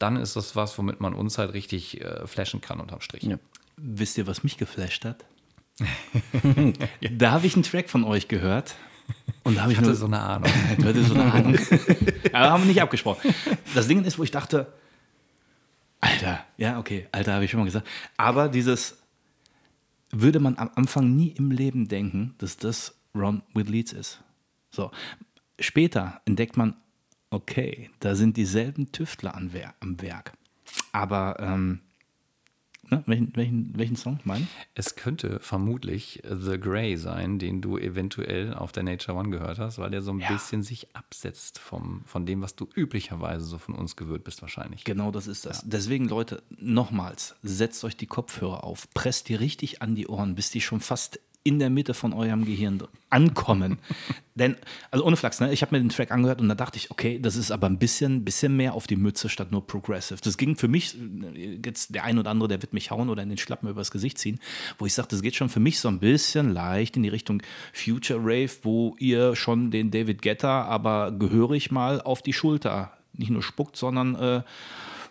dann 0.00 0.16
ist 0.16 0.34
das 0.34 0.56
was, 0.56 0.76
womit 0.78 1.00
man 1.00 1.14
uns 1.14 1.38
halt 1.38 1.52
richtig 1.52 2.00
äh, 2.00 2.26
flashen 2.26 2.60
kann 2.60 2.80
unterm 2.80 3.00
Strich. 3.02 3.22
Ja. 3.22 3.38
Wisst 3.76 4.18
ihr, 4.18 4.26
was 4.26 4.42
mich 4.42 4.56
geflasht 4.56 5.04
hat? 5.04 5.24
da 7.12 7.30
habe 7.30 7.46
ich 7.46 7.54
einen 7.54 7.62
Track 7.62 7.88
von 7.88 8.02
euch 8.02 8.26
gehört. 8.26 8.74
Und 9.44 9.56
da 9.56 9.62
habe 9.62 9.72
ich, 9.72 9.78
Ich 9.80 9.84
hatte 9.84 9.94
so 9.94 10.06
eine 10.06 10.20
Ahnung. 10.20 10.50
Du 10.76 10.84
hattest 10.84 11.08
so 11.08 11.14
eine 11.14 11.32
Ahnung. 11.32 11.58
Aber 12.32 12.50
haben 12.50 12.62
wir 12.62 12.68
nicht 12.68 12.82
abgesprochen. 12.82 13.34
Das 13.74 13.88
Ding 13.88 14.04
ist, 14.04 14.18
wo 14.18 14.22
ich 14.22 14.30
dachte, 14.30 14.72
Alter, 16.00 16.44
ja, 16.56 16.78
okay, 16.78 17.08
Alter, 17.12 17.34
habe 17.34 17.44
ich 17.44 17.50
schon 17.50 17.60
mal 17.60 17.66
gesagt. 17.66 17.86
Aber 18.16 18.48
dieses 18.48 18.98
würde 20.10 20.40
man 20.40 20.56
am 20.56 20.70
Anfang 20.74 21.16
nie 21.16 21.28
im 21.28 21.50
Leben 21.50 21.88
denken, 21.88 22.34
dass 22.38 22.56
das 22.56 22.94
Ron 23.14 23.42
with 23.54 23.68
Leeds 23.68 23.92
ist. 23.92 24.20
So. 24.70 24.90
Später 25.58 26.20
entdeckt 26.24 26.56
man, 26.56 26.74
okay, 27.30 27.90
da 28.00 28.14
sind 28.14 28.36
dieselben 28.36 28.92
Tüftler 28.92 29.34
am 29.34 29.52
Werk. 29.52 30.32
Aber, 30.92 31.36
ähm, 31.40 31.80
ne, 32.90 33.02
welchen, 33.06 33.36
welchen, 33.36 33.78
welchen 33.78 33.96
Song 33.96 34.20
meine 34.24 34.44
ich? 34.44 34.50
Es 34.74 34.94
könnte 34.96 35.38
vermutlich 35.40 36.22
The 36.28 36.58
Grey 36.58 36.96
sein, 36.96 37.38
den 37.38 37.60
du 37.60 37.78
eventuell 37.78 38.54
auf 38.54 38.72
der 38.72 38.82
Nature 38.82 39.16
One 39.16 39.30
gehört 39.30 39.58
hast, 39.58 39.78
weil 39.78 39.90
der 39.90 40.02
so 40.02 40.12
ein 40.12 40.20
Ja. 40.20 40.28
bisschen 40.28 40.62
sich 40.62 40.94
absetzt 40.94 41.58
vom, 41.58 42.02
von 42.04 42.26
dem, 42.26 42.42
was 42.42 42.54
du 42.56 42.68
üblicherweise 42.74 43.44
so 43.44 43.58
von 43.58 43.74
uns 43.74 43.96
gewöhnt 43.96 44.24
bist 44.24 44.42
wahrscheinlich. 44.42 44.84
Genau 44.84 45.10
das 45.10 45.26
ist 45.26 45.46
das. 45.46 45.62
Deswegen, 45.66 46.08
Leute, 46.08 46.42
nochmals, 46.58 47.34
setzt 47.42 47.82
euch 47.84 47.96
die 47.96 48.06
Kopfhörer 48.06 48.64
auf, 48.64 48.88
presst 48.94 49.28
die 49.28 49.34
richtig 49.34 49.82
an 49.82 49.94
die 49.94 50.06
Ohren, 50.08 50.34
bis 50.34 50.50
die 50.50 50.60
schon 50.60 50.80
fast 50.80 51.20
in 51.48 51.58
der 51.58 51.70
Mitte 51.70 51.94
von 51.94 52.12
eurem 52.12 52.44
Gehirn 52.44 52.82
ankommen. 53.08 53.78
Denn, 54.34 54.56
also 54.90 55.04
ohne 55.06 55.16
Flachs, 55.16 55.40
ne? 55.40 55.50
ich 55.50 55.62
habe 55.62 55.74
mir 55.74 55.82
den 55.82 55.88
Track 55.88 56.12
angehört 56.12 56.42
und 56.42 56.48
da 56.50 56.54
dachte 56.54 56.76
ich, 56.76 56.90
okay, 56.90 57.18
das 57.18 57.36
ist 57.36 57.50
aber 57.50 57.66
ein 57.66 57.78
bisschen, 57.78 58.22
bisschen 58.22 58.54
mehr 58.54 58.74
auf 58.74 58.86
die 58.86 58.96
Mütze 58.96 59.30
statt 59.30 59.50
nur 59.50 59.66
Progressive. 59.66 60.20
Das 60.22 60.36
ging 60.36 60.56
für 60.56 60.68
mich, 60.68 60.94
äh, 61.34 61.58
jetzt 61.64 61.94
der 61.94 62.04
ein 62.04 62.18
oder 62.18 62.30
andere, 62.30 62.48
der 62.48 62.60
wird 62.60 62.74
mich 62.74 62.90
hauen 62.90 63.08
oder 63.08 63.22
in 63.22 63.30
den 63.30 63.38
Schlappen 63.38 63.66
übers 63.66 63.90
Gesicht 63.90 64.18
ziehen, 64.18 64.38
wo 64.76 64.84
ich 64.84 64.92
sage, 64.92 65.08
das 65.10 65.22
geht 65.22 65.36
schon 65.36 65.48
für 65.48 65.58
mich 65.58 65.80
so 65.80 65.88
ein 65.88 66.00
bisschen 66.00 66.52
leicht 66.52 66.98
in 66.98 67.02
die 67.02 67.08
Richtung 67.08 67.42
Future 67.72 68.20
Rave, 68.20 68.50
wo 68.62 68.94
ihr 68.98 69.34
schon 69.34 69.70
den 69.70 69.90
David 69.90 70.20
Guetta 70.20 70.64
aber 70.64 71.10
gehörig 71.12 71.70
mal 71.70 72.02
auf 72.02 72.20
die 72.20 72.34
Schulter 72.34 72.92
nicht 73.14 73.30
nur 73.30 73.42
spuckt, 73.42 73.76
sondern 73.76 74.14
äh, 74.16 74.42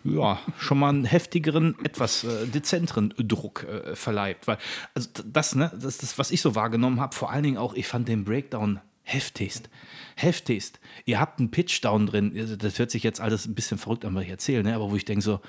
ja, 0.04 0.38
schon 0.58 0.78
mal 0.78 0.88
einen 0.90 1.04
heftigeren, 1.04 1.74
etwas 1.84 2.24
äh, 2.24 2.46
dezenteren 2.46 3.14
Druck 3.18 3.64
äh, 3.64 3.94
verleiht. 3.96 4.46
Weil, 4.46 4.58
also 4.94 5.08
das, 5.24 5.54
ne, 5.54 5.72
das 5.80 5.98
das, 5.98 6.18
was 6.18 6.30
ich 6.30 6.40
so 6.40 6.54
wahrgenommen 6.54 7.00
habe. 7.00 7.14
Vor 7.14 7.30
allen 7.30 7.42
Dingen 7.42 7.56
auch, 7.58 7.74
ich 7.74 7.86
fand 7.86 8.08
den 8.08 8.24
Breakdown 8.24 8.80
heftigst. 9.02 9.68
Heftigst. 10.16 10.80
Ihr 11.06 11.18
habt 11.20 11.38
einen 11.40 11.50
Pitchdown 11.50 12.06
drin. 12.06 12.58
Das 12.58 12.78
hört 12.78 12.90
sich 12.90 13.02
jetzt 13.02 13.20
alles 13.20 13.46
ein 13.46 13.54
bisschen 13.54 13.78
verrückt 13.78 14.04
an, 14.04 14.14
was 14.14 14.24
ich 14.24 14.30
erzähle, 14.30 14.62
ne? 14.64 14.74
aber 14.74 14.90
wo 14.90 14.96
ich 14.96 15.04
denke 15.04 15.22
so, 15.22 15.40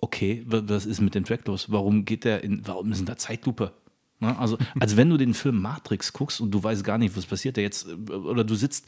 okay, 0.00 0.42
wa- 0.46 0.62
was 0.64 0.86
ist 0.86 1.00
mit 1.00 1.14
dem 1.14 1.24
Track 1.24 1.46
los? 1.46 1.70
Warum 1.70 2.04
geht 2.04 2.24
der 2.24 2.42
in, 2.42 2.66
warum 2.66 2.90
ist 2.92 2.98
denn 2.98 3.06
da 3.06 3.16
Zeitlupe? 3.16 3.72
Ne? 4.18 4.36
Also, 4.38 4.58
als 4.80 4.96
wenn 4.96 5.08
du 5.10 5.16
den 5.16 5.34
Film 5.34 5.60
Matrix 5.60 6.12
guckst 6.12 6.40
und 6.40 6.50
du 6.50 6.62
weißt 6.62 6.82
gar 6.84 6.98
nicht, 6.98 7.16
was 7.16 7.26
passiert 7.26 7.56
da 7.56 7.60
jetzt, 7.60 7.86
äh, 7.88 8.12
oder 8.12 8.42
du 8.44 8.54
sitzt 8.54 8.86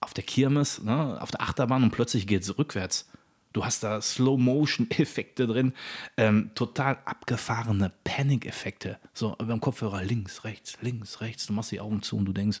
auf 0.00 0.14
der 0.14 0.24
Kirmes, 0.24 0.82
ne, 0.82 1.18
auf 1.20 1.30
der 1.30 1.40
Achterbahn 1.40 1.82
und 1.82 1.90
plötzlich 1.90 2.26
geht 2.26 2.42
es 2.42 2.56
rückwärts. 2.58 3.08
Du 3.56 3.64
hast 3.64 3.82
da 3.82 4.02
Slow-Motion-Effekte 4.02 5.46
drin, 5.46 5.72
ähm, 6.18 6.50
total 6.54 6.98
abgefahrene 7.06 7.90
Panic-Effekte. 8.04 8.98
So 9.14 9.34
beim 9.38 9.62
Kopfhörer 9.62 10.04
links, 10.04 10.44
rechts, 10.44 10.76
links, 10.82 11.22
rechts. 11.22 11.46
Du 11.46 11.54
machst 11.54 11.72
die 11.72 11.80
Augen 11.80 12.02
zu 12.02 12.18
und 12.18 12.26
du 12.26 12.34
denkst, 12.34 12.60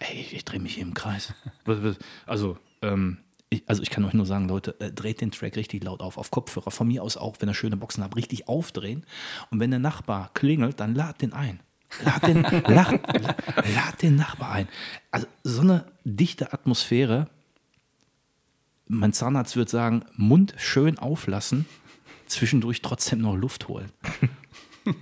ey, 0.00 0.26
ich 0.30 0.44
drehe 0.44 0.60
mich 0.60 0.74
hier 0.74 0.82
im 0.82 0.92
Kreis. 0.92 1.32
Also, 2.26 2.58
ähm, 2.82 3.20
ich, 3.48 3.62
also 3.66 3.80
ich 3.80 3.88
kann 3.88 4.04
euch 4.04 4.12
nur 4.12 4.26
sagen, 4.26 4.48
Leute, 4.48 4.78
äh, 4.80 4.92
dreht 4.92 5.22
den 5.22 5.30
Track 5.30 5.56
richtig 5.56 5.82
laut 5.82 6.02
auf, 6.02 6.18
auf 6.18 6.30
Kopfhörer. 6.30 6.72
Von 6.72 6.88
mir 6.88 7.02
aus 7.02 7.16
auch, 7.16 7.36
wenn 7.40 7.48
ihr 7.48 7.54
schöne 7.54 7.78
Boxen 7.78 8.04
habt, 8.04 8.14
richtig 8.14 8.48
aufdrehen. 8.48 9.06
Und 9.50 9.60
wenn 9.60 9.70
der 9.70 9.80
Nachbar 9.80 10.30
klingelt, 10.34 10.78
dann 10.78 10.94
lad 10.94 11.22
den 11.22 11.32
ein. 11.32 11.60
Lad 12.04 12.26
den, 12.26 12.42
lad, 12.42 13.00
lad 13.74 14.02
den 14.02 14.16
Nachbar 14.16 14.52
ein. 14.52 14.68
Also 15.10 15.26
so 15.42 15.62
eine 15.62 15.86
dichte 16.04 16.52
Atmosphäre, 16.52 17.30
mein 18.88 19.12
Zahnarzt 19.12 19.56
würde 19.56 19.70
sagen, 19.70 20.04
Mund 20.16 20.54
schön 20.56 20.98
auflassen, 20.98 21.66
zwischendurch 22.26 22.82
trotzdem 22.82 23.20
noch 23.20 23.36
Luft 23.36 23.68
holen. 23.68 23.90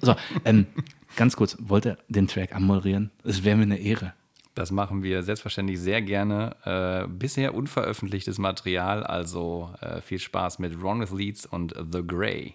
So, 0.01 0.16
ähm, 0.45 0.66
ganz 1.14 1.37
kurz, 1.37 1.57
wollt 1.61 1.87
ihr 1.87 1.97
den 2.09 2.26
Track 2.26 2.53
anmoderieren? 2.53 3.12
Es 3.22 3.45
wäre 3.45 3.57
mir 3.57 3.62
eine 3.62 3.78
Ehre. 3.78 4.14
Das 4.57 4.72
machen 4.72 5.03
wir 5.03 5.22
selbstverständlich 5.22 5.78
sehr 5.78 6.03
gerne. 6.03 6.57
Äh, 6.64 7.07
bisher 7.09 7.55
unveröffentlichtes 7.55 8.39
Material, 8.39 9.05
also 9.05 9.72
äh, 9.80 10.01
viel 10.01 10.18
Spaß 10.18 10.59
mit 10.59 10.82
Ron 10.82 11.01
with 11.01 11.12
Leeds 11.12 11.47
und 11.47 11.72
The 11.93 12.05
Grey. 12.05 12.55